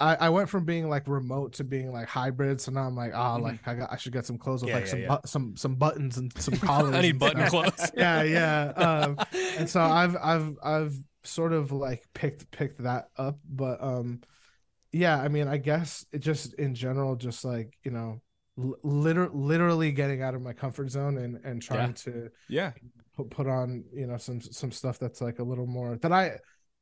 I, 0.01 0.17
I 0.17 0.29
went 0.31 0.49
from 0.49 0.65
being 0.65 0.89
like 0.89 1.07
remote 1.07 1.55
to 1.55 1.65
being 1.65 1.93
like 1.93 2.09
hybrid, 2.09 2.61
so 2.61 2.73
now 2.73 2.81
I'm 2.81 2.97
like, 2.97 3.13
ah, 3.15 3.39
Mhm. 3.39 3.43
like 3.43 3.69
I 3.69 3.75
got 3.75 3.93
I 3.93 3.97
should 3.97 4.13
get 4.13 4.27
some 4.27 4.39
clothes 4.39 4.63
with 4.63 4.71
Yeah, 4.71 4.75
like 4.77 4.85
yeah, 4.87 4.91
some 4.91 5.01
yeah. 5.01 5.09
bu- 5.09 5.27
some 5.29 5.57
some 5.57 5.75
buttons 5.77 6.17
and 6.19 6.37
some 6.37 6.57
collars. 6.59 6.95
I 6.97 7.01
need 7.03 7.19
button 7.21 7.47
clothes. 7.47 7.93
Yeah, 7.97 8.23
yeah. 8.25 8.65
Um, 8.77 9.19
and 9.57 9.71
so 9.71 9.81
I've 10.01 10.17
I've 10.21 10.57
I've 10.65 10.95
sort 11.23 11.53
of 11.53 11.71
like 11.71 12.03
picked 12.13 12.51
picked 12.51 12.83
that 12.83 13.11
up, 13.17 13.39
but 13.49 13.81
um, 13.83 14.21
yeah. 14.95 15.21
I 15.21 15.29
mean, 15.29 15.49
I 15.49 15.59
guess 15.59 16.05
it 16.13 16.21
just 16.21 16.55
in 16.55 16.75
general, 16.75 17.17
just 17.17 17.45
like 17.45 17.77
you 17.85 17.91
know, 17.91 18.21
liter- 18.57 19.31
literally 19.33 19.93
getting 19.93 20.23
out 20.23 20.35
of 20.35 20.43
my 20.43 20.53
comfort 20.53 20.91
zone 20.91 21.19
and 21.19 21.39
and 21.45 21.61
trying 21.61 21.95
to 21.95 22.31
Yeah, 22.49 22.73
put, 23.17 23.31
put 23.31 23.47
on 23.47 23.85
you 23.93 24.07
know 24.07 24.17
some 24.17 24.41
some 24.41 24.73
stuff 24.73 24.99
that's 24.99 25.21
like 25.21 25.39
a 25.39 25.45
little 25.45 25.67
more 25.67 25.97
that 25.99 26.13
I 26.13 26.39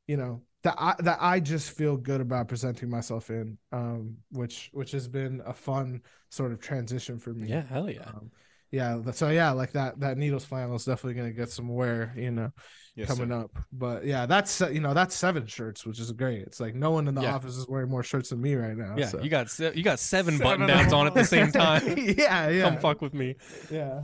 you 0.07 0.17
know 0.17 0.43
that 0.63 0.75
I 0.77 0.95
that 0.99 1.19
I 1.21 1.39
just 1.39 1.71
feel 1.71 1.97
good 1.97 2.21
about 2.21 2.47
presenting 2.47 2.89
myself 2.89 3.29
in 3.29 3.57
um 3.71 4.17
which 4.31 4.69
which 4.73 4.91
has 4.91 5.07
been 5.07 5.41
a 5.45 5.53
fun 5.53 6.01
sort 6.29 6.51
of 6.51 6.59
transition 6.59 7.19
for 7.19 7.33
me 7.33 7.55
yeah, 7.55 7.61
hell 7.67 7.89
yeah. 7.89 8.13
um, 8.13 8.31
yeah 8.71 8.99
so 9.11 9.29
yeah 9.29 9.51
like 9.51 9.73
that 9.73 9.99
that 9.99 10.17
needles 10.17 10.45
flannel 10.45 10.75
is 10.75 10.85
definitely 10.85 11.13
going 11.15 11.29
to 11.29 11.37
get 11.39 11.49
some 11.51 11.69
wear 11.69 12.13
you 12.17 12.31
know 12.31 12.51
yes, 12.95 13.07
coming 13.07 13.29
sir. 13.29 13.35
up 13.39 13.51
but 13.71 14.05
yeah 14.05 14.25
that's 14.25 14.61
you 14.61 14.79
know 14.79 14.93
that's 14.93 15.15
seven 15.15 15.45
shirts 15.47 15.85
which 15.85 15.99
is 15.99 16.11
great 16.11 16.41
it's 16.43 16.59
like 16.59 16.75
no 16.75 16.91
one 16.91 17.07
in 17.07 17.15
the 17.15 17.21
Yeah. 17.21 17.35
office 17.35 17.57
is 17.57 17.67
wearing 17.67 17.89
more 17.89 18.03
shirts 18.03 18.29
than 18.29 18.41
me 18.41 18.55
right 18.55 18.77
now 18.77 18.95
Yeah, 18.97 19.07
so. 19.07 19.21
you 19.21 19.29
got 19.29 19.49
se- 19.49 19.73
you 19.75 19.83
got 19.83 19.99
seven, 19.99 20.37
Seven 20.37 20.43
button 20.61 20.67
downs 20.67 20.93
on 20.93 21.07
at 21.07 21.13
the 21.13 21.23
same 21.25 21.51
time. 21.51 21.81
yeah 21.97 22.49
yeah 22.49 22.69
Come 22.69 22.77
fuck 22.79 23.01
with 23.01 23.13
me. 23.13 23.35
yeah 23.71 24.01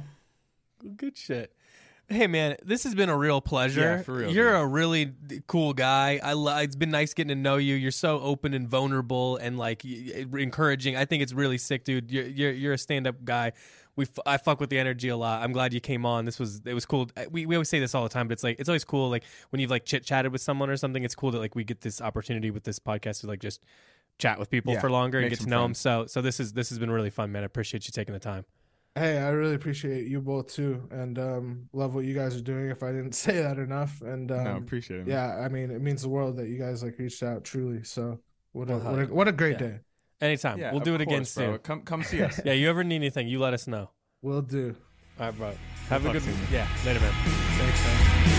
Good 0.95 1.17
shit. 1.17 1.51
Hey 2.11 2.25
man, 2.25 2.55
this 2.63 2.85
has 2.85 2.95
been 2.95 3.09
a 3.09 3.15
real 3.15 3.39
pleasure. 3.41 3.81
Yeah, 3.81 4.01
for 4.01 4.13
real, 4.13 4.31
You're 4.33 4.53
dude. 4.53 4.61
a 4.61 4.65
really 4.65 5.11
cool 5.45 5.73
guy. 5.73 6.19
I 6.23 6.33
lo- 6.33 6.57
it's 6.57 6.75
been 6.75 6.89
nice 6.89 7.13
getting 7.13 7.27
to 7.27 7.35
know 7.35 7.57
you. 7.57 7.75
You're 7.75 7.91
so 7.91 8.19
open 8.19 8.55
and 8.55 8.67
vulnerable 8.67 9.37
and 9.37 9.59
like 9.59 9.85
encouraging. 9.85 10.95
I 10.95 11.05
think 11.05 11.21
it's 11.21 11.33
really 11.33 11.57
sick, 11.59 11.83
dude. 11.83 12.09
You're 12.11 12.25
you're, 12.25 12.51
you're 12.51 12.73
a 12.73 12.77
stand 12.79 13.05
up 13.07 13.23
guy. 13.23 13.51
We 13.99 14.05
f- 14.05 14.19
I 14.25 14.37
fuck 14.37 14.59
with 14.59 14.69
the 14.69 14.79
energy 14.79 15.09
a 15.09 15.17
lot. 15.17 15.43
I'm 15.43 15.51
glad 15.51 15.73
you 15.73 15.79
came 15.81 16.05
on. 16.05 16.25
This 16.25 16.39
was 16.39 16.61
it 16.65 16.73
was 16.73 16.85
cool. 16.85 17.09
We 17.29 17.45
we 17.45 17.55
always 17.55 17.69
say 17.69 17.79
this 17.79 17.93
all 17.93 18.03
the 18.03 18.09
time, 18.09 18.27
but 18.27 18.33
it's 18.33 18.43
like 18.43 18.59
it's 18.59 18.69
always 18.69 18.83
cool. 18.85 19.09
Like 19.09 19.23
when 19.49 19.59
you've 19.59 19.71
like 19.71 19.85
chit 19.85 20.03
chatted 20.03 20.31
with 20.31 20.41
someone 20.41 20.69
or 20.69 20.77
something, 20.77 21.03
it's 21.03 21.15
cool 21.15 21.31
that 21.31 21.39
like 21.39 21.53
we 21.55 21.63
get 21.63 21.81
this 21.81 22.01
opportunity 22.01 22.49
with 22.49 22.63
this 22.63 22.79
podcast 22.79 23.21
to 23.21 23.27
like 23.27 23.39
just 23.41 23.61
chat 24.17 24.39
with 24.39 24.49
people 24.49 24.73
Yeah, 24.73 24.79
for 24.79 24.89
longer 24.89 25.19
and 25.19 25.29
get 25.29 25.37
to 25.37 25.43
some 25.43 25.49
know 25.49 25.61
them. 25.63 25.73
So 25.73 26.05
so 26.07 26.21
this 26.21 26.39
is 26.39 26.53
this 26.53 26.69
has 26.69 26.79
been 26.79 26.91
really 26.91 27.09
fun, 27.09 27.31
man. 27.31 27.43
I 27.43 27.45
appreciate 27.45 27.87
you 27.87 27.91
taking 27.91 28.13
the 28.13 28.19
time. 28.19 28.45
Hey, 28.95 29.17
I 29.19 29.29
really 29.29 29.55
appreciate 29.55 30.07
you 30.07 30.19
both 30.19 30.47
too, 30.47 30.87
and 30.91 31.19
um, 31.19 31.69
love 31.73 31.93
what 31.95 32.05
you 32.05 32.13
guys 32.15 32.35
are 32.35 32.41
doing. 32.41 32.69
If 32.69 32.81
I 32.83 32.91
didn't 32.91 33.13
say 33.25 33.41
that 33.41 33.57
enough, 33.59 34.01
and 34.01 34.31
um, 34.31 34.43
no, 34.43 34.57
appreciate 34.57 35.01
it. 35.01 35.07
man. 35.07 35.15
yeah, 35.15 35.45
I 35.45 35.47
mean, 35.47 35.71
it 35.71 35.81
means 35.81 36.01
the 36.01 36.09
world 36.09 36.37
that 36.37 36.47
you 36.49 36.57
guys 36.57 36.83
like 36.83 36.97
reached 36.97 37.21
out 37.21 37.43
truly. 37.43 37.83
So 37.83 38.19
what 38.53 38.69
a 38.69 38.77
Well, 38.77 38.91
what 38.95 38.99
a, 39.01 39.05
what 39.13 39.27
a 39.27 39.31
great 39.31 39.59
Yeah. 39.61 39.67
day. 39.67 39.79
Anytime. 40.21 40.59
Yeah, 40.59 40.71
we'll 40.71 40.81
do 40.81 40.95
it 40.95 41.01
again 41.01 41.19
course, 41.19 41.35
bro. 41.35 41.51
soon. 41.53 41.57
Come, 41.59 41.81
come 41.81 42.03
see 42.03 42.21
us. 42.21 42.39
Yeah, 42.45 42.53
you 42.53 42.69
ever 42.69 42.83
need 42.83 42.97
anything, 42.97 43.27
you 43.27 43.39
let 43.39 43.53
us 43.53 43.67
know. 43.67 43.89
We'll 44.21 44.41
do. 44.41 44.75
All 45.19 45.27
right, 45.27 45.37
bro. 45.37 45.53
Have 45.89 46.05
a 46.05 46.11
good 46.11 46.21
soon. 46.23 46.35
Yeah, 46.51 46.67
later, 46.85 46.99
man. 46.99 47.13
Thanks, 47.13 47.83
man. 47.83 48.38